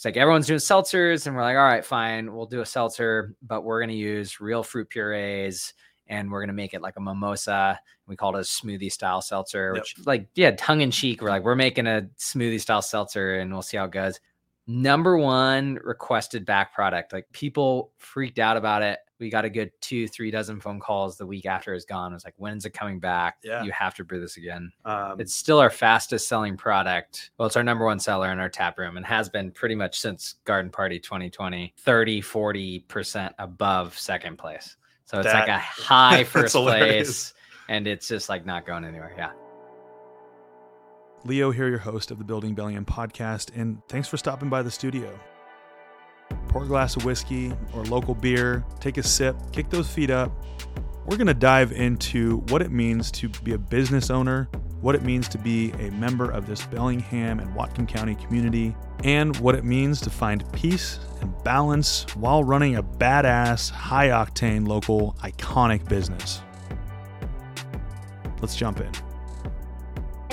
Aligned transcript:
He's 0.00 0.06
like, 0.06 0.16
everyone's 0.16 0.46
doing 0.46 0.58
seltzers. 0.60 1.26
And 1.26 1.36
we're 1.36 1.42
like, 1.42 1.58
all 1.58 1.62
right, 1.62 1.84
fine, 1.84 2.32
we'll 2.32 2.46
do 2.46 2.62
a 2.62 2.66
seltzer, 2.66 3.34
but 3.42 3.64
we're 3.64 3.80
going 3.80 3.90
to 3.90 3.94
use 3.94 4.40
real 4.40 4.62
fruit 4.62 4.88
purees 4.88 5.74
and 6.06 6.30
we're 6.30 6.40
going 6.40 6.48
to 6.48 6.54
make 6.54 6.72
it 6.72 6.80
like 6.80 6.96
a 6.96 7.00
mimosa. 7.02 7.78
We 8.06 8.16
called 8.16 8.36
it 8.36 8.38
a 8.38 8.40
smoothie 8.40 8.90
style 8.90 9.20
seltzer, 9.20 9.72
Yep. 9.74 9.82
which, 9.82 10.06
like, 10.06 10.28
yeah, 10.36 10.52
tongue 10.52 10.80
in 10.80 10.90
cheek. 10.90 11.20
We're 11.20 11.28
like, 11.28 11.42
we're 11.42 11.54
making 11.54 11.86
a 11.86 12.08
smoothie 12.18 12.62
style 12.62 12.80
seltzer 12.80 13.40
and 13.40 13.52
we'll 13.52 13.60
see 13.60 13.76
how 13.76 13.84
it 13.84 13.90
goes. 13.90 14.18
Number 14.66 15.18
one 15.18 15.78
requested 15.84 16.46
back 16.46 16.72
product. 16.74 17.12
Like, 17.12 17.26
people 17.32 17.92
freaked 17.98 18.38
out 18.38 18.56
about 18.56 18.80
it. 18.80 19.00
We 19.20 19.30
got 19.30 19.44
a 19.44 19.50
good 19.50 19.70
two, 19.80 20.08
three 20.08 20.30
dozen 20.30 20.60
phone 20.60 20.80
calls 20.80 21.16
the 21.16 21.26
week 21.26 21.46
after 21.46 21.74
it's 21.74 21.84
gone. 21.84 22.12
It 22.12 22.16
was 22.16 22.24
like, 22.24 22.34
when's 22.38 22.64
it 22.64 22.70
coming 22.70 22.98
back? 22.98 23.36
Yeah. 23.44 23.62
You 23.62 23.70
have 23.72 23.94
to 23.96 24.04
brew 24.04 24.18
this 24.20 24.38
again. 24.38 24.72
Um, 24.84 25.20
It's 25.20 25.34
still 25.34 25.58
our 25.58 25.70
fastest 25.70 26.26
selling 26.26 26.56
product. 26.56 27.30
Well, 27.38 27.46
it's 27.46 27.56
our 27.56 27.62
number 27.62 27.84
one 27.84 28.00
seller 28.00 28.32
in 28.32 28.38
our 28.38 28.48
tap 28.48 28.78
room 28.78 28.96
and 28.96 29.04
has 29.06 29.28
been 29.28 29.50
pretty 29.50 29.74
much 29.74 30.00
since 30.00 30.36
Garden 30.44 30.70
Party 30.70 30.98
2020, 30.98 31.74
30, 31.76 32.22
40% 32.22 33.34
above 33.38 33.96
second 33.98 34.38
place. 34.38 34.76
So 35.04 35.18
it's 35.18 35.26
like 35.26 35.48
a 35.48 35.58
high 35.58 36.24
first 36.24 36.54
place 36.54 37.34
and 37.68 37.86
it's 37.86 38.08
just 38.08 38.28
like 38.28 38.46
not 38.46 38.66
going 38.66 38.84
anywhere. 38.84 39.14
Yeah. 39.16 39.32
Leo 41.24 41.50
here, 41.50 41.68
your 41.68 41.78
host 41.78 42.10
of 42.10 42.18
the 42.18 42.24
Building 42.24 42.54
Bellingham 42.54 42.86
podcast, 42.86 43.50
and 43.54 43.82
thanks 43.88 44.08
for 44.08 44.16
stopping 44.16 44.48
by 44.48 44.62
the 44.62 44.70
studio. 44.70 45.18
Pour 46.48 46.64
a 46.64 46.66
glass 46.66 46.96
of 46.96 47.04
whiskey 47.04 47.52
or 47.74 47.84
local 47.84 48.14
beer, 48.14 48.64
take 48.80 48.98
a 48.98 49.02
sip, 49.02 49.36
kick 49.52 49.70
those 49.70 49.88
feet 49.88 50.10
up. 50.10 50.32
We're 51.06 51.16
going 51.16 51.26
to 51.28 51.34
dive 51.34 51.72
into 51.72 52.38
what 52.48 52.62
it 52.62 52.70
means 52.70 53.10
to 53.12 53.28
be 53.28 53.52
a 53.52 53.58
business 53.58 54.10
owner, 54.10 54.48
what 54.80 54.94
it 54.94 55.02
means 55.02 55.28
to 55.28 55.38
be 55.38 55.72
a 55.72 55.90
member 55.90 56.30
of 56.30 56.46
this 56.46 56.64
Bellingham 56.66 57.40
and 57.40 57.54
Whatcom 57.54 57.86
County 57.86 58.14
community, 58.16 58.74
and 59.04 59.36
what 59.38 59.54
it 59.54 59.64
means 59.64 60.00
to 60.02 60.10
find 60.10 60.50
peace 60.52 60.98
and 61.20 61.32
balance 61.44 62.04
while 62.16 62.44
running 62.44 62.76
a 62.76 62.82
badass, 62.82 63.70
high 63.70 64.08
octane, 64.08 64.66
local, 64.66 65.16
iconic 65.22 65.88
business. 65.88 66.42
Let's 68.40 68.56
jump 68.56 68.80
in. 68.80 68.90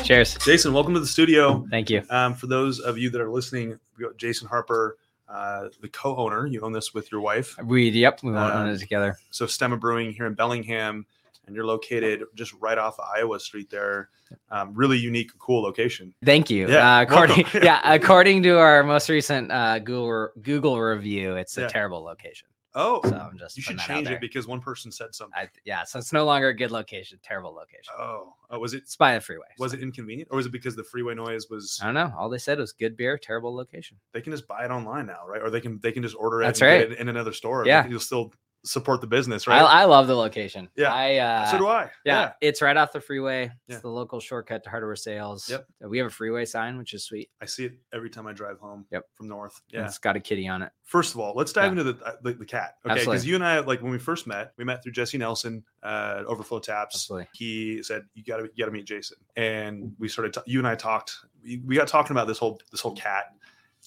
Cheers. 0.03 0.37
Jason, 0.45 0.73
welcome 0.73 0.93
to 0.93 0.99
the 0.99 1.07
studio. 1.07 1.65
Thank 1.69 1.89
you. 1.89 2.03
Um, 2.09 2.33
for 2.33 2.47
those 2.47 2.79
of 2.79 2.97
you 2.97 3.09
that 3.09 3.19
are 3.19 3.29
listening, 3.29 3.77
we 3.97 4.05
got 4.05 4.15
Jason 4.17 4.47
Harper, 4.47 4.97
uh, 5.29 5.69
the 5.81 5.89
co-owner. 5.89 6.45
You 6.47 6.61
own 6.61 6.71
this 6.73 6.93
with 6.93 7.11
your 7.11 7.21
wife. 7.21 7.55
We, 7.63 7.89
yep, 7.89 8.21
we 8.23 8.31
to 8.31 8.37
own 8.39 8.67
Um, 8.67 8.69
it 8.69 8.79
together. 8.79 9.17
So 9.31 9.45
Stemma 9.45 9.79
Brewing 9.79 10.11
here 10.11 10.25
in 10.25 10.33
Bellingham, 10.33 11.05
and 11.45 11.55
you're 11.55 11.65
located 11.65 12.23
just 12.35 12.53
right 12.59 12.77
off 12.77 12.99
of 12.99 13.05
Iowa 13.15 13.39
Street 13.39 13.69
there. 13.69 14.09
Um, 14.51 14.73
really 14.73 14.97
unique, 14.97 15.31
cool 15.39 15.61
location. 15.63 16.13
Thank 16.25 16.49
you. 16.49 16.67
Yeah, 16.69 16.97
uh, 16.97 17.01
according, 17.03 17.45
yeah, 17.63 17.79
according 17.83 18.43
to 18.43 18.57
our 18.59 18.83
most 18.83 19.07
recent 19.09 19.51
uh, 19.51 19.79
Google 19.79 20.29
Google 20.41 20.79
review, 20.81 21.35
it's 21.37 21.57
a 21.57 21.61
Yeah. 21.61 21.67
terrible 21.67 22.03
location. 22.03 22.47
Oh, 22.75 23.01
So 23.03 23.15
I'm 23.15 23.37
just 23.37 23.57
you 23.57 23.63
should 23.63 23.79
change 23.79 24.07
it 24.09 24.21
because 24.21 24.45
one 24.45 24.61
person 24.61 24.91
said 24.91 25.15
something. 25.15 25.33
I, 25.35 25.49
yeah, 25.65 25.83
so 25.83 25.97
it's 25.99 26.13
no 26.13 26.25
longer 26.25 26.49
a 26.49 26.53
good 26.53 26.69
location. 26.71 27.19
Terrible 27.23 27.53
location. 27.53 27.93
oh, 27.97 28.33
oh, 28.49 28.59
was 28.59 28.73
it 28.73 28.83
It's 28.83 28.95
by 28.95 29.15
the 29.15 29.21
freeway. 29.21 29.45
was 29.57 29.71
so- 29.71 29.77
it 29.77 29.81
inconvenient, 29.83 30.29
or 30.31 30.37
was 30.37 30.45
it 30.45 30.51
because 30.51 30.75
the 30.75 30.83
freeway 30.83 31.15
noise 31.15 31.49
was? 31.49 31.79
I 31.81 31.85
don't 31.85 31.95
know. 31.95 32.13
All 32.17 32.29
they 32.29 32.37
said 32.37 32.59
was 32.59 32.73
good 32.73 32.95
beer, 32.95 33.17
terrible 33.17 33.55
location. 33.55 33.97
They 34.13 34.21
can 34.21 34.31
just 34.31 34.47
buy 34.47 34.65
it 34.65 34.71
online 34.71 35.05
now, 35.07 35.25
right? 35.27 35.41
Or 35.41 35.49
they 35.49 35.61
can 35.61 35.79
they 35.81 35.91
can 35.91 36.03
just 36.03 36.15
order 36.15 36.41
it. 36.41 36.45
That's 36.45 36.61
right. 36.61 36.81
it 36.91 36.99
in 36.99 37.09
another 37.09 37.33
store. 37.33 37.65
Yeah. 37.65 37.87
you'll 37.87 37.99
still 37.99 38.31
support 38.67 39.01
the 39.01 39.07
business, 39.07 39.47
right? 39.47 39.61
I, 39.61 39.81
I 39.81 39.85
love 39.85 40.07
the 40.07 40.15
location. 40.15 40.69
Yeah. 40.75 40.93
I 40.93 41.15
uh, 41.17 41.45
so 41.51 41.57
do 41.57 41.67
I. 41.67 41.89
yeah, 42.05 42.33
it's 42.41 42.61
right 42.61 42.75
off 42.77 42.91
the 42.91 43.01
freeway. 43.01 43.45
It's 43.67 43.75
Yeah. 43.75 43.79
the 43.79 43.89
local 43.89 44.19
shortcut 44.19 44.63
to 44.65 44.69
hardware 44.69 44.95
sales. 44.95 45.49
Yep. 45.49 45.65
We 45.87 45.97
have 45.99 46.07
a 46.07 46.11
freeway 46.11 46.45
sign, 46.45 46.77
which 46.77 46.93
is 46.93 47.03
sweet. 47.03 47.29
I 47.41 47.45
see 47.45 47.65
it 47.65 47.73
every 47.93 48.09
time 48.09 48.27
I 48.27 48.33
drive 48.33 48.59
home. 48.59 48.85
Yep. 48.91 49.05
from 49.15 49.27
north. 49.29 49.61
Yeah. 49.69 49.79
Yeah. 49.79 49.85
It's 49.87 49.97
got 49.97 50.15
a 50.15 50.19
kitty 50.19 50.47
on 50.47 50.61
it. 50.61 50.71
First 50.83 51.13
of 51.13 51.19
all, 51.19 51.33
let's 51.35 51.51
dive 51.53 51.65
Yeah. 51.75 51.81
into 51.81 51.83
the, 51.93 52.05
uh, 52.05 52.11
the 52.21 52.33
the 52.33 52.45
cat. 52.45 52.75
Okay, 52.85 52.99
because 52.99 53.25
you 53.25 53.35
and 53.35 53.43
I 53.43 53.59
like 53.59 53.81
when 53.81 53.91
we 53.91 53.97
first 53.99 54.27
met, 54.27 54.53
we 54.57 54.63
met 54.63 54.83
through 54.83 54.91
Jesse 54.93 55.17
Nelson, 55.17 55.63
uh, 55.83 56.23
Overflow 56.27 56.59
Taps. 56.59 56.95
Absolutely. 56.95 57.27
He 57.33 57.81
said 57.83 58.03
you 58.13 58.23
got 58.23 58.37
to 58.37 58.43
you 58.53 58.63
got 58.63 58.65
to 58.65 58.71
meet 58.71 58.85
Jason, 58.85 59.17
and 59.35 59.93
we 59.99 60.07
started. 60.07 60.33
ta- 60.33 60.43
you 60.45 60.59
and 60.59 60.67
I 60.67 60.75
talked. 60.75 61.13
We 61.43 61.75
got 61.75 61.87
talking 61.87 62.11
about 62.11 62.27
this 62.27 62.37
whole 62.37 62.59
this 62.71 62.81
whole 62.81 62.95
cat 62.95 63.25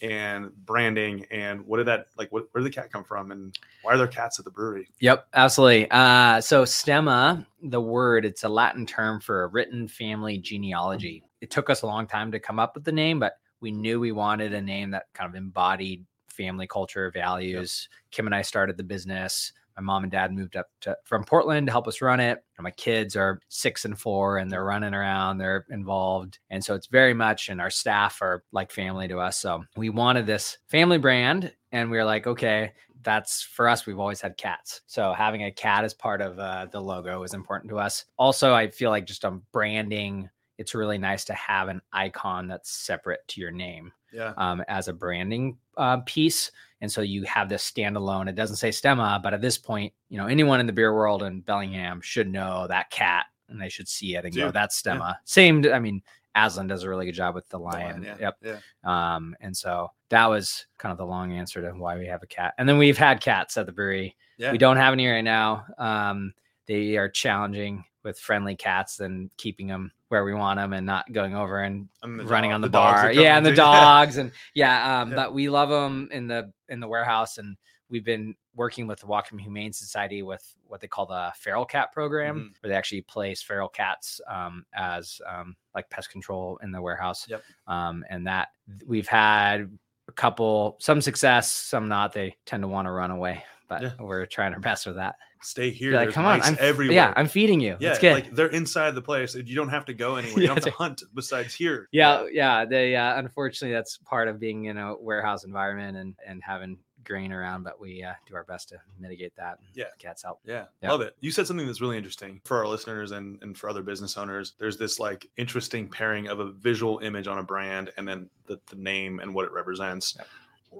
and 0.02 0.50
branding 0.64 1.26
and 1.30 1.60
what 1.66 1.78
did 1.78 1.86
that 1.86 2.06
like? 2.16 2.30
What, 2.32 2.46
where 2.52 2.62
did 2.62 2.72
the 2.72 2.74
cat 2.74 2.92
come 2.92 3.04
from, 3.04 3.30
and 3.30 3.56
why 3.82 3.94
are 3.94 3.98
there 3.98 4.06
cats 4.06 4.38
at 4.38 4.44
the 4.44 4.50
brewery? 4.50 4.88
Yep, 5.00 5.26
absolutely. 5.34 5.90
Uh, 5.90 6.40
so 6.40 6.64
stemma, 6.64 7.46
the 7.62 7.80
word, 7.80 8.24
it's 8.24 8.44
a 8.44 8.48
Latin 8.48 8.86
term 8.86 9.20
for 9.20 9.44
a 9.44 9.46
written 9.48 9.88
family 9.88 10.38
genealogy. 10.38 11.24
It 11.40 11.50
took 11.50 11.70
us 11.70 11.82
a 11.82 11.86
long 11.86 12.06
time 12.06 12.32
to 12.32 12.40
come 12.40 12.58
up 12.58 12.74
with 12.74 12.84
the 12.84 12.92
name, 12.92 13.18
but 13.18 13.34
we 13.60 13.70
knew 13.70 14.00
we 14.00 14.12
wanted 14.12 14.54
a 14.54 14.60
name 14.60 14.90
that 14.92 15.06
kind 15.14 15.28
of 15.28 15.34
embodied 15.34 16.04
family 16.28 16.66
culture, 16.66 17.10
values. 17.10 17.88
Kim 18.10 18.26
and 18.26 18.34
I 18.34 18.42
started 18.42 18.76
the 18.76 18.84
business. 18.84 19.52
My 19.76 19.82
mom 19.82 20.04
and 20.04 20.12
dad 20.12 20.32
moved 20.32 20.56
up 20.56 20.66
to, 20.82 20.96
from 21.04 21.24
Portland 21.24 21.66
to 21.66 21.72
help 21.72 21.88
us 21.88 22.00
run 22.00 22.20
it. 22.20 22.42
And 22.56 22.64
my 22.64 22.70
kids 22.70 23.16
are 23.16 23.40
six 23.48 23.84
and 23.84 23.98
four 23.98 24.38
and 24.38 24.50
they're 24.50 24.64
running 24.64 24.94
around, 24.94 25.38
they're 25.38 25.66
involved. 25.70 26.38
And 26.50 26.64
so 26.64 26.74
it's 26.74 26.86
very 26.86 27.14
much, 27.14 27.48
and 27.48 27.60
our 27.60 27.70
staff 27.70 28.20
are 28.22 28.44
like 28.52 28.70
family 28.70 29.08
to 29.08 29.18
us. 29.18 29.38
So 29.38 29.64
we 29.76 29.90
wanted 29.90 30.26
this 30.26 30.58
family 30.68 30.98
brand. 30.98 31.52
And 31.72 31.90
we 31.90 31.98
were 31.98 32.04
like, 32.04 32.26
okay, 32.26 32.72
that's 33.02 33.42
for 33.42 33.68
us 33.68 33.86
we've 33.86 33.98
always 33.98 34.20
had 34.20 34.36
cats 34.36 34.82
so 34.86 35.12
having 35.12 35.44
a 35.44 35.50
cat 35.50 35.84
as 35.84 35.94
part 35.94 36.20
of 36.20 36.38
uh, 36.38 36.66
the 36.70 36.80
logo 36.80 37.22
is 37.22 37.34
important 37.34 37.70
to 37.70 37.78
us 37.78 38.04
also 38.18 38.52
i 38.52 38.68
feel 38.68 38.90
like 38.90 39.06
just 39.06 39.24
on 39.24 39.42
branding 39.52 40.28
it's 40.60 40.74
really 40.74 40.98
nice 40.98 41.24
to 41.24 41.34
have 41.34 41.66
an 41.68 41.80
icon 41.92 42.46
that's 42.46 42.70
separate 42.70 43.26
to 43.28 43.40
your 43.40 43.50
name 43.50 43.90
Yeah, 44.12 44.32
um, 44.36 44.62
as 44.68 44.86
a 44.88 44.92
branding 44.92 45.58
uh, 45.76 45.98
piece 46.06 46.50
and 46.82 46.90
so 46.92 47.00
you 47.00 47.24
have 47.24 47.48
this 47.48 47.68
standalone 47.68 48.28
it 48.28 48.34
doesn't 48.36 48.56
say 48.56 48.68
stemma 48.70 49.20
but 49.22 49.34
at 49.34 49.40
this 49.40 49.58
point 49.58 49.92
you 50.08 50.18
know 50.18 50.26
anyone 50.26 50.60
in 50.60 50.66
the 50.66 50.72
beer 50.72 50.94
world 50.94 51.22
in 51.22 51.40
bellingham 51.40 52.00
should 52.00 52.28
know 52.28 52.66
that 52.68 52.90
cat 52.90 53.26
and 53.48 53.60
they 53.60 53.68
should 53.68 53.88
see 53.88 54.14
it 54.16 54.24
and 54.24 54.34
go 54.34 54.44
Yeah, 54.46 54.50
that's 54.52 54.80
yeah. 54.84 54.94
stemma 54.94 55.16
same 55.24 55.64
i 55.72 55.78
mean 55.80 56.02
aslan 56.36 56.66
does 56.68 56.84
a 56.84 56.88
really 56.88 57.06
good 57.06 57.14
job 57.14 57.34
with 57.34 57.48
the 57.48 57.58
The 57.58 57.64
lion, 57.64 58.02
yeah, 58.04 58.16
yep 58.20 58.36
yeah. 58.42 58.58
um, 58.84 59.34
and 59.40 59.56
so 59.56 59.88
that 60.10 60.26
was 60.26 60.66
kind 60.78 60.92
of 60.92 60.98
the 60.98 61.06
long 61.06 61.32
answer 61.32 61.60
to 61.62 61.70
why 61.72 61.96
we 61.98 62.06
have 62.06 62.22
a 62.22 62.26
cat. 62.26 62.54
And 62.58 62.68
then 62.68 62.78
we've 62.78 62.98
had 62.98 63.20
cats 63.20 63.56
at 63.56 63.66
the 63.66 63.72
brewery. 63.72 64.16
yeah. 64.38 64.50
We 64.52 64.58
don't 64.58 64.76
have 64.76 64.92
any 64.92 65.06
right 65.08 65.20
now. 65.22 65.64
Um, 65.78 66.34
they 66.66 66.96
are 66.96 67.08
challenging 67.08 67.84
with 68.02 68.18
friendly 68.18 68.56
cats 68.56 68.96
than 68.96 69.30
keeping 69.36 69.66
them 69.66 69.92
where 70.08 70.24
we 70.24 70.34
want 70.34 70.58
them 70.58 70.72
and 70.72 70.86
not 70.86 71.10
going 71.12 71.34
over 71.34 71.60
and 71.60 71.88
And 72.02 72.28
running 72.28 72.50
dog- 72.50 72.54
on 72.56 72.60
the, 72.62 72.66
are 72.68 72.70
bar. 73.02 73.12
Yeah, 73.12 73.36
and 73.36 73.44
the 73.46 73.54
dogs 73.54 74.16
and 74.16 74.32
yeah. 74.54 75.00
Um, 75.00 75.10
Yeah. 75.10 75.16
but 75.16 75.34
we 75.34 75.48
love 75.48 75.68
them 75.68 76.08
in 76.10 76.26
the 76.26 76.52
in 76.68 76.80
the 76.80 76.88
warehouse, 76.88 77.38
and 77.38 77.56
we've 77.88 78.04
been 78.04 78.34
working 78.54 78.86
with 78.86 79.00
the 79.00 79.06
Whatcom 79.06 79.40
Humane 79.40 79.72
Society 79.72 80.22
with 80.22 80.44
what 80.66 80.80
they 80.80 80.88
call 80.88 81.06
the 81.06 81.32
feral 81.36 81.64
cat 81.64 81.92
program, 81.92 82.36
Mhm. 82.36 82.62
where 82.62 82.70
they 82.70 82.76
actually 82.76 83.02
place 83.02 83.42
feral 83.42 83.68
cats 83.68 84.20
um, 84.28 84.64
as 84.74 85.20
um, 85.28 85.56
like 85.74 85.88
pest 85.90 86.10
control 86.10 86.58
in 86.62 86.70
the 86.72 86.80
warehouse. 86.80 87.26
Yep. 87.28 87.42
Um, 87.66 88.04
and 88.10 88.26
that 88.26 88.48
we've 88.86 89.08
had 89.08 89.70
a 90.08 90.12
couple, 90.12 90.76
some 90.80 91.00
success, 91.00 91.50
some 91.52 91.88
not. 91.88 92.12
They 92.12 92.36
tend 92.46 92.62
to 92.64 92.68
want 92.68 92.86
to 92.86 92.90
run 92.92 93.10
away, 93.12 93.44
but 93.70 93.80
Yeah. 93.82 93.92
we're 93.98 94.26
trying 94.26 94.52
our 94.52 94.60
best 94.60 94.84
with 94.86 94.96
that. 94.96 95.14
Stay 95.42 95.70
here. 95.70 95.92
Be 95.92 95.96
like, 95.96 96.10
come 96.12 96.26
on, 96.26 96.42
I'm 96.42 96.56
everywhere. 96.60 96.94
yeah, 96.94 97.14
I'm 97.16 97.26
feeding 97.28 97.60
you. 97.60 97.78
yeah, 97.80 97.90
it's 97.90 97.98
good. 97.98 98.12
like 98.12 98.30
they're 98.34 98.48
inside 98.48 98.94
the 98.94 99.00
place. 99.00 99.34
You 99.34 99.54
don't 99.56 99.70
have 99.70 99.86
to 99.86 99.94
go 99.94 100.16
anywhere. 100.16 100.38
You 100.42 100.46
don't 100.48 100.56
have 100.56 100.64
to 100.64 100.70
hunt 100.72 101.02
besides 101.14 101.54
here. 101.54 101.88
yeah 101.92 102.26
yeah 102.30 102.66
they 102.66 102.94
uh 102.94 103.16
unfortunately 103.18 103.72
that's 103.74 103.96
part 103.98 104.28
of 104.28 104.38
being 104.38 104.66
in 104.66 104.76
a 104.76 104.94
warehouse 104.98 105.44
environment 105.44 105.96
and 105.96 106.14
and 106.26 106.42
having 106.42 106.76
grain 107.06 107.32
around 107.32 107.62
but 107.62 107.80
we 107.80 108.02
uh, 108.02 108.12
do 108.28 108.34
our 108.34 108.44
best 108.44 108.68
to 108.68 108.76
mitigate 108.98 109.34
that 109.34 109.58
Yeah. 109.74 109.86
cats 109.98 110.22
help 110.22 110.40
Yeah, 110.44 110.64
Yeah. 110.82 110.90
love 110.90 111.00
it. 111.00 111.16
You 111.20 111.30
said 111.30 111.46
something 111.46 111.66
that's 111.66 111.80
really 111.80 111.96
interesting 111.96 112.42
for 112.44 112.58
our 112.58 112.66
listeners 112.68 113.12
and, 113.12 113.38
and 113.42 113.56
for 113.56 113.70
other 113.70 113.82
business 113.82 114.18
owners. 114.18 114.52
There's 114.58 114.76
this 114.76 115.00
like 115.00 115.26
interesting 115.38 115.88
pairing 115.88 116.28
of 116.28 116.40
a 116.40 116.52
visual 116.52 116.98
image 116.98 117.26
on 117.26 117.38
a 117.38 117.42
brand 117.42 117.90
and 117.96 118.06
then 118.06 118.28
the, 118.46 118.60
the 118.68 118.76
name 118.76 119.18
and 119.20 119.34
what 119.34 119.46
it 119.46 119.52
represents. 119.52 120.14
Yep. 120.18 120.28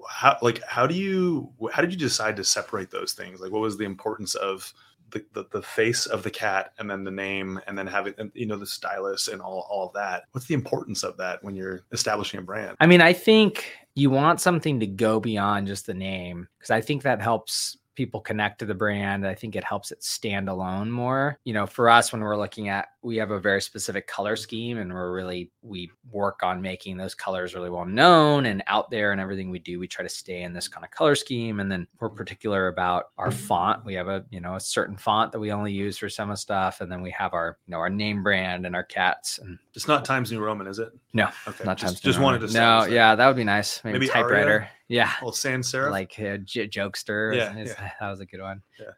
How 0.09 0.37
like 0.43 0.63
how 0.63 0.87
do 0.87 0.95
you 0.95 1.53
how 1.73 1.83
did 1.83 1.93
you 1.93 1.99
decide 1.99 2.37
to 2.37 2.45
separate 2.45 2.91
those 2.91 3.13
things? 3.13 3.41
Like 3.41 3.53
what 3.53 3.61
was 3.61 3.77
the 3.77 3.85
importance 3.85 4.35
of 4.37 4.73
the, 5.11 5.25
the, 5.33 5.47
the 5.51 5.63
face 5.63 6.07
of 6.07 6.23
the 6.23 6.31
cat 6.31 6.73
and 6.79 6.91
then 6.91 7.05
the 7.05 7.11
name 7.11 7.61
and 7.67 7.77
then 7.77 7.87
having 7.87 8.15
you 8.35 8.47
know 8.47 8.57
the 8.57 8.67
stylus 8.67 9.29
and 9.29 9.41
all, 9.41 9.67
all 9.71 9.87
of 9.87 9.93
that 9.95 10.25
what's 10.33 10.47
the 10.47 10.55
importance 10.55 11.03
of 11.03 11.17
that 11.17 11.43
when 11.43 11.55
you're 11.55 11.83
establishing 11.93 12.39
a 12.39 12.43
brand 12.43 12.77
i 12.81 12.87
mean 12.87 13.01
i 13.01 13.13
think 13.13 13.73
you 13.95 14.11
want 14.11 14.41
something 14.41 14.81
to 14.81 14.87
go 14.87 15.21
beyond 15.21 15.67
just 15.67 15.87
the 15.87 15.95
name 15.95 16.49
because 16.59 16.71
i 16.71 16.81
think 16.81 17.03
that 17.03 17.21
helps 17.21 17.77
people 18.01 18.19
connect 18.21 18.59
to 18.59 18.65
the 18.65 18.75
brand 18.75 19.27
i 19.27 19.35
think 19.35 19.55
it 19.55 19.63
helps 19.63 19.93
it 19.93 20.03
stand 20.03 20.49
alone 20.49 20.91
more. 20.91 21.39
You 21.45 21.53
know 21.53 21.67
for 21.67 21.91
us 21.91 22.13
when 22.13 22.23
we're 22.23 22.39
looking 22.39 22.71
at 22.71 22.89
we 23.03 23.17
have 23.17 23.31
a 23.31 23.39
very 23.39 23.61
specific 23.61 24.07
color 24.07 24.37
scheme 24.37 24.79
and 24.79 24.91
we're 24.93 25.13
really 25.13 25.51
we 25.61 25.91
work 26.11 26.43
on 26.43 26.63
making 26.63 26.97
those 26.97 27.15
colors 27.15 27.55
really 27.55 27.69
well 27.69 27.85
known 27.85 28.47
and 28.47 28.63
out 28.67 28.91
there 28.91 29.13
and 29.13 29.21
everything 29.21 29.51
we 29.51 29.59
do 29.59 29.79
we 29.79 29.87
try 29.87 30.03
to 30.03 30.09
stay 30.09 30.43
in 30.43 30.55
this 30.55 30.67
kind 30.69 30.83
of 30.85 30.91
color 30.91 31.15
scheme. 31.15 31.61
And 31.61 31.71
then 31.71 31.87
we're 31.99 32.09
particular 32.09 32.69
about 32.69 33.11
our 33.19 33.31
font. 33.31 33.85
We 33.85 33.95
have 33.95 34.09
a 34.09 34.25
you 34.31 34.41
know 34.41 34.55
a 34.55 34.61
certain 34.61 34.97
font 34.97 35.33
that 35.33 35.41
we 35.41 35.53
only 35.53 35.73
use 35.73 35.99
for 35.99 36.09
some 36.09 36.31
of 36.31 36.39
stuff. 36.39 36.81
And 36.81 36.91
then 36.91 37.03
we 37.03 37.11
have 37.11 37.35
our 37.35 37.59
you 37.67 37.73
know 37.73 37.79
our 37.79 37.91
name 37.91 38.23
brand 38.23 38.65
and 38.65 38.75
our 38.75 38.85
cats 38.85 39.39
and 39.39 39.59
it's 39.75 39.89
not 39.89 40.05
times 40.07 40.33
new 40.33 40.41
roman 40.41 40.67
is 40.67 40.79
it? 40.79 40.91
No, 41.13 41.29
okay 41.47 41.65
not 41.65 41.77
just, 41.77 41.95
Times 41.95 42.01
just 42.01 42.19
New 42.19 42.25
wanted 42.25 42.39
to 42.41 42.47
Roman. 42.47 42.87
no 42.89 42.95
yeah 42.95 43.15
that 43.15 43.27
would 43.27 43.37
be 43.37 43.45
nice. 43.45 43.83
Maybe, 43.85 43.99
Maybe 43.99 44.11
Arial? 44.15 44.67
Yeah. 44.91 45.11
Little 45.21 45.33
sans 45.33 45.71
serif. 45.73 45.91
Like 45.93 46.13
uh, 46.19 46.37
J- 46.45 46.69
Jokester. 46.69 47.35
Yeah, 47.37 47.57
is- 47.57 47.71
yeah. 47.79 47.91
That 48.01 48.11
was 48.11 48.21
a 48.21 48.27
good 48.27 48.41
one. 48.43 48.61
Yeah. 48.79 48.91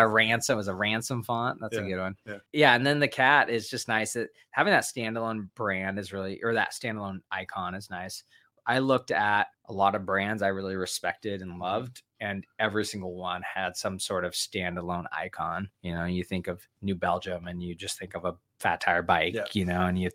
Uh, 0.00 0.04
Ransom 0.08 0.56
was 0.56 0.68
a 0.68 0.74
Ransom 0.74 1.22
font. 1.22 1.58
That's 1.60 1.76
a 1.76 1.82
good 1.82 1.98
one. 1.98 2.16
yeah. 2.26 2.38
Yeah. 2.52 2.74
And 2.74 2.86
then 2.86 2.98
the 2.98 3.08
cat 3.08 3.50
is 3.50 3.68
just 3.68 3.86
nice. 3.86 4.16
It, 4.16 4.30
having 4.50 4.72
that 4.72 4.84
standalone 4.84 5.48
brand 5.54 5.98
is 5.98 6.12
really, 6.12 6.40
or 6.42 6.54
that 6.54 6.72
standalone 6.72 7.20
icon 7.30 7.74
is 7.74 7.90
nice. 7.90 8.24
I 8.66 8.78
looked 8.78 9.10
at 9.10 9.48
a 9.68 9.72
lot 9.74 9.94
of 9.94 10.06
brands 10.06 10.40
I 10.42 10.48
really 10.48 10.74
respected 10.76 11.42
Mm-hmm. 11.42 11.50
and 11.50 11.60
loved, 11.60 12.02
and 12.20 12.44
every 12.58 12.86
single 12.86 13.14
one 13.14 13.42
had 13.42 13.76
some 13.76 13.98
sort 14.00 14.24
of 14.24 14.32
standalone 14.32 15.04
icon. 15.12 15.68
You 15.82 15.94
know, 15.94 16.06
you 16.06 16.24
think 16.24 16.46
of 16.48 16.66
New 16.80 16.94
Belgium 16.94 17.46
and 17.46 17.62
you 17.62 17.74
just 17.74 17.98
think 17.98 18.14
of 18.14 18.24
a 18.24 18.34
fat 18.60 18.80
tire 18.80 19.02
bike, 19.02 19.34
Yeah. 19.34 19.44
you 19.52 19.66
know, 19.66 19.82
and 19.82 19.98
you 19.98 20.08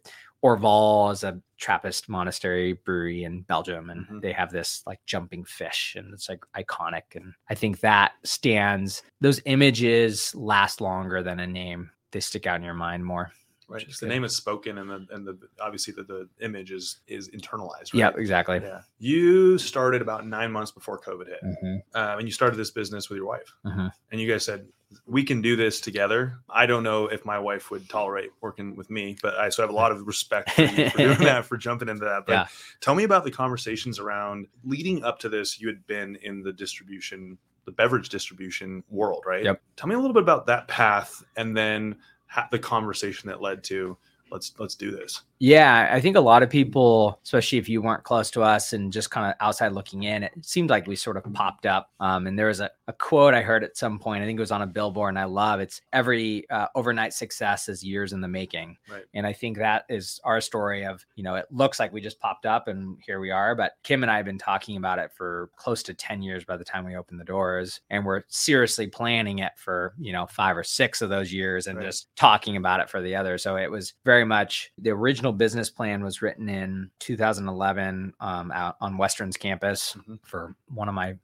Orval 0.44 1.12
is 1.12 1.24
a 1.24 1.42
Trappist 1.58 2.08
monastery 2.08 2.74
brewery 2.74 3.24
in 3.26 3.42
Belgium, 3.42 3.90
and 3.90 4.08
Mhm. 4.08 4.22
they 4.22 4.32
have 4.32 4.50
this 4.52 4.82
like 4.88 5.00
jumping 5.06 5.44
fish, 5.44 5.96
and 5.98 6.14
it's 6.14 6.30
like 6.30 6.40
iconic. 6.56 7.16
And 7.16 7.34
I 7.50 7.56
think 7.56 7.82
that 7.82 8.14
stands. 8.24 9.04
Those 9.20 9.42
images 9.46 10.34
last 10.36 10.80
longer 10.80 11.22
than 11.22 11.42
a 11.42 11.48
name. 11.48 11.92
They 12.12 12.22
stick 12.22 12.48
out 12.48 12.56
in 12.56 12.64
your 12.64 12.74
mind 12.74 13.06
more. 13.06 13.34
Right. 13.70 13.86
The 14.00 14.08
name 14.08 14.24
is 14.24 14.36
spoken, 14.36 14.78
and 14.78 14.90
the 14.90 15.06
and 15.12 15.26
the 15.26 15.38
obviously 15.62 15.94
the, 15.94 16.04
the 16.04 16.30
image 16.42 16.72
is 16.72 17.00
is 17.08 17.30
internalized. 17.30 17.94
Right? 17.94 17.96
Yeah, 17.96 18.12
exactly. 18.16 18.60
Yeah. 18.62 18.82
You 18.98 19.58
started 19.58 20.02
about 20.02 20.26
nine 20.28 20.52
months 20.52 20.72
before 20.72 21.00
COVID 21.00 21.28
hit, 21.28 21.40
Mhm, 21.44 21.76
um, 21.96 22.20
and 22.20 22.28
you 22.28 22.32
started 22.34 22.58
this 22.58 22.72
business 22.72 23.10
with 23.10 23.18
your 23.18 23.28
wife. 23.28 23.54
mhm. 23.66 23.92
And 24.12 24.20
you 24.22 24.30
guys 24.30 24.44
said 24.44 24.68
we 25.06 25.24
can 25.24 25.40
do 25.42 25.56
this 25.56 25.80
together. 25.80 26.40
I 26.50 26.66
don't 26.66 26.82
know 26.82 27.06
if 27.06 27.24
my 27.24 27.38
wife 27.38 27.70
would 27.70 27.88
tolerate 27.90 28.32
working 28.42 28.76
with 28.76 28.90
me, 28.90 29.16
but 29.22 29.36
I 29.36 29.50
so 29.50 29.62
I 29.62 29.66
have 29.66 29.70
a 29.70 29.76
lot 29.78 29.92
of 29.92 30.06
respect 30.08 30.50
for 30.52 30.64
you 30.64 30.90
for 30.90 30.98
doing 30.98 31.18
that, 31.20 31.46
for 31.46 31.58
jumping 31.58 31.90
into 31.90 32.06
that. 32.06 32.26
But 32.26 32.34
Yeah. 32.34 32.48
tell 32.82 32.96
me 32.96 33.04
about 33.04 33.24
the 33.24 33.30
conversations 33.32 34.00
around 34.00 34.48
leading 34.64 35.04
up 35.04 35.20
to 35.20 35.30
this. 35.30 35.60
You 35.62 35.68
had 35.68 35.86
been 35.86 36.16
in 36.24 36.42
the 36.42 36.52
distribution, 36.52 37.38
the 37.66 37.72
beverage 37.72 38.10
distribution 38.10 38.84
world, 38.90 39.24
right? 39.28 39.44
Yep. 39.44 39.62
Tell 39.76 39.88
me 39.88 39.94
a 39.94 40.00
little 40.00 40.14
bit 40.16 40.24
about 40.24 40.48
that 40.48 40.68
path, 40.68 41.24
and 41.38 41.56
then 41.56 41.96
the 42.52 42.60
conversation 42.60 43.30
that 43.30 43.42
led 43.42 43.64
to 43.66 43.98
let's 44.32 44.54
let's 44.60 44.76
do 44.76 44.92
this. 44.92 45.24
Yeah, 45.42 45.88
I 45.90 46.02
think 46.02 46.18
a 46.18 46.20
lot 46.22 46.44
of 46.44 46.50
people, 46.50 47.18
especially 47.24 47.60
if 47.60 47.70
you 47.70 47.82
weren't 47.82 48.04
close 48.04 48.30
to 48.32 48.42
us 48.42 48.74
and 48.74 48.92
just 48.92 49.10
kind 49.10 49.26
of 49.26 49.36
outside 49.40 49.72
looking 49.72 50.04
in, 50.04 50.24
it 50.24 50.34
seemed 50.42 50.70
like 50.70 50.86
we 50.86 50.98
sort 50.98 51.16
of 51.16 51.24
popped 51.32 51.66
up. 51.66 51.92
Um, 52.02 52.28
and 52.28 52.38
there 52.38 52.48
was 52.48 52.60
a, 52.60 52.70
a 52.90 52.94
quote 52.94 53.34
I 53.34 53.42
heard 53.42 53.64
at 53.64 53.78
some 53.78 54.00
point, 54.00 54.22
I 54.22 54.26
think 54.26 54.38
it 54.38 54.42
was 54.42 54.52
on 54.52 54.64
a 54.64 54.68
billboard, 54.68 55.10
and 55.10 55.20
I 55.20 55.24
love 55.24 55.62
it's 55.62 55.80
every 55.94 56.50
uh, 56.50 56.68
overnight 56.76 57.14
success 57.14 57.70
is 57.70 57.82
years 57.86 58.12
in 58.12 58.20
the 58.20 58.28
making. 58.28 58.76
Right. 58.92 59.06
And 59.14 59.26
I 59.26 59.32
think 59.32 59.58
that 59.60 59.86
is 59.88 60.20
our 60.26 60.42
story 60.42 60.86
of, 60.86 61.06
you 61.16 61.24
know, 61.24 61.36
it 61.36 61.46
looks 61.52 61.80
like 61.80 61.94
we 61.94 62.02
just 62.02 62.20
popped 62.20 62.46
up 62.46 62.68
and 62.68 62.98
here 63.06 63.22
we 63.22 63.32
are. 63.32 63.56
But 63.56 63.74
Kim 63.84 64.04
and 64.04 64.12
I 64.12 64.18
have 64.18 64.26
been 64.26 64.38
talking 64.38 64.76
about 64.76 65.00
it 65.00 65.10
for 65.14 65.52
close 65.56 65.82
to 65.84 65.94
10 65.94 66.22
years 66.22 66.44
by 66.44 66.58
the 66.58 66.66
time 66.66 66.84
we 66.84 66.98
opened 66.98 67.18
the 67.22 67.24
doors. 67.24 67.80
And 67.90 68.06
we're 68.06 68.24
seriously 68.28 68.88
planning 68.88 69.40
it 69.40 69.54
for, 69.56 69.94
you 69.98 70.12
know, 70.12 70.26
five 70.26 70.58
or 70.58 70.66
six 70.66 71.02
of 71.02 71.10
those 71.10 71.32
years 71.32 71.68
and 71.68 71.78
Right. 71.78 71.86
just 71.86 72.14
talking 72.18 72.58
about 72.58 72.82
it 72.82 72.90
for 72.90 73.02
the 73.02 73.16
other. 73.16 73.38
So 73.38 73.56
it 73.56 73.72
was 73.72 73.94
very 74.04 74.26
much 74.26 74.74
the 74.78 74.90
original 74.90 75.29
business 75.32 75.70
plan 75.70 76.04
was 76.04 76.22
written 76.22 76.50
in 76.50 76.90
2011 77.00 78.14
um, 78.20 78.52
out 78.52 78.76
on 78.82 78.98
Western's 78.98 79.38
campus 79.38 79.96
Mhm. 79.96 80.20
for 80.24 80.56
one 80.68 80.88
of 80.90 80.96
my, 80.96 81.16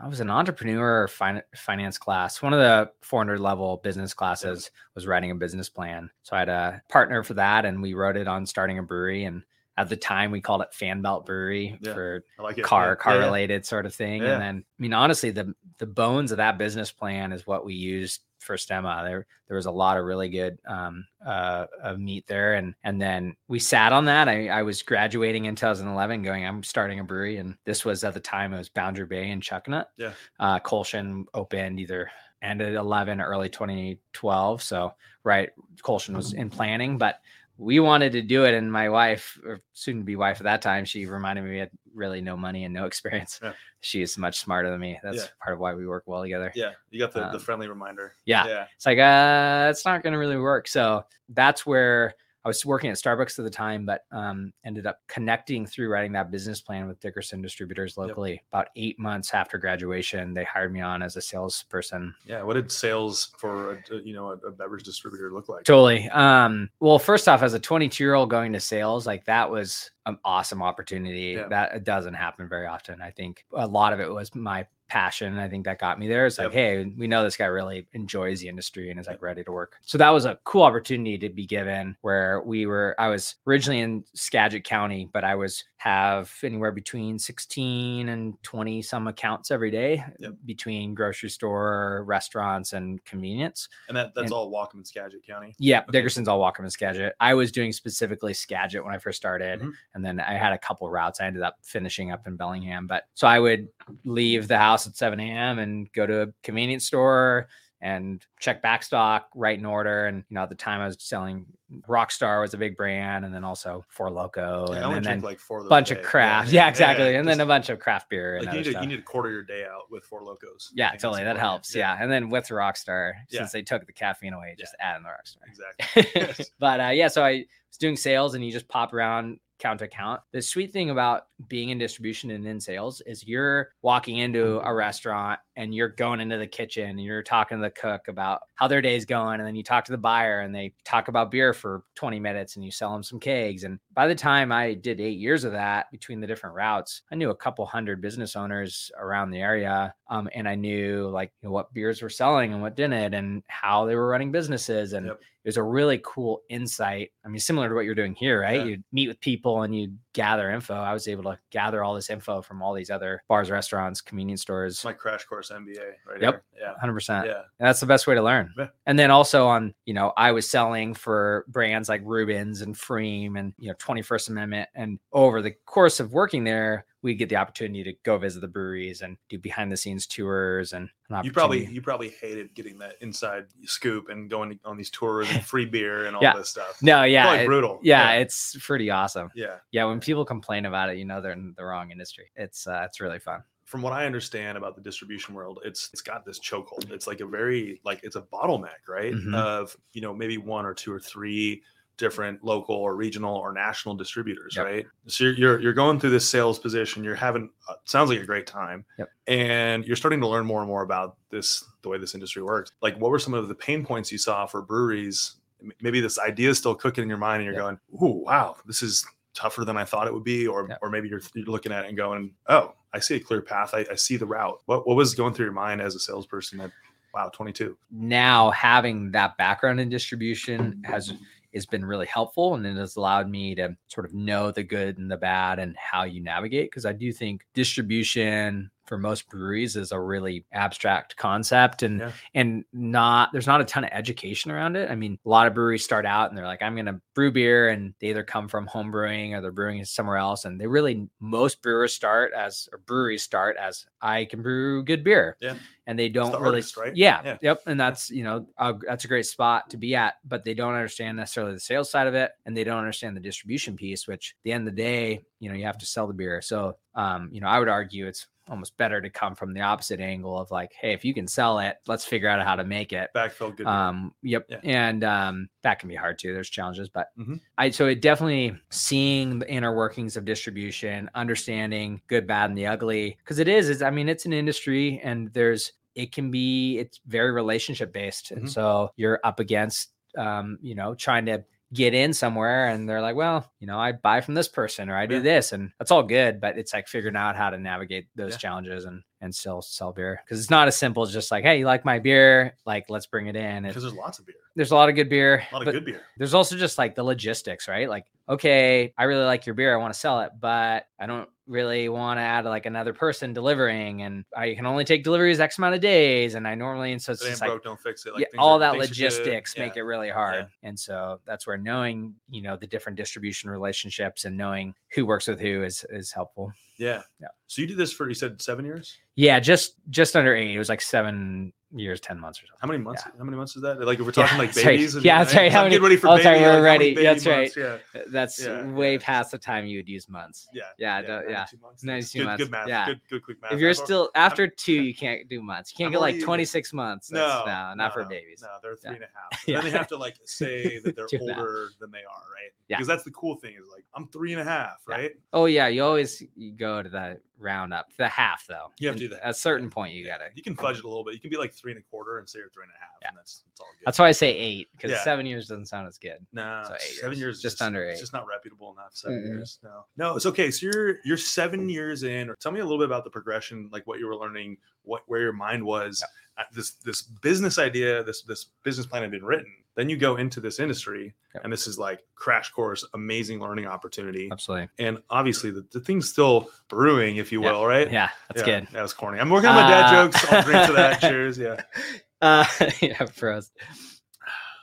I 0.00 0.08
was 0.08 0.20
an 0.20 0.30
entrepreneur 0.30 1.06
fin- 1.08 1.42
finance 1.54 1.98
class. 1.98 2.42
One 2.42 2.52
of 2.52 2.58
the 2.60 2.90
400 3.02 3.38
level 3.40 3.78
business 3.78 4.14
classes 4.14 4.70
was 4.94 5.06
writing 5.06 5.30
a 5.30 5.34
business 5.34 5.68
plan. 5.68 6.10
So 6.22 6.36
I 6.36 6.40
had 6.40 6.48
a 6.48 6.82
partner 6.88 7.22
for 7.22 7.34
that 7.34 7.64
and 7.64 7.82
we 7.82 7.94
wrote 7.94 8.16
it 8.16 8.28
on 8.28 8.46
starting 8.46 8.78
a 8.78 8.82
brewery. 8.82 9.24
And 9.24 9.42
at 9.76 9.88
the 9.88 9.96
time 9.96 10.30
we 10.30 10.40
called 10.40 10.62
it 10.62 10.74
Fan 10.74 11.00
Belt 11.00 11.24
Brewery 11.24 11.78
Yeah. 11.80 11.94
for 11.94 12.24
like 12.38 12.60
car 12.62 12.90
Yeah, 12.90 12.94
car 12.96 13.14
yeah, 13.14 13.20
yeah. 13.20 13.24
related 13.26 13.64
sort 13.64 13.86
of 13.86 13.94
thing 13.94 14.22
Yeah. 14.22 14.32
and 14.34 14.42
then 14.42 14.64
i 14.78 14.82
mean 14.82 14.92
honestly 14.92 15.30
the 15.30 15.54
the 15.78 15.86
bones 15.86 16.32
of 16.32 16.36
that 16.36 16.58
business 16.58 16.92
plan 16.92 17.32
is 17.32 17.46
what 17.46 17.64
we 17.64 17.72
used 17.74 18.20
for 18.50 18.56
stemma 18.56 19.04
there 19.04 19.26
there 19.46 19.56
was 19.56 19.66
a 19.66 19.70
lot 19.70 19.96
of 19.96 20.04
really 20.04 20.28
good 20.28 20.58
um 20.66 21.06
uh 21.24 21.66
of 21.84 22.00
meat 22.00 22.26
there 22.26 22.54
and 22.54 22.74
and 22.82 23.00
then 23.00 23.36
we 23.46 23.60
sat 23.60 23.92
on 23.92 24.04
that. 24.06 24.28
I 24.28 24.48
i 24.48 24.62
was 24.64 24.82
graduating 24.82 25.44
in 25.44 25.54
2011 25.54 26.22
going 26.24 26.44
i'm 26.44 26.64
starting 26.64 26.98
a 26.98 27.04
brewery 27.04 27.36
and 27.36 27.54
this 27.64 27.84
was 27.84 28.02
at 28.02 28.12
the 28.14 28.18
time 28.18 28.52
it 28.52 28.58
was 28.58 28.68
boundary 28.68 29.06
bay 29.06 29.30
and 29.30 29.40
Chuckanut 29.40 29.84
Yeah. 29.96 30.14
uh 30.40 30.58
Kulshan 30.58 31.26
opened 31.32 31.78
either 31.78 32.10
end 32.42 32.60
of 32.60 32.74
11 32.74 33.20
early 33.20 33.48
2012 33.50 34.62
so 34.62 34.94
right 35.22 35.50
Kulshan 35.82 36.16
was 36.16 36.32
in 36.32 36.50
planning 36.50 36.98
but 36.98 37.20
we 37.62 37.78
wanted 37.78 38.12
to 38.12 38.22
do 38.22 38.44
it 38.44 38.54
and 38.54 38.72
my 38.72 38.88
wife 38.88 39.38
or 39.44 39.60
soon 39.74 39.98
to 39.98 40.04
be 40.04 40.16
wife 40.16 40.38
at 40.40 40.44
that 40.44 40.62
time 40.62 40.82
she 40.86 41.04
reminded 41.04 41.44
me 41.44 41.50
we 41.50 41.58
had 41.58 41.70
really 41.94 42.22
no 42.22 42.34
money 42.34 42.64
and 42.64 42.72
no 42.72 42.86
experience 42.90 43.38
Yeah. 43.42 43.52
she 43.80 44.00
is 44.00 44.16
much 44.16 44.38
smarter 44.40 44.70
than 44.70 44.80
me 44.80 44.98
that's 45.02 45.16
Yeah. 45.18 45.26
part 45.42 45.52
of 45.54 45.60
why 45.60 45.74
we 45.74 45.86
work 45.86 46.04
well 46.06 46.22
together 46.22 46.50
Yeah, 46.54 46.72
you 46.90 46.98
got 46.98 47.12
the, 47.12 47.20
the 47.20 47.34
Um, 47.34 47.38
friendly 47.40 47.68
reminder. 47.68 48.14
yeah. 48.24 48.46
yeah, 48.46 48.66
it's 48.74 48.86
like 48.86 48.98
uh 48.98 49.68
it's 49.70 49.84
not 49.84 50.02
going 50.02 50.14
to 50.14 50.18
really 50.18 50.38
work 50.38 50.68
so 50.68 51.04
that's 51.28 51.66
where 51.66 52.14
i 52.44 52.48
was 52.48 52.64
working 52.64 52.90
at 52.90 52.96
starbucks 52.96 53.38
at 53.38 53.44
the 53.44 53.50
time 53.50 53.84
but 53.84 54.02
um 54.12 54.52
ended 54.64 54.86
up 54.86 54.98
connecting 55.08 55.66
through 55.66 55.88
writing 55.88 56.12
that 56.12 56.30
business 56.30 56.60
plan 56.60 56.86
with 56.86 56.98
dickerson 57.00 57.42
distributors 57.42 57.96
locally 57.98 58.42
about 58.52 58.68
eight 58.76 58.98
months 58.98 59.32
after 59.34 59.58
graduation 59.58 60.32
they 60.34 60.44
hired 60.44 60.72
me 60.72 60.80
on 60.80 61.02
as 61.02 61.16
a 61.16 61.20
salesperson 61.20 62.14
yeah. 62.26 62.42
What 62.42 62.54
did 62.54 62.70
sales 62.70 63.32
for 63.38 63.72
a, 63.72 63.94
a- 63.94 64.02
you 64.02 64.14
know 64.14 64.28
a, 64.30 64.46
a 64.46 64.50
beverage 64.50 64.84
distributor 64.84 65.32
look 65.32 65.48
like? 65.48 65.64
Totally. 65.64 66.08
Um, 66.10 66.70
well, 66.80 66.98
first 66.98 67.28
off, 67.28 67.42
as 67.42 67.54
a 67.54 67.58
22 67.58 68.02
year 68.04 68.14
old 68.14 68.30
going 68.30 68.52
to 68.52 68.60
sales, 68.60 69.06
like 69.06 69.24
that 69.24 69.50
was 69.50 69.90
an 70.06 70.18
awesome 70.24 70.62
opportunity. 70.62 71.34
Yeah. 71.36 71.48
That 71.48 71.84
doesn't 71.84 72.14
happen 72.14 72.48
very 72.48 72.66
often. 72.66 73.00
I 73.00 73.10
think 73.10 73.44
a 73.52 73.66
lot 73.66 73.92
of 73.92 74.00
it 74.00 74.10
was 74.10 74.34
my 74.34 74.66
passion. 74.90 75.38
I 75.38 75.48
think 75.48 75.64
that 75.64 75.78
got 75.78 75.98
me 75.98 76.08
there. 76.08 76.26
It's 76.26 76.36
like, 76.38 76.46
Yep. 76.46 76.52
hey, 76.52 76.84
we 76.98 77.06
know 77.06 77.22
this 77.22 77.36
guy 77.36 77.46
really 77.46 77.86
enjoys 77.92 78.40
the 78.40 78.48
industry 78.48 78.90
and 78.90 78.98
is 79.00 79.06
like 79.06 79.22
ready 79.22 79.42
to 79.44 79.52
work. 79.52 79.76
So 79.82 79.96
that 79.98 80.10
was 80.10 80.24
a 80.26 80.38
cool 80.44 80.62
opportunity 80.62 81.16
to 81.18 81.28
be 81.30 81.46
given 81.46 81.96
where 82.02 82.42
we 82.42 82.66
were, 82.66 82.94
I 82.98 83.08
was 83.08 83.36
originally 83.46 83.80
in 83.80 84.04
Skagit 84.14 84.64
County, 84.64 85.08
but 85.12 85.24
I 85.24 85.34
was 85.36 85.64
have 85.78 86.30
anywhere 86.44 86.72
between 86.72 87.18
16 87.18 88.10
and 88.10 88.34
20 88.42 88.82
some 88.82 89.06
accounts 89.06 89.50
every 89.50 89.70
day 89.70 90.04
Yep. 90.18 90.34
between 90.44 90.94
grocery 90.94 91.30
store, 91.30 92.04
restaurants, 92.06 92.74
and 92.74 93.02
convenience. 93.06 93.68
And 93.88 93.96
that 93.96 94.12
that's 94.14 94.24
And- 94.26 94.32
all 94.34 94.52
Whatcom 94.52 94.74
and 94.74 94.86
Skagit 94.86 95.24
County. 95.26 95.54
Yeah, 95.58 95.78
Okay. 95.80 95.92
Dickerson's 95.92 96.28
all 96.28 96.38
Whatcom 96.38 96.60
and 96.60 96.72
Skagit. 96.72 97.14
I 97.20 97.32
was 97.32 97.50
doing 97.50 97.72
specifically 97.72 98.34
Skagit 98.34 98.84
when 98.84 98.92
I 98.92 98.98
first 98.98 99.16
started, 99.16 99.60
Mhm. 99.60 99.72
and 99.94 100.04
then 100.04 100.20
I 100.20 100.34
had 100.34 100.52
a 100.52 100.58
couple 100.58 100.90
routes. 100.90 101.18
I 101.20 101.26
ended 101.26 101.42
up 101.42 101.56
finishing 101.62 102.10
up 102.10 102.26
in 102.26 102.36
Bellingham, 102.36 102.86
but 102.86 103.04
so 103.14 103.26
I 103.26 103.38
would 103.38 103.68
leave 104.04 104.48
the 104.48 104.58
house 104.58 104.79
at 104.86 104.96
7 104.96 105.18
a.m. 105.20 105.58
and 105.58 105.90
go 105.92 106.06
to 106.06 106.22
a 106.22 106.26
convenience 106.42 106.86
store 106.86 107.48
and 107.82 108.22
check 108.38 108.60
back 108.60 108.82
stock, 108.82 109.28
right 109.34 109.58
in 109.58 109.64
order. 109.64 110.04
And 110.04 110.18
you 110.28 110.34
know, 110.34 110.42
at 110.42 110.50
the 110.50 110.54
time 110.54 110.82
I 110.82 110.86
was 110.86 110.96
selling 111.00 111.46
Rockstar 111.88 112.42
was 112.42 112.52
a 112.52 112.58
big 112.58 112.76
brand, 112.76 113.24
and 113.24 113.34
then 113.34 113.42
also 113.42 113.86
Four 113.88 114.10
Loco, 114.10 114.66
Yeah, 114.70 114.86
I 114.88 114.96
and, 114.96 115.06
then, 115.06 115.20
like 115.22 115.38
four 115.38 115.64
a 115.64 115.68
bunch 115.68 115.90
a 115.90 115.98
of 115.98 116.04
craft. 116.04 116.52
Yeah, 116.52 116.68
exactly, 116.68 117.14
and 117.14 117.26
then 117.26 117.40
a 117.40 117.46
bunch 117.46 117.70
of 117.70 117.78
craft 117.78 118.10
beer 118.10 118.36
and 118.36 118.44
like 118.44 118.52
you 118.52 118.58
need, 118.58 118.64
to, 118.64 118.70
stuff. 118.72 118.82
you 118.82 118.88
need 118.90 118.96
to 118.96 119.02
quarter 119.02 119.30
your 119.30 119.44
day 119.44 119.64
out 119.64 119.84
with 119.90 120.04
Four 120.04 120.22
Locos. 120.24 120.70
Yeah, 120.74 120.90
totally. 120.90 121.24
That 121.24 121.38
helps. 121.38 121.74
Yeah. 121.74 121.96
and 121.98 122.12
then 122.12 122.28
with 122.28 122.48
Rockstar, 122.48 123.12
Yeah. 123.30 123.40
since 123.40 123.52
they 123.52 123.62
took 123.62 123.86
the 123.86 123.94
caffeine 123.94 124.34
away, 124.34 124.56
just 124.58 124.74
add 124.78 124.98
in 124.98 125.02
the 125.02 125.08
Rockstar. 125.08 126.04
exactly. 126.04 126.44
but 126.58 126.80
uh, 126.80 126.88
yeah, 126.88 127.08
so 127.08 127.24
I 127.24 127.46
was 127.70 127.78
doing 127.78 127.96
sales 127.96 128.34
and 128.34 128.44
you 128.44 128.52
just 128.52 128.68
pop 128.68 128.92
around 128.92 129.38
account 129.60 129.78
to 129.80 129.84
account. 129.84 130.20
The 130.32 130.40
sweet 130.42 130.72
thing 130.72 130.90
about 130.90 131.24
being 131.48 131.68
in 131.68 131.78
distribution 131.78 132.30
and 132.30 132.46
in 132.46 132.60
sales 132.60 133.00
is 133.02 133.26
you're 133.26 133.70
walking 133.82 134.18
into 134.18 134.60
a 134.60 134.74
restaurant 134.74 135.38
and 135.56 135.74
you're 135.74 135.88
going 135.88 136.20
into 136.20 136.38
the 136.38 136.46
kitchen 136.46 136.88
and 136.90 137.00
you're 137.00 137.22
talking 137.22 137.58
to 137.58 137.62
the 137.62 137.70
cook 137.70 138.08
about 138.08 138.40
how 138.54 138.66
their 138.66 138.80
day's 138.80 139.04
going. 139.04 139.40
And 139.40 139.46
then 139.46 139.54
you 139.54 139.62
talk 139.62 139.84
to 139.84 139.92
the 139.92 139.98
buyer 139.98 140.40
and 140.40 140.54
they 140.54 140.72
talk 140.84 141.08
about 141.08 141.30
beer 141.30 141.52
for 141.52 141.84
20 141.94 142.18
minutes 142.18 142.56
and 142.56 142.64
you 142.64 142.70
sell 142.70 142.92
them 142.92 143.02
some 143.02 143.20
kegs. 143.20 143.64
And 143.64 143.78
by 143.92 144.08
the 144.08 144.14
time 144.14 144.52
I 144.52 144.74
did 144.74 145.00
eight 145.00 145.18
years 145.18 145.44
of 145.44 145.52
that 145.52 145.90
between 145.90 146.20
the 146.20 146.26
different 146.26 146.56
routes, 146.56 147.02
I 147.12 147.14
knew 147.14 147.30
a 147.30 147.36
couple 147.36 147.66
hundred 147.66 148.00
business 148.00 148.36
owners 148.36 148.90
around 148.98 149.30
the 149.30 149.40
area. 149.40 149.94
Um, 150.08 150.28
and 150.34 150.48
I 150.48 150.54
knew 150.54 151.08
like 151.10 151.32
you 151.42 151.48
know, 151.48 151.52
what 151.52 151.72
beers 151.74 152.02
were 152.02 152.08
selling 152.08 152.52
and 152.52 152.62
what 152.62 152.76
didn't 152.76 153.14
and 153.14 153.42
how 153.48 153.84
they 153.84 153.94
were 153.94 154.08
running 154.08 154.32
businesses. 154.32 154.94
And 154.94 155.06
Yep. 155.06 155.20
It 155.42 155.48
was 155.48 155.56
a 155.56 155.62
really 155.62 156.00
cool 156.04 156.42
insight. 156.50 157.12
I 157.24 157.28
mean, 157.28 157.40
similar 157.40 157.68
to 157.70 157.74
what 157.74 157.86
you're 157.86 157.94
doing 157.94 158.14
here, 158.14 158.42
right? 158.42 158.60
Yeah. 158.60 158.64
You 158.64 158.82
meet 158.92 159.08
with 159.08 159.20
people 159.20 159.62
and 159.62 159.74
you 159.74 159.94
gather 160.12 160.50
info. 160.50 160.74
I 160.74 160.92
was 160.92 161.08
able 161.08 161.22
to 161.24 161.38
gather 161.50 161.82
all 161.82 161.94
this 161.94 162.10
info 162.10 162.42
from 162.42 162.60
all 162.60 162.74
these 162.74 162.90
other 162.90 163.22
bars, 163.26 163.50
restaurants, 163.50 164.02
convenience 164.02 164.42
stores. 164.42 164.74
It's 164.74 164.84
my 164.84 164.92
crash 164.92 165.24
course 165.24 165.50
MBA 165.50 165.92
right 166.06 166.20
Yep. 166.20 166.44
here. 166.52 166.74
100%. 166.82 167.24
Yeah. 167.26 167.42
And 167.58 167.68
that's 167.68 167.80
the 167.80 167.86
best 167.86 168.06
way 168.06 168.14
to 168.14 168.22
learn. 168.22 168.52
Yeah. 168.58 168.66
And 168.84 168.98
then 168.98 169.10
also 169.10 169.46
on, 169.46 169.72
you 169.86 169.94
know, 169.94 170.12
I 170.16 170.32
was 170.32 170.48
selling 170.48 170.92
for 170.92 171.46
brands 171.48 171.88
like 171.88 172.02
Reuben's 172.04 172.60
and 172.60 172.74
Freem 172.74 173.38
and, 173.38 173.54
you 173.58 173.68
know, 173.68 173.74
21st 173.74 174.28
Amendment. 174.28 174.68
And 174.74 174.98
over 175.12 175.40
the 175.40 175.52
course 175.64 176.00
of 176.00 176.12
working 176.12 176.44
there, 176.44 176.84
we 177.02 177.14
get 177.14 177.28
the 177.30 177.36
opportunity 177.36 177.82
to 177.84 177.94
go 178.04 178.18
visit 178.18 178.40
the 178.40 178.48
breweries 178.48 179.00
and 179.00 179.16
do 179.28 179.38
behind 179.38 179.72
the 179.72 179.76
scenes 179.76 180.06
tours 180.06 180.72
and 180.74 180.88
an 181.08 181.24
You 181.24 181.32
probably 181.32 181.64
you 181.66 181.80
probably 181.80 182.10
hated 182.20 182.54
getting 182.54 182.78
that 182.78 182.96
inside 183.00 183.46
scoop 183.64 184.08
and 184.10 184.28
going 184.28 184.60
on 184.64 184.76
these 184.76 184.90
tours 184.90 185.28
and 185.30 185.42
free 185.52 185.64
beer 185.64 186.04
and 186.06 186.14
all 186.14 186.22
Yeah. 186.22 186.34
this 186.36 186.50
stuff. 186.50 186.78
no, 186.82 187.04
yeah, 187.04 187.32
it- 187.34 187.46
brutal. 187.46 187.80
yeah, 187.82 188.12
it's 188.12 188.56
pretty 188.60 188.90
awesome. 188.90 189.30
yeah. 189.34 189.56
Yeah, 189.72 189.86
when 189.86 190.00
people 190.00 190.24
complain 190.24 190.66
about 190.66 190.90
it, 190.90 190.98
you 190.98 191.04
know 191.04 191.20
they're 191.20 191.32
in 191.32 191.54
the 191.56 191.64
wrong 191.64 191.90
industry. 191.90 192.30
It's 192.36 192.66
uh, 192.66 192.82
it's 192.84 193.00
really 193.00 193.18
fun. 193.18 193.42
From 193.64 193.82
what 193.82 193.92
I 193.92 194.04
understand 194.04 194.58
about 194.58 194.74
the 194.74 194.82
distribution 194.82 195.32
world, 195.34 195.60
it's 195.64 195.90
it's 195.92 196.02
got 196.02 196.24
this 196.26 196.38
chokehold. 196.40 196.90
It's 196.90 197.06
like 197.06 197.20
a 197.20 197.26
very 197.26 197.80
like 197.84 198.00
it's 198.02 198.16
a 198.16 198.22
bottleneck, 198.22 198.82
right? 198.88 199.12
Mhm. 199.14 199.34
Of 199.34 199.76
you 199.92 200.00
know 200.02 200.12
maybe 200.12 200.38
one 200.38 200.66
or 200.66 200.74
two 200.74 200.92
or 200.92 200.98
three 201.00 201.62
different 202.00 202.42
local 202.42 202.74
or 202.74 202.96
regional 202.96 203.36
or 203.36 203.52
national 203.52 203.94
distributors, 203.94 204.56
Yep. 204.56 204.64
right? 204.66 204.86
So 205.06 205.24
you're, 205.24 205.34
you're 205.34 205.60
you're 205.60 205.72
going 205.72 206.00
through 206.00 206.10
this 206.10 206.28
sales 206.28 206.58
position. 206.58 207.04
You're 207.04 207.14
having 207.14 207.50
uh, 207.68 207.74
sounds 207.84 208.10
like 208.10 208.18
a 208.20 208.26
great 208.26 208.46
time, 208.48 208.84
Yep. 208.98 209.08
and 209.28 209.84
you're 209.86 209.94
starting 209.96 210.20
to 210.22 210.26
learn 210.26 210.44
more 210.46 210.60
and 210.60 210.68
more 210.68 210.82
about 210.82 211.16
this 211.30 211.62
the 211.82 211.88
way 211.88 211.98
this 211.98 212.14
industry 212.14 212.42
works. 212.42 212.72
Like, 212.82 212.96
what 212.96 213.10
were 213.12 213.18
some 213.20 213.34
of 213.34 213.46
the 213.46 213.54
pain 213.54 213.84
points 213.86 214.10
you 214.10 214.18
saw 214.18 214.46
for 214.46 214.62
breweries? 214.62 215.36
Maybe 215.80 216.00
this 216.00 216.18
idea 216.18 216.50
is 216.50 216.58
still 216.58 216.74
cooking 216.74 217.02
in 217.02 217.08
your 217.08 217.18
mind, 217.18 217.42
and 217.42 217.44
you're 217.44 217.54
Yep. 217.54 217.78
going, 217.92 218.02
"Ooh, 218.02 218.24
wow, 218.24 218.56
this 218.66 218.82
is 218.82 219.06
tougher 219.34 219.64
than 219.64 219.76
I 219.76 219.84
thought 219.84 220.06
it 220.08 220.14
would 220.14 220.24
be," 220.24 220.46
or 220.48 220.68
or 220.82 220.90
maybe 220.90 221.08
you're, 221.08 221.20
you're 221.34 221.44
looking 221.46 221.70
at 221.70 221.84
it 221.84 221.88
and 221.88 221.96
going, 221.96 222.32
"Oh, 222.48 222.74
I 222.92 222.98
see 222.98 223.14
a 223.16 223.20
clear 223.20 223.42
path. 223.42 223.74
I, 223.74 223.84
I 223.90 223.94
see 223.94 224.16
the 224.16 224.26
route." 224.26 224.58
What 224.66 224.88
what 224.88 224.96
was 224.96 225.14
going 225.14 225.34
through 225.34 225.46
your 225.46 225.52
mind 225.52 225.80
as 225.82 225.94
a 225.94 226.00
salesperson 226.00 226.60
at 226.60 226.72
wow 227.12 227.28
22? 227.28 227.76
now 227.90 228.50
having 228.52 229.10
that 229.10 229.36
background 229.36 229.80
in 229.80 229.88
distribution 229.88 230.80
has 230.84 231.12
has 231.54 231.66
been 231.66 231.84
really 231.84 232.06
helpful 232.06 232.54
and 232.54 232.64
it 232.66 232.76
has 232.76 232.96
allowed 232.96 233.28
me 233.28 233.54
to 233.56 233.76
sort 233.88 234.06
of 234.06 234.14
know 234.14 234.50
the 234.50 234.62
good 234.62 234.98
and 234.98 235.10
the 235.10 235.16
bad 235.16 235.58
and 235.58 235.76
how 235.76 236.04
you 236.04 236.22
navigate 236.22 236.70
because 236.70 236.86
I 236.86 236.92
do 236.92 237.12
think 237.12 237.44
distribution 237.54 238.70
for 238.86 238.98
most 238.98 239.28
breweries 239.28 239.76
is 239.76 239.92
a 239.92 240.00
really 240.00 240.44
abstract 240.52 241.16
concept 241.16 241.82
and 241.84 242.00
Yeah. 242.00 242.12
and 242.34 242.64
not 242.72 243.30
there's 243.32 243.46
not 243.46 243.60
a 243.60 243.64
ton 243.64 243.84
of 243.84 243.90
education 243.92 244.50
around 244.50 244.76
it. 244.76 244.90
I 244.90 244.96
mean, 244.96 245.16
a 245.24 245.28
lot 245.28 245.46
of 245.46 245.54
breweries 245.54 245.84
start 245.84 246.04
out 246.06 246.28
and 246.28 246.36
they're 246.36 246.46
like, 246.46 246.60
I'm 246.62 246.74
gonna 246.74 247.00
brew 247.14 247.30
beer, 247.30 247.68
and 247.68 247.94
they 248.00 248.08
either 248.08 248.24
come 248.24 248.48
from 248.48 248.66
home 248.66 248.90
brewing 248.90 249.34
or 249.34 249.40
they're 249.40 249.52
brewing 249.52 249.84
somewhere 249.84 250.16
else. 250.16 250.44
And 250.44 250.60
they 250.60 250.66
really 250.66 251.08
most 251.20 251.62
brewers 251.62 251.92
start 251.94 252.32
as 252.32 252.68
or 252.72 252.78
breweries 252.78 253.22
start 253.22 253.56
as 253.58 253.86
I 254.02 254.24
can 254.24 254.42
brew 254.42 254.82
good 254.82 255.04
beer. 255.04 255.36
Yeah. 255.40 255.54
And 255.90 255.98
they 255.98 256.08
don't 256.08 256.30
the 256.30 256.38
really 256.38 256.54
artist, 256.56 256.76
right? 256.76 256.94
Yeah, 256.94 257.20
Yeah. 257.24 257.36
Yep. 257.42 257.62
And 257.66 257.80
that's 257.80 258.10
you 258.10 258.22
know 258.22 258.46
a, 258.58 258.74
that's 258.86 259.04
a 259.04 259.08
great 259.08 259.26
spot 259.26 259.68
to 259.70 259.76
be 259.76 259.96
at, 259.96 260.14
but 260.24 260.44
they 260.44 260.54
don't 260.54 260.74
understand 260.74 261.16
necessarily 261.16 261.52
the 261.52 261.60
sales 261.60 261.90
side 261.90 262.06
of 262.06 262.14
it, 262.14 262.30
and 262.46 262.56
they 262.56 262.62
don't 262.62 262.78
understand 262.78 263.16
the 263.16 263.20
distribution 263.20 263.76
piece. 263.76 264.06
Which 264.06 264.36
at 264.38 264.44
the 264.44 264.52
end 264.52 264.68
of 264.68 264.74
the 264.74 264.80
day, 264.82 265.24
you 265.40 265.48
know, 265.48 265.56
you 265.56 265.64
have 265.64 265.78
to 265.78 265.86
sell 265.86 266.06
the 266.06 266.14
beer. 266.14 266.40
So, 266.40 266.76
um, 266.94 267.28
you 267.32 267.40
know, 267.40 267.48
I 267.48 267.58
would 267.58 267.68
argue 267.68 268.06
it's 268.06 268.28
almost 268.48 268.76
better 268.76 269.00
to 269.00 269.08
come 269.08 269.34
from 269.36 269.54
the 269.54 269.60
opposite 269.60 270.00
angle 270.00 270.36
of 270.36 270.50
like, 270.50 270.72
hey, 270.72 270.92
if 270.92 271.04
you 271.04 271.14
can 271.14 271.28
sell 271.28 271.60
it, 271.60 271.76
let's 271.86 272.04
figure 272.04 272.28
out 272.28 272.44
how 272.44 272.56
to 272.56 272.64
make 272.64 272.92
it. 272.92 273.08
Backfill 273.14 273.56
good. 273.56 273.64
Um, 273.66 274.12
yep. 274.22 274.44
Yeah. 274.48 274.58
And 274.64 275.04
um, 275.04 275.48
that 275.62 275.78
can 275.78 275.88
be 275.88 275.94
hard 275.94 276.18
too. 276.18 276.32
There's 276.34 276.50
challenges, 276.50 276.88
but 276.88 277.08
Mhm. 277.16 277.40
I 277.58 277.70
so 277.70 277.86
it 277.86 278.00
definitely 278.02 278.56
seeing 278.70 279.38
the 279.38 279.48
inner 279.48 279.72
workings 279.74 280.16
of 280.16 280.24
distribution, 280.24 281.08
understanding 281.14 282.00
good, 282.08 282.26
bad, 282.26 282.50
and 282.50 282.58
the 282.58 282.66
ugly. 282.66 283.16
Cause 283.24 283.38
it 283.38 283.46
is, 283.46 283.68
is 283.68 283.82
I 283.82 283.90
mean, 283.90 284.08
it's 284.08 284.26
an 284.26 284.32
industry 284.32 285.00
and 285.04 285.32
there's 285.32 285.72
it 286.00 286.12
can 286.12 286.30
be 286.30 286.78
it's 286.78 287.00
very 287.06 287.30
relationship 287.32 287.92
based. 287.92 288.30
And 288.30 288.50
so 288.50 288.90
you're 288.96 289.20
up 289.24 289.40
against 289.40 289.90
um, 290.18 290.58
you 290.60 290.74
know, 290.74 290.94
trying 290.94 291.26
to 291.26 291.44
get 291.72 291.94
in 291.94 292.12
somewhere 292.12 292.66
and 292.66 292.88
they're 292.88 293.00
like, 293.00 293.14
well, 293.14 293.48
you 293.60 293.66
know, 293.68 293.78
I 293.78 293.92
buy 293.92 294.20
from 294.20 294.34
this 294.34 294.48
person 294.48 294.90
or 294.90 294.96
I 294.96 295.06
do 295.06 295.14
Yeah. 295.16 295.20
this 295.20 295.52
and 295.52 295.70
that's 295.78 295.92
all 295.92 296.02
good, 296.02 296.40
but 296.40 296.58
it's 296.58 296.74
like 296.74 296.88
figuring 296.88 297.14
out 297.14 297.36
how 297.36 297.50
to 297.50 297.58
navigate 297.58 298.08
those 298.16 298.32
Yeah. 298.32 298.38
challenges 298.38 298.86
and 298.86 299.02
and 299.20 299.34
still 299.34 299.60
sell 299.60 299.92
beer 299.92 300.20
because 300.24 300.40
it's 300.40 300.50
not 300.50 300.66
as 300.68 300.76
simple 300.76 301.02
as 301.02 301.12
just 301.12 301.30
like, 301.30 301.44
hey, 301.44 301.58
you 301.58 301.66
like 301.66 301.84
my 301.84 301.98
beer, 301.98 302.54
like 302.66 302.86
let's 302.88 303.06
bring 303.06 303.26
it 303.26 303.36
in. 303.36 303.64
Because 303.64 303.82
there's 303.82 303.94
lots 303.94 304.18
of 304.18 304.26
beer, 304.26 304.36
there's 304.56 304.70
a 304.70 304.74
lot 304.74 304.88
of 304.88 304.94
good 304.94 305.08
beer, 305.08 305.44
a 305.50 305.54
lot 305.54 305.66
of 305.68 305.74
good 305.74 305.84
beer. 305.84 306.02
there's 306.16 306.34
also 306.34 306.56
just 306.56 306.78
like 306.78 306.94
the 306.94 307.02
logistics, 307.02 307.68
right? 307.68 307.88
Like, 307.88 308.06
okay, 308.28 308.92
I 308.96 309.04
really 309.04 309.24
like 309.24 309.44
your 309.46 309.54
beer, 309.54 309.74
I 309.74 309.76
want 309.76 309.92
to 309.92 309.98
sell 310.00 310.20
it, 310.20 310.30
but 310.40 310.86
I 310.98 311.06
don't 311.06 311.28
really 311.46 311.88
want 311.88 312.18
to 312.18 312.22
add 312.22 312.44
like 312.44 312.64
another 312.64 312.92
person 312.94 313.32
delivering, 313.32 314.02
and 314.02 314.24
I 314.36 314.54
can 314.54 314.66
only 314.66 314.84
take 314.84 315.02
deliveries 315.04 315.40
X 315.40 315.58
amount 315.58 315.74
of 315.74 315.80
days, 315.80 316.34
and 316.36 316.46
I 316.46 316.54
normally, 316.54 316.92
and 316.92 317.02
so 317.02 317.12
it's 317.12 317.22
If 317.22 317.26
it 317.26 317.30
ain't 317.30 317.40
just 317.40 317.50
like 317.50 317.62
don't 317.62 317.80
fix 317.80 318.06
it. 318.06 318.14
Like 318.14 318.20
yeah, 318.32 318.38
all 318.40 318.56
are- 318.56 318.60
that 318.60 318.76
logistics 318.76 319.58
make 319.58 319.74
Yeah. 319.74 319.80
it 319.80 319.84
really 319.84 320.10
hard. 320.10 320.46
And 320.62 320.78
so 320.78 321.20
that's 321.26 321.46
where 321.46 321.58
knowing, 321.58 322.14
you 322.30 322.40
know, 322.42 322.56
the 322.56 322.66
different 322.68 322.96
distribution 322.96 323.50
relationships 323.50 324.24
and 324.24 324.36
knowing 324.36 324.74
who 324.94 325.04
works 325.06 325.26
with 325.26 325.40
who 325.40 325.64
is 325.64 325.84
is 325.90 326.12
helpful. 326.12 326.52
Yeah. 326.80 327.02
Yeah. 327.20 327.28
So 327.46 327.60
you 327.60 327.68
did 327.68 327.76
this 327.76 327.92
for 327.92 328.08
you 328.08 328.14
said 328.14 328.40
seven 328.40 328.64
years. 328.64 328.96
Yeah, 329.14 329.38
just 329.38 329.74
just 329.90 330.16
under 330.16 330.34
eight. 330.34 330.54
It 330.54 330.58
was 330.58 330.70
like 330.70 330.80
seven 330.80 331.52
years, 331.72 332.00
ten 332.00 332.18
months 332.18 332.38
or 332.42 332.46
something. 332.46 332.58
How 332.60 332.68
many 332.68 332.82
months? 332.82 333.02
Yeah. 333.06 333.12
How 333.18 333.24
many 333.24 333.36
months 333.36 333.54
is 333.56 333.62
that? 333.62 333.80
Like 333.80 333.98
if 334.00 334.04
we're 334.06 334.12
Yeah, 334.16 334.24
talking 334.24 334.38
like 334.38 334.52
that's 334.52 334.66
right. 334.66 334.76
babies. 334.78 334.96
Yeah, 335.04 335.22
that's 335.22 335.34
right. 335.36 335.52
How 335.52 335.62
many- 335.64 335.78
ready 335.78 335.96
for 335.96 336.08
oh, 336.08 336.12
baby. 336.12 336.22
sorry, 336.24 336.40
we're 336.40 336.54
like, 336.54 336.62
ready. 336.62 336.94
That's 336.94 337.26
right. 337.26 337.52
Yeah. 337.56 337.78
Uh, 337.94 337.98
That's 338.08 338.42
Yeah, 338.44 338.66
way 338.72 338.92
yeah. 338.94 338.98
past 339.00 339.30
the 339.30 339.38
time 339.38 339.66
you 339.66 339.78
would 339.78 339.88
use 339.88 340.08
months. 340.08 340.48
Yeah. 340.52 340.62
Yeah, 340.78 341.02
don't- 341.02 341.28
yeah. 341.30 341.36
92 341.50 341.58
months. 341.62 341.84
92 341.84 342.18
good, 342.18 342.24
months, 342.26 342.42
Good 342.44 342.50
math. 342.50 342.68
yeah. 342.68 342.86
Good, 342.86 343.00
good, 343.08 343.22
quick 343.24 343.42
math. 343.42 343.52
if 343.52 343.60
you're 343.60 343.68
al- 343.70 343.74
still 343.74 344.10
after 344.14 344.46
two, 344.64 344.72
you 344.82 344.94
can't 344.94 345.28
do 345.28 345.40
months. 345.42 345.72
You 345.72 345.76
can't 345.78 345.86
I'm 345.88 345.92
get 345.92 346.00
like 346.00 346.12
already- 346.14 346.24
26 346.24 346.72
months. 346.72 347.08
That's, 347.08 347.46
no, 347.46 347.52
no, 347.52 347.74
not 347.74 347.92
for 347.92 348.04
babies. 348.04 348.42
No, 348.42 348.48
they're 348.62 348.76
three 348.76 348.96
and 348.96 349.04
a 349.04 349.08
half. 349.14 349.46
Yeah. 349.46 349.56
and. 349.58 349.60
Yeah. 349.60 349.60
Then 349.62 349.72
they 349.72 349.78
have 349.78 349.88
to 349.88 349.96
like 349.96 350.16
say 350.24 350.80
that 350.80 350.96
they're 350.96 351.06
Two 351.10 351.16
and 351.20 351.30
a 351.30 351.34
half. 351.34 351.40
older 351.40 351.68
than 351.80 351.90
they 351.90 351.98
are, 351.98 352.24
right? 352.34 352.50
Yeah. 352.68 352.76
Because 352.76 352.88
that's 352.88 353.04
the 353.04 353.10
cool 353.12 353.36
thing 353.36 353.54
is 353.54 353.66
like 353.72 353.84
I'm 353.94 354.08
three 354.08 354.32
and 354.32 354.40
a 354.40 354.44
half, 354.44 354.78
right? 354.86 355.12
Oh 355.32 355.46
yeah, 355.46 355.68
you 355.68 355.82
always 355.84 356.22
go 356.56 356.82
to 356.82 356.88
the 356.88 357.18
round 357.40 357.72
up, 357.74 357.86
the 357.96 358.06
half 358.08 358.46
though. 358.46 358.70
You 358.78 358.88
have 358.88 358.96
to 358.96 359.00
do 359.00 359.08
that. 359.08 359.24
At 359.24 359.30
a 359.30 359.34
certain 359.34 359.70
point, 359.70 359.94
you 359.94 360.04
Yeah. 360.04 360.18
gotta. 360.18 360.30
You 360.34 360.42
can 360.42 360.54
fudge 360.54 360.78
it 360.78 360.84
a 360.84 360.88
little 360.88 361.04
bit. 361.04 361.14
You 361.14 361.20
can 361.20 361.30
be 361.30 361.36
like 361.36 361.52
three 361.52 361.72
and 361.72 361.80
a 361.80 361.84
quarter 361.84 362.18
and 362.18 362.28
say 362.28 362.38
you're 362.38 362.50
three 362.50 362.64
and 362.64 362.72
a 362.72 362.78
half, 362.80 362.90
Yeah. 363.02 363.08
and 363.08 363.16
that's 363.18 363.44
it's 363.50 363.60
all 363.60 363.66
good. 363.78 363.86
That's 363.86 363.98
why 363.98 364.08
I 364.08 364.12
say 364.12 364.30
eight 364.36 364.68
because 364.72 364.90
Yeah. 364.90 365.02
seven 365.02 365.26
years 365.26 365.48
doesn't 365.48 365.66
sound 365.66 365.88
as 365.88 365.98
good. 365.98 366.24
No, 366.32 366.62
So 366.68 366.74
eight 366.74 366.80
seven 367.00 367.18
years, 367.18 367.36
is 367.38 367.42
just 367.42 367.60
under 367.62 367.82
It's 367.84 367.98
eight. 367.98 368.02
just 368.02 368.12
not 368.12 368.26
reputable 368.26 368.72
enough. 368.72 368.94
7 368.94 369.18
Mm-mm. 369.18 369.26
years, 369.26 369.58
no, 369.62 369.84
no. 369.96 370.16
It's 370.16 370.26
okay. 370.26 370.50
So 370.50 370.66
you're 370.66 370.98
you're 371.04 371.16
seven 371.16 371.68
years 371.68 372.02
in. 372.02 372.32
Tell 372.40 372.52
me 372.52 372.60
a 372.60 372.64
little 372.64 372.78
bit 372.78 372.86
about 372.86 373.04
the 373.04 373.10
progression, 373.10 373.68
like 373.72 373.86
what 373.86 373.98
you 373.98 374.06
were 374.06 374.16
learning, 374.16 374.58
what 374.82 375.02
where 375.06 375.20
your 375.20 375.32
mind 375.32 375.64
was. 375.64 376.04
Uh, 376.36 376.44
This 376.52 376.72
this 376.72 377.02
business 377.02 377.58
idea, 377.58 378.02
this 378.04 378.22
this 378.22 378.46
business 378.64 378.86
plan 378.86 379.02
had 379.02 379.10
been 379.10 379.24
written. 379.24 379.52
Then 379.76 379.88
you 379.88 379.96
go 379.96 380.16
into 380.16 380.40
this 380.40 380.58
industry, 380.58 381.14
Yep. 381.34 381.44
and 381.44 381.52
this 381.52 381.66
is 381.66 381.78
like 381.78 382.00
crash 382.16 382.50
course, 382.50 382.84
amazing 382.94 383.38
learning 383.40 383.66
opportunity. 383.66 384.28
Absolutely. 384.32 384.68
And 384.78 384.98
obviously, 385.10 385.50
the, 385.52 385.64
the 385.72 385.80
thing's 385.80 386.08
still 386.10 386.50
brewing, 386.68 387.16
if 387.16 387.30
you 387.32 387.40
will, 387.40 387.64
right? 387.64 387.90
Yeah, 387.90 388.08
that's 388.28 388.46
Yeah, 388.46 388.60
good. 388.60 388.68
That 388.72 388.82
was 388.82 388.92
corny. 388.92 389.20
I'm 389.20 389.30
working 389.30 389.48
on 389.48 389.54
my 389.54 389.68
dad 389.70 389.94
Uh, 389.94 390.04
jokes. 390.08 390.32
I'll 390.32 390.42
drink 390.42 390.66
to 390.66 390.72
that. 390.72 391.00
Cheers. 391.00 391.38
Yeah, 391.38 391.60
Uh, 392.20 392.44
yeah, 392.82 393.04
for 393.06 393.32
us. 393.32 393.50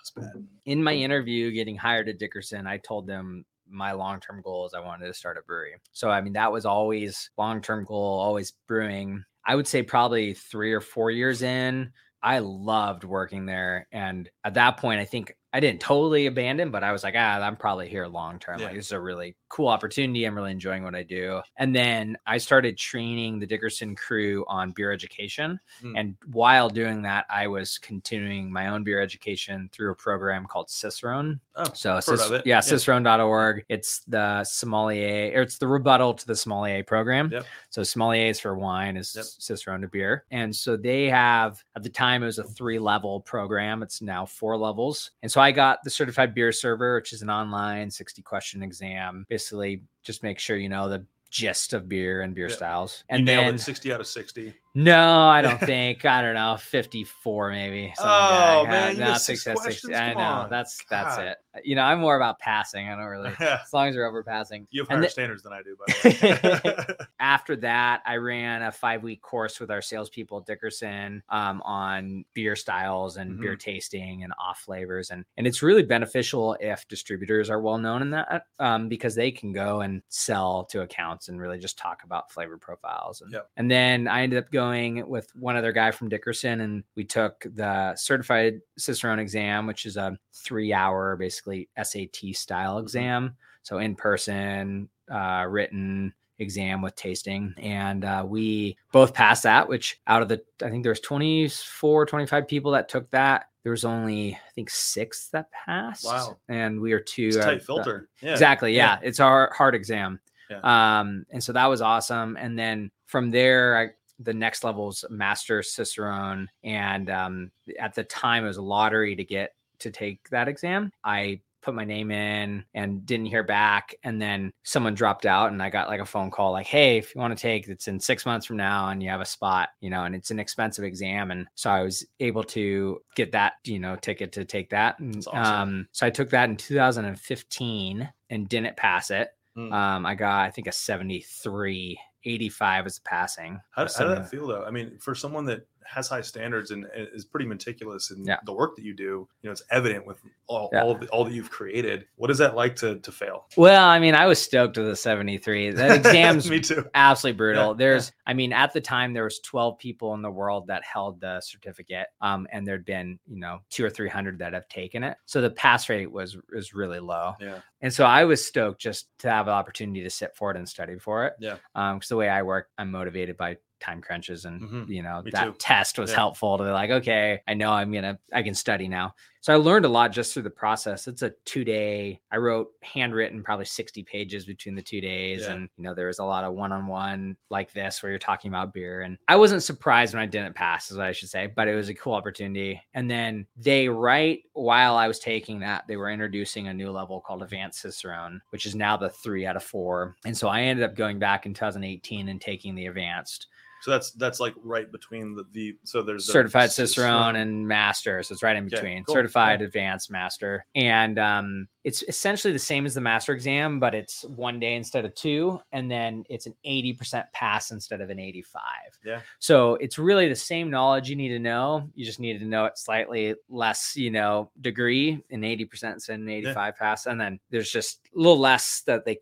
it's 0.01 0.11
bad. 0.11 0.31
in 0.65 0.83
my 0.83 0.93
interview 0.93 1.51
getting 1.51 1.75
hired 1.77 2.09
at 2.09 2.19
Dickerson, 2.19 2.67
I 2.67 2.77
told 2.77 3.07
them 3.07 3.45
my 3.69 3.93
long 3.93 4.19
term 4.19 4.41
goal 4.43 4.65
is 4.67 4.73
I 4.73 4.79
wanted 4.79 5.07
to 5.07 5.13
start 5.13 5.37
a 5.37 5.41
brewery. 5.41 5.75
So, 5.91 6.09
I 6.09 6.21
mean, 6.21 6.33
that 6.33 6.51
was 6.51 6.65
always 6.65 7.29
long 7.37 7.61
term 7.61 7.83
goal, 7.85 8.19
always 8.19 8.53
brewing. 8.67 9.23
I 9.45 9.55
would 9.55 9.67
say 9.67 9.81
probably 9.83 10.33
three 10.33 10.73
or 10.73 10.81
four 10.81 11.09
years 11.11 11.41
in, 11.41 11.91
I 12.21 12.39
loved 12.39 13.03
working 13.03 13.45
there. 13.45 13.87
And 13.91 14.29
at 14.43 14.55
that 14.55 14.77
point, 14.77 14.99
I 14.99 15.05
think 15.05 15.35
I 15.53 15.59
didn't 15.61 15.79
totally 15.79 16.27
abandon, 16.27 16.71
but 16.71 16.83
I 16.83 16.91
was 16.91 17.03
like, 17.03 17.15
ah, 17.17 17.39
I'm 17.39 17.55
probably 17.55 17.87
here 17.87 18.05
long 18.05 18.37
term. 18.37 18.59
Yeah. 18.59 18.65
Like, 18.67 18.75
this 18.75 18.87
is 18.87 18.91
a 18.91 18.99
really 18.99 19.35
cool 19.49 19.69
opportunity. 19.69 20.25
I'm 20.25 20.35
really 20.35 20.51
enjoying 20.51 20.83
what 20.83 20.93
I 20.93 21.03
do. 21.03 21.41
And 21.55 21.73
then 21.73 22.17
I 22.27 22.37
started 22.37 22.77
training 22.77 23.39
the 23.39 23.47
Dickerson 23.47 23.95
crew 23.95 24.43
on 24.49 24.71
beer 24.71 24.91
education. 24.91 25.57
Mm. 25.81 25.93
And 25.97 26.15
while 26.31 26.69
doing 26.69 27.01
that, 27.03 27.25
I 27.29 27.47
was 27.47 27.77
continuing 27.77 28.51
my 28.51 28.67
own 28.67 28.83
beer 28.83 29.01
education 29.01 29.69
through 29.71 29.91
a 29.91 29.95
program 29.95 30.45
called 30.45 30.69
Cicerone. 30.69 31.39
Oh, 31.55 31.65
So, 31.73 31.99
Cic- 32.01 32.19
yeah, 32.45 32.55
Yeah. 32.57 32.59
cicerone.org. 32.59 33.63
It's 33.69 33.99
the 34.01 34.43
sommelier, 34.43 35.31
or 35.39 35.43
it's 35.43 35.57
the 35.57 35.67
rebuttal 35.67 36.13
to 36.15 36.27
the 36.27 36.35
sommelier 36.35 36.83
program. 36.83 37.29
Yep. 37.31 37.45
So, 37.69 37.83
sommelier 37.83 38.27
is 38.27 38.39
for 38.39 38.55
wine, 38.57 38.97
is 38.97 39.13
Yep. 39.15 39.25
Cicerone 39.25 39.81
to 39.81 39.87
beer. 39.87 40.25
And 40.29 40.53
so, 40.53 40.75
they 40.75 41.05
have, 41.05 41.63
at 41.75 41.83
the 41.83 41.89
time, 41.89 42.21
it 42.21 42.25
was 42.25 42.37
a 42.39 42.43
three 42.43 42.79
level 42.79 43.21
program. 43.21 43.81
It's 43.81 44.01
now 44.01 44.25
four 44.25 44.57
levels. 44.57 45.11
And 45.23 45.31
so, 45.31 45.36
I 45.37 45.51
got 45.51 45.79
the 45.83 45.89
certified 45.89 46.33
beer 46.33 46.51
server, 46.51 46.95
which 46.95 47.13
is 47.13 47.21
an 47.21 47.29
online 47.29 47.89
60 47.91 48.21
question 48.21 48.63
exam. 48.63 49.25
Basically, 49.29 49.81
just 50.03 50.23
make 50.23 50.39
sure 50.39 50.57
you 50.57 50.69
know 50.69 50.89
the 50.89 51.05
gist 51.29 51.73
of 51.73 51.89
beer 51.89 52.21
and 52.21 52.33
beer 52.33 52.47
Yeah. 52.49 52.55
styles. 52.55 53.03
And 53.09 53.25
nailed 53.25 53.45
then, 53.47 53.55
it. 53.55 53.59
Sixty 53.61 53.91
out 53.91 53.99
of 53.99 54.07
sixty. 54.07 54.53
No, 54.79 55.27
I 55.27 55.41
don't 55.41 55.59
think. 55.73 56.05
I 56.05 56.21
don't 56.21 56.35
know, 56.35 56.55
54 56.59 57.49
maybe. 57.51 57.93
something 57.95 58.11
like 58.11 58.31
Oh, 58.31 58.63
that. 58.65 58.69
man, 58.69 58.97
no, 58.99 59.05
got 59.07 59.21
six 59.21 59.41
success. 59.43 59.83
I 59.91 60.13
know. 60.13 60.19
on. 60.19 60.49
That's 60.51 60.79
that's 60.87 61.17
God. 61.17 61.25
it. 61.25 61.37
You 61.63 61.75
know, 61.75 61.81
I'm 61.81 61.99
more 61.99 62.15
about 62.15 62.37
passing. 62.37 62.87
I 62.87 62.91
don't 62.95 63.05
really 63.05 63.31
as 63.39 63.73
long 63.73 63.87
as 63.87 63.95
you're 63.95 64.05
over 64.05 64.21
passing. 64.23 64.67
You 64.69 64.81
have 64.83 64.89
higher 64.89 65.01
the- 65.01 65.09
standards 65.09 65.41
than 65.41 65.53
I 65.53 65.63
do, 65.63 65.75
by 65.75 65.85
the 65.87 66.85
way. 66.99 67.05
after 67.19 67.55
that, 67.55 68.03
I 68.05 68.17
ran 68.17 68.61
a 68.61 68.71
five 68.71 69.01
week 69.01 69.23
course 69.23 69.59
with 69.59 69.71
our 69.71 69.81
salespeople 69.81 70.37
at 70.37 70.45
Dickerson 70.45 71.23
um, 71.29 71.63
on 71.63 72.23
beer 72.35 72.55
styles 72.55 73.17
and 73.17 73.39
beer 73.39 73.55
tasting 73.55 74.23
and 74.23 74.31
off 74.39 74.59
flavors, 74.59 75.09
and 75.09 75.25
and 75.37 75.47
it's 75.47 75.63
really 75.63 75.81
beneficial 75.81 76.55
if 76.59 76.87
distributors 76.87 77.49
are 77.49 77.59
well 77.59 77.79
known 77.79 78.03
in 78.03 78.11
that 78.11 78.45
um, 78.59 78.87
because 78.87 79.15
they 79.15 79.31
can 79.31 79.51
go 79.51 79.81
and 79.81 80.03
sell 80.09 80.65
to 80.65 80.81
accounts 80.81 81.29
and 81.29 81.41
really 81.41 81.57
just 81.57 81.79
talk 81.79 82.03
about 82.03 82.31
flavor 82.31 82.57
profiles. 82.59 83.21
And, 83.21 83.31
Yep. 83.33 83.49
and 83.57 83.71
then 83.71 84.07
I 84.07 84.21
ended 84.21 84.37
up 84.37 84.51
going 84.51 84.66
with 85.07 85.27
one 85.35 85.55
other 85.55 85.71
guy 85.71 85.91
from 85.91 86.09
Dickerson, 86.09 86.61
and 86.61 86.83
we 86.95 87.03
took 87.03 87.45
the 87.55 87.95
certified 87.95 88.59
Cicerone 88.77 89.19
exam, 89.19 89.67
which 89.67 89.85
is 89.85 89.97
a 89.97 90.17
three 90.33 90.73
hour 90.73 91.15
basically 91.15 91.69
SAT 91.81 92.33
style 92.35 92.77
exam, 92.79 93.35
so 93.63 93.77
in 93.79 93.95
person, 93.95 94.89
uh, 95.11 95.45
written 95.49 96.13
exam 96.39 96.83
with 96.83 96.95
tasting 96.95 97.51
and 97.57 98.05
uh, 98.05 98.23
we 98.23 98.77
both 98.91 99.11
passed 99.11 99.41
that 99.41 99.67
which 99.67 99.99
out 100.05 100.21
of 100.21 100.27
the 100.29 100.39
i 100.63 100.69
think 100.69 100.83
there's 100.83 100.99
24 100.99 102.05
25 102.05 102.47
people 102.47 102.69
that 102.71 102.87
took 102.87 103.09
that 103.09 103.45
there 103.63 103.71
was 103.71 103.83
only 103.83 104.35
i 104.35 104.51
think 104.53 104.69
six 104.69 105.29
that 105.29 105.49
passed 105.51 106.05
Wow. 106.05 106.37
and 106.47 106.79
we 106.79 106.93
are 106.93 106.99
two 106.99 107.29
it's 107.29 107.37
tight 107.37 107.59
the- 107.61 107.65
filter. 107.65 108.07
Yeah. 108.21 108.33
exactly 108.33 108.75
Yeah. 108.75 108.99
yeah, 109.01 109.07
it's 109.07 109.19
our 109.19 109.51
hard 109.57 109.73
exam 109.73 110.19
Yeah. 110.47 110.59
um 110.99 111.25
and 111.31 111.43
so 111.43 111.53
that 111.53 111.65
was 111.65 111.81
awesome 111.81 112.37
and 112.39 112.57
then 112.59 112.91
from 113.07 113.31
there 113.31 113.75
i 113.75 113.87
the 114.19 114.33
next 114.33 114.63
level's 114.63 115.05
master 115.09 115.61
cicerone 115.61 116.47
and 116.63 117.09
um 117.09 117.51
at 117.79 117.93
the 117.93 118.03
time 118.03 118.43
it 118.43 118.47
was 118.47 118.57
a 118.57 118.61
lottery 118.61 119.15
to 119.15 119.23
get 119.23 119.53
to 119.79 119.91
take 119.91 120.27
that 120.29 120.47
exam 120.47 120.91
i 121.03 121.39
put 121.61 121.75
my 121.75 121.83
name 121.83 122.11
in 122.11 122.63
and 122.75 123.05
didn't 123.05 123.25
hear 123.25 123.43
back 123.43 123.93
and 124.03 124.21
then 124.21 124.53
someone 124.63 124.93
dropped 124.95 125.25
out 125.25 125.51
and 125.51 125.61
i 125.61 125.69
got 125.69 125.89
like 125.89 125.99
a 125.99 126.05
phone 126.05 126.31
call 126.31 126.51
like 126.51 126.65
hey 126.65 126.97
if 126.97 127.13
you 127.13 127.19
want 127.19 127.35
to 127.37 127.41
take 127.41 127.67
it's 127.67 127.87
in 127.87 127.99
six 127.99 128.25
months 128.25 128.45
from 128.45 128.55
now 128.57 128.87
and 128.89 129.03
you 129.03 129.09
have 129.09 129.21
a 129.21 129.25
spot 129.25 129.69
you 129.81 129.89
know 129.89 130.03
and 130.05 130.15
it's 130.15 130.31
an 130.31 130.39
expensive 130.39 130.85
exam 130.85 131.29
and 131.29 131.45
so 131.55 131.69
i 131.69 131.83
was 131.83 132.05
able 132.21 132.43
to 132.43 133.01
get 133.15 133.31
that 133.33 133.53
you 133.65 133.79
know 133.79 133.95
ticket 133.97 134.31
to 134.31 134.45
take 134.45 134.69
that 134.69 134.97
and 134.99 135.17
awesome. 135.27 135.37
um 135.43 135.87
so 135.91 136.07
i 136.07 136.09
took 136.09 136.29
that 136.29 136.49
in 136.49 136.55
2015 136.55 138.09
and 138.29 138.49
didn't 138.49 138.77
pass 138.77 139.11
it 139.11 139.29
Mm. 139.57 139.73
um, 139.73 140.05
I 140.05 140.13
got, 140.13 140.45
I 140.45 140.51
think, 140.51 140.67
a 140.67 140.71
73. 140.71 141.99
85 142.27 142.83
was 142.83 142.95
the 142.95 143.01
passing. 143.01 143.61
How, 143.71 143.87
how 143.87 144.07
did 144.07 144.17
that 144.17 144.29
feel 144.29 144.47
though? 144.47 144.63
I 144.63 144.71
mean, 144.71 144.97
for 144.99 145.15
someone 145.15 145.45
that 145.45 145.65
has 145.87 146.07
high 146.07 146.21
standards 146.21 146.71
and 146.71 146.85
is 146.95 147.25
pretty 147.25 147.45
meticulous 147.45 148.11
in 148.11 148.23
Yeah. 148.25 148.37
the 148.45 148.53
work 148.53 148.75
that 148.75 148.83
you 148.83 148.93
do, 148.93 149.27
you 149.41 149.47
know, 149.47 149.51
it's 149.51 149.63
evident 149.71 150.05
with 150.05 150.17
all, 150.47 150.69
Yeah. 150.73 150.83
all, 150.83 150.91
of 150.91 150.99
the, 150.99 151.07
all 151.07 151.23
that 151.25 151.33
you've 151.33 151.49
created. 151.49 152.05
What 152.15 152.29
is 152.29 152.37
that 152.39 152.55
like 152.55 152.75
to, 152.77 152.99
to 152.99 153.11
fail? 153.11 153.45
Well, 153.57 153.87
I 153.87 153.99
mean, 153.99 154.13
I 154.15 154.25
was 154.25 154.41
stoked 154.41 154.77
with 154.77 154.87
the 154.87 154.95
73. 154.95 155.71
That 155.71 155.97
exam's 156.05 156.49
Me 156.49 156.59
too. 156.59 156.85
absolutely 156.93 157.37
brutal. 157.37 157.67
Yeah, 157.69 157.73
There's, 157.77 158.11
I 158.25 158.33
mean, 158.33 158.53
at 158.53 158.73
the 158.73 158.81
time 158.81 159.13
there 159.13 159.23
was 159.23 159.39
12 159.39 159.77
people 159.79 160.13
in 160.13 160.21
the 160.21 160.29
world 160.31 160.67
that 160.67 160.83
held 160.83 161.21
the 161.21 161.39
certificate, 161.41 162.07
um, 162.21 162.47
and 162.51 162.67
there'd 162.67 162.85
been, 162.85 163.17
you 163.27 163.39
know, 163.39 163.59
two 163.69 163.85
or 163.85 163.89
300 163.89 164.39
that 164.39 164.53
have 164.53 164.67
taken 164.67 165.03
it. 165.03 165.17
So 165.25 165.41
the 165.41 165.49
pass 165.49 165.89
rate 165.89 166.11
was 166.11 166.37
was 166.53 166.73
really 166.73 166.99
low. 166.99 167.33
Yeah. 167.39 167.59
And 167.81 167.93
so 167.93 168.05
I 168.05 168.25
was 168.25 168.43
stoked 168.45 168.81
just 168.81 169.07
to 169.19 169.29
have 169.29 169.47
an 169.47 169.53
opportunity 169.53 170.01
to 170.03 170.09
sit 170.09 170.35
for 170.35 170.49
it 170.51 170.57
and 170.57 170.67
study 170.67 170.97
for 170.97 171.25
it. 171.27 171.33
Yeah. 171.39 171.57
Um, 171.75 171.97
because 171.97 172.09
the 172.09 172.15
way 172.15 172.27
I 172.27 172.41
work, 172.41 172.69
I'm 172.77 172.89
motivated 172.91 173.37
by 173.37 173.57
time 173.79 174.01
crunches 174.01 174.45
and 174.45 174.61
Mhm. 174.61 174.87
you 174.89 175.03
know 175.03 175.21
Me 175.23 175.31
that 175.31 175.45
too. 175.45 175.55
test 175.59 175.99
was 175.99 176.09
Yeah. 176.09 176.17
helpful 176.17 176.57
to 176.57 176.63
be 176.63 176.69
like 176.69 176.89
okay 176.89 177.41
i 177.47 177.53
know 177.53 177.71
i'm 177.71 177.91
gonna 177.91 178.17
i 178.33 178.41
can 178.41 178.53
study 178.53 178.87
now 178.87 179.13
so 179.41 179.53
i 179.53 179.55
learned 179.55 179.85
a 179.85 179.89
lot 179.89 180.11
just 180.11 180.33
through 180.33 180.43
the 180.43 180.49
process 180.49 181.07
it's 181.07 181.21
a 181.21 181.31
two 181.45 181.63
day 181.63 182.19
i 182.31 182.37
wrote 182.37 182.69
handwritten 182.81 183.43
probably 183.43 183.65
60 183.65 184.03
pages 184.03 184.45
between 184.45 184.73
the 184.75 184.81
two 184.81 184.99
days 184.99 185.41
Yeah. 185.43 185.53
and 185.53 185.69
you 185.77 185.83
know 185.83 185.93
there 185.93 186.07
was 186.07 186.19
a 186.19 186.23
lot 186.23 186.43
of 186.43 186.53
one-on-one 186.53 187.37
like 187.49 187.71
this 187.71 188.01
where 188.01 188.09
you're 188.11 188.19
talking 188.19 188.49
about 188.49 188.73
beer 188.73 189.01
and 189.01 189.17
i 189.27 189.35
wasn't 189.35 189.63
surprised 189.63 190.13
when 190.13 190.23
i 190.23 190.25
didn't 190.25 190.55
pass 190.55 190.89
is 190.91 190.97
what 190.97 191.05
i 191.07 191.11
should 191.11 191.29
say 191.29 191.47
but 191.47 191.67
it 191.67 191.75
was 191.75 191.89
a 191.89 191.93
cool 191.93 192.13
opportunity 192.13 192.81
and 192.93 193.09
then 193.09 193.45
they 193.57 193.87
right 193.87 194.41
while 194.53 194.95
i 194.97 195.07
was 195.07 195.19
taking 195.19 195.59
that 195.59 195.85
they 195.87 195.97
were 195.97 196.09
introducing 196.09 196.67
a 196.67 196.73
new 196.73 196.91
level 196.91 197.21
called 197.21 197.43
advanced 197.43 197.79
cicerone 197.81 198.41
which 198.49 198.65
is 198.65 198.75
now 198.75 198.97
the 198.97 199.09
three 199.09 199.45
out 199.45 199.55
of 199.55 199.63
four 199.63 200.15
and 200.25 200.35
so 200.35 200.47
i 200.47 200.61
ended 200.61 200.83
up 200.83 200.95
going 200.95 201.19
back 201.19 201.45
in 201.45 201.53
2018 201.53 202.27
and 202.29 202.41
taking 202.41 202.73
the 202.75 202.85
advanced 202.87 203.47
So 203.87 203.91
that's 203.91 204.11
that's 204.11 204.41
like 204.41 204.53
right 204.61 204.91
between 204.91 205.33
the, 205.33 205.45
the 205.53 205.77
so 205.85 206.01
there's 206.01 206.25
the 206.27 206.33
certified 206.33 206.71
Cicerone. 206.71 207.37
And 207.37 207.65
master. 207.65 208.21
So 208.21 208.33
it's 208.33 208.43
right 208.43 208.57
in 208.57 208.65
Okay, 208.65 208.75
between 208.75 209.05
cool, 209.05 209.15
certified, 209.15 209.61
advanced, 209.61 210.11
master. 210.11 210.65
And 210.75 211.17
um, 211.17 211.69
it's 211.85 212.03
essentially 212.09 212.51
the 212.51 212.59
same 212.59 212.85
as 212.85 212.95
the 212.95 212.99
master 212.99 213.31
exam, 213.31 213.79
but 213.79 213.95
it's 213.95 214.25
one 214.25 214.59
day 214.59 214.75
instead 214.75 215.05
of 215.05 215.15
two. 215.15 215.61
And 215.71 215.89
then 215.89 216.25
it's 216.27 216.47
an 216.47 216.55
80% 216.65 217.31
pass 217.31 217.71
instead 217.71 218.01
of 218.01 218.09
an 218.09 218.19
85. 218.19 218.61
Yeah. 219.05 219.21
So 219.39 219.75
it's 219.75 219.97
really 219.97 220.27
the 220.27 220.35
same 220.35 220.69
knowledge 220.69 221.09
you 221.09 221.15
need 221.15 221.29
to 221.29 221.39
know. 221.39 221.89
You 221.95 222.03
just 222.03 222.19
need 222.19 222.41
to 222.41 222.45
know 222.45 222.65
it 222.65 222.77
slightly 222.77 223.35
less, 223.47 223.95
you 223.95 224.11
know, 224.11 224.51
degree 224.59 225.23
in 225.29 225.39
80% 225.39 225.93
instead 225.93 226.15
of 226.15 226.21
an 226.23 226.29
85 226.29 226.75
pass. 226.75 227.05
And 227.05 227.21
then 227.21 227.39
there's 227.51 227.71
just 227.71 228.01
a 228.13 228.19
little 228.19 228.37
less 228.37 228.81
that 228.81 229.05
they, 229.05 229.17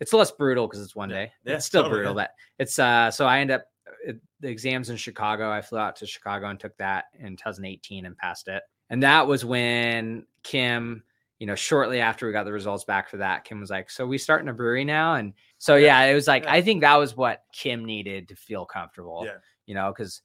it's 0.00 0.12
less 0.12 0.32
brutal 0.32 0.66
because 0.66 0.82
it's 0.82 0.96
one 0.96 1.10
Yeah. 1.10 1.26
day. 1.26 1.32
Yeah, 1.44 1.54
it's 1.54 1.66
still 1.66 1.84
totally, 1.84 1.98
brutal, 2.00 2.16
yeah. 2.20 2.26
but 2.26 2.30
it's 2.58 2.80
uh 2.80 3.12
so 3.12 3.26
I 3.26 3.38
end 3.38 3.52
up 3.52 3.66
it, 4.06 4.20
the 4.40 4.48
exams 4.48 4.90
in 4.90 4.96
Chicago. 4.96 5.50
I 5.50 5.62
flew 5.62 5.78
out 5.78 5.96
to 5.96 6.06
Chicago 6.06 6.48
and 6.48 6.58
took 6.58 6.76
that 6.78 7.06
in 7.18 7.36
2018 7.36 8.06
and 8.06 8.16
passed 8.16 8.48
it. 8.48 8.62
And 8.90 9.02
that 9.02 9.26
was 9.26 9.44
when 9.44 10.26
Kim, 10.42 11.02
you 11.38 11.46
know, 11.46 11.54
shortly 11.54 12.00
after 12.00 12.26
we 12.26 12.32
got 12.32 12.44
the 12.44 12.52
results 12.52 12.84
back 12.84 13.08
for 13.08 13.16
that, 13.18 13.44
Kim 13.44 13.60
was 13.60 13.70
like, 13.70 13.90
"So 13.90 14.06
we 14.06 14.18
starting 14.18 14.48
a 14.48 14.52
brewery 14.52 14.84
now?" 14.84 15.14
And 15.14 15.32
so 15.58 15.76
yeah, 15.76 16.02
it 16.04 16.14
was 16.14 16.26
like 16.26 16.44
Yeah. 16.44 16.52
I 16.52 16.62
think 16.62 16.82
that 16.82 16.96
was 16.96 17.16
what 17.16 17.42
Kim 17.52 17.84
needed 17.84 18.28
to 18.28 18.36
feel 18.36 18.66
comfortable. 18.66 19.22
Yeah. 19.24 19.38
You 19.66 19.74
know, 19.74 19.92
because 19.92 20.20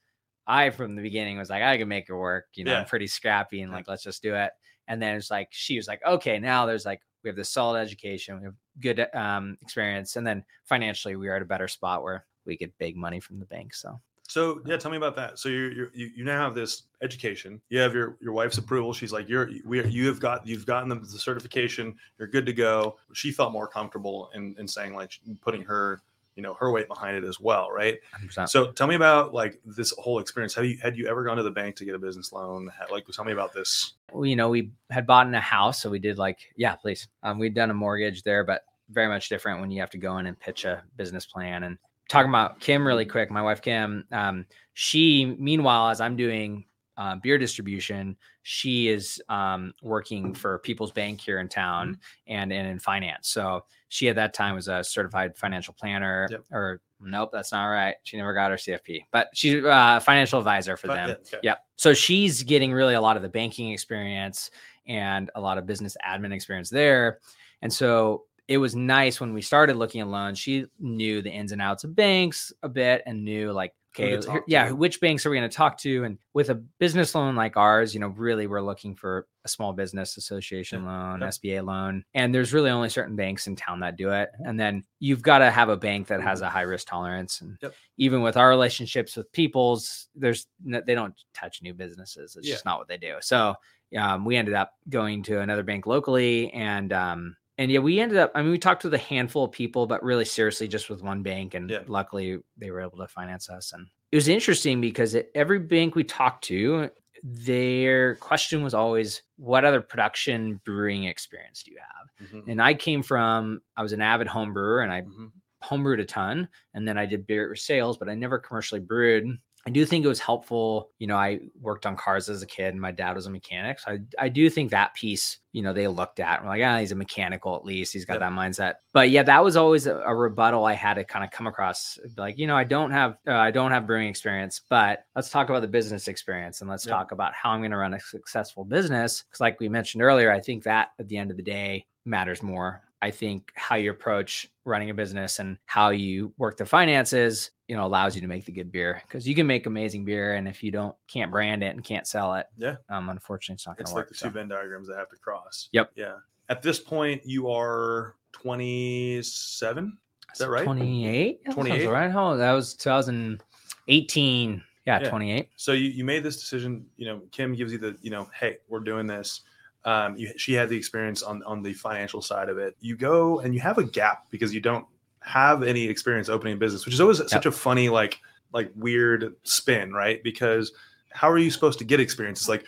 I 0.45 0.69
from 0.71 0.95
the 0.95 1.01
beginning 1.01 1.37
was 1.37 1.49
like, 1.49 1.63
I 1.63 1.77
can 1.77 1.87
make 1.87 2.09
it 2.09 2.13
work. 2.13 2.47
You 2.55 2.65
know, 2.65 2.71
Yeah. 2.71 2.79
I'm 2.79 2.85
pretty 2.85 3.07
scrappy 3.07 3.61
and 3.61 3.71
like, 3.71 3.87
let's 3.87 4.03
just 4.03 4.21
do 4.21 4.35
it. 4.35 4.51
And 4.87 5.01
then 5.01 5.15
it's 5.15 5.31
like 5.31 5.47
she 5.51 5.77
was 5.77 5.87
like, 5.87 6.01
okay, 6.05 6.39
now 6.39 6.65
there's 6.65 6.85
like 6.85 7.01
we 7.23 7.29
have 7.29 7.37
this 7.37 7.49
solid 7.49 7.79
education, 7.79 8.39
we 8.39 8.45
have 8.45 8.55
good 8.79 9.07
um, 9.13 9.57
experience, 9.61 10.15
and 10.15 10.25
then 10.25 10.43
financially 10.65 11.15
we 11.15 11.27
are 11.27 11.35
at 11.35 11.41
a 11.41 11.45
better 11.45 11.67
spot 11.67 12.01
where 12.03 12.25
we 12.45 12.57
get 12.57 12.77
big 12.77 12.95
money 12.95 13.19
from 13.19 13.39
the 13.39 13.45
bank. 13.45 13.73
So 13.73 13.99
So 14.27 14.61
yeah, 14.65 14.77
tell 14.77 14.91
me 14.91 14.97
about 14.97 15.15
that. 15.15 15.39
So 15.39 15.49
you're 15.49 15.89
you 15.93 16.11
you 16.15 16.23
now 16.23 16.39
have 16.41 16.55
this 16.55 16.83
education. 17.01 17.61
You 17.69 17.79
have 17.79 17.93
your 17.93 18.17
your 18.21 18.33
wife's 18.33 18.57
approval. 18.57 18.93
She's 18.93 19.11
like, 19.11 19.27
you're 19.29 19.49
we 19.65 19.79
are, 19.79 19.87
you 19.87 20.07
have 20.07 20.19
got 20.19 20.45
you've 20.45 20.65
gotten 20.65 20.89
the, 20.89 20.95
the 20.95 21.19
certification. 21.19 21.95
You're 22.17 22.27
good 22.27 22.45
to 22.45 22.53
go. 22.53 22.97
She 23.13 23.31
felt 23.31 23.51
more 23.51 23.67
comfortable 23.67 24.29
in 24.35 24.55
in 24.59 24.67
saying 24.67 24.93
like 24.95 25.19
putting 25.41 25.63
her 25.63 26.01
you 26.35 26.43
know 26.43 26.53
her 26.53 26.71
weight 26.71 26.87
behind 26.87 27.17
it 27.17 27.25
as 27.25 27.37
well, 27.39 27.69
right? 27.69 27.97
100%. 28.17 28.47
So 28.47 28.71
tell 28.71 28.87
me 28.87 28.95
about 28.95 29.33
like 29.33 29.59
this 29.65 29.91
whole 29.97 30.19
experience. 30.19 30.53
Have 30.55 30.63
you 30.63 30.77
had 30.81 30.95
you 30.95 31.07
ever 31.07 31.23
gone 31.25 31.35
to 31.37 31.43
the 31.43 31.51
bank 31.51 31.75
to 31.77 31.85
get 31.85 31.95
a 31.95 31.99
business 31.99 32.31
loan? 32.31 32.71
Like 32.89 33.05
tell 33.07 33.25
me 33.25 33.33
about 33.33 33.51
this. 33.51 33.93
we- 34.13 34.29
you 34.29 34.35
know, 34.37 34.47
we 34.49 34.71
had 34.89 35.05
bought 35.05 35.27
in 35.27 35.33
a 35.35 35.41
house, 35.41 35.81
so 35.81 35.89
we 35.89 35.99
did 35.99 36.17
like, 36.17 36.39
yeah, 36.55 36.75
please. 36.75 37.07
Um, 37.23 37.39
we'd 37.39 37.55
done 37.55 37.71
a 37.71 37.73
mortgage 37.73 38.23
there, 38.23 38.43
but 38.45 38.61
very 38.89 39.07
much 39.07 39.27
different 39.27 39.59
when 39.59 39.69
you 39.69 39.79
have 39.81 39.89
to 39.91 39.97
go 39.97 40.17
in 40.19 40.27
and 40.27 40.39
pitch 40.39 40.63
a 40.65 40.83
business 40.95 41.25
plan. 41.25 41.63
And 41.63 41.77
talking 42.09 42.29
about 42.29 42.59
Kim 42.59 42.85
really 42.85 43.05
quick, 43.05 43.31
my 43.31 43.41
wife 43.41 43.61
Kim, 43.61 44.05
um, 44.11 44.45
she 44.73 45.37
meanwhile 45.39 45.89
as 45.89 46.01
I'm 46.01 46.15
doing 46.17 46.65
uh, 46.97 47.15
beer 47.23 47.37
distribution, 47.37 48.17
she 48.43 48.89
is 48.89 49.21
um, 49.29 49.73
working 49.81 50.33
for 50.33 50.59
People's 50.59 50.91
Bank 50.91 51.21
here 51.21 51.39
in 51.39 51.47
town 51.47 51.97
and, 52.27 52.51
and 52.51 52.67
in 52.67 52.77
finance. 52.77 53.29
So 53.29 53.63
she 53.87 54.09
at 54.09 54.17
that 54.17 54.33
time 54.33 54.55
was 54.55 54.67
a 54.67 54.83
certified 54.83 55.37
financial 55.37 55.73
planner, 55.79 56.27
Yep. 56.29 56.41
or 56.51 56.81
nope, 56.99 57.29
that's 57.31 57.53
not 57.53 57.67
right. 57.67 57.95
She 58.03 58.17
never 58.17 58.33
got 58.33 58.51
her 58.51 58.57
CFP, 58.57 59.03
but 59.13 59.29
she's 59.33 59.63
a 59.65 60.01
financial 60.03 60.39
advisor 60.39 60.75
for 60.75 60.87
Fi- 60.87 60.95
them. 60.95 61.09
yeah, 61.09 61.15
okay. 61.15 61.39
Yep. 61.43 61.59
So 61.77 61.93
she's 61.93 62.43
getting 62.43 62.73
really 62.73 62.95
a 62.95 63.01
lot 63.01 63.15
of 63.15 63.21
the 63.23 63.29
banking 63.29 63.71
experience 63.71 64.51
and 64.85 65.31
a 65.35 65.39
lot 65.41 65.57
of 65.57 65.65
business 65.65 65.95
admin 66.05 66.33
experience 66.33 66.69
there. 66.69 67.19
And 67.61 67.71
so 67.71 68.25
it 68.49 68.57
was 68.57 68.75
nice 68.75 69.21
when 69.21 69.31
we 69.33 69.41
started 69.43 69.77
looking 69.77 70.01
at 70.01 70.07
loans. 70.07 70.39
She 70.39 70.65
knew 70.79 71.21
the 71.21 71.29
ins 71.31 71.51
and 71.51 71.61
outs 71.61 71.83
of 71.85 71.95
banks 71.95 72.51
a 72.63 72.67
bit 72.67 73.03
and 73.05 73.23
knew 73.23 73.51
like, 73.53 73.73
okay, 73.95 74.19
here- 74.19 74.43
yeah, 74.47 74.71
which 74.71 74.99
banks 74.99 75.23
are 75.23 75.29
we 75.29 75.37
going 75.37 75.47
to 75.49 75.55
talk 75.55 75.77
to? 75.79 76.03
And 76.03 76.17
with 76.33 76.49
a 76.49 76.55
business 76.55 77.13
loan 77.13 77.35
like 77.35 77.57
ours, 77.57 77.93
you 77.93 77.99
know, 77.99 78.07
really 78.07 78.47
we're 78.47 78.61
looking 78.61 78.95
for 78.95 79.27
a 79.45 79.47
small 79.47 79.71
business 79.71 80.17
association 80.17 80.83
loan, 80.83 81.21
Yep. 81.21 81.29
SBA 81.29 81.63
loan. 81.63 82.03
And 82.15 82.33
there's 82.33 82.51
really 82.51 82.71
only 82.71 82.89
certain 82.89 83.15
banks 83.15 83.45
in 83.45 83.55
town 83.55 83.81
that 83.81 83.97
do 83.97 84.09
it. 84.09 84.29
And 84.39 84.59
then 84.59 84.83
you've 84.99 85.21
got 85.21 85.39
to 85.39 85.51
have 85.51 85.69
a 85.69 85.77
bank 85.77 86.07
that 86.07 86.21
has 86.21 86.41
a 86.41 86.49
high 86.49 86.61
risk 86.63 86.87
tolerance. 86.87 87.41
And 87.41 87.55
Yep. 87.61 87.73
even 87.97 88.21
with 88.23 88.35
our 88.35 88.49
relationships 88.49 89.15
with 89.15 89.31
people's, 89.31 90.07
there's 90.15 90.47
no, 90.63 90.81
they 90.85 90.95
don't 90.95 91.13
touch 91.35 91.61
new 91.61 91.75
businesses. 91.75 92.35
It's 92.35 92.47
Yeah. 92.47 92.53
just 92.55 92.65
not 92.65 92.79
what 92.79 92.87
they 92.87 92.97
do. 92.97 93.17
So 93.21 93.53
um, 93.97 94.25
we 94.25 94.35
ended 94.37 94.53
up 94.55 94.73
going 94.89 95.21
to 95.23 95.39
another 95.41 95.63
bank 95.63 95.85
locally 95.87 96.51
and 96.53 96.93
um, 96.93 97.35
and 97.59 97.71
yeah, 97.71 97.79
we 97.79 97.99
ended 97.99 98.17
up. 98.17 98.31
I 98.33 98.41
mean, 98.41 98.51
we 98.51 98.57
talked 98.57 98.83
with 98.83 98.93
a 98.95 98.97
handful 98.97 99.43
of 99.43 99.51
people, 99.51 99.85
but 99.85 100.01
really 100.03 100.25
seriously, 100.25 100.67
just 100.67 100.89
with 100.89 101.03
one 101.03 101.21
bank, 101.23 101.53
and 101.53 101.69
Yeah. 101.69 101.83
luckily 101.87 102.39
they 102.57 102.71
were 102.71 102.81
able 102.81 102.97
to 102.97 103.07
finance 103.07 103.49
us. 103.49 103.73
And 103.73 103.87
it 104.11 104.15
was 104.15 104.27
interesting 104.29 104.81
because 104.81 105.13
at 105.13 105.29
every 105.35 105.59
bank 105.59 105.93
we 105.95 106.03
talked 106.03 106.43
to, 106.45 106.89
their 107.21 108.15
question 108.15 108.63
was 108.63 108.73
always, 108.73 109.21
"What 109.35 109.65
other 109.65 109.81
production 109.81 110.61
brewing 110.65 111.03
experience 111.03 111.63
do 111.63 111.71
you 111.71 111.77
have?" 111.79 112.29
Mhm, 112.31 112.43
And 112.47 112.61
I 112.61 112.73
came 112.73 113.03
from, 113.03 113.61
I 113.77 113.83
was 113.83 113.93
an 113.93 114.01
avid 114.01 114.27
home 114.27 114.53
brewer, 114.53 114.81
and 114.81 114.91
I 114.91 115.01
mhm. 115.01 115.31
homebrewed 115.63 115.99
a 115.99 116.05
ton 116.05 116.47
and 116.73 116.87
then 116.87 116.97
I 116.97 117.05
did 117.05 117.27
beer 117.27 117.53
sales, 117.55 117.97
but 117.97 118.07
I 118.09 118.15
never 118.15 118.39
commercially 118.39 118.79
brewed. 118.79 119.37
I 119.67 119.71
do 119.71 119.85
think 119.85 120.05
it 120.05 120.07
was 120.07 120.19
helpful. 120.21 120.89
You 120.99 121.07
know, 121.07 121.17
I 121.17 121.39
worked 121.59 121.85
on 121.85 121.97
cars 121.97 122.29
as 122.29 122.41
a 122.41 122.45
kid 122.47 122.69
and 122.73 122.79
my 122.81 122.91
dad 122.91 123.15
was 123.15 123.25
a 123.25 123.29
mechanic. 123.29 123.79
So 123.79 123.91
I, 123.91 123.97
I 124.17 124.29
do 124.29 124.49
think 124.49 124.71
that 124.71 124.93
piece, 124.93 125.39
you 125.51 125.61
know, 125.61 125.73
they 125.73 125.87
looked 125.87 126.19
at 126.21 126.39
and 126.39 126.47
were 126.47 126.55
like, 126.55 126.63
ah, 126.63 126.79
he's 126.79 126.93
a 126.93 126.95
mechanical 126.95 127.55
at 127.55 127.65
least. 127.65 127.91
He's 127.91 128.05
got 128.05 128.13
Yep. 128.13 128.19
that 128.21 128.31
mindset. 128.31 128.73
But 128.93 129.09
yeah, 129.09 129.21
that 129.23 129.43
was 129.43 129.57
always 129.57 129.85
a, 129.85 129.97
a 129.97 130.15
rebuttal 130.15 130.63
I 130.65 130.73
had 130.73 130.93
to 130.95 131.03
kind 131.03 131.25
of 131.25 131.31
come 131.31 131.45
across. 131.45 131.99
Like, 132.17 132.37
you 132.39 132.47
know, 132.47 132.55
I 132.55 132.63
don't 132.63 132.91
have 132.91 133.17
uh, 133.27 133.33
I 133.33 133.51
don't 133.51 133.71
have 133.71 133.85
brewing 133.85 134.07
experience, 134.07 134.61
but 134.69 135.03
let's 135.15 135.29
talk 135.29 135.49
about 135.49 135.61
the 135.61 135.67
business 135.67 136.07
experience 136.07 136.61
and 136.61 136.69
let's 136.69 136.85
Yep. 136.85 136.95
talk 136.95 137.11
about 137.11 137.33
how 137.33 137.51
I'm 137.51 137.59
going 137.59 137.71
to 137.71 137.77
run 137.77 137.93
a 137.93 137.99
successful 137.99 138.63
business. 138.63 139.23
Because 139.23 139.41
like 139.41 139.59
we 139.59 139.67
mentioned 139.67 140.01
earlier, 140.01 140.31
I 140.31 140.39
think 140.39 140.63
that 140.63 140.89
at 140.99 141.07
the 141.09 141.17
end 141.17 141.31
of 141.31 141.37
the 141.37 141.43
day 141.43 141.85
matters 142.05 142.41
more. 142.41 142.81
I 143.01 143.11
think 143.11 143.51
how 143.55 143.75
you 143.75 143.91
approach 143.91 144.47
running 144.65 144.89
a 144.89 144.93
business 144.93 145.39
and 145.39 145.57
how 145.65 145.89
you 145.89 146.33
work 146.37 146.57
the 146.57 146.65
finances, 146.65 147.51
you 147.67 147.75
know, 147.75 147.85
allows 147.85 148.13
you 148.13 148.21
to 148.21 148.27
make 148.27 148.45
the 148.45 148.51
good 148.51 148.71
beer 148.71 149.01
because 149.07 149.27
you 149.27 149.33
can 149.35 149.47
make 149.47 149.65
amazing 149.67 150.03
beer, 150.05 150.35
and 150.35 150.47
if 150.47 150.61
you 150.63 150.71
don't 150.71 150.95
can't 151.07 151.31
brand 151.31 151.63
it 151.63 151.73
and 151.75 151.83
can't 151.83 152.05
sell 152.07 152.33
it, 152.35 152.47
Yeah. 152.57 152.75
um, 152.89 153.09
unfortunately, 153.09 153.55
it's 153.55 153.65
not 153.67 153.77
going 153.77 153.83
It's 153.83 153.91
to 153.91 153.95
like 153.95 154.01
work. 154.05 154.09
the 154.09 154.15
so. 154.15 154.27
two 154.27 154.33
Venn 154.33 154.47
diagrams 154.49 154.87
that 154.89 154.97
have 154.97 155.09
to 155.09 155.15
cross. 155.17 155.69
Yep. 155.71 155.91
Yeah. 155.95 156.15
At 156.49 156.61
this 156.61 156.79
point, 156.79 157.21
you 157.25 157.49
are 157.49 158.15
27. 158.33 159.97
Is 160.33 160.39
that 160.39 160.49
right? 160.49 160.63
28? 160.65 161.39
28? 161.51 161.87
Right? 161.87 162.11
Oh, 162.13 162.35
that 162.37 162.51
was 162.51 162.73
2018. 162.75 164.63
Yeah, 164.85 164.99
Yeah. 165.01 165.09
28. 165.09 165.49
So 165.55 165.71
you, 165.73 165.89
you 165.89 166.03
made 166.03 166.23
this 166.23 166.37
decision. 166.37 166.85
You 166.97 167.05
know, 167.05 167.21
Kim 167.31 167.53
gives 167.55 167.71
you 167.71 167.77
the, 167.77 167.97
you 168.01 168.09
know, 168.11 168.29
hey, 168.37 168.57
we're 168.67 168.79
doing 168.79 169.05
this. 169.07 169.41
Um, 169.89 170.15
you, 170.17 170.31
she 170.37 170.53
had 170.53 170.69
the 170.69 170.77
experience 170.77 171.23
on 171.23 171.41
on 171.43 171.63
the 171.63 171.73
financial 171.73 172.21
side 172.21 172.49
of 172.49 172.57
it. 172.59 172.75
You 172.79 172.95
go 172.95 173.39
and 173.39 173.55
you 173.55 173.61
have 173.61 173.77
a 173.79 173.83
gap 173.83 174.27
because 174.29 174.53
you 174.53 174.61
don't 174.61 174.85
have 175.21 175.63
any 175.63 175.85
experience 175.85 176.29
opening 176.29 176.53
a 176.53 176.57
business, 176.57 176.85
which 176.85 176.93
is 176.93 177.01
always 177.01 177.17
such 177.27 177.45
a 177.45 177.51
funny, 177.51 177.89
like, 177.89 178.19
like 178.53 178.71
weird 178.75 179.35
spin, 179.43 179.91
right? 179.91 180.23
Because 180.23 180.71
how 181.11 181.29
are 181.29 181.37
you 181.37 181.51
supposed 181.51 181.79
to 181.79 181.85
get 181.85 181.99
experience? 181.99 182.39
It's 182.39 182.49
like, 182.49 182.65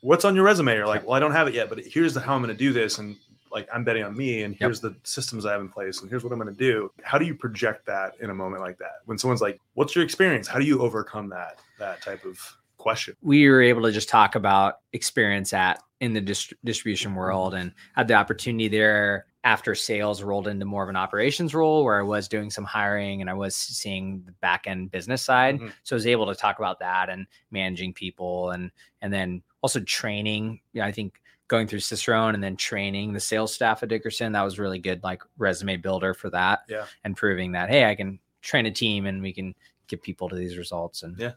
what's 0.00 0.24
on 0.24 0.34
your 0.34 0.44
resume? 0.44 0.74
You're 0.74 0.86
like, 0.86 1.04
well, 1.04 1.14
I 1.14 1.20
don't 1.20 1.32
have 1.32 1.48
it 1.48 1.54
yet, 1.54 1.68
but 1.68 1.78
here's 1.78 2.12
the, 2.14 2.20
how 2.20 2.34
I'm 2.34 2.42
going 2.42 2.54
to 2.54 2.58
do 2.58 2.72
this, 2.72 2.98
and 2.98 3.16
like 3.50 3.68
I'm 3.72 3.84
betting 3.84 4.02
on 4.02 4.16
me, 4.16 4.42
and 4.42 4.54
here's 4.54 4.80
the 4.80 4.94
systems 5.04 5.46
I 5.46 5.52
have 5.52 5.60
in 5.60 5.68
place, 5.68 6.00
and 6.00 6.10
here's 6.10 6.24
what 6.24 6.32
I'm 6.32 6.40
going 6.40 6.52
to 6.52 6.58
do. 6.58 6.90
How 7.02 7.18
do 7.18 7.24
you 7.24 7.34
project 7.34 7.86
that 7.86 8.14
in 8.20 8.30
a 8.30 8.34
moment 8.34 8.62
like 8.62 8.78
that 8.78 8.96
when 9.06 9.16
someone's 9.16 9.40
like, 9.40 9.60
"What's 9.74 9.94
your 9.94 10.04
experience?" 10.04 10.48
How 10.48 10.58
do 10.58 10.64
you 10.64 10.80
overcome 10.80 11.28
that 11.30 11.58
that 11.78 12.02
type 12.02 12.24
of 12.24 12.38
question? 12.84 13.16
we 13.22 13.48
were 13.48 13.60
able 13.62 13.82
to 13.82 13.90
just 13.90 14.08
talk 14.08 14.34
about 14.36 14.78
experience 14.92 15.52
at 15.52 15.82
in 16.00 16.12
the 16.12 16.20
dist- 16.20 16.52
distribution 16.64 17.14
world 17.14 17.54
and 17.54 17.72
had 17.96 18.06
the 18.06 18.14
opportunity 18.14 18.68
there 18.68 19.26
after 19.42 19.74
sales 19.74 20.22
rolled 20.22 20.48
into 20.48 20.64
more 20.64 20.82
of 20.82 20.88
an 20.88 20.96
operations 20.96 21.54
role 21.54 21.82
where 21.84 21.98
I 21.98 22.02
was 22.02 22.28
doing 22.28 22.50
some 22.50 22.64
hiring 22.64 23.20
and 23.20 23.28
I 23.28 23.34
was 23.34 23.54
seeing 23.56 24.22
the 24.24 24.32
back 24.40 24.66
end 24.66 24.90
business 24.90 25.22
side. 25.22 25.58
Mhm. 25.60 25.72
So 25.82 25.96
I 25.96 25.98
was 25.98 26.06
able 26.06 26.26
to 26.26 26.34
talk 26.34 26.58
about 26.58 26.78
that 26.80 27.08
and 27.10 27.26
managing 27.50 27.92
people 27.94 28.50
and 28.50 28.70
and 29.02 29.12
then 29.12 29.42
also 29.62 29.80
training. 29.80 30.60
Yeah, 30.72 30.86
I 30.86 30.92
think 30.92 31.20
going 31.48 31.66
through 31.68 31.80
Cicerone 31.80 32.34
and 32.34 32.42
then 32.42 32.56
training 32.56 33.12
the 33.12 33.20
sales 33.20 33.52
staff 33.54 33.82
at 33.82 33.88
Dickerson, 33.90 34.32
that 34.32 34.42
was 34.42 34.58
really 34.58 34.78
good 34.78 35.02
like 35.02 35.22
resume 35.36 35.76
builder 35.76 36.14
for 36.14 36.30
that. 36.30 36.60
Yeah. 36.68 36.86
And 37.04 37.14
proving 37.16 37.52
that, 37.52 37.68
hey, 37.68 37.84
I 37.84 37.94
can 37.94 38.18
train 38.40 38.64
a 38.66 38.70
team 38.70 39.04
and 39.06 39.20
we 39.22 39.32
can 39.32 39.54
get 39.88 40.02
people 40.02 40.28
to 40.30 40.36
these 40.36 40.56
results. 40.56 41.02
And 41.02 41.18
Yeah. 41.18 41.32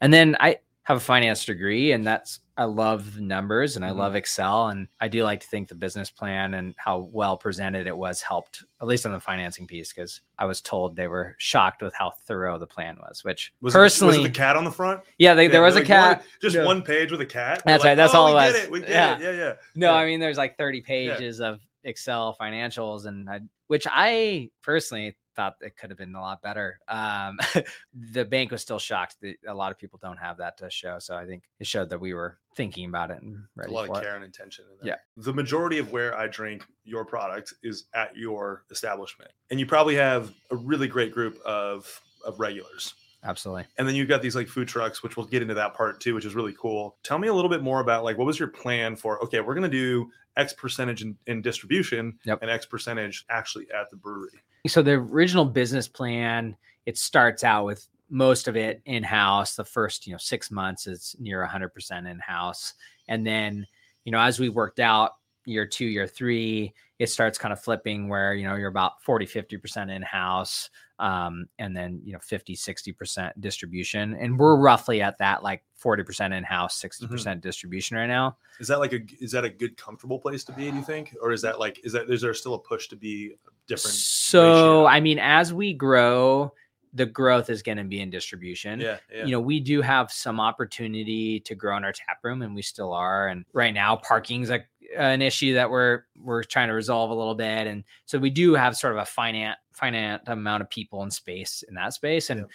and 0.00 0.12
then 0.14 0.34
I 0.40 0.58
have 0.90 0.96
a 0.96 1.00
finance 1.00 1.44
degree 1.44 1.92
and 1.92 2.04
that's 2.06 2.40
I 2.56 2.64
love 2.64 3.18
numbers 3.18 3.76
and 3.76 3.84
I 3.84 3.90
Mhm. 3.90 3.96
love 3.96 4.16
Excel 4.16 4.68
and 4.68 4.88
I 5.00 5.06
do 5.08 5.22
like 5.22 5.40
to 5.40 5.46
think 5.46 5.68
the 5.68 5.74
business 5.76 6.10
plan 6.10 6.54
and 6.54 6.74
how 6.78 7.08
well 7.12 7.36
presented 7.38 7.86
it 7.86 7.96
was 7.96 8.20
helped 8.20 8.64
at 8.82 8.88
least 8.88 9.06
on 9.06 9.12
the 9.12 9.20
financing 9.20 9.66
piece 9.68 9.92
because 9.92 10.20
I 10.36 10.46
was 10.46 10.60
told 10.60 10.96
they 10.96 11.06
were 11.06 11.36
shocked 11.38 11.80
with 11.80 11.94
how 11.94 12.10
thorough 12.26 12.58
the 12.58 12.66
plan 12.66 12.96
was 13.00 13.24
which 13.24 13.52
Was 13.62 13.72
personally 13.72 14.16
it, 14.16 14.18
was 14.18 14.26
it 14.26 14.32
the 14.32 14.36
cat 14.38 14.56
on 14.56 14.64
the 14.64 14.72
front? 14.72 15.00
yeah 15.18 15.34
they, 15.34 15.46
there 15.46 15.60
Yeah, 15.60 15.66
was 15.66 15.76
a 15.76 15.78
like 15.78 15.86
cat 15.86 16.18
one- 16.18 16.26
just 16.42 16.56
No. 16.56 16.66
one 16.66 16.82
page 16.82 17.12
with 17.12 17.20
a 17.20 17.26
cat. 17.26 17.62
That's 17.64 17.84
You're 17.84 17.90
right, 17.92 17.94
that's 17.96 18.14
"Oh, 18.14 18.22
all 18.22 18.28
it 18.28 18.34
was." 18.34 18.54
it. 18.56 18.88
Yeah. 18.88 19.14
it. 19.16 19.20
Yeah, 19.22 19.30
yeah. 19.30 19.52
No, 19.76 19.92
Yeah. 19.92 19.96
I 19.98 20.06
mean 20.06 20.18
there's 20.18 20.38
like 20.38 20.58
30 20.58 20.80
pages 20.80 21.40
of 21.40 21.60
Excel 21.84 22.36
financials, 22.40 23.06
and 23.06 23.28
I, 23.28 23.40
which 23.68 23.86
I 23.90 24.50
personally 24.62 25.16
thought 25.36 25.54
it 25.60 25.76
could 25.76 25.90
have 25.90 25.98
been 25.98 26.14
a 26.14 26.20
lot 26.20 26.42
better. 26.42 26.80
Um, 26.88 27.38
the 28.12 28.24
bank 28.24 28.50
was 28.50 28.62
still 28.62 28.78
shocked 28.78 29.16
that 29.22 29.36
a 29.46 29.54
lot 29.54 29.72
of 29.72 29.78
people 29.78 29.98
don't 30.02 30.18
have 30.18 30.38
that 30.38 30.58
to 30.58 30.70
show, 30.70 30.98
so 30.98 31.16
I 31.16 31.26
think 31.26 31.44
it 31.58 31.66
showed 31.66 31.90
that 31.90 32.00
we 32.00 32.14
were 32.14 32.38
thinking 32.56 32.86
about 32.86 33.10
it 33.10 33.22
and 33.22 33.44
ready 33.56 33.70
a 33.70 33.74
lot 33.74 33.86
for 33.86 33.92
of 33.92 33.98
it. 33.98 34.04
care 34.04 34.16
and 34.16 34.24
intention 34.24 34.64
in. 34.80 34.88
Yeah. 34.88 34.96
The 35.16 35.32
majority 35.32 35.78
of 35.78 35.92
where 35.92 36.16
I 36.16 36.26
drink 36.26 36.64
your 36.84 37.04
product 37.04 37.54
is 37.62 37.86
at 37.94 38.16
your 38.16 38.64
establishment. 38.70 39.30
And 39.50 39.58
you 39.60 39.66
probably 39.66 39.96
have 39.96 40.32
a 40.50 40.56
really 40.56 40.88
great 40.88 41.12
group 41.12 41.40
of 41.44 42.00
of 42.26 42.38
regulars. 42.38 42.94
Absolutely. 43.22 43.64
And 43.76 43.86
then 43.86 43.94
you've 43.94 44.08
got 44.08 44.22
these 44.22 44.34
like 44.34 44.48
food 44.48 44.66
trucks, 44.66 45.02
which 45.02 45.16
we'll 45.16 45.26
get 45.26 45.42
into 45.42 45.54
that 45.54 45.74
part 45.74 46.00
too, 46.00 46.14
which 46.14 46.24
is 46.24 46.34
really 46.34 46.54
cool. 46.58 46.96
Tell 47.02 47.18
me 47.18 47.28
a 47.28 47.34
little 47.34 47.50
bit 47.50 47.62
more 47.62 47.80
about 47.80 48.02
like 48.02 48.16
what 48.16 48.26
was 48.26 48.38
your 48.38 48.48
plan 48.48 48.96
for 48.96 49.22
okay, 49.24 49.40
we're 49.40 49.54
gonna 49.54 49.68
do 49.68 50.10
X 50.36 50.52
percentage 50.54 51.02
in, 51.02 51.16
in 51.26 51.42
distribution 51.42 52.18
Yep. 52.24 52.38
and 52.42 52.50
X 52.50 52.64
percentage 52.66 53.26
actually 53.28 53.66
at 53.72 53.90
the 53.90 53.96
brewery. 53.96 54.40
So 54.66 54.82
the 54.82 54.92
original 54.92 55.44
business 55.44 55.88
plan, 55.88 56.56
it 56.86 56.96
starts 56.96 57.44
out 57.44 57.66
with 57.66 57.86
most 58.08 58.48
of 58.48 58.56
it 58.56 58.80
in 58.86 59.02
house. 59.02 59.54
The 59.54 59.64
first, 59.64 60.06
you 60.06 60.12
know, 60.12 60.18
six 60.18 60.50
months 60.50 60.86
is 60.86 61.14
near 61.18 61.46
100% 61.46 62.10
in 62.10 62.18
house, 62.18 62.74
and 63.08 63.26
then, 63.26 63.66
you 64.04 64.12
know, 64.12 64.18
as 64.20 64.40
we 64.40 64.48
worked 64.48 64.80
out 64.80 65.12
year 65.50 65.66
two, 65.66 65.86
year 65.86 66.06
three, 66.06 66.72
it 66.98 67.08
starts 67.08 67.38
kind 67.38 67.52
of 67.52 67.60
flipping 67.60 68.08
where 68.08 68.34
you 68.34 68.46
know 68.46 68.56
you're 68.56 68.68
about 68.68 69.02
40, 69.02 69.26
50% 69.26 69.94
in 69.94 70.02
house, 70.02 70.70
um, 70.98 71.46
and 71.58 71.76
then 71.76 72.00
you 72.04 72.12
know 72.12 72.18
50, 72.20 72.54
60% 72.54 73.32
distribution, 73.40 74.14
and 74.14 74.38
we're 74.38 74.56
roughly 74.56 75.00
at 75.02 75.18
that 75.18 75.42
like 75.42 75.62
40% 75.82 76.36
in 76.36 76.44
house, 76.44 76.80
60% 76.80 77.08
Mm-hmm. 77.08 77.40
distribution 77.40 77.96
right 77.96 78.06
now. 78.06 78.36
Is 78.60 78.68
that 78.68 78.78
like 78.78 78.92
a 78.92 79.00
is 79.20 79.32
that 79.32 79.44
a 79.44 79.50
good 79.50 79.76
comfortable 79.76 80.18
place 80.18 80.44
to 80.44 80.52
be, 80.52 80.70
do 80.70 80.76
you 80.76 80.82
think? 80.82 81.16
Or 81.22 81.32
is 81.32 81.42
that 81.42 81.58
like 81.58 81.80
is 81.84 81.92
that 81.92 82.10
is 82.10 82.20
there 82.20 82.34
still 82.34 82.54
a 82.54 82.58
push 82.58 82.88
to 82.88 82.96
be 82.96 83.34
different? 83.66 83.94
So 83.94 84.42
ratio? 84.42 84.86
I 84.86 85.00
mean, 85.00 85.18
as 85.18 85.54
we 85.54 85.72
grow, 85.72 86.52
the 86.92 87.06
growth 87.06 87.50
is 87.50 87.62
going 87.62 87.78
to 87.78 87.84
be 87.84 88.00
in 88.00 88.10
distribution. 88.10 88.80
Yeah, 88.80 88.98
yeah. 89.14 89.24
you 89.24 89.32
know, 89.32 89.40
we 89.40 89.60
do 89.60 89.80
have 89.80 90.10
some 90.10 90.40
opportunity 90.40 91.40
to 91.40 91.54
grow 91.54 91.76
in 91.76 91.84
our 91.84 91.92
tap 91.92 92.18
room, 92.22 92.42
and 92.42 92.54
we 92.54 92.62
still 92.62 92.92
are. 92.92 93.28
And 93.28 93.44
right 93.52 93.72
now, 93.72 93.96
parking's 93.96 94.50
a, 94.50 94.64
an 94.96 95.22
issue 95.22 95.54
that 95.54 95.70
we're 95.70 96.02
we're 96.16 96.42
trying 96.42 96.68
to 96.68 96.74
resolve 96.74 97.10
a 97.10 97.14
little 97.14 97.34
bit. 97.34 97.66
And 97.66 97.84
so 98.06 98.18
we 98.18 98.30
do 98.30 98.54
have 98.54 98.76
sort 98.76 98.92
of 98.94 98.98
a 99.00 99.06
finite 99.06 99.56
finite 99.72 100.20
amount 100.26 100.62
of 100.62 100.70
people 100.70 101.02
and 101.02 101.12
space 101.12 101.62
in 101.68 101.74
that 101.74 101.94
space. 101.94 102.30
And 102.30 102.40
Yeah. 102.40 102.46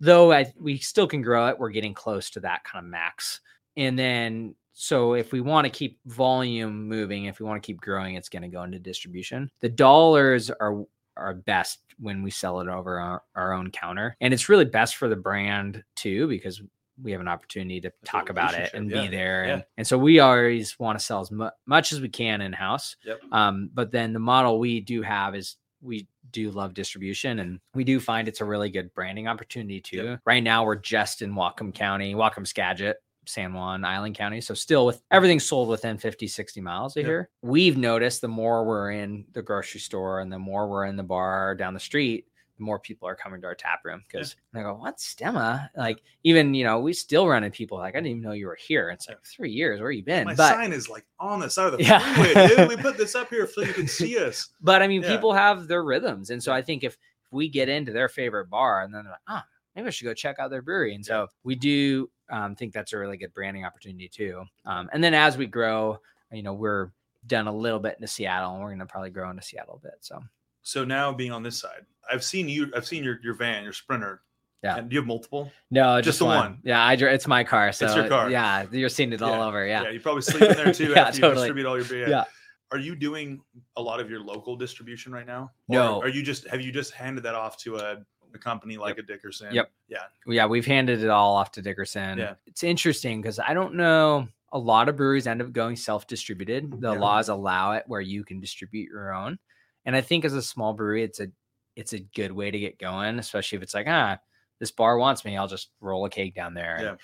though 0.00 0.32
I 0.32 0.52
we 0.58 0.78
still 0.78 1.06
can 1.06 1.22
grow 1.22 1.48
it, 1.48 1.58
we're 1.58 1.70
getting 1.70 1.94
close 1.94 2.30
to 2.30 2.40
that 2.40 2.64
kind 2.64 2.84
of 2.84 2.90
max. 2.90 3.40
And 3.76 3.98
then 3.98 4.54
so 4.72 5.14
if 5.14 5.32
we 5.32 5.40
want 5.42 5.66
to 5.66 5.70
keep 5.70 6.00
volume 6.06 6.88
moving, 6.88 7.26
if 7.26 7.38
we 7.38 7.46
want 7.46 7.62
to 7.62 7.66
keep 7.66 7.80
growing, 7.80 8.14
it's 8.14 8.30
going 8.30 8.42
to 8.42 8.48
go 8.48 8.62
into 8.62 8.78
distribution. 8.78 9.50
The 9.60 9.68
dollars 9.68 10.50
are 10.50 10.84
are 11.18 11.34
best 11.34 11.80
when 11.98 12.22
we 12.22 12.30
sell 12.30 12.60
it 12.60 12.68
over 12.68 12.98
our, 12.98 13.22
our 13.36 13.52
own 13.52 13.70
counter. 13.70 14.16
And 14.22 14.32
it's 14.32 14.48
really 14.48 14.64
best 14.64 14.96
for 14.96 15.08
the 15.08 15.16
brand 15.16 15.84
too, 15.94 16.26
because 16.26 16.62
we 17.02 17.12
have 17.12 17.20
an 17.20 17.28
opportunity 17.28 17.80
to 17.80 17.88
a 17.88 18.06
talk 18.06 18.28
about 18.30 18.54
it 18.54 18.72
and 18.74 18.90
yeah, 18.90 19.02
be 19.02 19.08
there. 19.08 19.44
yeah. 19.44 19.52
And, 19.54 19.64
and 19.78 19.86
so 19.86 19.98
we 19.98 20.20
always 20.20 20.78
want 20.78 20.98
to 20.98 21.04
sell 21.04 21.20
as 21.20 21.30
mu- 21.30 21.50
much 21.66 21.92
as 21.92 22.00
we 22.00 22.08
can 22.08 22.40
in 22.40 22.52
house. 22.52 22.96
Yep. 23.04 23.20
Um, 23.32 23.70
but 23.74 23.90
then 23.90 24.12
the 24.12 24.18
model 24.18 24.58
we 24.58 24.80
do 24.80 25.02
have 25.02 25.34
is 25.34 25.56
we 25.80 26.06
do 26.30 26.50
love 26.50 26.74
distribution 26.74 27.40
and 27.40 27.60
we 27.74 27.84
do 27.84 27.98
find 27.98 28.28
it's 28.28 28.40
a 28.40 28.44
really 28.44 28.70
good 28.70 28.94
branding 28.94 29.26
opportunity 29.28 29.80
too. 29.80 30.04
Yep. 30.04 30.20
Right 30.24 30.42
now 30.42 30.64
we're 30.64 30.76
just 30.76 31.22
in 31.22 31.34
Whatcom 31.34 31.74
County, 31.74 32.14
Whatcom 32.14 32.46
Skagit, 32.46 32.96
San 33.26 33.52
Juan, 33.52 33.84
Island 33.84 34.16
County. 34.16 34.40
So 34.40 34.54
still 34.54 34.86
with 34.86 35.02
everything 35.10 35.40
sold 35.40 35.68
within 35.68 35.98
50, 35.98 36.26
60 36.26 36.60
miles 36.60 36.96
of 36.96 37.04
here. 37.04 37.30
We've 37.42 37.76
noticed 37.76 38.20
the 38.20 38.28
more 38.28 38.64
we're 38.64 38.92
in 38.92 39.24
the 39.32 39.42
grocery 39.42 39.80
store 39.80 40.20
and 40.20 40.32
the 40.32 40.38
more 40.38 40.68
we're 40.68 40.86
in 40.86 40.96
the 40.96 41.02
bar 41.02 41.54
down 41.54 41.74
the 41.74 41.80
street, 41.80 42.26
more 42.62 42.78
people 42.78 43.06
are 43.08 43.14
coming 43.16 43.40
to 43.40 43.46
our 43.46 43.54
tap 43.54 43.80
room 43.84 44.02
because 44.06 44.36
they 44.52 44.62
go, 44.62 44.74
What's 44.74 45.14
Stemma? 45.14 45.68
Like 45.76 46.02
even, 46.24 46.54
you 46.54 46.64
know, 46.64 46.78
we 46.80 46.92
still 46.92 47.28
run 47.28 47.44
into 47.44 47.56
people 47.56 47.78
like, 47.78 47.94
I 47.94 47.98
didn't 47.98 48.10
even 48.10 48.22
know 48.22 48.32
you 48.32 48.46
were 48.46 48.58
here. 48.60 48.90
It's 48.90 49.08
like 49.08 49.18
three 49.24 49.50
years, 49.50 49.80
where 49.80 49.90
you 49.90 50.02
been? 50.04 50.24
My 50.26 50.34
but 50.34 50.54
sign 50.54 50.72
is 50.72 50.88
like 50.88 51.04
on 51.18 51.40
the 51.40 51.50
side 51.50 51.72
of 51.72 51.78
the 51.78 51.84
Yeah. 51.84 51.98
freeway, 52.14 52.48
dude. 52.48 52.68
We 52.68 52.76
put 52.76 52.96
this 52.96 53.14
up 53.14 53.28
here 53.28 53.46
so 53.46 53.62
you 53.62 53.72
can 53.72 53.88
see 53.88 54.16
us. 54.18 54.48
But 54.62 54.82
I 54.82 54.88
mean, 54.88 55.02
Yeah. 55.02 55.08
people 55.10 55.32
have 55.32 55.68
their 55.68 55.82
rhythms, 55.84 56.30
and 56.30 56.42
so 56.42 56.52
I 56.52 56.62
think 56.62 56.84
if, 56.84 56.92
if 56.94 57.32
we 57.32 57.48
get 57.48 57.68
into 57.68 57.92
their 57.92 58.08
favorite 58.08 58.48
bar, 58.48 58.82
and 58.82 58.94
then 58.94 59.04
they're 59.04 59.12
like, 59.12 59.20
ah, 59.28 59.44
maybe 59.74 59.88
I 59.88 59.90
should 59.90 60.04
go 60.04 60.14
check 60.14 60.36
out 60.38 60.50
their 60.50 60.62
brewery, 60.62 60.94
and 60.94 61.04
so 61.04 61.26
we 61.44 61.54
do 61.56 62.08
um, 62.30 62.54
think 62.54 62.72
that's 62.72 62.92
a 62.92 62.98
really 62.98 63.16
good 63.16 63.34
branding 63.34 63.64
opportunity 63.64 64.08
too. 64.08 64.44
Um, 64.64 64.88
and 64.92 65.02
then 65.02 65.12
as 65.14 65.36
we 65.36 65.46
grow, 65.46 65.98
you 66.30 66.42
know, 66.42 66.54
we're 66.54 66.90
done 67.26 67.46
a 67.46 67.54
little 67.54 67.78
bit 67.78 67.96
into 67.96 68.08
Seattle, 68.08 68.54
and 68.54 68.62
we're 68.62 68.70
gonna 68.70 68.86
probably 68.86 69.10
grow 69.10 69.28
into 69.30 69.42
Seattle 69.42 69.80
a 69.82 69.86
bit. 69.86 69.96
So 70.00 70.20
So 70.62 70.84
now 70.84 71.12
being 71.12 71.32
on 71.32 71.42
this 71.42 71.58
side, 71.58 71.84
I've 72.10 72.24
seen 72.24 72.48
you. 72.48 72.70
I've 72.76 72.86
seen 72.86 73.04
your 73.04 73.18
your 73.22 73.34
van, 73.34 73.64
your 73.64 73.72
Sprinter. 73.72 74.22
Yeah. 74.62 74.76
And 74.76 74.88
do 74.88 74.94
you 74.94 75.00
have 75.00 75.08
multiple? 75.08 75.50
no, 75.72 75.96
Just 75.98 76.04
just, 76.04 76.18
the 76.20 76.24
one. 76.26 76.36
one. 76.36 76.58
Yeah, 76.62 76.84
I 76.84 76.92
it's 76.94 77.26
my 77.26 77.42
car. 77.42 77.72
So 77.72 77.92
your 77.96 78.06
car. 78.08 78.30
Yeah, 78.30 78.64
you're 78.70 78.88
seeing 78.88 79.12
it 79.12 79.20
all 79.20 79.32
Yeah, 79.32 79.44
over. 79.46 79.66
Yeah. 79.66 79.82
Yeah, 79.82 79.90
You 79.90 79.98
probably 80.00 80.22
sleep 80.22 80.42
in 80.42 80.56
there 80.56 80.72
too 80.74 80.90
Yeah, 80.90 81.08
after 81.08 81.26
you 81.26 81.34
distribute 81.34 81.66
all 81.66 81.76
your 81.76 81.84
beer. 81.88 82.08
Yeah. 82.08 82.24
Are 82.70 82.78
you 82.78 82.94
doing 82.94 83.40
a 83.76 83.82
lot 83.82 83.98
of 83.98 84.08
your 84.08 84.20
local 84.20 84.54
distribution 84.56 85.12
right 85.12 85.26
now? 85.26 85.50
No. 85.68 86.00
Are 86.00 86.08
you 86.08 86.22
just 86.22 86.46
have 86.46 86.60
you 86.60 86.70
just 86.70 86.92
handed 86.92 87.24
that 87.24 87.34
off 87.34 87.56
to 87.58 87.76
a, 87.78 88.04
a 88.34 88.38
company 88.38 88.76
like 88.76 88.98
a 88.98 89.02
Dickerson? 89.02 89.52
Yep. 89.52 89.68
Yeah. 89.88 89.98
yeah, 90.28 90.46
we've 90.46 90.64
handed 90.64 91.02
it 91.02 91.10
all 91.10 91.34
off 91.34 91.50
to 91.52 91.62
Dickerson. 91.62 92.18
Yeah. 92.18 92.34
It's 92.46 92.62
interesting 92.62 93.20
because 93.20 93.40
I 93.40 93.54
don't 93.54 93.74
know. 93.74 94.28
A 94.52 94.58
lot 94.58 94.88
of 94.88 94.96
breweries 94.96 95.26
end 95.26 95.42
up 95.42 95.50
going 95.52 95.74
self-distributed. 95.74 96.80
The 96.82 96.92
Yeah. 96.92 96.98
laws 97.00 97.28
allow 97.30 97.72
it 97.72 97.82
where 97.88 98.00
you 98.02 98.22
can 98.22 98.38
distribute 98.38 98.90
your 98.90 99.12
own, 99.12 99.38
and 99.84 99.94
I 99.96 100.00
think 100.00 100.24
as 100.24 100.34
a 100.34 100.42
small 100.42 100.72
brewery, 100.74 101.02
it's 101.02 101.20
a 101.20 101.28
it's 101.76 101.92
a 101.92 102.00
good 102.00 102.32
way 102.32 102.50
to 102.50 102.58
get 102.58 102.78
going, 102.78 103.18
especially 103.18 103.56
if 103.56 103.62
it's 103.62 103.74
like 103.74 103.86
ah, 103.88 104.18
this 104.60 104.70
bar 104.70 104.98
wants 104.98 105.24
me, 105.24 105.36
I'll 105.36 105.48
just 105.48 105.70
roll 105.80 106.04
a 106.04 106.10
cake 106.10 106.34
down 106.34 106.54
there. 106.54 106.78
Yeah. 106.82 106.94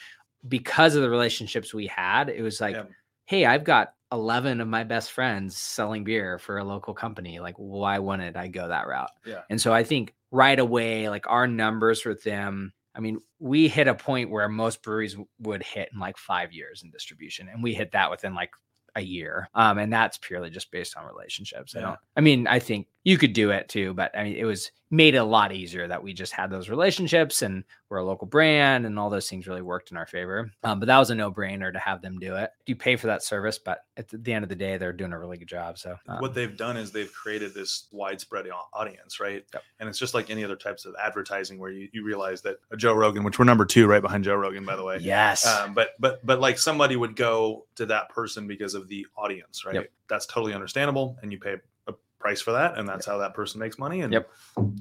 because 0.47 0.95
of 0.95 1.03
the 1.03 1.11
relationships 1.11 1.75
we 1.75 1.87
had, 1.89 2.29
it 2.29 2.43
was 2.43 2.61
like, 2.61 2.77
Yeah. 2.77 2.85
hey, 3.25 3.45
I've 3.47 3.65
got 3.65 3.95
11 4.13 4.61
of 4.61 4.69
my 4.69 4.85
best 4.85 5.11
friends 5.13 5.57
selling 5.57 6.05
beer 6.05 6.39
for 6.39 6.59
a 6.59 6.65
local 6.65 6.95
company. 6.95 7.41
Like, 7.41 7.57
why 7.57 7.99
wouldn't 7.99 8.37
I 8.37 8.47
go 8.49 8.69
that 8.69 8.87
route? 8.87 9.11
Yeah. 9.27 9.43
And 9.51 9.61
so 9.61 9.73
I 9.75 9.83
think 9.85 10.15
right 10.31 10.59
away, 10.59 11.09
like 11.09 11.27
our 11.29 11.47
numbers 11.49 12.05
with 12.05 12.23
them, 12.23 12.73
I 12.95 13.01
mean, 13.01 13.19
we 13.41 13.69
hit 13.69 13.89
a 13.89 13.95
point 13.95 14.31
where 14.31 14.49
most 14.49 14.83
breweries 14.83 15.13
w- 15.15 15.29
would 15.41 15.63
hit 15.63 15.91
in 15.93 15.99
like 15.99 16.17
five 16.19 16.53
years 16.53 16.83
in 16.85 16.91
distribution, 16.91 17.49
and 17.49 17.63
we 17.63 17.75
hit 17.75 17.93
that 17.93 18.11
within 18.11 18.35
like 18.35 18.51
a 18.95 19.01
year. 19.01 19.49
Um, 19.55 19.79
and 19.79 19.93
that's 19.93 20.19
purely 20.19 20.51
just 20.51 20.71
based 20.71 20.97
on 20.97 21.07
relationships. 21.07 21.75
I 21.77 21.81
don't, 21.81 21.99
I 22.17 22.21
mean, 22.21 22.47
I 22.47 22.59
think 22.59 22.89
you 23.05 23.17
could 23.17 23.33
do 23.33 23.51
it 23.51 23.69
too, 23.69 23.95
but 23.95 24.17
I 24.17 24.25
mean, 24.25 24.37
it 24.37 24.45
was 24.45 24.71
made 24.91 25.15
it 25.15 25.19
a 25.19 25.25
lot 25.25 25.53
easier 25.53 25.87
that 25.87 26.03
we 26.03 26.13
just 26.13 26.33
had 26.33 26.51
those 26.51 26.69
relationships 26.69 27.43
and 27.43 27.63
we're 27.91 27.99
a 27.99 28.05
local 28.05 28.27
brand 28.27 28.87
and 28.87 28.99
all 28.99 29.11
those 29.11 29.29
things 29.29 29.47
really 29.47 29.63
worked 29.63 29.91
in 29.91 29.97
our 29.97 30.07
favor. 30.07 30.51
Um, 30.63 30.79
but 30.79 30.87
that 30.87 30.99
was 30.99 31.11
a 31.11 31.15
no 31.15 31.31
brainer 31.31 31.73
to 31.73 31.79
have 31.79 32.03
them 32.03 32.19
do 32.19 32.37
it. 32.37 32.51
You 32.67 32.77
pay 32.77 32.97
for 32.97 33.07
that 33.09 33.23
service, 33.23 33.59
but 33.59 33.81
at 33.97 34.09
the, 34.09 34.33
end 34.33 34.45
of 34.45 34.49
the 34.49 34.57
day, 34.57 34.77
they're 34.77 34.93
doing 34.93 35.13
a 35.13 35.19
really 35.19 35.37
good 35.37 35.49
job. 35.49 35.79
So, 35.79 35.97
um, 36.09 36.19
what 36.19 36.35
they've 36.35 36.57
done 36.57 36.77
is 36.77 36.91
they've 36.91 37.13
created 37.13 37.55
this 37.55 37.89
widespread 37.93 38.47
audience, 38.73 39.21
right? 39.21 39.45
Yep. 39.53 39.63
And 39.81 39.89
it's 39.89 39.99
just 39.99 40.15
like 40.15 40.31
any 40.31 40.45
other 40.45 40.57
types 40.57 40.85
of 40.85 40.95
advertising 41.03 41.59
where 41.59 41.71
you, 41.71 41.89
you 41.93 42.05
realize 42.05 42.43
that 42.43 42.59
a 42.71 42.77
Joe 42.77 42.95
Rogan, 42.95 43.25
which 43.25 43.39
we're 43.39 43.45
number 43.45 43.65
two 43.65 43.87
right 43.87 44.03
behind 44.03 44.25
Joe 44.25 44.37
Rogan, 44.37 44.65
by 44.65 44.77
the 44.77 44.85
way. 44.85 44.99
yes. 45.01 45.47
Um, 45.47 45.75
but 45.75 45.91
but 45.99 46.25
but 46.25 46.41
like 46.41 46.59
somebody 46.59 46.97
would 46.97 47.17
go 47.17 47.67
to 47.77 47.87
that 47.87 48.11
person 48.11 48.47
because 48.47 48.75
of 48.75 48.88
the 48.89 49.07
audience, 49.17 49.65
right? 49.65 49.75
Yep. 49.77 49.91
That's 50.09 50.27
totally 50.27 50.55
understandable, 50.55 51.17
and 51.23 51.33
you 51.33 51.39
pay 51.39 51.57
a 51.87 51.95
price 52.19 52.41
for 52.41 52.53
that, 52.53 52.79
and 52.79 52.89
that's 52.89 53.07
how 53.07 53.19
that 53.19 53.35
person 53.35 53.61
makes 53.61 53.79
money. 53.79 54.01
And 54.01 54.13
Yep. 54.13 54.31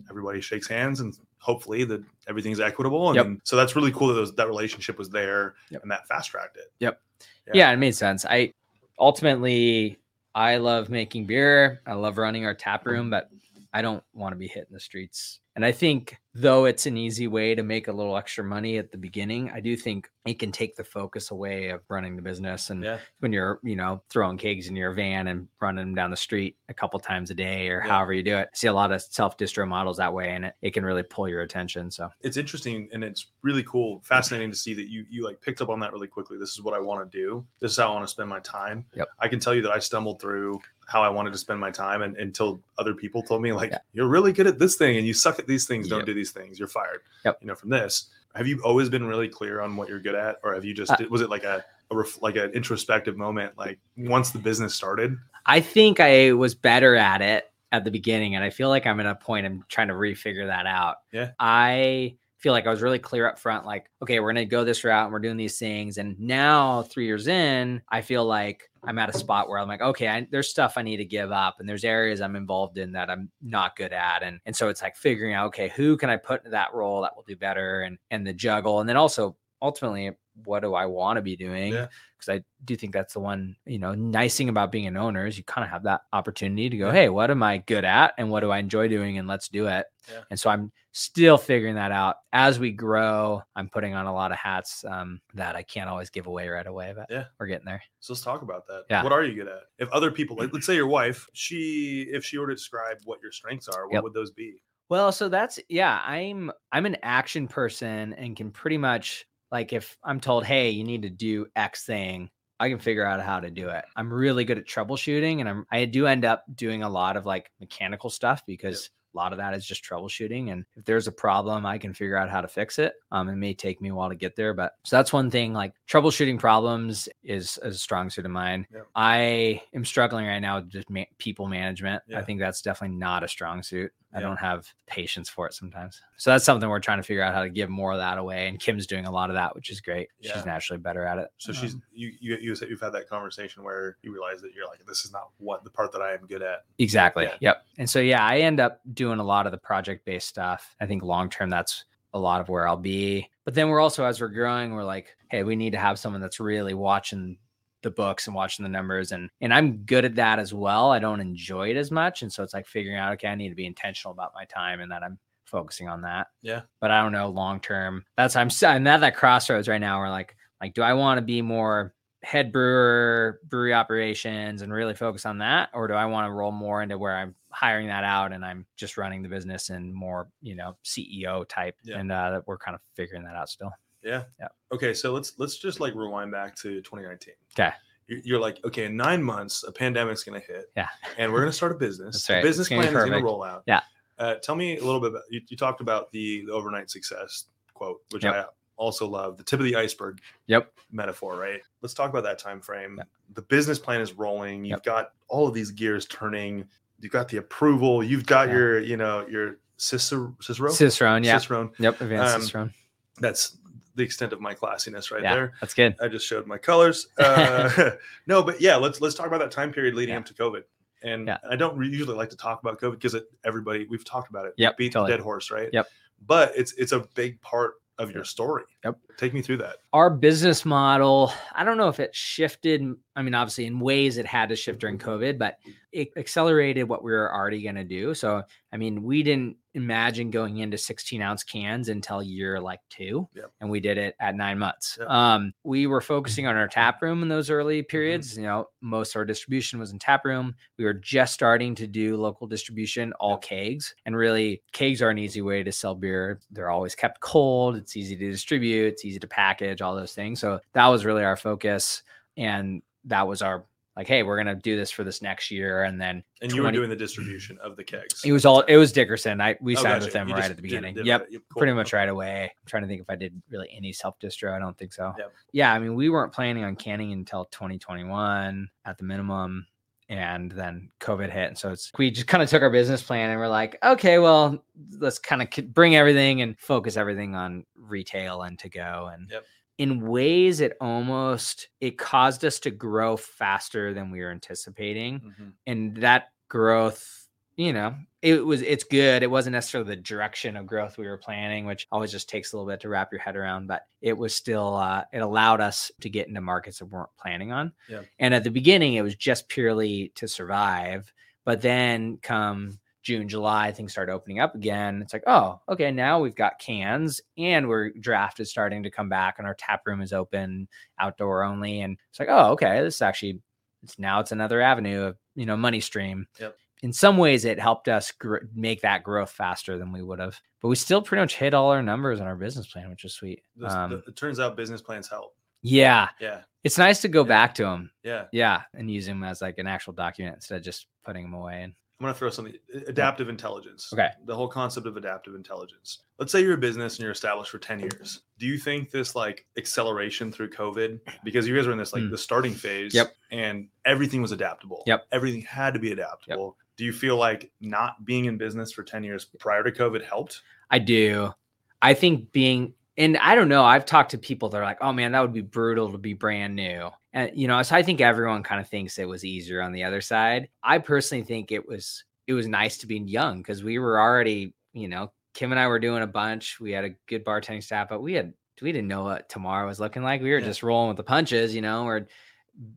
everybody 0.10 0.42
shakes 0.42 0.68
hands, 0.68 1.00
and 1.00 1.18
hopefully 1.40 1.84
that 1.86 2.04
everything's 2.28 2.60
equitable. 2.60 3.10
And 3.10 3.16
Yep. 3.16 3.40
so 3.44 3.56
that's 3.56 3.76
really 3.76 3.92
cool 3.92 4.08
that 4.08 4.16
those, 4.16 4.36
that 4.36 4.48
relationship 4.48 4.98
was 4.98 5.10
there, 5.10 5.56
Yep. 5.70 5.82
and 5.84 5.92
that 5.92 6.08
fast 6.08 6.32
tracked 6.32 6.58
it. 6.58 6.72
Yep. 6.80 7.02
Yeah. 7.48 7.54
Yeah. 7.54 7.72
it 7.72 7.78
made 7.78 7.96
sense. 7.96 8.26
I 8.26 8.54
ultimately 9.00 9.98
I 10.36 10.58
love 10.58 10.90
making 10.90 11.26
beer. 11.26 11.82
I 11.88 11.94
love 11.94 12.20
running 12.20 12.46
our 12.46 12.54
tap 12.54 12.82
mm-hmm. 12.82 12.90
room, 12.90 13.10
but 13.10 13.30
I 13.74 13.82
don't 13.82 14.04
want 14.14 14.34
to 14.34 14.38
be 14.38 14.48
hitting 14.48 14.72
the 14.72 14.80
streets. 14.80 15.40
And 15.56 15.66
I 15.66 15.72
think 15.72 16.18
though 16.40 16.66
it's 16.66 16.86
an 16.86 16.98
easy 16.98 17.28
way 17.28 17.56
to 17.56 17.64
make 17.64 17.88
a 17.88 17.92
little 17.92 18.16
extra 18.16 18.44
money 18.44 18.78
at 18.78 18.92
the 18.92 18.98
beginning, 18.98 19.50
I 19.50 19.60
do 19.60 19.76
think 19.76 20.10
it 20.26 20.38
can 20.40 20.52
take 20.52 20.76
the 20.76 20.84
focus 20.84 21.32
away 21.32 21.70
of 21.70 21.82
running 21.90 22.16
the 22.16 22.22
business. 22.22 22.70
And 22.70 22.84
Yeah. 22.84 23.00
when 23.20 23.32
you're, 23.34 23.60
you 23.64 23.76
know, 23.76 24.04
throwing 24.10 24.38
kegs 24.38 24.68
in 24.68 24.76
your 24.76 24.92
van 24.92 25.28
and 25.30 25.48
running 25.62 25.86
them 25.86 25.96
down 25.96 26.12
the 26.12 26.18
street 26.18 26.58
a 26.70 26.74
couple 26.74 27.00
times 27.00 27.32
a 27.32 27.34
day 27.34 27.70
or 27.70 27.82
Yeah. 27.84 27.88
however 27.92 28.14
you 28.14 28.24
do 28.24 28.38
it. 28.38 28.50
I 28.54 28.56
see 28.56 28.68
a 28.68 28.74
lot 28.74 28.92
of 28.92 29.02
self 29.02 29.38
distro 29.38 29.68
models 29.68 29.98
that 29.98 30.14
way 30.14 30.32
and 30.32 30.46
it, 30.46 30.56
it 30.62 30.72
can 30.72 30.86
really 30.86 31.04
pull 31.04 31.28
your 31.28 31.42
attention. 31.42 31.90
So 31.90 32.10
It's 32.22 32.38
interesting 32.38 32.90
and 32.94 33.04
it's 33.04 33.28
really 33.42 33.64
cool, 33.64 34.02
fascinating 34.04 34.52
to 34.52 34.58
see 34.58 34.74
that 34.76 34.90
you 34.90 35.06
you 35.10 35.24
like 35.24 35.42
picked 35.42 35.62
up 35.62 35.70
on 35.70 35.80
that 35.80 35.92
really 35.94 36.08
quickly. 36.08 36.38
This 36.38 36.52
is 36.52 36.62
what 36.62 36.74
I 36.74 36.80
want 36.80 37.10
to 37.10 37.18
do. 37.18 37.46
This 37.60 37.72
is 37.72 37.78
how 37.78 37.90
I 37.90 37.94
want 37.94 38.04
to 38.06 38.12
spend 38.12 38.30
my 38.30 38.40
time. 38.42 38.86
Yep. 38.96 39.08
I 39.20 39.28
can 39.28 39.40
tell 39.40 39.56
you 39.56 39.62
that 39.64 39.72
I 39.72 39.80
stumbled 39.80 40.22
through 40.22 40.60
how 40.88 41.04
I 41.04 41.10
wanted 41.10 41.32
to 41.34 41.38
spend 41.38 41.60
my 41.60 41.70
time 41.70 42.02
and 42.02 42.16
until 42.18 42.62
other 42.78 42.94
people 42.94 43.22
told 43.22 43.42
me 43.42 43.52
like 43.54 43.72
Yeah. 43.72 43.80
you're 43.94 44.08
really 44.08 44.32
good 44.32 44.48
at 44.48 44.58
this 44.58 44.76
thing 44.76 44.98
and 44.98 45.06
you 45.06 45.14
suck 45.14 45.38
at 45.38 45.46
these 45.48 45.66
things, 45.66 45.88
don't 45.90 46.00
Yep. 46.00 46.06
do 46.08 46.14
these 46.14 46.32
things, 46.32 46.58
you're 46.58 46.68
fired. 46.68 47.02
Yep. 47.26 47.38
You 47.42 47.48
know, 47.48 47.56
from 47.56 47.70
this. 47.70 48.10
Have 48.36 48.48
you 48.48 48.62
always 48.64 48.90
been 48.90 49.06
really 49.06 49.28
clear 49.28 49.62
on 49.62 49.76
what 49.76 49.90
you're 49.90 50.00
good 50.00 50.16
at 50.16 50.38
or 50.44 50.54
have 50.54 50.64
you 50.64 50.74
just 50.74 50.92
Uh, 50.92 50.98
was 51.10 51.22
it 51.22 51.30
like 51.30 51.44
a, 51.44 51.64
a 51.92 51.96
ref, 51.96 52.22
like 52.22 52.36
an 52.36 52.52
introspective 52.52 53.18
moment 53.18 53.58
like 53.58 53.80
once 53.98 54.30
the 54.32 54.40
business 54.40 54.74
started? 54.76 55.18
I 55.46 55.60
think 55.60 56.00
I 56.00 56.32
was 56.34 56.56
better 56.56 56.96
at 56.96 57.22
it 57.22 57.52
at 57.72 57.84
the 57.84 57.92
beginning, 57.92 58.36
and 58.36 58.44
I 58.44 58.50
feel 58.50 58.70
like 58.70 58.86
I'm 58.86 59.00
at 59.02 59.06
a 59.06 59.16
point 59.16 59.46
I'm 59.46 59.66
trying 59.70 59.88
to 59.90 59.94
refigure 59.94 60.48
that 60.48 60.66
out. 60.68 60.98
Yeah. 61.12 61.32
I 61.40 62.16
feel 62.48 62.54
like 62.54 62.66
I 62.66 62.70
was 62.70 62.82
really 62.82 62.98
clear 62.98 63.28
up 63.28 63.38
front, 63.38 63.66
like, 63.66 63.90
okay, 64.02 64.22
we're 64.22 64.32
gonna 64.32 64.46
go 64.46 64.64
this 64.64 64.86
route 64.86 65.04
and 65.04 65.12
we're 65.12 65.20
doing 65.20 65.36
these 65.36 65.60
things. 65.60 65.98
And 65.98 66.18
now, 66.18 66.84
three 66.84 67.06
years 67.06 67.28
in, 67.28 67.82
I 67.90 68.02
feel 68.02 68.24
like 68.24 68.72
I'm 68.86 68.98
at 69.00 69.14
a 69.14 69.18
spot 69.18 69.50
where 69.50 69.60
I'm 69.60 69.68
like, 69.68 69.82
okay, 69.82 70.08
I, 70.08 70.26
there's 70.32 70.48
stuff 70.48 70.76
I 70.78 70.82
need 70.82 70.96
to 70.96 71.04
give 71.04 71.30
up, 71.30 71.60
and 71.60 71.68
there's 71.68 71.84
areas 71.84 72.22
I'm 72.22 72.38
involved 72.38 72.78
in 72.78 72.94
that 72.94 73.10
I'm 73.10 73.30
not 73.42 73.76
good 73.76 73.92
at, 73.92 74.24
and 74.24 74.40
and 74.46 74.56
so 74.56 74.70
it's 74.70 74.82
like 74.82 74.96
figuring 74.96 75.34
out, 75.34 75.48
okay, 75.48 75.74
who 75.76 75.98
can 75.98 76.10
I 76.10 76.16
put 76.16 76.46
in 76.46 76.52
that 76.52 76.74
role 76.74 77.02
that 77.02 77.18
will 77.18 77.26
do 77.28 77.36
better, 77.36 77.82
and 77.82 77.98
and 78.12 78.26
the 78.26 78.32
juggle, 78.32 78.80
and 78.80 78.88
then 78.88 78.96
also 78.96 79.36
ultimately, 79.62 80.12
what 80.46 80.62
do 80.62 80.74
I 80.74 80.86
want 80.86 81.18
to 81.18 81.22
be 81.22 81.36
doing? 81.36 81.74
Yeah. 81.74 81.88
Because 82.18 82.40
I 82.40 82.44
do 82.66 82.76
think 82.76 82.94
that's 82.94 83.14
the 83.14 83.20
one, 83.20 83.56
you 83.66 83.78
know, 83.80 83.94
nice 83.94 84.36
thing 84.38 84.50
about 84.50 84.72
being 84.72 84.88
an 84.88 84.98
owner 84.98 85.26
is 85.28 85.38
you 85.38 85.44
kind 85.44 85.64
of 85.64 85.70
have 85.72 85.84
that 85.84 86.02
opportunity 86.14 86.70
to 86.70 86.78
go, 86.78 86.88
Yeah. 86.88 86.94
hey, 86.94 87.10
what 87.10 87.30
am 87.32 87.44
I 87.44 87.60
good 87.60 87.86
at 87.86 88.14
and 88.18 88.30
what 88.30 88.40
do 88.42 88.52
I 88.52 88.58
enjoy 88.58 88.88
doing 88.88 89.18
and 89.18 89.28
let's 89.28 89.48
do 89.50 89.68
it. 89.68 89.86
Yeah. 90.12 90.22
And 90.32 90.40
so 90.40 90.50
I'm 90.50 90.72
still 90.94 91.38
figuring 91.38 91.76
that 91.76 91.92
out 91.92 92.16
as 92.34 92.58
we 92.60 92.72
grow. 92.72 93.42
I'm 93.56 93.70
putting 93.70 93.94
on 93.94 94.06
a 94.08 94.14
lot 94.14 94.32
of 94.32 94.38
hats 94.38 94.84
um, 94.86 95.22
that 95.36 95.56
I 95.56 95.62
can't 95.64 95.90
always 95.90 96.10
give 96.10 96.28
away 96.28 96.48
right 96.50 96.66
away, 96.66 96.94
but 96.96 97.06
Yeah. 97.10 97.26
we're 97.40 97.48
getting 97.48 97.66
there. 97.66 97.84
So 98.00 98.14
let's 98.14 98.24
talk 98.24 98.42
about 98.42 98.66
that. 98.68 98.86
Yeah. 98.90 99.04
What 99.04 99.12
are 99.12 99.24
you 99.24 99.36
good 99.36 99.48
at? 99.48 99.62
If 99.78 99.90
other 99.90 100.10
people, 100.12 100.36
like, 100.38 100.52
let's 100.54 100.66
say 100.66 100.76
your 100.76 100.88
wife, 100.88 101.28
she, 101.34 102.08
if 102.12 102.26
she 102.26 102.38
were 102.38 102.48
to 102.48 102.56
describe 102.56 102.98
what 103.06 103.20
your 103.22 103.32
strengths 103.32 103.68
are, 103.68 103.86
what 103.88 103.94
Yep. 103.96 104.04
would 104.04 104.14
those 104.14 104.32
be? 104.32 104.62
Well, 104.90 105.12
so 105.12 105.28
that's 105.28 105.60
yeah, 105.68 106.02
I'm 106.06 106.50
I'm 106.72 106.86
an 106.86 106.96
action 107.04 107.50
person 107.50 108.14
and 108.14 108.38
can 108.38 108.52
pretty 108.52 108.78
much 108.78 109.26
like 109.52 109.74
if 109.74 109.98
I'm 110.04 110.20
told, 110.20 110.46
"Hey, 110.46 110.70
you 110.72 110.84
need 110.84 111.04
to 111.04 111.10
do 111.10 111.48
X 111.56 111.86
thing," 111.86 112.30
I 112.60 112.70
can 112.70 112.80
figure 112.80 113.06
out 113.06 113.22
how 113.22 113.40
to 113.40 113.50
do 113.50 113.70
it. 113.70 113.86
I'm 113.96 114.12
really 114.12 114.44
good 114.46 114.58
at 114.58 114.66
troubleshooting 114.66 115.40
and 115.40 115.50
I'm 115.50 115.66
I 115.72 115.86
do 115.86 116.08
end 116.08 116.26
up 116.26 116.44
doing 116.56 116.84
a 116.84 116.90
lot 116.90 117.18
of 117.18 117.26
like 117.26 117.52
mechanical 117.60 118.10
stuff 118.10 118.44
because 118.46 118.90
a 119.14 119.18
lot 119.18 119.32
of 119.32 119.38
that 119.38 119.54
is 119.54 119.66
just 119.66 119.84
troubleshooting 119.84 120.52
and 120.52 120.66
if 120.76 120.84
there's 120.86 121.08
a 121.08 121.12
problem, 121.12 121.66
I 121.66 121.78
can 121.78 121.94
figure 121.94 122.18
out 122.18 122.30
how 122.30 122.42
to 122.42 122.48
fix 122.48 122.80
it. 122.80 122.94
Um 123.12 123.30
it 123.30 123.36
may 123.36 123.54
take 123.54 123.80
me 123.80 123.90
a 123.90 123.96
while 123.96 124.10
to 124.10 124.16
get 124.16 124.36
there, 124.36 124.54
but 124.56 124.74
so 124.86 124.96
that's 124.96 125.14
one 125.14 125.30
thing 125.30 125.54
like 125.54 125.74
troubleshooting 125.88 126.40
problems 126.40 127.08
is, 127.24 127.60
is 127.64 127.76
a 127.76 127.80
strong 127.80 128.10
suit 128.10 128.26
of 128.26 128.32
mine. 128.32 128.66
Yep. 128.74 128.88
I 128.96 129.62
am 129.76 129.86
struggling 129.86 130.26
right 130.26 130.40
now 130.40 130.58
with 130.58 130.70
just 130.70 130.90
ma- 130.90 131.04
people 131.20 131.48
management. 131.48 132.02
I 132.18 132.24
think 132.24 132.40
that's 132.40 132.62
definitely 132.64 132.98
not 132.98 133.24
a 133.24 133.28
strong 133.28 133.62
suit. 133.62 133.92
I 134.14 134.20
Yeah. 134.20 134.28
don't 134.28 134.38
have 134.38 134.68
patience 134.88 135.28
for 135.30 135.46
it 135.48 135.54
sometimes. 135.54 136.02
So 136.16 136.30
that's 136.32 136.46
something 136.46 136.70
we're 136.70 136.80
trying 136.80 137.00
to 137.00 137.04
figure 137.04 137.22
out 137.22 137.34
how 137.34 137.44
to 137.44 137.50
give 137.50 137.70
more 137.70 137.92
of 137.92 137.98
that 137.98 138.18
away. 138.18 138.48
And 138.48 138.58
Kim's 138.60 138.88
doing 138.88 139.06
a 139.06 139.12
lot 139.12 139.30
of 139.30 139.36
that, 139.36 139.54
which 139.54 139.70
is 139.70 139.82
great. 139.82 140.10
Yeah. 140.20 140.34
She's 140.34 140.46
naturally 140.46 140.80
better 140.80 141.06
at 141.06 141.18
it. 141.18 141.28
So 141.38 141.52
she's 141.52 141.74
Um, 141.74 141.84
you 141.92 142.14
you 142.20 142.38
you 142.38 142.56
said 142.56 142.70
you've 142.70 142.80
had 142.82 142.94
that 142.94 143.10
conversation 143.10 143.64
where 143.64 143.98
you 144.04 144.14
realize 144.14 144.42
that 144.42 144.54
you're 144.54 144.66
like 144.68 144.86
this 144.88 145.04
is 145.04 145.12
not 145.12 145.30
what 145.38 145.64
the 145.66 145.70
part 145.70 145.92
that 145.92 146.02
I 146.02 146.14
am 146.14 146.26
good 146.26 146.42
at. 146.42 146.64
exactly. 146.78 147.26
Yeah. 147.26 147.36
Yep. 147.42 147.66
And 147.80 147.90
so 147.90 148.00
yeah, 148.00 148.26
I 148.26 148.38
end 148.40 148.60
up 148.62 148.80
doing 148.94 149.20
a 149.20 149.24
lot 149.24 149.46
of 149.46 149.52
the 149.52 149.58
project 149.58 150.06
based 150.06 150.28
stuff. 150.30 150.74
I 150.80 150.86
think 150.86 151.04
long 151.04 151.30
term 151.30 151.50
that's 151.50 151.84
a 152.14 152.20
lot 152.20 152.40
of 152.40 152.48
where 152.48 152.66
I'll 152.66 152.78
be. 152.78 153.30
But 153.44 153.54
then 153.56 153.68
we're 153.68 153.82
also 153.82 154.06
as 154.06 154.22
we're 154.22 154.30
growing, 154.30 154.74
we're 154.74 154.86
like, 154.86 155.16
hey, 155.30 155.44
we 155.44 155.58
need 155.58 155.72
to 155.72 155.78
have 155.80 156.00
someone 156.00 156.22
that's 156.22 156.40
really 156.40 156.74
watching 156.74 157.38
the 157.84 157.92
books 157.92 158.28
and 158.28 158.36
watching 158.36 158.64
the 158.64 158.70
numbers 158.70 159.12
and 159.12 159.30
and 159.42 159.54
I'm 159.54 159.78
good 159.80 160.04
at 160.06 160.16
that 160.16 160.40
as 160.40 160.54
well. 160.54 160.92
I 160.92 161.00
don't 161.00 161.22
enjoy 161.22 161.70
it 161.70 161.78
as 161.78 161.92
much 161.92 162.22
and 162.24 162.32
so 162.34 162.44
it's 162.44 162.54
like 162.54 162.68
figuring 162.68 162.98
out 162.98 163.14
okay, 163.14 163.28
I 163.28 163.36
need 163.36 163.50
to 163.50 163.56
be 163.56 163.66
intentional 163.68 164.12
about 164.12 164.34
my 164.34 164.46
time 164.46 164.80
and 164.82 164.92
that 164.92 165.04
I'm 165.04 165.20
focusing 165.46 165.88
on 165.88 166.02
that. 166.02 166.28
Yeah. 166.42 166.62
But 166.82 166.92
I 166.92 167.02
don't 167.02 167.12
know 167.12 167.30
long 167.30 167.60
term. 167.60 168.04
That's 168.18 168.36
I'm 168.36 168.50
I'm 168.66 168.88
at 168.88 169.02
that 169.02 169.16
crossroads 169.16 169.68
right 169.68 169.80
now 169.82 170.00
where 170.00 170.10
like 170.10 170.36
like 170.62 170.74
do 170.74 170.82
I 170.82 170.94
want 170.94 171.20
to 171.20 171.22
be 171.22 171.42
more 171.42 171.94
head 172.24 172.52
brewer 172.52 173.40
brewery 173.48 173.74
operations 173.76 174.64
and 174.64 174.74
really 174.74 174.96
focus 174.96 175.26
on 175.26 175.38
that 175.38 175.70
or 175.74 175.88
do 175.88 175.94
I 175.94 176.06
want 176.08 176.28
to 176.28 176.32
roll 176.32 176.52
more 176.52 176.82
into 176.82 176.98
where 176.98 177.16
I'm 177.16 177.36
hiring 177.52 177.88
that 177.88 178.04
out 178.04 178.34
and 178.34 178.44
I'm 178.44 178.66
just 178.76 178.98
running 178.98 179.22
the 179.22 179.30
business 179.30 179.70
and 179.70 179.94
more, 179.94 180.28
you 180.42 180.56
know, 180.56 180.76
CEO 180.84 181.48
type 181.48 181.76
Yeah. 181.84 182.00
and 182.00 182.12
uh 182.12 182.42
we're 182.48 182.58
kind 182.58 182.74
of 182.76 182.82
figuring 182.96 183.24
that 183.26 183.36
out 183.36 183.50
still. 183.50 183.72
Yeah. 184.08 184.24
Yeah. 184.40 184.48
Okay, 184.72 184.94
so 184.94 185.14
let's 185.14 185.34
let's 185.38 185.58
just 185.58 185.80
like 185.80 185.94
rewind 185.96 186.32
back 186.32 186.56
to 186.58 186.82
2019. 186.82 187.34
Okay. 187.58 187.74
You're, 188.10 188.40
like, 188.40 188.60
okay, 188.64 188.86
in 188.86 188.96
nine 188.96 189.22
months, 189.22 189.66
a 189.68 189.72
pandemic's 189.72 190.24
going 190.24 190.40
to 190.40 190.48
hit. 190.48 190.68
Yeah. 190.78 190.88
And 191.18 191.30
we're 191.30 191.40
going 191.42 191.52
to 191.52 191.56
start 191.58 191.74
a 191.74 191.76
business. 191.76 192.16
That's 192.16 192.28
The 192.28 192.34
right. 192.36 192.44
business 192.44 192.68
It's 192.68 192.70
gonna 192.70 192.90
plan 192.90 193.08
is 193.14 193.20
to 193.20 193.22
roll 193.26 193.44
out. 193.44 193.64
Yeah. 193.68 193.82
Uh, 194.18 194.36
tell 194.36 194.56
me 194.56 194.78
a 194.78 194.82
little 194.84 195.02
bit 195.02 195.10
about. 195.10 195.24
You, 195.30 195.42
you 195.50 195.58
talked 195.58 195.82
about 195.82 196.10
the, 196.14 196.46
the 196.46 196.54
overnight 196.54 196.90
success 196.90 197.48
quote, 197.74 198.00
which 198.12 198.24
Yep. 198.24 198.34
I 198.34 198.46
also 198.78 199.06
love 199.06 199.36
the 199.36 199.44
tip 199.44 199.60
of 199.60 199.66
the 199.66 199.76
iceberg 199.76 200.22
Yep. 200.46 200.72
metaphor, 200.90 201.36
right? 201.36 201.60
Let's 201.82 201.94
talk 201.94 202.10
about 202.10 202.24
that 202.24 202.40
time 202.40 202.62
frame. 202.62 202.96
Yep. 202.98 203.08
The 203.34 203.42
business 203.42 203.78
plan 203.78 204.00
is 204.00 204.14
rolling. 204.14 204.64
You've 204.64 204.78
Yep. 204.78 204.84
got 204.84 205.10
all 205.28 205.46
of 205.46 205.54
these 205.54 205.72
gears 205.72 206.06
turning. 206.06 206.64
You've 207.02 207.12
got 207.12 207.28
the 207.28 207.38
approval. 207.38 208.02
You've 208.02 208.26
got 208.26 208.48
Yeah. 208.48 208.54
your, 208.54 208.80
you 208.80 208.96
know, 208.96 209.28
your 209.28 209.58
Cicero. 209.76 210.34
Cicero. 210.42 210.72
Cicerone, 210.72 211.24
yeah. 211.26 211.38
Cicerone. 211.38 211.72
Yep. 211.78 212.00
Advanced 212.02 212.36
Um, 212.36 212.42
Cicerone. 212.42 212.74
That's 213.20 213.58
the 213.98 214.04
extent 214.04 214.32
of 214.32 214.40
my 214.40 214.54
classiness 214.54 215.12
right 215.12 215.22
yeah, 215.24 215.36
there. 215.36 215.54
that's 215.60 215.74
good. 215.74 215.96
I 216.00 216.08
just 216.08 216.26
showed 216.26 216.48
my 216.48 216.58
colors. 216.58 217.08
Uh, 217.20 217.92
no, 218.28 218.42
but 218.44 218.62
yeah, 218.62 218.76
let's 218.78 219.02
let's 219.02 219.16
talk 219.16 219.28
about 219.28 219.40
that 219.40 219.52
time 219.52 219.74
period 219.74 219.96
leading 219.96 220.14
Yeah. 220.14 220.20
up 220.20 220.26
to 220.26 220.34
COVID. 220.34 220.64
And 221.04 221.28
Yeah. 221.28 221.38
I 221.50 221.56
don't 221.56 221.84
usually 221.84 222.16
like 222.16 222.30
to 222.30 222.38
talk 222.38 222.62
about 222.62 222.80
COVID 222.80 222.94
because 223.02 223.16
everybody 223.44 223.86
we've 223.90 224.06
talked 224.06 224.30
about 224.30 224.46
it. 224.46 224.54
Yeah, 224.58 224.72
beat 224.78 224.94
totally. 224.94 225.12
the 225.12 225.18
dead 225.18 225.24
horse, 225.24 225.52
right? 225.52 225.70
Yep. 225.74 225.88
But 226.26 226.54
it's 226.56 226.74
it's 226.74 226.92
a 226.94 227.00
big 227.16 227.42
part 227.42 227.74
of 228.00 228.12
your 228.12 228.24
story. 228.24 228.64
Yep. 228.86 228.98
Take 229.18 229.34
me 229.34 229.42
through 229.42 229.58
that. 229.58 229.78
Our 229.92 230.12
business 230.12 230.64
model, 230.66 231.34
I 231.56 231.64
don't 231.64 231.78
know 231.78 231.90
if 231.90 232.00
it 232.00 232.14
shifted. 232.14 232.84
I 233.16 233.24
mean, 233.24 233.34
obviously, 233.34 233.66
in 233.66 233.80
ways 233.80 234.18
it 234.18 234.26
had 234.28 234.50
to 234.50 234.56
shift 234.56 234.80
during 234.80 235.00
COVID, 235.00 235.40
but 235.40 235.58
it 235.92 236.10
accelerated 236.16 236.88
what 236.88 237.04
we 237.04 237.12
were 237.12 237.34
already 237.34 237.64
going 237.64 237.76
to 237.76 237.84
do. 237.84 238.14
So, 238.14 238.44
I 238.72 238.78
mean, 238.78 239.02
we 239.02 239.24
didn't 239.24 239.58
imagine 239.78 240.32
going 240.32 240.58
into 240.58 240.78
16 240.78 241.22
ounce 241.22 241.44
cans 241.44 241.88
until 241.88 242.22
year 242.22 242.60
like 242.60 242.80
two, 242.90 243.30
Yep. 243.36 243.52
and 243.62 243.70
we 243.70 243.80
did 243.80 243.98
it 243.98 244.16
at 244.20 244.36
nine 244.36 244.58
months. 244.60 244.98
Yep. 245.00 245.10
Um, 245.10 245.54
we 245.64 245.88
were 245.88 246.02
focusing 246.02 246.48
on 246.48 246.56
our 246.58 246.68
tap 246.68 247.02
room 247.02 247.22
in 247.22 247.30
those 247.30 247.50
early 247.50 247.80
Mm-hmm. 247.82 247.88
periods. 247.88 248.36
You 248.36 248.44
know, 248.44 248.70
most 248.82 249.12
of 249.16 249.20
our 249.20 249.26
distribution 249.26 249.80
was 249.80 249.92
in 249.92 250.00
tap 250.00 250.26
room. 250.26 250.56
We 250.78 250.84
were 250.86 250.94
just 250.96 251.34
starting 251.34 251.76
to 251.76 251.88
do 251.88 252.18
local 252.18 252.48
distribution, 252.48 253.14
all 253.20 253.38
kegs, 253.38 253.94
and 254.06 254.16
really, 254.18 254.62
kegs 254.74 255.02
are 255.02 255.10
an 255.12 255.20
easy 255.20 255.42
way 255.42 255.64
to 255.64 255.72
sell 255.72 255.96
beer. 255.96 256.40
They're 256.52 256.72
always 256.72 256.96
kept 256.96 257.20
cold. 257.22 257.76
It's 257.76 257.96
easy 257.96 258.16
to 258.18 258.32
distribute. 258.32 258.88
It's 258.88 259.06
easy 259.06 259.20
to 259.20 259.28
package. 259.28 259.82
All 259.82 259.96
those 259.96 260.14
things. 260.14 260.40
So 260.40 260.60
that 260.74 260.88
was 260.88 261.06
really 261.06 261.24
our 261.24 261.38
focus, 261.38 262.02
and 262.36 262.82
that 263.06 263.28
was 263.28 263.42
our 263.42 263.66
like, 263.98 264.08
hey, 264.08 264.22
we're 264.24 264.38
gonna 264.38 264.56
do 264.56 264.78
this 264.78 264.92
for 264.92 265.04
this 265.04 265.22
next 265.22 265.50
year, 265.52 265.84
and 265.84 266.00
then 266.00 266.24
And 266.42 266.52
you 266.54 266.62
were 266.64 266.72
doing 266.72 266.90
the 266.90 266.96
distribution 266.96 267.58
of 267.64 267.76
the 267.76 267.84
kegs. 267.84 268.22
it 268.24 268.32
was 268.32 268.46
all 268.46 268.62
it 268.62 268.78
was 268.78 268.92
Dickerson. 268.94 269.42
I 269.42 269.58
we 269.60 269.76
Oh, 269.76 269.82
signed 269.82 269.96
gotcha. 269.96 270.06
with 270.06 270.14
them 270.14 270.30
You 270.30 270.36
right 270.36 270.50
at 270.50 270.56
the 270.56 270.62
beginning. 270.62 270.94
did 270.96 271.06
yep, 271.06 271.24
it. 271.32 271.42
Cool. 271.52 271.60
pretty 271.60 271.74
much 271.74 271.92
right 271.94 272.08
away. 272.08 272.44
I'm 272.44 272.68
trying 272.68 272.84
to 272.84 272.88
think 272.88 273.02
if 273.02 273.10
I 273.10 273.16
did 273.16 273.42
really 273.50 273.70
any 273.76 273.92
self 273.92 274.18
distro. 274.20 274.54
I 274.54 274.60
don't 274.60 274.78
think 274.78 274.94
so. 274.94 275.14
Yep. 275.18 275.34
Yeah, 275.52 275.74
I 275.74 275.80
mean, 275.80 275.96
we 275.96 276.10
weren't 276.10 276.32
planning 276.32 276.64
on 276.64 276.76
canning 276.76 277.12
until 277.12 277.46
2021 277.46 278.70
at 278.86 278.98
the 278.98 279.04
minimum, 279.04 279.66
and 280.10 280.52
then 280.52 280.90
COVID 281.02 281.32
hit, 281.32 281.48
and 281.50 281.58
so 281.58 281.72
it's 281.72 281.92
we 281.98 282.12
just 282.12 282.28
kind 282.28 282.44
of 282.44 282.50
took 282.50 282.62
our 282.62 282.70
business 282.70 283.02
plan 283.02 283.30
and 283.32 283.40
we're 283.40 283.48
like, 283.48 283.78
okay, 283.84 284.20
well, 284.20 284.64
let's 285.00 285.20
kind 285.20 285.42
of 285.42 285.74
bring 285.74 285.96
everything 285.96 286.42
and 286.42 286.58
focus 286.60 286.98
everything 286.98 287.34
on 287.36 287.66
retail 287.76 288.44
and 288.44 288.60
to 288.60 288.70
go 288.70 289.10
and. 289.14 289.30
Yep. 289.32 289.44
In 289.78 290.08
ways, 290.08 290.60
it 290.60 290.76
almost 290.82 291.70
it 291.82 291.98
caused 291.98 292.44
us 292.44 292.60
to 292.62 292.72
grow 292.72 293.16
faster 293.18 293.94
than 293.94 294.10
we 294.12 294.22
were 294.22 294.32
anticipating 294.32 295.20
Mhm. 295.20 295.54
and 295.68 295.98
that 295.98 296.30
growth 296.50 297.14
you 297.58 297.74
know 297.74 297.96
it 298.22 298.46
was 298.46 298.62
it's 298.62 298.84
good 298.84 299.24
it 299.24 299.30
wasn't 299.32 299.52
necessarily 299.52 299.90
the 299.96 300.02
direction 300.02 300.56
of 300.56 300.66
growth 300.68 300.98
we 300.98 301.08
were 301.08 301.18
planning 301.18 301.66
which 301.66 301.88
always 301.92 302.12
just 302.12 302.30
takes 302.30 302.54
a 302.54 302.56
little 302.56 302.70
bit 302.72 302.80
to 302.80 302.88
wrap 302.90 303.12
your 303.12 303.20
head 303.20 303.36
around 303.36 303.66
but 303.68 303.82
it 304.02 304.14
was 304.18 304.34
still 304.36 304.76
uh, 304.76 305.04
it 305.12 305.20
allowed 305.20 305.60
us 305.60 305.92
to 306.00 306.08
get 306.10 306.28
into 306.28 306.40
markets 306.40 306.78
that 306.80 306.86
we 306.86 306.92
weren't 306.92 307.10
planning 307.20 307.52
on 307.52 307.74
Yeah. 307.90 308.02
and 308.20 308.34
at 308.34 308.44
the 308.44 308.52
beginning 308.52 308.94
it 308.94 309.02
was 309.02 309.16
just 309.16 309.50
purely 309.50 310.10
to 310.16 310.28
survive 310.28 311.12
but 311.46 311.62
then 311.62 312.18
come 312.18 312.80
june 313.08 313.30
july 313.30 313.72
things 313.72 313.94
started 313.94 314.12
opening 314.12 314.42
up 314.42 314.54
again 314.54 315.02
it's 315.02 315.14
like 315.14 315.24
oh 315.28 315.58
okay 315.70 315.92
now 315.92 316.20
we've 316.20 316.36
got 316.36 316.60
cans 316.60 317.22
and 317.38 317.70
we're 317.70 317.90
draft 318.02 318.42
is 318.42 318.50
starting 318.50 318.84
to 318.84 318.92
come 318.92 319.08
back 319.08 319.36
and 319.38 319.48
our 319.48 319.56
tap 319.56 319.82
room 319.86 320.02
is 320.02 320.12
open 320.12 320.68
outdoor 321.00 321.42
only 321.44 321.80
and 321.80 321.98
it's 322.10 322.20
like 322.20 322.28
oh 322.30 322.52
okay 322.52 322.82
this 322.82 322.96
is 322.96 323.02
actually 323.02 323.40
it's 323.84 323.98
now 323.98 324.20
it's 324.20 324.34
another 324.34 324.60
avenue 324.62 325.04
of 325.04 325.16
you 325.36 325.46
know 325.46 325.56
money 325.56 325.80
stream 325.80 326.28
Yep. 326.38 326.58
in 326.82 326.92
some 326.92 327.18
ways 327.18 327.46
it 327.46 327.60
helped 327.62 327.88
us 327.88 328.12
gr- 328.12 328.40
make 328.54 328.82
that 328.82 329.04
growth 329.04 329.32
faster 329.32 329.78
than 329.78 329.94
we 329.94 330.02
would 330.04 330.20
have 330.20 330.38
but 330.62 330.68
we 330.68 330.76
still 330.76 331.02
pretty 331.02 331.22
much 331.22 331.38
hit 331.38 331.54
all 331.54 331.70
our 331.70 331.82
numbers 331.82 332.20
on 332.20 332.28
our 332.28 332.36
business 332.36 332.68
plan 332.68 332.90
which 332.90 333.06
is 333.06 333.14
sweet 333.14 333.42
um, 333.64 333.92
the- 333.92 334.04
it 334.06 334.18
turns 334.18 334.38
out 334.38 334.58
business 334.58 334.82
plans 334.82 335.08
help. 335.08 335.34
yeah 335.62 336.10
Yeah. 336.20 336.42
it's 336.66 336.78
nice 336.78 337.00
to 337.04 337.08
go 337.08 337.22
Yeah. 337.22 337.28
back 337.30 337.56
to 337.56 337.64
them 337.64 337.90
Yeah. 338.04 338.26
yeah 338.34 338.64
and 338.74 338.92
use 338.92 339.06
them 339.06 339.24
as 339.24 339.42
like 339.42 339.60
an 339.60 339.68
actual 339.68 339.94
document 339.94 340.36
instead 340.36 340.58
of 340.58 340.64
just 340.64 340.88
putting 341.06 341.24
them 341.24 341.34
away 341.34 341.64
and 341.64 341.74
I'm 342.00 342.04
gonna 342.06 342.14
throw 342.14 342.30
something 342.30 342.54
adaptive 342.88 343.28
intelligence. 343.28 343.90
Okay. 343.92 344.10
The 344.26 344.36
whole 344.36 344.48
concept 344.48 344.86
of 344.86 344.98
adaptive 344.98 345.34
intelligence. 345.34 346.00
Let's 346.20 346.32
say 346.32 346.42
you're 346.42 346.54
a 346.54 346.58
business 346.58 346.96
and 346.98 347.02
you're 347.04 347.12
established 347.12 347.50
for 347.50 347.58
10 347.58 347.80
years. 347.80 348.22
Do 348.38 348.46
you 348.46 348.60
think 348.60 348.92
this 348.92 349.16
like 349.16 349.46
acceleration 349.58 350.32
through 350.32 350.52
COVID, 350.52 351.00
because 351.24 351.48
you 351.48 351.56
guys 351.56 351.66
were 351.66 351.72
in 351.72 351.80
this 351.80 351.94
like 351.94 352.04
Mm. 352.04 352.12
the 352.12 352.18
starting 352.18 352.54
phase 352.54 352.94
Yep. 352.94 353.16
and 353.32 353.68
everything 353.86 354.22
was 354.22 354.32
adaptable. 354.32 354.84
Yep. 354.86 355.08
Everything 355.12 355.42
had 355.42 355.74
to 355.74 355.80
be 355.80 355.92
adaptable. 355.92 356.56
Do 356.76 356.86
you 356.86 356.94
feel 356.94 357.18
like 357.18 357.52
not 357.62 358.06
being 358.06 358.26
in 358.26 358.38
business 358.38 358.72
for 358.72 358.84
10 358.84 359.04
years 359.04 359.26
prior 359.40 359.64
to 359.64 359.72
COVID 359.72 360.04
helped? 360.04 360.44
I 360.70 360.78
do. 360.78 361.34
I 361.82 361.96
think 361.96 362.32
being 362.32 362.74
and 363.00 363.16
I 363.18 363.36
don't 363.36 363.48
know. 363.50 363.64
I've 363.64 363.86
talked 363.86 364.10
to 364.12 364.18
people 364.18 364.50
that 364.50 364.58
are 364.58 364.64
like, 364.64 364.80
"Oh 364.82 364.92
man, 364.92 365.12
that 365.12 365.22
would 365.22 365.32
be 365.34 365.42
brutal 365.42 365.92
to 365.92 366.00
be 366.00 366.14
brand 366.14 366.56
new." 366.56 366.90
And 367.18 367.32
you 367.34 367.48
know, 367.48 367.64
so 367.64 367.76
I 367.76 367.82
think 367.82 368.00
everyone 368.00 368.44
kind 368.44 368.62
of 368.62 368.70
thinks 368.70 369.00
it 369.00 369.08
was 369.08 369.26
easier 369.26 369.60
on 369.64 369.72
the 369.72 369.84
other 369.84 370.02
side. 370.02 370.50
I 370.62 370.78
personally 370.78 371.24
think 371.24 371.52
it 371.52 371.68
was 371.68 372.04
it 372.28 372.34
was 372.34 372.48
nice 372.48 372.78
to 372.80 372.88
be 372.88 372.98
young 373.00 373.40
because 373.40 373.64
we 373.64 373.80
were 373.80 374.00
already, 374.00 374.54
you 374.74 374.88
know, 374.88 375.12
Kim 375.34 375.52
and 375.52 375.60
I 375.60 375.68
were 375.68 375.80
doing 375.80 376.04
a 376.04 376.08
bunch. 376.08 376.60
We 376.60 376.72
had 376.74 376.84
a 376.86 376.92
good 377.08 377.26
bartending 377.26 377.64
staff, 377.64 377.90
but 377.90 378.02
we 378.04 378.14
had 378.14 378.34
we 378.62 378.72
didn't 378.72 378.88
know 378.88 379.04
what 379.04 379.30
tomorrow 379.30 379.66
was 379.66 379.80
looking 379.80 380.04
like. 380.04 380.22
We 380.22 380.30
were 380.32 380.38
Yeah. 380.40 380.46
just 380.46 380.62
rolling 380.62 380.90
with 380.90 380.98
the 380.98 381.04
punches, 381.04 381.56
you 381.56 381.62
know. 381.62 381.86
We're 381.86 382.06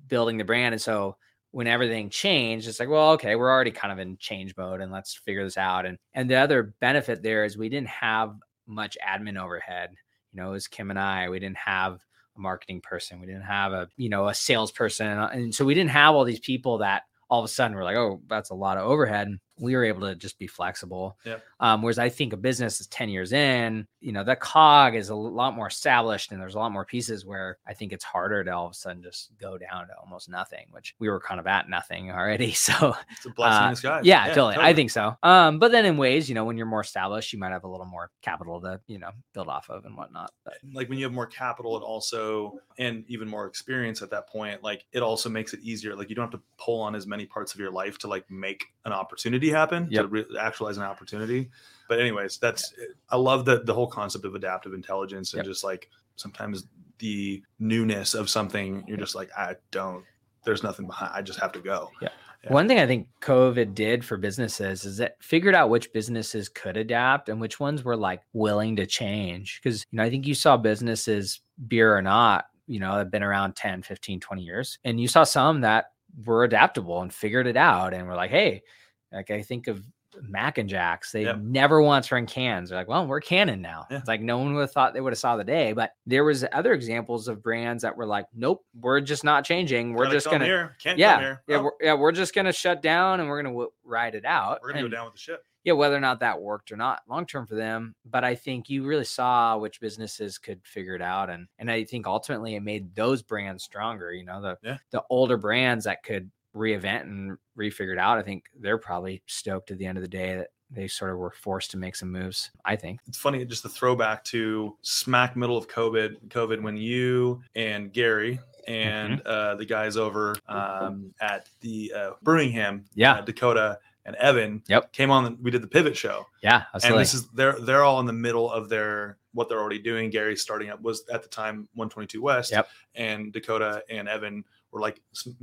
building 0.08 0.38
the 0.38 0.44
brand, 0.44 0.72
and 0.74 0.80
so 0.80 1.16
when 1.50 1.66
everything 1.66 2.08
changed, 2.08 2.66
it's 2.66 2.80
like, 2.80 2.88
well, 2.88 3.10
okay, 3.12 3.36
we're 3.36 3.50
already 3.50 3.72
kind 3.72 3.92
of 3.92 3.98
in 3.98 4.16
change 4.18 4.56
mode 4.56 4.80
and 4.80 4.90
let's 4.92 5.14
figure 5.16 5.44
this 5.44 5.58
out. 5.58 5.84
And 5.84 5.98
and 6.14 6.30
the 6.30 6.36
other 6.36 6.74
benefit 6.80 7.22
there 7.22 7.44
is 7.44 7.58
we 7.58 7.68
didn't 7.68 7.88
have 7.88 8.36
much 8.66 8.96
admin 9.06 9.38
overhead. 9.38 9.90
You 10.32 10.40
know, 10.40 10.48
it 10.48 10.52
was 10.52 10.66
Kim 10.68 10.88
and 10.90 10.98
I. 10.98 11.28
We 11.28 11.40
didn't 11.40 11.58
have 11.58 12.00
marketing 12.40 12.80
person. 12.80 13.20
We 13.20 13.26
didn't 13.26 13.42
have 13.42 13.72
a, 13.72 13.88
you 13.96 14.08
know, 14.08 14.28
a 14.28 14.34
salesperson. 14.34 15.06
Uh, 15.06 15.30
and 15.32 15.54
so 15.54 15.64
we 15.64 15.74
didn't 15.74 15.90
have 15.90 16.14
all 16.14 16.24
these 16.24 16.40
people 16.40 16.78
that 16.78 17.02
all 17.28 17.40
of 17.40 17.44
a 17.44 17.48
sudden 17.48 17.76
were 17.76 17.84
like, 17.84 17.96
oh, 17.96 18.20
that's 18.28 18.50
a 18.50 18.54
lot 18.54 18.76
of 18.76 18.84
overhead. 18.86 19.28
We 19.60 19.76
were 19.76 19.84
able 19.84 20.08
to 20.08 20.14
just 20.14 20.38
be 20.38 20.46
flexible. 20.46 21.18
Yeah. 21.24 21.36
Um, 21.60 21.82
whereas 21.82 21.98
I 21.98 22.08
think 22.08 22.32
a 22.32 22.36
business 22.36 22.80
is 22.80 22.86
10 22.88 23.08
years 23.08 23.32
in, 23.32 23.86
you 24.00 24.12
know, 24.12 24.24
that 24.24 24.40
cog 24.40 24.94
is 24.96 25.10
a 25.10 25.14
lot 25.14 25.54
more 25.54 25.66
established 25.66 26.32
and 26.32 26.40
there's 26.40 26.54
a 26.54 26.58
lot 26.58 26.72
more 26.72 26.84
pieces 26.84 27.26
where 27.26 27.58
I 27.66 27.74
think 27.74 27.92
it's 27.92 28.04
harder 28.04 28.42
to 28.44 28.50
all 28.50 28.66
of 28.66 28.72
a 28.72 28.74
sudden 28.74 29.02
just 29.02 29.30
go 29.38 29.58
down 29.58 29.86
to 29.88 29.94
almost 30.02 30.28
nothing, 30.28 30.66
which 30.70 30.94
we 30.98 31.08
were 31.08 31.20
kind 31.20 31.38
of 31.38 31.46
at 31.46 31.68
nothing 31.68 32.10
already. 32.10 32.56
So 32.60 32.94
It's 33.10 33.26
a 33.26 33.30
blessing 33.30 33.62
uh, 33.62 33.66
in 33.66 33.72
disguise. 33.72 34.04
yeah, 34.04 34.28
totally. 34.28 34.56
I 34.56 34.74
think 34.74 34.90
so. 34.90 35.16
Um, 35.22 35.58
but 35.58 35.72
then 35.72 35.86
in 35.86 35.96
ways, 35.96 36.28
you 36.28 36.34
know, 36.34 36.44
when 36.44 36.56
you're 36.56 36.66
more 36.66 36.82
established, 36.82 37.32
you 37.32 37.38
might 37.38 37.50
have 37.52 37.64
a 37.64 37.68
little 37.68 37.86
more 37.86 38.10
capital 38.22 38.60
to, 38.60 38.80
you 38.86 38.98
know, 38.98 39.10
build 39.32 39.48
off 39.48 39.70
of 39.70 39.84
and 39.86 39.96
whatnot. 39.96 40.30
But 40.44 40.54
like 40.72 40.88
when 40.88 40.98
you 40.98 41.04
have 41.04 41.12
more 41.12 41.26
capital 41.26 41.76
it 41.76 41.82
also 41.82 42.58
and 42.78 43.04
even 43.08 43.28
more 43.28 43.46
experience 43.46 44.02
at 44.02 44.10
that 44.10 44.28
point 44.28 44.62
like 44.62 44.84
it 44.92 45.02
also 45.02 45.28
makes 45.28 45.52
it 45.52 45.60
easier 45.60 45.94
like 45.96 46.08
you 46.08 46.14
don't 46.14 46.30
have 46.30 46.40
to 46.40 46.46
pull 46.58 46.80
on 46.80 46.94
as 46.94 47.06
many 47.06 47.26
parts 47.26 47.54
of 47.54 47.60
your 47.60 47.70
life 47.70 47.98
to 47.98 48.08
like 48.08 48.28
make 48.30 48.64
an 48.84 48.92
opportunity 48.92 49.49
happen 49.50 49.86
to 49.88 49.94
Yep. 49.94 50.06
re- 50.10 50.26
actualize 50.38 50.76
an 50.76 50.82
opportunity 50.84 51.50
but 51.88 51.98
anyways 52.00 52.38
that's 52.38 52.72
i 53.10 53.16
love 53.16 53.44
the 53.44 53.62
the 53.64 53.74
whole 53.74 53.86
concept 53.86 54.24
of 54.24 54.34
adaptive 54.34 54.72
intelligence 54.74 55.32
and 55.34 55.38
Yep. 55.40 55.46
just 55.46 55.64
like 55.64 55.88
sometimes 56.16 56.66
the 56.98 57.42
newness 57.58 58.14
of 58.14 58.28
something 58.30 58.84
you're 58.86 58.96
just 58.98 59.14
like 59.14 59.30
i 59.36 59.54
don't 59.70 60.04
there's 60.44 60.62
nothing 60.62 60.86
behind 60.86 61.12
i 61.14 61.22
just 61.22 61.38
have 61.40 61.52
to 61.52 61.60
go 61.60 61.90
Yeah. 62.00 62.08
One 62.48 62.68
thing 62.68 62.78
I 62.78 62.86
think 62.86 63.06
COVID 63.20 63.74
did 63.74 64.02
for 64.02 64.16
businesses 64.16 64.86
is 64.86 64.98
it 64.98 65.14
figured 65.20 65.54
out 65.54 65.68
which 65.68 65.92
businesses 65.92 66.48
could 66.48 66.78
adapt 66.78 67.28
and 67.28 67.38
which 67.38 67.60
ones 67.60 67.84
were 67.84 67.98
like 67.98 68.22
willing 68.32 68.76
to 68.76 68.86
change. 68.86 69.60
Because, 69.62 69.84
you 69.90 69.98
know, 69.98 70.04
I 70.04 70.08
think 70.08 70.26
you 70.26 70.34
saw 70.34 70.56
businesses, 70.56 71.42
beer 71.68 71.94
or 71.94 72.00
not, 72.00 72.46
you 72.66 72.80
know, 72.80 72.92
have 72.94 73.10
been 73.10 73.22
around 73.22 73.56
10, 73.56 73.82
15, 73.82 74.20
20 74.20 74.42
years. 74.42 74.78
And 74.84 74.98
you 74.98 75.06
saw 75.06 75.22
some 75.24 75.60
that 75.60 75.92
were 76.24 76.44
adaptable 76.44 77.02
and 77.02 77.12
figured 77.12 77.46
it 77.46 77.58
out 77.58 77.92
and 77.92 78.06
were 78.08 78.14
like, 78.16 78.30
hey, 78.30 78.62
like 79.12 79.30
I 79.30 79.42
think 79.42 79.66
of 79.68 79.84
Mac 80.22 80.58
and 80.58 80.68
Jacks, 80.68 81.12
they 81.12 81.22
Yep. 81.22 81.38
never 81.38 81.80
once 81.80 82.10
run 82.10 82.26
cans. 82.26 82.68
They're 82.70 82.78
like, 82.78 82.88
well, 82.88 83.06
we're 83.06 83.20
canning 83.20 83.62
now. 83.62 83.86
Yeah. 83.90 83.98
It's 83.98 84.08
like 84.08 84.20
no 84.20 84.38
one 84.38 84.54
would 84.54 84.62
have 84.62 84.72
thought 84.72 84.92
they 84.92 85.00
would 85.00 85.12
have 85.12 85.18
saw 85.18 85.36
the 85.36 85.44
day. 85.44 85.72
But 85.72 85.92
there 86.04 86.24
was 86.24 86.44
other 86.52 86.72
examples 86.72 87.28
of 87.28 87.42
brands 87.42 87.82
that 87.84 87.96
were 87.96 88.06
like, 88.06 88.26
nope, 88.34 88.64
we're 88.74 89.00
just 89.00 89.22
not 89.22 89.44
changing. 89.44 89.94
We're 89.94 90.04
Gotta 90.06 90.16
just 90.16 90.30
gonna 90.30 90.44
here 90.44 90.76
can't 90.82 90.98
yeah, 90.98 91.20
here 91.20 91.42
yeah, 91.46 91.56
Oh, 91.58 91.62
we're, 91.62 91.70
yeah, 91.80 91.94
we're 91.94 92.12
just 92.12 92.34
gonna 92.34 92.52
shut 92.52 92.82
down 92.82 93.20
and 93.20 93.28
we're 93.28 93.40
gonna 93.40 93.54
w- 93.54 93.70
ride 93.84 94.16
it 94.16 94.24
out. 94.24 94.58
we're 94.62 94.70
gonna 94.70 94.80
And, 94.84 94.90
go 94.90 94.96
down 94.96 95.04
with 95.06 95.14
the 95.14 95.20
ship 95.20 95.44
Yeah, 95.62 95.74
whether 95.74 95.94
or 95.96 96.00
not 96.00 96.18
that 96.20 96.40
worked 96.42 96.72
or 96.72 96.76
not 96.76 97.02
long 97.08 97.24
term 97.24 97.46
for 97.46 97.54
them, 97.54 97.94
but 98.04 98.24
I 98.24 98.34
think 98.34 98.68
you 98.68 98.84
really 98.84 99.04
saw 99.04 99.58
which 99.58 99.80
businesses 99.80 100.38
could 100.38 100.60
figure 100.66 100.96
it 100.96 101.02
out, 101.02 101.30
and 101.30 101.46
and 101.60 101.70
I 101.70 101.84
think 101.84 102.08
ultimately 102.08 102.56
it 102.56 102.62
made 102.64 102.96
those 102.96 103.22
brands 103.22 103.62
stronger. 103.62 104.12
You 104.12 104.24
know, 104.24 104.40
the 104.42 104.58
Yeah. 104.62 104.78
the 104.90 105.04
older 105.08 105.36
brands 105.36 105.84
that 105.84 106.02
could 106.02 106.30
reinvent 106.54 107.02
and 107.02 107.38
refigure 107.58 107.92
it 107.92 107.98
out. 107.98 108.18
I 108.18 108.22
think 108.22 108.44
they're 108.58 108.78
probably 108.78 109.22
stoked 109.26 109.70
at 109.70 109.78
the 109.78 109.86
end 109.86 109.98
of 109.98 110.02
the 110.02 110.08
day 110.08 110.36
that 110.36 110.48
they 110.70 110.86
sort 110.88 111.10
of 111.10 111.18
were 111.18 111.32
forced 111.32 111.70
to 111.72 111.76
make 111.76 111.96
some 111.96 112.10
moves. 112.12 112.50
I 112.64 112.76
think. 112.76 113.00
it's 113.08 113.18
funny 113.18 113.44
just 113.44 113.62
the 113.64 113.68
throwback 113.68 114.22
to 114.24 114.76
smack 114.82 115.36
middle 115.36 115.56
of 115.56 115.66
covid 115.68 116.28
covid 116.28 116.62
when 116.62 116.76
you 116.76 117.42
and 117.56 117.92
gary 117.92 118.38
and 118.68 119.18
Mm-hmm. 119.20 119.26
uh, 119.28 119.54
the 119.56 119.64
guys 119.64 119.96
over 119.96 120.36
um, 120.48 121.12
at 121.20 121.48
the 121.60 121.92
uh, 121.96 122.10
birmingham 122.22 122.84
Yeah. 122.94 123.14
uh, 123.14 123.20
dakota 123.22 123.78
and 124.06 124.14
evan 124.16 124.62
Yep. 124.68 124.92
came 124.92 125.10
on 125.10 125.38
we 125.42 125.50
did 125.50 125.62
the 125.62 125.66
pivot 125.66 125.96
show 125.96 126.24
Yeah, 126.42 126.64
and 126.84 126.96
this 126.98 127.14
is 127.14 127.26
they're 127.30 127.58
they're 127.60 127.82
all 127.84 127.98
in 128.00 128.06
the 128.06 128.12
middle 128.12 128.50
of 128.50 128.68
their 128.68 129.18
what 129.32 129.48
they're 129.48 129.60
already 129.60 129.78
doing 129.80 130.08
Gary 130.10 130.36
starting 130.36 130.70
up 130.70 130.80
was 130.82 131.04
at 131.12 131.22
the 131.22 131.28
time 131.28 131.68
122 131.74 132.22
west 132.22 132.52
Yep. 132.52 132.68
and 132.94 133.32
dakota 133.32 133.82
and 133.90 134.08
evan 134.08 134.44
were 134.72 134.80
like 134.80 135.00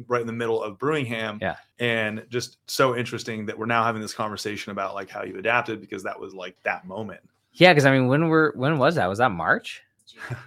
right 0.08 0.22
in 0.22 0.28
the 0.28 0.34
middle 0.34 0.62
of 0.62 0.78
Birmingham. 0.80 1.40
Yeah. 1.42 1.56
And 1.80 2.26
just 2.30 2.58
so 2.70 2.96
interesting 2.96 3.46
that 3.48 3.58
we're 3.58 3.66
now 3.66 3.84
having 3.84 4.02
this 4.02 4.14
conversation 4.14 4.72
about 4.72 4.96
like 4.96 5.10
how 5.10 5.24
you 5.24 5.38
adapted 5.38 5.82
because 5.82 6.04
that 6.04 6.20
was 6.20 6.34
like 6.34 6.56
that 6.64 6.86
moment. 6.86 7.22
yeah, 7.54 7.74
because 7.74 7.86
I 7.86 7.92
mean, 7.92 8.08
when 8.08 8.30
were 8.30 8.54
when 8.56 8.78
was 8.78 8.96
that? 8.96 9.08
Was 9.08 9.20
that 9.20 9.32
March? 9.32 9.82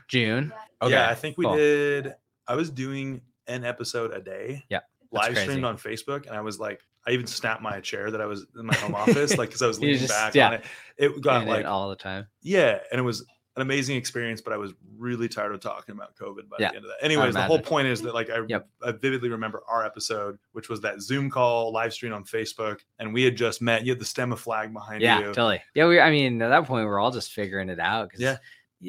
June. 0.09 0.53
Okay. 0.83 0.93
Yeah, 0.93 1.11
I 1.11 1.15
think 1.15 1.37
we 1.39 1.45
cool. 1.45 1.57
did. 1.57 2.15
I 2.49 2.55
was 2.55 2.71
doing 2.71 3.21
an 3.47 3.65
episode 3.65 4.13
a 4.13 4.21
day. 4.21 4.65
Yeah, 4.69 4.81
that's 5.13 5.29
live 5.29 5.39
streamed 5.39 5.65
on 5.65 5.77
Facebook, 5.77 6.27
and 6.27 6.35
I 6.35 6.41
was 6.41 6.59
like, 6.59 6.81
I 7.07 7.11
even 7.11 7.27
snapped 7.27 7.63
my 7.63 7.81
chair 7.81 8.11
that 8.11 8.21
I 8.21 8.27
was 8.27 8.47
in 8.59 8.67
my 8.67 8.75
home 8.77 8.95
office, 8.95 9.37
like 9.37 9.51
because 9.51 9.63
I 9.63 9.67
was 9.67 9.79
leaning 9.81 9.99
just- 9.99 10.11
back 10.11 10.35
yeah. 10.35 10.47
on 10.47 10.53
it. 10.55 10.65
It 10.97 11.21
got 11.21 11.41
Doing 11.41 11.49
like, 11.49 11.61
it 11.61 11.67
all 11.67 11.91
the 11.91 11.97
time. 11.97 12.27
yeah, 12.43 12.79
and 12.91 12.99
it 12.99 13.03
was 13.03 13.25
an 13.61 13.67
amazing 13.67 13.97
experience. 13.97 14.41
But 14.41 14.53
I 14.53 14.57
was 14.57 14.73
really 14.97 15.29
tired 15.29 15.55
of 15.55 15.61
talking 15.61 15.95
about 15.95 16.17
COVID 16.17 16.49
by 16.49 16.57
Yeah, 16.59 16.71
the 16.71 16.77
end 16.77 16.85
of 16.85 16.91
that. 16.91 17.05
Anyways, 17.05 17.35
the 17.35 17.43
whole 17.43 17.61
point 17.61 17.89
is 17.89 18.01
that 18.03 18.15
like 18.15 18.31
I, 18.31 18.41
Yep. 18.49 18.69
I 18.83 18.93
vividly 18.93 19.29
remember 19.29 19.63
our 19.69 19.85
episode, 19.85 20.39
which 20.53 20.69
was 20.69 20.81
that 20.81 21.01
Zoom 21.01 21.31
call 21.31 21.73
live 21.73 21.93
stream 21.93 22.13
on 22.13 22.25
Facebook, 22.25 22.81
and 22.99 23.13
we 23.13 23.23
had 23.23 23.37
just 23.37 23.61
met. 23.63 23.85
You 23.85 23.93
had 23.93 24.01
the 24.01 24.05
stemma 24.05 24.37
flag 24.39 24.73
behind 24.73 25.03
Yeah, 25.03 25.19
you. 25.19 25.27
Yeah, 25.27 25.33
totally. 25.33 25.63
Yeah, 25.75 25.87
we. 25.87 26.01
I 26.01 26.11
mean, 26.11 26.41
at 26.43 26.49
that 26.49 26.65
point, 26.67 26.85
we 26.87 26.91
are 26.91 26.99
all 26.99 27.11
just 27.11 27.33
figuring 27.33 27.69
it 27.69 27.79
out 27.79 28.09
because 28.09 28.21
Yeah. 28.21 28.37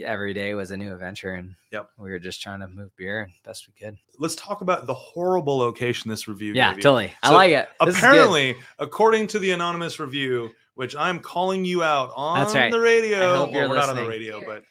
every 0.06 0.34
day 0.34 0.54
was 0.54 0.72
a 0.72 0.78
new 0.78 0.94
adventure, 0.94 1.34
and 1.34 1.56
Yep. 1.72 1.90
we 1.98 2.12
were 2.12 2.20
just 2.20 2.42
trying 2.42 2.62
to 2.62 2.68
move 2.68 2.96
beer 2.96 3.30
best 3.44 3.68
we 3.68 3.74
could. 3.74 3.98
Let's 4.18 4.36
talk 4.36 4.62
about 4.62 4.88
the 4.88 4.94
horrible 4.94 5.58
location 5.58 6.10
this 6.10 6.28
review. 6.28 6.54
Yeah, 6.54 6.74
totally. 6.74 7.14
I 7.24 7.32
like 7.34 7.52
it. 7.52 7.70
This 7.86 7.98
apparently, 7.98 8.56
according 8.80 9.28
to 9.28 9.40
the 9.40 9.52
anonymous 9.52 10.00
review, 10.00 10.52
which 10.76 10.96
I'm 10.96 11.20
calling 11.20 11.66
you 11.66 11.84
out 11.84 12.12
on 12.16 12.52
right. 12.54 12.72
the 12.72 12.80
radio. 12.80 13.20
well, 13.20 13.52
we're 13.52 13.76
not 13.76 13.90
on 13.90 13.96
the 13.96 14.08
radio, 14.08 14.40
but 14.46 14.64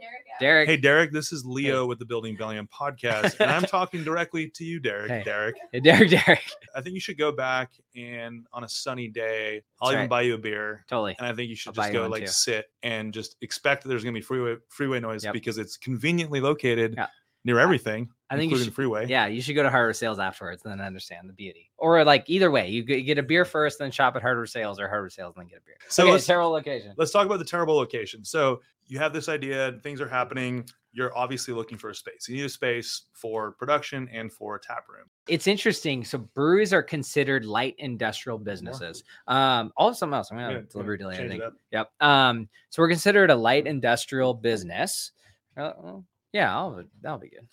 Derek 0.00 0.12
out. 0.34 0.40
Derek. 0.40 0.68
hey, 0.68 0.76
Derek, 0.76 1.12
this 1.12 1.32
is 1.32 1.44
Leo 1.46 1.86
with 1.86 1.98
the 1.98 2.04
Building 2.04 2.36
Bellingham 2.36 2.68
podcast, 2.80 3.40
and 3.40 3.50
I'm 3.50 3.62
talking 3.62 4.04
directly 4.04 4.50
to 4.56 4.64
you, 4.64 4.80
Derek. 4.80 5.10
Hey. 5.10 5.22
Derek, 5.24 5.56
Hey, 5.72 5.80
Derek. 5.80 6.10
Derek. 6.10 6.50
I 6.76 6.80
think 6.82 6.94
you 6.94 7.00
should 7.00 7.16
go 7.16 7.32
back 7.32 7.70
and 7.96 8.44
on 8.52 8.64
a 8.64 8.68
sunny 8.68 9.08
day, 9.08 9.62
I'll 9.80 9.88
That's 9.88 9.94
even 9.94 10.00
right. 10.02 10.10
buy 10.10 10.22
you 10.22 10.34
a 10.34 10.38
beer. 10.38 10.84
Totally. 10.88 11.16
And 11.18 11.26
I 11.26 11.32
think 11.32 11.48
you 11.48 11.56
should 11.56 11.70
I'll 11.70 11.84
just 11.84 11.92
go 11.92 12.06
like 12.08 12.22
too. 12.24 12.28
sit 12.28 12.66
and 12.82 13.14
just 13.14 13.36
expect 13.40 13.82
that 13.82 13.88
there's 13.88 14.04
gonna 14.04 14.12
be 14.14 14.20
freeway 14.20 14.56
freeway 14.68 15.00
noise 15.00 15.24
Yep. 15.24 15.32
because 15.32 15.58
it's 15.58 15.76
conveniently 15.76 16.40
located 16.40 16.94
Yeah. 16.96 17.06
Near 17.48 17.58
everything, 17.58 18.08
I 18.30 18.36
think 18.36 18.44
including 18.52 18.66
should- 18.66 18.74
freeway. 18.74 19.06
Yeah, 19.08 19.26
you 19.26 19.40
should 19.40 19.54
go 19.56 19.62
to 19.62 19.70
Hardware 19.70 19.94
Sales 19.94 20.18
afterwards, 20.18 20.62
and 20.64 20.70
then 20.78 20.86
understand 20.86 21.28
the 21.28 21.32
beauty. 21.32 21.70
Or 21.78 22.04
like 22.04 22.24
either 22.28 22.50
way, 22.50 22.68
you 22.68 22.82
get 22.84 23.16
a 23.18 23.22
beer 23.22 23.44
first, 23.46 23.78
then 23.78 23.90
shop 23.90 24.14
at 24.16 24.22
Hardware 24.22 24.46
Sales, 24.46 24.78
or 24.78 24.86
Hardware 24.86 25.08
Sales, 25.10 25.34
and 25.36 25.42
then 25.44 25.48
get 25.48 25.58
a 25.58 25.62
beer. 25.66 25.76
So 25.88 26.06
okay, 26.12 26.22
terrible 26.22 26.50
location. 26.50 26.92
let's 26.98 27.10
talk 27.10 27.24
about 27.26 27.38
the 27.38 27.44
terrible 27.44 27.74
location. 27.74 28.24
So 28.24 28.60
you 28.86 28.98
have 28.98 29.12
this 29.12 29.28
idea, 29.28 29.78
things 29.82 30.00
are 30.00 30.08
happening. 30.08 30.68
You're 30.92 31.16
obviously 31.16 31.52
looking 31.54 31.78
for 31.78 31.90
a 31.90 31.94
space. 31.94 32.28
You 32.28 32.36
need 32.36 32.44
a 32.44 32.48
space 32.48 33.02
for 33.12 33.52
production 33.52 34.08
and 34.12 34.32
for 34.32 34.56
a 34.56 34.60
tap 34.60 34.84
room. 34.88 35.04
It's 35.28 35.46
interesting. 35.46 36.04
So 36.04 36.18
breweries 36.18 36.72
are 36.72 36.82
considered 36.82 37.44
light 37.44 37.74
industrial 37.78 38.38
businesses. 38.38 39.04
Um, 39.26 39.72
all 39.76 39.92
something 39.94 40.16
else. 40.16 40.30
I'm 40.32 40.38
gonna 40.38 40.54
Yeah, 40.54 40.60
deliver 40.70 40.92
yeah, 40.94 40.98
delay. 40.98 41.24
I 41.24 41.28
think. 41.28 41.42
Yep. 41.72 41.90
Um, 42.00 42.48
so 42.70 42.82
we're 42.82 42.88
considered 42.88 43.30
a 43.30 43.36
light 43.36 43.66
industrial 43.66 44.32
business. 44.34 45.12
Uh, 45.56 45.72
well, 45.78 46.04
yeah, 46.32 46.54
I'll, 46.54 46.82
that'll 47.02 47.18
be 47.18 47.30
good. 47.30 47.46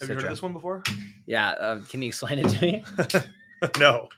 Have 0.00 0.08
you 0.08 0.14
heard 0.16 0.24
of 0.24 0.30
this 0.30 0.42
one 0.42 0.52
before? 0.52 0.82
Yeah. 1.26 1.50
Uh, 1.50 1.80
can 1.88 2.02
you 2.02 2.08
explain 2.08 2.40
it 2.40 2.48
to 2.48 2.60
me? 2.62 2.84
no, 3.78 4.08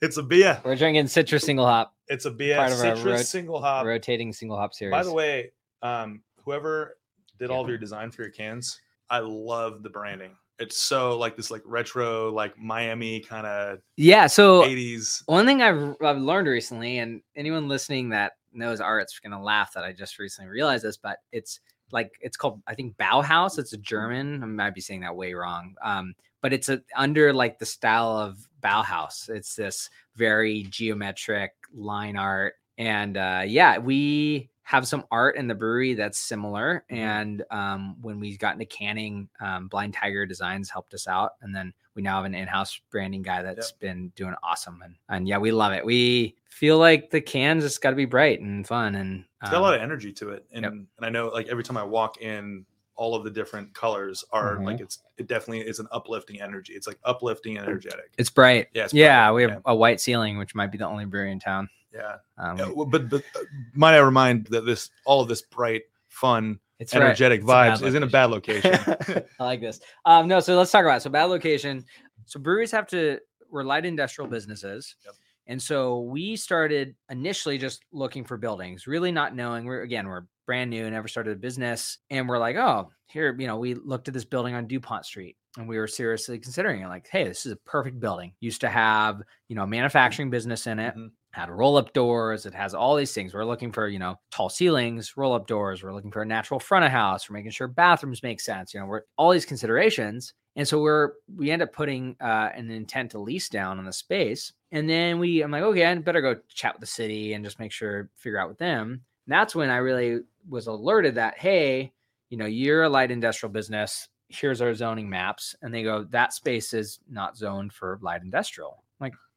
it's 0.00 0.16
a 0.16 0.22
beer. 0.22 0.60
We're 0.64 0.76
drinking 0.76 1.04
Citra 1.04 1.40
single 1.40 1.66
hop, 1.66 1.94
It's 2.08 2.24
a 2.24 2.30
beer. 2.30 2.56
Part 2.56 2.72
of 2.72 2.80
our 2.80 2.86
Citra 2.94 3.16
rot- 3.16 3.26
single 3.26 3.60
hop. 3.60 3.84
rotating 3.84 4.32
single 4.32 4.56
hop 4.56 4.74
series. 4.74 4.92
By 4.92 5.02
the 5.02 5.12
way, 5.12 5.52
um, 5.82 6.22
whoever 6.44 6.98
did 7.38 7.50
all 7.50 7.62
of 7.62 7.68
your 7.68 7.78
design 7.78 8.10
for 8.10 8.22
your 8.22 8.30
cans, 8.30 8.80
I 9.10 9.20
love 9.20 9.82
the 9.82 9.90
branding. 9.90 10.36
It's 10.58 10.76
so 10.76 11.16
like 11.16 11.36
this 11.36 11.50
like 11.50 11.62
retro, 11.64 12.30
like 12.30 12.58
Miami 12.58 13.20
kind 13.20 13.46
of 13.46 13.78
yeah. 13.96 14.26
So 14.26 14.62
80s. 14.62 15.22
one 15.26 15.46
thing 15.46 15.62
I've, 15.62 15.94
I've 16.02 16.18
learned 16.18 16.48
recently, 16.48 16.98
and 16.98 17.22
anyone 17.36 17.68
listening 17.68 18.08
that 18.10 18.32
knows 18.52 18.80
art's 18.80 19.14
is 19.14 19.20
gonna 19.20 19.40
laugh 19.40 19.72
that 19.74 19.84
I 19.84 19.92
just 19.92 20.18
recently 20.18 20.50
realized 20.50 20.82
this, 20.82 20.96
but 20.96 21.18
it's 21.30 21.60
like 21.92 22.12
it's 22.20 22.36
called 22.36 22.62
I 22.66 22.74
think 22.74 22.96
Bauhaus. 22.96 23.58
It's 23.58 23.72
a 23.72 23.78
German. 23.78 24.42
I 24.42 24.46
might 24.46 24.74
be 24.74 24.80
saying 24.80 25.00
that 25.00 25.16
way 25.16 25.34
wrong. 25.34 25.74
Um, 25.82 26.14
but 26.40 26.52
it's 26.52 26.68
a, 26.68 26.80
under 26.96 27.32
like 27.32 27.58
the 27.58 27.66
style 27.66 28.16
of 28.16 28.48
Bauhaus. 28.62 29.28
It's 29.28 29.54
this 29.54 29.90
very 30.16 30.64
geometric 30.70 31.52
line 31.74 32.16
art, 32.16 32.54
and 32.76 33.16
uh, 33.16 33.42
yeah, 33.46 33.78
we 33.78 34.50
have 34.68 34.86
some 34.86 35.02
art 35.10 35.36
in 35.36 35.48
the 35.48 35.54
brewery 35.54 35.94
that's 35.94 36.18
similar. 36.18 36.84
Mhm. 36.90 36.96
And 36.98 37.44
um, 37.50 37.96
when 38.02 38.20
we 38.20 38.36
got 38.36 38.52
into 38.52 38.66
canning, 38.66 39.26
um, 39.40 39.66
Blind 39.66 39.94
Tiger 39.94 40.26
Designs 40.26 40.68
helped 40.68 40.92
us 40.92 41.08
out, 41.08 41.36
and 41.40 41.56
then 41.56 41.72
we 41.94 42.02
now 42.02 42.16
have 42.16 42.26
an 42.26 42.34
in-house 42.34 42.78
branding 42.90 43.22
guy 43.22 43.40
that's 43.40 43.72
been 43.72 44.12
doing 44.14 44.34
awesome. 44.42 44.82
And 44.84 44.94
and 45.08 45.26
yeah, 45.26 45.38
we 45.38 45.52
love 45.52 45.72
it. 45.72 45.86
We 45.86 46.36
feel 46.50 46.76
like 46.76 47.08
the 47.08 47.22
cans 47.22 47.64
just 47.64 47.80
got 47.80 47.90
to 47.90 47.96
be 47.96 48.04
bright 48.04 48.40
and 48.40 48.66
fun, 48.66 48.96
and 48.96 49.24
It's 49.40 49.50
got 49.50 49.60
a 49.60 49.62
lot 49.62 49.72
um, 49.72 49.76
of 49.76 49.82
energy 49.84 50.12
to 50.12 50.32
it. 50.32 50.44
And 50.52 50.64
yep. 50.64 50.72
and 50.72 50.86
I 51.00 51.08
know 51.08 51.28
like 51.28 51.48
every 51.48 51.64
time 51.64 51.78
I 51.78 51.82
walk 51.82 52.20
in, 52.20 52.66
all 52.94 53.14
of 53.14 53.24
the 53.24 53.30
different 53.30 53.72
colors 53.72 54.22
are 54.32 54.56
Mhm. 54.58 54.66
like 54.66 54.80
it's 54.80 54.98
it 55.16 55.28
definitely 55.28 55.60
is 55.66 55.78
an 55.78 55.88
uplifting 55.92 56.42
energy. 56.42 56.74
It's 56.74 56.86
like 56.86 56.98
uplifting 57.04 57.56
and 57.56 57.66
energetic. 57.66 58.10
it's 58.18 58.28
bright. 58.28 58.66
Yeah, 58.74 58.84
it's 58.84 58.92
yeah, 58.92 59.32
we 59.32 59.40
have 59.44 59.52
yeah. 59.52 59.60
a 59.64 59.74
white 59.74 59.98
ceiling, 59.98 60.36
which 60.36 60.54
might 60.54 60.70
be 60.70 60.76
the 60.76 60.84
only 60.86 61.06
brewery 61.06 61.32
in 61.32 61.40
town. 61.40 61.70
Yeah. 61.92 62.16
Um, 62.36 62.58
Yeah, 62.58 62.70
well, 62.70 62.86
but 62.86 63.08
but 63.08 63.22
uh, 63.36 63.40
might 63.74 63.94
I 63.94 63.98
remind 63.98 64.46
that 64.48 64.66
this 64.66 64.90
all 65.04 65.20
of 65.20 65.28
this 65.28 65.42
bright, 65.42 65.82
fun, 66.08 66.58
it's 66.78 66.94
right. 66.94 67.02
energetic 67.02 67.40
It's 67.40 67.48
vibes 67.50 67.82
is 67.82 67.94
in 67.94 68.02
a 68.02 68.06
bad 68.06 68.26
location. 68.26 68.74
I 69.40 69.44
like 69.44 69.60
this. 69.60 69.80
Um, 70.04 70.28
no, 70.28 70.40
so 70.40 70.56
let's 70.56 70.70
talk 70.70 70.84
about 70.84 70.98
it. 70.98 71.02
so 71.02 71.10
bad 71.10 71.24
location. 71.24 71.84
So 72.26 72.38
breweries 72.38 72.70
have 72.72 72.86
to 72.88 73.18
we're 73.50 73.62
light 73.62 73.86
industrial 73.86 74.28
businesses. 74.28 74.94
Yep. 75.04 75.14
And 75.46 75.62
so 75.62 76.02
we 76.02 76.36
started 76.36 76.94
initially 77.10 77.56
just 77.56 77.82
looking 77.90 78.22
for 78.22 78.36
buildings, 78.36 78.86
really 78.86 79.10
not 79.10 79.34
knowing. 79.34 79.64
We're 79.64 79.80
again, 79.80 80.06
we're 80.06 80.24
brand 80.46 80.70
new, 80.70 80.90
never 80.90 81.08
started 81.08 81.32
a 81.32 81.36
business. 81.36 81.98
And 82.10 82.28
we're 82.28 82.38
like, 82.38 82.56
oh, 82.56 82.90
here, 83.06 83.34
you 83.38 83.46
know, 83.46 83.58
we 83.58 83.74
looked 83.74 84.08
at 84.08 84.14
this 84.14 84.24
building 84.24 84.54
on 84.54 84.66
DuPont 84.66 85.06
Street 85.06 85.36
and 85.56 85.68
we 85.68 85.78
were 85.78 85.86
seriously 85.86 86.38
considering 86.38 86.82
it. 86.82 86.88
Like, 86.88 87.08
hey, 87.10 87.24
this 87.24 87.46
is 87.46 87.52
a 87.52 87.56
perfect 87.56 87.98
building. 88.00 88.32
Used 88.40 88.60
to 88.60 88.68
have, 88.68 89.22
you 89.48 89.56
know, 89.56 89.62
a 89.62 89.66
manufacturing 89.66 90.30
business 90.30 90.66
in 90.66 90.78
it 90.78 90.94
Mhm. 90.94 91.10
Had 91.38 91.50
roll 91.50 91.76
up 91.76 91.92
doors. 91.92 92.46
It 92.46 92.54
has 92.54 92.74
all 92.74 92.96
these 92.96 93.12
things. 93.12 93.32
We're 93.32 93.44
looking 93.44 93.70
for, 93.70 93.86
you 93.88 93.98
know, 93.98 94.16
tall 94.32 94.48
ceilings, 94.48 95.16
roll 95.16 95.32
up 95.34 95.46
doors. 95.46 95.82
We're 95.82 95.94
looking 95.94 96.10
for 96.10 96.22
a 96.22 96.26
natural 96.26 96.58
front 96.58 96.84
of 96.84 96.90
house. 96.90 97.30
We're 97.30 97.34
making 97.34 97.52
sure 97.52 97.68
bathrooms 97.68 98.22
make 98.22 98.40
sense. 98.40 98.74
You 98.74 98.80
know, 98.80 98.86
we're 98.86 99.02
all 99.16 99.30
these 99.30 99.46
considerations. 99.46 100.34
And 100.56 100.66
so 100.66 100.80
we're, 100.80 101.12
we 101.36 101.52
end 101.52 101.62
up 101.62 101.72
putting 101.72 102.16
uh, 102.20 102.50
an 102.54 102.70
intent 102.70 103.12
to 103.12 103.20
lease 103.20 103.48
down 103.48 103.78
on 103.78 103.84
the 103.84 103.92
space. 103.92 104.52
And 104.72 104.90
then 104.90 105.20
we, 105.20 105.40
I'm 105.42 105.52
like, 105.52 105.62
okay, 105.62 105.86
I 105.86 105.94
better 105.94 106.20
go 106.20 106.40
chat 106.48 106.74
with 106.74 106.80
the 106.80 106.86
city 106.86 107.34
and 107.34 107.44
just 107.44 107.60
make 107.60 107.70
sure, 107.70 108.10
figure 108.16 108.40
out 108.40 108.48
with 108.48 108.58
them. 108.58 109.00
And 109.26 109.32
that's 109.32 109.54
when 109.54 109.70
I 109.70 109.76
really 109.76 110.22
was 110.48 110.66
alerted 110.66 111.14
that, 111.14 111.38
hey, 111.38 111.92
you 112.30 112.36
know, 112.36 112.46
you're 112.46 112.82
a 112.82 112.88
light 112.88 113.12
industrial 113.12 113.52
business. 113.52 114.08
Here's 114.28 114.60
our 114.60 114.74
zoning 114.74 115.08
maps. 115.08 115.54
And 115.62 115.72
they 115.72 115.84
go, 115.84 116.04
that 116.10 116.32
space 116.32 116.74
is 116.74 116.98
not 117.08 117.36
zoned 117.36 117.72
for 117.72 117.98
light 118.02 118.22
industrial. 118.22 118.82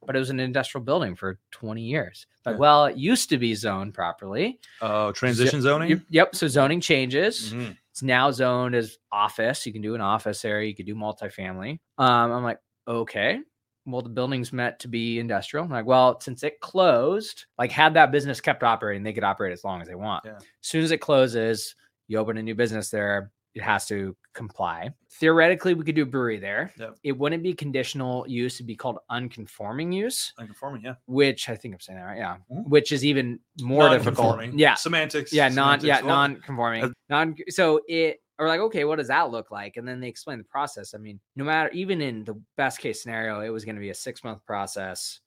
But 0.05 0.15
it 0.15 0.19
was 0.19 0.29
an 0.29 0.39
industrial 0.39 0.83
building 0.83 1.15
for 1.15 1.39
20 1.51 1.81
years. 1.81 2.25
Like, 2.45 2.53
Yeah. 2.55 2.59
well, 2.59 2.85
it 2.85 2.97
used 2.97 3.29
to 3.29 3.37
be 3.37 3.53
zoned 3.53 3.93
properly. 3.93 4.59
Oh, 4.81 5.11
transition 5.11 5.61
zoning. 5.61 5.89
Yep. 5.89 5.99
yep, 6.09 6.35
So 6.35 6.47
zoning 6.47 6.81
changes. 6.81 7.53
Mhm. 7.53 7.77
It's 7.91 8.01
now 8.01 8.31
zoned 8.31 8.73
as 8.73 8.97
office. 9.11 9.65
You 9.65 9.73
can 9.73 9.81
do 9.81 9.93
an 9.95 10.01
office 10.01 10.43
area. 10.45 10.67
You 10.67 10.75
could 10.75 10.85
do 10.85 10.95
multifamily. 10.95 11.79
Um, 11.97 12.31
I'm 12.31 12.43
like, 12.43 12.59
okay. 12.87 13.41
Well, 13.85 14.01
the 14.01 14.09
building's 14.09 14.53
meant 14.53 14.79
to 14.79 14.87
be 14.87 15.19
industrial. 15.19 15.65
I'm 15.65 15.71
like, 15.71 15.85
well, 15.85 16.19
since 16.19 16.43
it 16.43 16.59
closed, 16.61 17.45
like 17.57 17.71
had 17.71 17.93
that 17.95 18.11
business 18.11 18.39
kept 18.39 18.63
operating, 18.63 19.03
they 19.03 19.13
could 19.13 19.23
operate 19.23 19.53
as 19.53 19.63
long 19.63 19.81
as 19.81 19.87
they 19.87 19.95
want. 19.95 20.23
Yeah. 20.25 20.37
As 20.37 20.43
soon 20.61 20.83
as 20.83 20.91
it 20.91 20.99
closes, 20.99 21.75
you 22.07 22.17
open 22.17 22.37
a 22.37 22.43
new 22.43 22.55
business 22.55 22.89
there, 22.89 23.31
it 23.53 23.61
has 23.61 23.85
to 23.87 24.15
comply. 24.33 24.89
Theoretically, 25.19 25.73
we 25.73 25.83
could 25.83 25.95
do 25.95 26.03
a 26.03 26.05
brewery 26.05 26.39
there. 26.39 26.71
Yep. 26.79 26.97
It 27.03 27.11
wouldn't 27.17 27.43
be 27.43 27.53
conditional 27.53 28.25
use, 28.27 28.55
it'd 28.55 28.67
be 28.67 28.75
called 28.75 28.99
unconforming 29.09 29.91
use, 29.91 30.33
Unconforming, 30.37 30.83
yeah. 30.83 30.93
which 31.05 31.49
I 31.49 31.55
think 31.55 31.73
I'm 31.73 31.79
saying 31.79 31.99
that 31.99 32.05
right. 32.05 32.17
Yeah. 32.17 32.37
Mhm. 32.51 32.67
Which 32.67 32.91
is 32.91 33.03
even 33.05 33.39
more 33.61 33.89
difficult. 33.89 34.41
Yeah 34.53 34.75
Semantics. 34.75 35.33
yeah 35.33 35.49
non 35.49 35.79
yeah 35.83 35.97
semantics. 35.97 36.05
Well, 36.05 36.15
non-conforming 36.15 36.83
uh, 36.85 36.89
non 37.09 37.35
so 37.49 37.81
it 37.87 38.19
or 38.39 38.47
like 38.47 38.59
okay 38.61 38.85
what 38.85 38.97
does 38.97 39.09
that 39.09 39.29
look 39.29 39.51
like 39.51 39.77
and 39.77 39.87
then 39.87 39.99
they 39.99 40.07
explain 40.07 40.37
the 40.39 40.43
process 40.45 40.93
i 40.95 40.97
mean 40.97 41.19
no 41.35 41.43
matter 41.43 41.69
even 41.71 42.01
in 42.01 42.23
the 42.23 42.33
best 42.57 42.79
case 42.79 43.01
scenario 43.03 43.41
it 43.41 43.49
was 43.49 43.65
going 43.65 43.75
to 43.75 43.81
be 43.81 43.89
a 43.91 43.93
six 43.93 44.23
month 44.23 44.43
process 44.45 45.19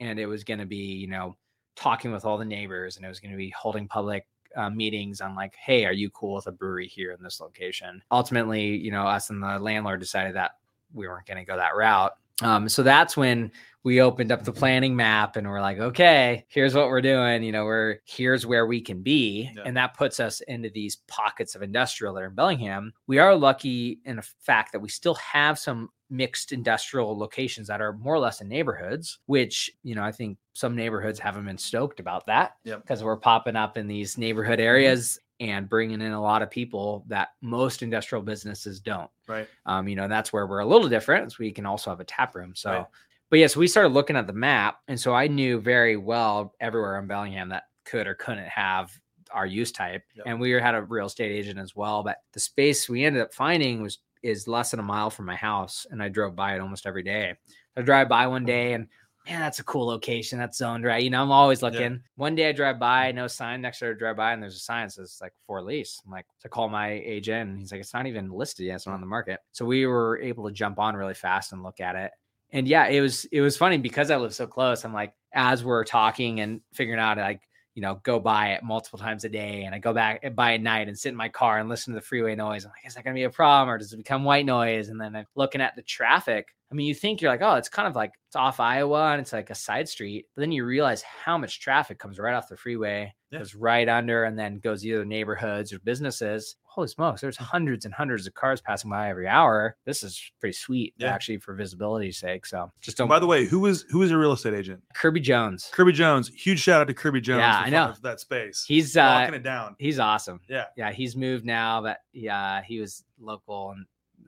and 0.00 0.18
it 0.18 0.26
was 0.26 0.42
going 0.44 0.58
to 0.60 0.64
be 0.64 0.76
you 0.76 1.06
know 1.08 1.36
talking 1.76 2.12
with 2.12 2.24
all 2.24 2.38
the 2.38 2.44
neighbors 2.44 2.96
and 2.96 3.04
it 3.04 3.08
was 3.08 3.20
going 3.20 3.30
to 3.30 3.36
be 3.36 3.50
holding 3.50 3.86
public 3.88 4.24
uh, 4.56 4.70
meetings 4.70 5.20
on 5.20 5.34
like, 5.34 5.54
hey, 5.56 5.84
are 5.84 5.92
you 5.92 6.10
cool 6.10 6.34
with 6.34 6.46
a 6.46 6.52
brewery 6.52 6.86
here 6.86 7.12
in 7.12 7.22
this 7.22 7.40
location? 7.40 8.02
Ultimately, 8.10 8.76
you 8.76 8.90
know, 8.90 9.06
us 9.06 9.30
and 9.30 9.42
the 9.42 9.58
landlord 9.58 10.00
decided 10.00 10.36
that 10.36 10.52
we 10.92 11.08
weren't 11.08 11.26
going 11.26 11.38
to 11.38 11.44
go 11.44 11.56
that 11.56 11.76
route. 11.76 12.12
Um, 12.42 12.68
so 12.68 12.82
that's 12.82 13.16
when 13.16 13.52
we 13.84 14.00
opened 14.00 14.30
up 14.30 14.44
the 14.44 14.52
planning 14.52 14.94
map 14.94 15.36
and 15.36 15.48
we're 15.48 15.60
like, 15.60 15.78
okay, 15.78 16.44
here's 16.48 16.74
what 16.74 16.88
we're 16.88 17.00
doing. 17.00 17.42
You 17.42 17.52
know, 17.52 17.64
we're 17.64 17.98
here's 18.04 18.46
where 18.46 18.66
we 18.66 18.80
can 18.80 19.02
be. 19.02 19.50
Yeah. 19.54 19.62
And 19.64 19.76
that 19.76 19.94
puts 19.94 20.20
us 20.20 20.40
into 20.42 20.70
these 20.70 20.96
pockets 21.08 21.54
of 21.54 21.62
industrial 21.62 22.14
that 22.14 22.22
are 22.22 22.26
in 22.26 22.34
Bellingham. 22.34 22.92
We 23.06 23.18
are 23.18 23.34
lucky 23.34 24.00
in 24.04 24.16
the 24.16 24.28
fact 24.40 24.72
that 24.72 24.80
we 24.80 24.88
still 24.88 25.14
have 25.16 25.58
some 25.58 25.90
mixed 26.12 26.52
industrial 26.52 27.16
locations 27.18 27.66
that 27.66 27.80
are 27.80 27.94
more 27.94 28.14
or 28.14 28.18
less 28.18 28.40
in 28.42 28.48
neighborhoods, 28.48 29.18
which, 29.26 29.70
you 29.82 29.94
know, 29.94 30.02
I 30.04 30.12
think 30.12 30.36
some 30.52 30.76
neighborhoods 30.76 31.18
haven't 31.18 31.46
been 31.46 31.58
stoked 31.58 31.98
about 32.00 32.26
that 32.26 32.56
Yep. 32.64 32.82
because 32.82 33.02
we're 33.02 33.16
popping 33.16 33.56
up 33.56 33.78
in 33.78 33.86
these 33.88 34.18
neighborhood 34.18 34.60
areas 34.60 35.18
and 35.40 35.68
bringing 35.68 36.00
in 36.02 36.12
a 36.12 36.20
lot 36.20 36.42
of 36.42 36.50
people 36.50 37.04
that 37.08 37.30
most 37.40 37.82
industrial 37.82 38.22
businesses 38.22 38.78
don't 38.78 39.10
Right. 39.26 39.48
um, 39.66 39.88
you 39.88 39.96
know, 39.96 40.06
that's 40.06 40.32
where 40.32 40.46
we're 40.46 40.60
a 40.60 40.66
little 40.66 40.88
different. 40.88 41.38
we 41.38 41.50
can 41.50 41.64
also 41.66 41.90
have 41.90 42.00
a 42.00 42.04
tap 42.04 42.34
room. 42.34 42.54
So, 42.54 42.70
Right. 42.70 42.86
but 43.30 43.38
yes, 43.38 43.56
we 43.56 43.66
started 43.66 43.88
looking 43.94 44.14
at 44.16 44.26
the 44.26 44.32
map, 44.34 44.80
and 44.88 45.00
so 45.00 45.14
I 45.14 45.26
knew 45.26 45.58
very 45.60 45.96
well 45.96 46.54
everywhere 46.60 46.98
in 46.98 47.06
Bellingham 47.06 47.48
that 47.48 47.64
could 47.86 48.06
or 48.06 48.14
couldn't 48.14 48.46
have 48.48 48.92
our 49.30 49.46
use 49.46 49.72
type, 49.72 50.02
Yep. 50.14 50.26
and 50.26 50.38
we 50.40 50.50
had 50.50 50.74
a 50.74 50.82
real 50.82 51.06
estate 51.06 51.32
agent 51.32 51.58
as 51.58 51.74
well. 51.74 52.02
But 52.02 52.18
the 52.32 52.40
space 52.40 52.86
we 52.86 53.02
ended 53.02 53.22
up 53.22 53.32
finding 53.32 53.80
was 53.82 53.98
is 54.22 54.48
less 54.48 54.70
than 54.70 54.80
a 54.80 54.84
mile 54.84 55.10
from 55.10 55.26
my 55.26 55.36
house, 55.36 55.86
and 55.90 56.02
I 56.02 56.08
drove 56.08 56.34
by 56.36 56.54
it 56.54 56.60
almost 56.60 56.86
every 56.86 57.02
day. 57.02 57.34
I 57.76 57.82
drive 57.82 58.08
by 58.08 58.26
one 58.26 58.42
mm-hmm. 58.42 58.46
day 58.46 58.72
and. 58.74 58.88
Man, 59.28 59.38
that's 59.38 59.60
a 59.60 59.64
cool 59.64 59.86
location. 59.86 60.36
That's 60.36 60.58
zoned 60.58 60.82
right. 60.82 61.00
You 61.00 61.08
know, 61.08 61.22
I'm 61.22 61.30
always 61.30 61.62
Yeah. 61.62 61.68
looking. 61.68 62.02
One 62.16 62.34
day 62.34 62.48
I 62.48 62.52
drive 62.52 62.80
by, 62.80 63.12
no 63.12 63.28
sign. 63.28 63.60
Next 63.60 63.78
day 63.78 63.90
I 63.90 63.92
drive 63.92 64.16
by, 64.16 64.32
and 64.32 64.42
there's 64.42 64.56
a 64.56 64.58
sign 64.58 64.86
that 64.86 64.94
says 64.94 65.18
like 65.22 65.32
for 65.46 65.62
lease. 65.62 66.02
I'm 66.04 66.10
like 66.10 66.26
to 66.40 66.48
call 66.48 66.68
my 66.68 66.90
agent, 66.90 67.48
and 67.48 67.56
he's 67.56 67.70
like, 67.70 67.80
it's 67.80 67.94
not 67.94 68.08
even 68.08 68.32
listed 68.32 68.66
yet. 68.66 68.74
It's 68.74 68.86
not 68.88 68.94
on 68.94 69.00
the 69.00 69.06
market. 69.06 69.38
So 69.52 69.64
we 69.64 69.86
were 69.86 70.18
able 70.20 70.48
to 70.48 70.52
jump 70.52 70.80
on 70.80 70.96
really 70.96 71.14
fast 71.14 71.52
and 71.52 71.62
look 71.62 71.78
at 71.78 71.94
it. 71.94 72.10
And 72.50 72.66
yeah, 72.66 72.88
it 72.88 73.00
was 73.00 73.24
it 73.26 73.42
was 73.42 73.56
funny 73.56 73.78
because 73.78 74.10
I 74.10 74.16
live 74.16 74.34
so 74.34 74.48
close. 74.48 74.84
I'm 74.84 74.92
like, 74.92 75.14
as 75.32 75.62
we're 75.62 75.84
talking 75.84 76.40
and 76.40 76.60
figuring 76.74 76.98
out 76.98 77.16
like 77.16 77.42
you 77.74 77.82
know, 77.82 78.00
go 78.02 78.20
by 78.20 78.52
it 78.52 78.62
multiple 78.62 78.98
times 78.98 79.24
a 79.24 79.28
day. 79.28 79.64
And 79.64 79.74
I 79.74 79.78
go 79.78 79.92
back 79.92 80.20
eh, 80.22 80.28
by 80.28 80.54
at 80.54 80.60
night 80.62 80.88
and 80.88 80.98
sit 80.98 81.10
in 81.10 81.16
my 81.16 81.28
car 81.28 81.58
and 81.58 81.68
listen 81.68 81.92
to 81.92 82.00
the 82.00 82.04
freeway 82.04 82.34
noise. 82.34 82.64
I'm 82.64 82.70
like, 82.70 82.86
is 82.86 82.94
that 82.94 83.04
going 83.04 83.14
to 83.14 83.18
be 83.18 83.24
a 83.24 83.30
problem 83.30 83.68
or 83.68 83.78
does 83.78 83.92
it 83.92 83.96
become 83.96 84.24
white 84.24 84.46
noise? 84.46 84.88
And 84.88 85.00
then 85.00 85.16
I'm 85.16 85.26
looking 85.34 85.60
at 85.60 85.74
the 85.76 85.82
traffic. 85.82 86.54
I 86.72 86.74
mean, 86.74 86.86
you 86.86 86.94
think 86.94 87.20
you're 87.20 87.30
like, 87.30 87.42
oh, 87.42 87.56
it's 87.56 87.68
kind 87.68 87.86
of 87.86 87.94
like 87.94 88.12
it's 88.28 88.34
off 88.36 88.58
Iowa 88.58 89.12
and 89.12 89.20
it's 89.20 89.32
like 89.34 89.50
a 89.50 89.54
side 89.54 89.88
street. 89.90 90.24
But 90.34 90.40
then 90.40 90.52
you 90.52 90.64
realize 90.64 91.02
how 91.02 91.36
much 91.36 91.60
traffic 91.60 91.98
comes 91.98 92.18
right 92.18 92.32
off 92.34 92.48
the 92.48 92.56
freeway, 92.56 93.12
Yeah. 93.30 93.40
goes 93.40 93.54
right 93.54 93.86
under, 93.86 94.24
and 94.24 94.38
then 94.38 94.58
goes 94.58 94.82
either 94.86 95.04
neighborhoods 95.04 95.70
or 95.70 95.80
businesses. 95.80 96.56
Holy 96.62 96.88
smokes, 96.88 97.20
there's 97.20 97.36
hundreds 97.36 97.84
and 97.84 97.92
hundreds 97.92 98.26
of 98.26 98.32
cars 98.32 98.62
passing 98.62 98.88
by 98.88 99.10
every 99.10 99.28
hour. 99.28 99.76
This 99.84 100.02
is 100.02 100.32
pretty 100.40 100.54
sweet, 100.54 100.94
Yeah. 100.96 101.12
actually, 101.12 101.36
for 101.36 101.52
visibility's 101.54 102.16
sake. 102.16 102.46
So 102.46 102.72
just 102.80 102.96
don't. 102.96 103.06
By 103.08 103.18
the 103.18 103.26
way, 103.26 103.44
who 103.44 103.60
was 103.60 103.82
who 103.90 104.02
your 104.06 104.18
real 104.18 104.32
estate 104.32 104.54
agent? 104.54 104.82
Kirby 104.94 105.20
Jones. 105.20 105.68
Kirby 105.74 105.92
Jones. 105.92 106.28
Huge 106.28 106.58
shout 106.60 106.80
out 106.80 106.86
to 106.88 106.94
Kirby 106.94 107.20
Jones. 107.20 107.40
Yeah, 107.40 107.58
I 107.66 107.68
know. 107.68 107.92
that 108.02 108.20
space. 108.20 108.64
He's 108.66 108.96
uh, 108.96 109.02
Locking 109.02 109.34
it 109.34 109.42
down. 109.42 109.76
He's 109.78 109.98
awesome. 109.98 110.40
Yeah. 110.48 110.64
Yeah. 110.78 110.90
He's 110.92 111.14
moved 111.14 111.44
now, 111.44 111.82
but 111.82 111.98
yeah, 112.14 112.62
he 112.62 112.80
was 112.80 113.04
local 113.20 113.72
and 113.72 113.84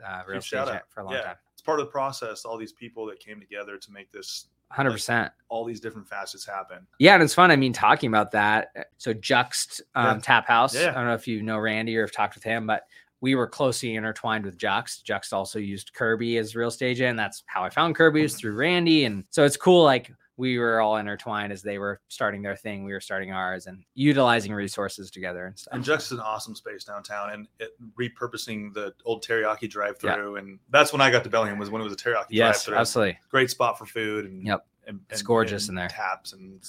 uh, 0.07 0.23
real 0.27 0.37
Huge 0.37 0.45
estate 0.45 0.63
agent 0.69 0.83
for 0.91 1.01
a 1.01 1.05
long 1.05 1.15
Yeah. 1.15 1.23
time. 1.23 1.37
Part 1.65 1.81
of 1.81 1.87
the 1.87 1.91
process. 1.93 2.45
All 2.45 2.57
these 2.57 2.73
people 2.73 3.07
that 3.07 3.21
came 3.21 3.41
together 3.41 3.79
to 3.79 3.93
make 3.93 4.13
this, 4.13 4.47
100%. 4.73 5.31
all 5.49 5.65
these 5.65 5.81
different 5.81 6.09
facets 6.09 6.45
happen. 6.47 6.87
Yeah. 6.99 7.15
And 7.15 7.23
it's 7.23 7.35
fun. 7.35 7.51
I 7.51 7.57
mean, 7.57 7.73
talking 7.73 8.09
about 8.09 8.31
that. 8.33 8.89
So, 8.99 9.15
Juxt 9.15 9.81
um, 9.95 10.17
Yeah. 10.17 10.21
Tap 10.23 10.47
House. 10.47 10.75
Yeah. 10.75 10.91
I 10.91 10.95
don't 10.95 11.07
know 11.07 11.15
if 11.15 11.27
you 11.29 11.43
know 11.43 11.59
Randy 11.59 11.97
or 11.97 12.03
have 12.03 12.13
talked 12.13 12.35
with 12.35 12.45
him, 12.45 12.67
but 12.67 12.87
we 13.25 13.35
were 13.35 13.47
closely 13.47 13.95
intertwined 13.95 14.45
with 14.45 14.59
Juxt. 14.59 15.03
Juxt 15.03 15.33
also 15.33 15.59
used 15.59 15.95
Kirby 15.95 16.37
as 16.37 16.55
real 16.55 16.69
estate 16.69 16.91
agent. 16.91 17.09
And 17.11 17.19
that's 17.19 17.43
how 17.47 17.65
I 17.65 17.71
found 17.71 17.95
Kirby 17.95 18.29
through 18.29 18.55
Randy. 18.55 19.07
And 19.07 19.25
so 19.31 19.45
it's 19.47 19.57
cool. 19.57 19.83
Like, 19.83 20.13
we 20.37 20.59
were 20.59 20.83
all 20.83 20.99
intertwined 20.99 21.51
as 21.51 21.63
they 21.63 21.79
were 21.79 22.03
starting 22.09 22.43
their 22.43 22.55
thing. 22.55 22.85
We 22.85 22.93
were 22.93 23.01
starting 23.01 23.33
ours 23.33 23.67
and 23.67 23.83
utilizing 23.95 24.53
resources 24.53 25.11
together 25.11 25.47
and 25.47 25.59
stuff. 25.59 25.73
And 25.73 25.83
Juxt 25.83 26.07
is 26.07 26.13
an 26.13 26.21
awesome 26.21 26.55
space 26.55 26.85
downtown, 26.85 27.31
and 27.31 27.49
it, 27.61 27.71
repurposing 27.99 28.75
the 28.75 28.93
old 29.07 29.25
teriyaki 29.25 29.71
drive-through, 29.71 30.37
and 30.37 30.59
that's 30.71 30.93
when 30.93 31.01
I 31.01 31.11
got 31.11 31.23
to 31.25 31.31
Bellingham 31.31 31.59
was 31.59 31.71
when 31.71 31.81
it 31.81 31.85
was 31.85 31.93
a 31.95 31.97
teriyaki 31.97 32.27
yes, 32.31 32.65
drive-through. 32.65 32.77
absolutely. 32.77 33.19
Great 33.31 33.49
spot 33.51 33.79
for 33.79 33.87
food, 33.87 34.27
and 34.27 34.45
Yep. 34.45 34.67
and, 34.89 35.01
It's 35.09 35.21
and- 35.21 35.27
gorgeous 35.27 35.69
and 35.69 35.79
in 35.79 35.83
there. 35.83 35.89
Taps 35.89 36.33
and 36.35 36.61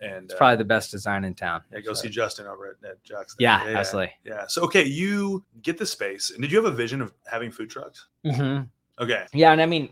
and 0.00 0.24
It's 0.26 0.34
uh, 0.34 0.36
probably 0.38 0.56
the 0.56 0.64
best 0.64 0.90
design 0.90 1.24
in 1.24 1.34
town. 1.34 1.62
yeah, 1.72 1.80
go 1.80 1.92
So- 1.94 2.02
see 2.02 2.08
Justin 2.08 2.46
over 2.46 2.76
at, 2.82 2.88
at 2.90 3.02
Juxt. 3.04 3.34
Yeah, 3.38 3.62
absolutely. 3.66 4.12
Yeah. 4.24 4.46
So 4.46 4.62
okay, 4.62 4.84
you 4.84 5.44
get 5.62 5.78
the 5.78 5.86
space, 5.86 6.30
and 6.30 6.40
did 6.42 6.50
you 6.52 6.62
have 6.62 6.72
a 6.72 6.76
vision 6.76 7.00
of 7.02 7.12
having 7.26 7.50
food 7.50 7.70
trucks? 7.70 8.06
hmm 8.24 8.60
Okay. 9.00 9.26
Yeah, 9.32 9.52
and 9.52 9.60
I 9.62 9.66
mean, 9.66 9.88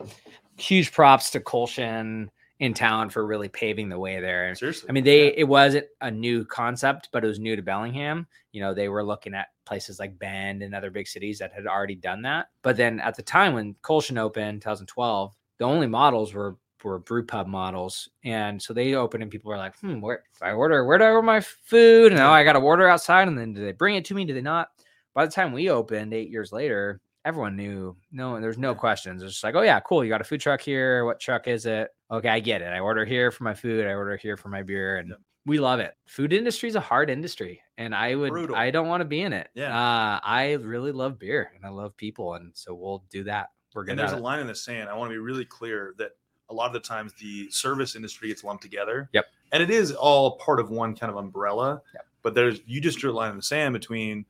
huge 0.56 0.90
props 0.92 1.30
to 1.30 1.40
Kulshan 1.40 2.28
in 2.58 2.72
town 2.74 3.10
for 3.10 3.26
really 3.26 3.48
paving 3.48 3.88
the 3.88 3.98
way 3.98 4.18
there. 4.18 4.52
Seriously. 4.54 4.88
I 4.88 4.92
mean, 4.92 5.04
they 5.04 5.26
Yeah. 5.26 5.34
it 5.36 5.44
wasn't 5.44 5.86
a 6.00 6.10
new 6.10 6.44
concept, 6.46 7.10
but 7.12 7.22
it 7.22 7.28
was 7.28 7.38
new 7.38 7.54
to 7.54 7.62
Bellingham. 7.62 8.26
You 8.52 8.62
know, 8.62 8.72
they 8.74 8.88
were 8.88 9.04
looking 9.04 9.34
at 9.34 9.48
places 9.66 10.00
like 10.00 10.18
Bend 10.18 10.62
and 10.62 10.74
other 10.74 10.90
big 10.90 11.06
cities 11.06 11.38
that 11.38 11.52
had 11.52 11.66
already 11.66 11.94
done 11.96 12.22
that. 12.22 12.46
But 12.62 12.76
then 12.78 12.98
at 13.00 13.14
the 13.14 13.22
time 13.22 13.52
when 13.52 13.74
Kulshan 13.82 14.18
opened, 14.18 14.62
2012, 14.62 15.34
the 15.58 15.64
only 15.66 15.86
models 15.86 16.32
were 16.32 16.56
were 16.86 16.98
brew 16.98 17.24
pub 17.24 17.46
models, 17.46 18.08
and 18.24 18.60
so 18.62 18.72
they 18.72 18.94
opened 18.94 19.22
and 19.22 19.30
people 19.32 19.50
were 19.50 19.58
like, 19.58 19.76
"Hmm, 19.78 20.00
where 20.00 20.22
if 20.34 20.42
I 20.42 20.52
order, 20.52 20.84
where 20.84 20.98
do 20.98 21.04
I 21.04 21.10
order 21.10 21.22
my 21.22 21.40
food?" 21.40 22.12
And 22.12 22.16
now 22.16 22.32
I 22.32 22.44
got 22.44 22.54
to 22.54 22.60
order 22.60 22.88
outside, 22.88 23.28
and 23.28 23.38
then 23.38 23.52
do 23.52 23.64
they 23.64 23.72
bring 23.72 23.96
it 23.96 24.04
to 24.06 24.14
me? 24.14 24.24
Do 24.24 24.34
they 24.34 24.40
not? 24.40 24.68
By 25.14 25.26
the 25.26 25.32
time 25.32 25.52
we 25.52 25.70
opened 25.70 26.14
eight 26.14 26.30
years 26.30 26.52
later, 26.52 27.00
everyone 27.24 27.56
knew. 27.56 27.96
No, 28.12 28.40
there's 28.40 28.58
no 28.58 28.74
questions. 28.74 29.22
It's 29.22 29.32
just 29.32 29.44
like, 29.44 29.54
"Oh 29.54 29.62
yeah, 29.62 29.80
cool. 29.80 30.04
You 30.04 30.10
got 30.10 30.20
a 30.20 30.24
food 30.24 30.40
truck 30.40 30.60
here. 30.60 31.04
What 31.04 31.20
truck 31.20 31.48
is 31.48 31.66
it?" 31.66 31.90
Okay, 32.10 32.28
I 32.28 32.40
get 32.40 32.62
it. 32.62 32.68
I 32.72 32.78
order 32.78 33.04
here 33.04 33.30
for 33.30 33.44
my 33.44 33.54
food. 33.54 33.86
I 33.86 33.94
order 33.94 34.16
here 34.16 34.36
for 34.36 34.48
my 34.48 34.62
beer, 34.62 34.98
and 34.98 35.14
we 35.46 35.58
love 35.58 35.80
it. 35.80 35.94
Food 36.06 36.32
industry 36.32 36.68
is 36.68 36.74
a 36.74 36.80
hard 36.80 37.08
industry, 37.08 37.62
and 37.78 37.94
I 37.94 38.14
would, 38.14 38.30
Brutal. 38.30 38.56
I 38.56 38.70
don't 38.70 38.88
want 38.88 39.00
to 39.00 39.04
be 39.04 39.22
in 39.22 39.32
it. 39.32 39.48
Yeah. 39.54 39.76
uh, 39.76 40.20
I 40.22 40.52
really 40.60 40.92
love 40.92 41.18
beer 41.18 41.52
and 41.54 41.64
I 41.64 41.68
love 41.68 41.96
people, 41.96 42.34
and 42.34 42.50
so 42.54 42.74
we'll 42.74 43.04
do 43.10 43.24
that. 43.24 43.50
We're 43.74 43.82
and 43.82 43.90
good 43.90 43.98
there's 43.98 44.12
a 44.12 44.16
line 44.16 44.40
in 44.40 44.46
the 44.46 44.54
sand. 44.54 44.88
I 44.88 44.94
want 44.94 45.10
to 45.10 45.14
be 45.14 45.18
really 45.18 45.44
clear 45.44 45.94
that 45.98 46.12
a 46.48 46.54
lot 46.54 46.66
of 46.66 46.72
the 46.72 46.80
times 46.80 47.12
the 47.20 47.50
service 47.50 47.96
industry 47.96 48.28
gets 48.28 48.44
lumped 48.44 48.62
together. 48.62 49.08
Yep. 49.12 49.26
And 49.52 49.62
it 49.62 49.70
is 49.70 49.92
all 49.92 50.36
part 50.38 50.60
of 50.60 50.70
one 50.70 50.94
kind 50.96 51.10
of 51.10 51.16
umbrella. 51.16 51.82
Yep. 51.94 52.06
But 52.22 52.34
there's 52.34 52.60
you 52.66 52.80
just 52.80 52.98
drew 52.98 53.10
a 53.10 53.14
line 53.14 53.30
in 53.30 53.36
the 53.36 53.42
sand 53.42 53.72
between 53.72 54.24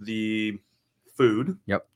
the 0.00 0.58
food 1.16 1.58
Yep. 1.66 1.86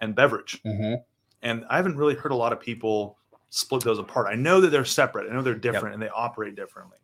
and 0.00 0.14
beverage. 0.14 0.60
Mhm. 0.64 1.02
And 1.42 1.64
I 1.68 1.76
haven't 1.76 1.96
really 1.96 2.14
heard 2.14 2.32
a 2.32 2.36
lot 2.36 2.52
of 2.52 2.60
people 2.60 3.18
split 3.50 3.82
those 3.84 3.98
apart. 3.98 4.26
I 4.28 4.34
know 4.34 4.60
that 4.60 4.70
they're 4.70 4.84
separate. 4.84 5.30
I 5.30 5.34
know 5.34 5.42
they're 5.42 5.54
different 5.54 5.94
and 5.94 6.02
they 6.02 6.08
operate 6.08 6.56
differently. 6.56 6.98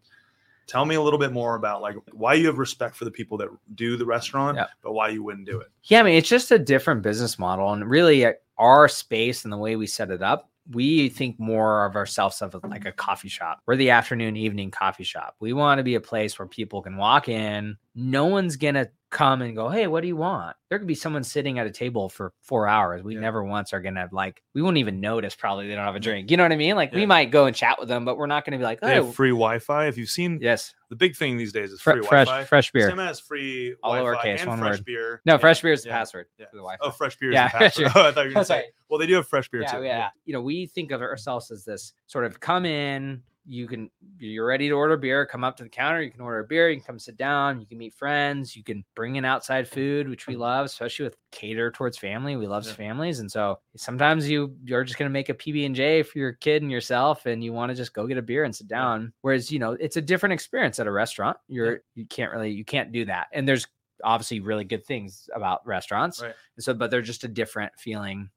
Tell 0.66 0.84
me 0.84 0.94
a 0.94 1.00
little 1.02 1.18
bit 1.18 1.32
more 1.32 1.56
about 1.56 1.82
like 1.82 1.96
why 2.12 2.34
you 2.34 2.46
have 2.46 2.58
respect 2.58 2.96
for 2.96 3.04
the 3.04 3.10
people 3.10 3.36
that 3.38 3.48
do 3.74 3.96
the 3.96 4.04
restaurant, 4.06 4.56
Yep. 4.56 4.70
but 4.82 4.92
why 4.92 5.08
you 5.08 5.22
wouldn't 5.22 5.46
do 5.46 5.60
it. 5.60 5.68
Yeah, 5.84 6.00
I 6.00 6.02
mean, 6.04 6.14
it's 6.14 6.28
just 6.28 6.50
a 6.52 6.58
different 6.58 7.02
business 7.02 7.38
model, 7.38 7.72
and 7.72 7.88
really, 7.88 8.24
uh, 8.24 8.32
our 8.58 8.88
space 8.88 9.44
and 9.44 9.52
the 9.52 9.56
way 9.56 9.74
we 9.76 9.86
set 9.86 10.10
it 10.10 10.22
up, 10.22 10.49
we 10.68 11.08
think 11.08 11.38
more 11.38 11.84
of 11.86 11.96
ourselves 11.96 12.42
of 12.42 12.54
like 12.64 12.84
a 12.84 12.92
coffee 12.92 13.28
shop. 13.28 13.60
We're 13.66 13.76
the 13.76 13.90
afternoon, 13.90 14.36
evening 14.36 14.70
coffee 14.70 15.04
shop. 15.04 15.36
We 15.40 15.52
want 15.52 15.78
to 15.78 15.84
be 15.84 15.94
a 15.94 16.00
place 16.00 16.38
where 16.38 16.48
people 16.48 16.82
can 16.82 16.96
walk 16.96 17.28
in. 17.28 17.76
No 17.94 18.26
one's 18.26 18.56
gonna 18.56 18.88
come 19.10 19.42
and 19.42 19.54
go, 19.56 19.68
"Hey, 19.68 19.86
what 19.86 20.00
do 20.02 20.08
you 20.08 20.16
want?" 20.16 20.56
There 20.68 20.78
could 20.78 20.86
be 20.88 20.94
someone 20.94 21.24
sitting 21.24 21.58
at 21.58 21.66
a 21.66 21.70
table 21.70 22.08
for 22.08 22.32
four 22.40 22.66
hours. 22.68 23.02
We 23.02 23.14
Yeah. 23.14 23.20
never 23.20 23.42
once 23.44 23.72
are 23.72 23.80
gonna 23.80 24.08
like. 24.12 24.42
We 24.54 24.62
won't 24.62 24.76
even 24.76 25.00
notice. 25.00 25.34
Probably 25.34 25.66
they 25.68 25.74
don't 25.74 25.84
have 25.84 25.96
a 25.96 26.00
drink. 26.00 26.30
You 26.30 26.36
know 26.36 26.44
what 26.44 26.52
I 26.52 26.56
mean? 26.56 26.76
Like 26.76 26.92
we 26.92 27.06
might 27.06 27.30
go 27.30 27.46
and 27.46 27.54
chat 27.56 27.78
with 27.78 27.88
them, 27.88 28.04
but 28.04 28.16
we're 28.16 28.26
not 28.26 28.44
gonna 28.44 28.58
be 28.58 28.64
like, 28.64 28.80
They 28.80 28.98
"Oh, 28.98 29.06
have 29.06 29.14
free 29.14 29.30
Wi-Fi. 29.30 29.86
If 29.86 29.98
you've 29.98 30.08
seen 30.08 30.38
yes, 30.40 30.74
the 30.90 30.96
big 30.96 31.16
thing 31.16 31.36
these 31.36 31.52
days 31.52 31.72
is 31.72 31.80
fre- 31.80 31.92
free 31.92 32.02
fresh, 32.02 32.26
Wi-Fi. 32.28 32.44
fresh 32.46 32.70
beer." 32.72 32.88
Sam 32.88 32.98
has 32.98 33.18
free 33.20 33.74
All 33.82 33.94
Wi-Fi 33.94 34.26
lowercase, 34.28 34.40
and 34.40 34.48
one 34.48 34.58
fresh 34.60 34.76
word. 34.78 34.84
beer. 34.84 35.22
No, 35.26 35.34
Yeah, 35.34 35.38
fresh 35.38 35.60
beer 35.62 35.72
is 35.72 35.82
the 35.82 35.88
yeah, 35.88 35.98
password 35.98 36.26
yeah. 36.38 36.46
for 36.46 36.56
the 36.56 36.62
Wi-Fi. 36.62 36.84
Oh, 36.86 36.90
fresh 36.90 37.16
beer. 37.16 37.32
Yeah, 37.32 37.48
the 37.48 37.58
password. 37.58 37.88
Oh, 37.94 38.02
I 38.08 38.12
thought 38.12 38.20
you 38.22 38.28
were 38.30 38.34
gonna 38.34 38.44
say. 38.44 38.66
Well, 38.88 38.98
they 38.98 39.06
do 39.06 39.14
have 39.14 39.28
fresh 39.28 39.48
beer 39.48 39.62
yeah, 39.62 39.72
too. 39.72 39.82
yeah. 39.84 40.08
You 40.24 40.32
know, 40.34 40.40
we 40.42 40.66
think 40.66 40.90
of 40.92 41.00
ourselves 41.00 41.50
as 41.50 41.64
this 41.64 41.92
sort 42.06 42.24
of 42.24 42.40
come 42.40 42.64
in, 42.64 43.22
you 43.46 43.66
can 43.66 43.90
you're 44.18 44.46
ready 44.46 44.68
to 44.68 44.74
order 44.74 44.96
beer, 44.96 45.26
come 45.26 45.44
up 45.44 45.56
to 45.56 45.62
the 45.62 45.68
counter, 45.68 46.02
you 46.02 46.10
can 46.10 46.20
order 46.20 46.40
a 46.40 46.44
beer, 46.44 46.68
you 46.68 46.76
can 46.76 46.84
come 46.84 46.98
sit 46.98 47.16
down, 47.16 47.60
you 47.60 47.66
can 47.66 47.78
meet 47.78 47.94
friends, 47.94 48.54
you 48.54 48.62
can 48.62 48.84
bring 48.94 49.16
in 49.16 49.24
outside 49.24 49.66
food, 49.66 50.08
which 50.08 50.26
we 50.26 50.34
mm-hmm. 50.34 50.42
love, 50.42 50.66
especially 50.66 51.04
with 51.04 51.16
cater 51.32 51.70
towards 51.70 51.98
family. 51.98 52.36
We 52.36 52.46
love 52.46 52.66
Yeah. 52.66 52.74
families. 52.74 53.20
And 53.20 53.30
so 53.30 53.60
sometimes 53.76 54.28
you 54.28 54.54
you're 54.62 54.84
just 54.84 54.98
gonna 54.98 55.10
make 55.10 55.28
a 55.28 55.34
PB 55.34 55.66
and 55.66 55.74
J 55.74 56.02
for 56.02 56.18
your 56.18 56.32
kid 56.34 56.62
and 56.62 56.70
yourself, 56.70 57.26
and 57.26 57.42
you 57.42 57.52
want 57.52 57.70
to 57.70 57.76
just 57.76 57.94
go 57.94 58.06
get 58.06 58.18
a 58.18 58.22
beer 58.22 58.44
and 58.44 58.54
sit 58.54 58.68
down. 58.68 59.12
Whereas, 59.22 59.50
you 59.50 59.58
know, 59.58 59.72
it's 59.72 59.96
a 59.96 60.02
different 60.02 60.32
experience 60.32 60.78
at 60.78 60.86
a 60.86 60.92
restaurant. 60.92 61.36
You're 61.48 61.82
you 61.94 62.06
can't 62.06 62.32
really 62.32 62.50
you 62.50 62.64
can't 62.64 62.92
do 62.92 63.04
that. 63.06 63.28
And 63.32 63.48
there's 63.48 63.66
obviously 64.04 64.40
really 64.40 64.64
good 64.64 64.84
things 64.86 65.28
about 65.34 65.66
restaurants. 65.66 66.22
Right. 66.22 66.34
And 66.56 66.64
so, 66.64 66.74
but 66.74 66.90
they're 66.90 67.02
just 67.02 67.24
a 67.24 67.28
different 67.28 67.72
feeling. 67.78 68.30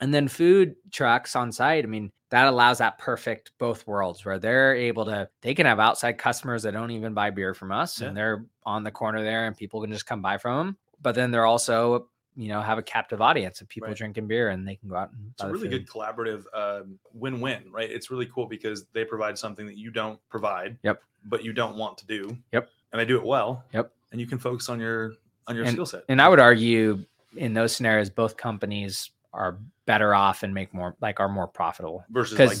And 0.00 0.14
then 0.14 0.28
food 0.28 0.76
trucks 0.92 1.34
on 1.34 1.50
site. 1.50 1.84
I 1.84 1.88
mean, 1.88 2.12
that 2.30 2.46
allows 2.46 2.78
that 2.78 2.98
perfect 2.98 3.52
both 3.58 3.86
worlds 3.86 4.24
where 4.24 4.38
they're 4.38 4.74
able 4.74 5.04
to 5.06 5.28
they 5.40 5.54
can 5.54 5.66
have 5.66 5.80
outside 5.80 6.18
customers 6.18 6.62
that 6.62 6.72
don't 6.72 6.90
even 6.90 7.14
buy 7.14 7.30
beer 7.30 7.54
from 7.54 7.72
us 7.72 8.00
Yeah. 8.00 8.08
and 8.08 8.16
they're 8.16 8.44
on 8.64 8.84
the 8.84 8.90
corner 8.90 9.22
there 9.22 9.46
and 9.46 9.56
people 9.56 9.80
can 9.80 9.90
just 9.92 10.06
come 10.06 10.20
buy 10.22 10.38
from 10.38 10.66
them 10.66 10.76
but 11.00 11.14
then 11.14 11.30
they're 11.30 11.46
also 11.46 12.08
you 12.36 12.48
know 12.48 12.60
have 12.60 12.78
a 12.78 12.82
captive 12.82 13.20
audience 13.20 13.60
of 13.60 13.68
people 13.68 13.88
Right. 13.88 13.96
drinking 13.96 14.26
beer 14.28 14.50
and 14.50 14.66
they 14.68 14.76
can 14.76 14.88
go 14.88 14.96
out 14.96 15.10
and 15.12 15.30
It's 15.32 15.42
a 15.42 15.48
really 15.50 15.68
good 15.68 15.88
collaborative 15.88 16.44
um, 16.54 16.98
win-win, 17.12 17.64
right? 17.72 17.90
It's 17.90 18.10
really 18.10 18.26
cool 18.26 18.46
because 18.46 18.84
they 18.92 19.04
provide 19.04 19.36
something 19.36 19.66
that 19.66 19.76
you 19.76 19.90
don't 19.90 20.20
provide. 20.28 20.78
Yep. 20.84 21.02
But 21.24 21.42
you 21.44 21.52
don't 21.52 21.76
want 21.76 21.98
to 21.98 22.06
do. 22.06 22.36
Yep. 22.52 22.68
And 22.92 23.00
they 23.00 23.04
do 23.04 23.16
it 23.16 23.24
well. 23.24 23.64
Yep. 23.72 23.90
And 24.12 24.20
you 24.20 24.26
can 24.28 24.38
focus 24.38 24.68
on 24.68 24.78
your 24.78 25.14
on 25.48 25.56
your 25.56 25.66
skill 25.66 25.86
set. 25.86 26.04
and 26.10 26.20
i 26.20 26.28
would 26.28 26.38
argue 26.40 27.02
in 27.36 27.54
those 27.54 27.74
scenarios 27.74 28.10
both 28.10 28.36
companies 28.36 29.10
are 29.38 29.58
better 29.86 30.14
off 30.14 30.42
and 30.42 30.52
make 30.52 30.74
more 30.74 30.94
like 31.00 31.20
are 31.20 31.28
more 31.28 31.46
profitable 31.46 32.04
versus 32.10 32.38
like 32.38 32.58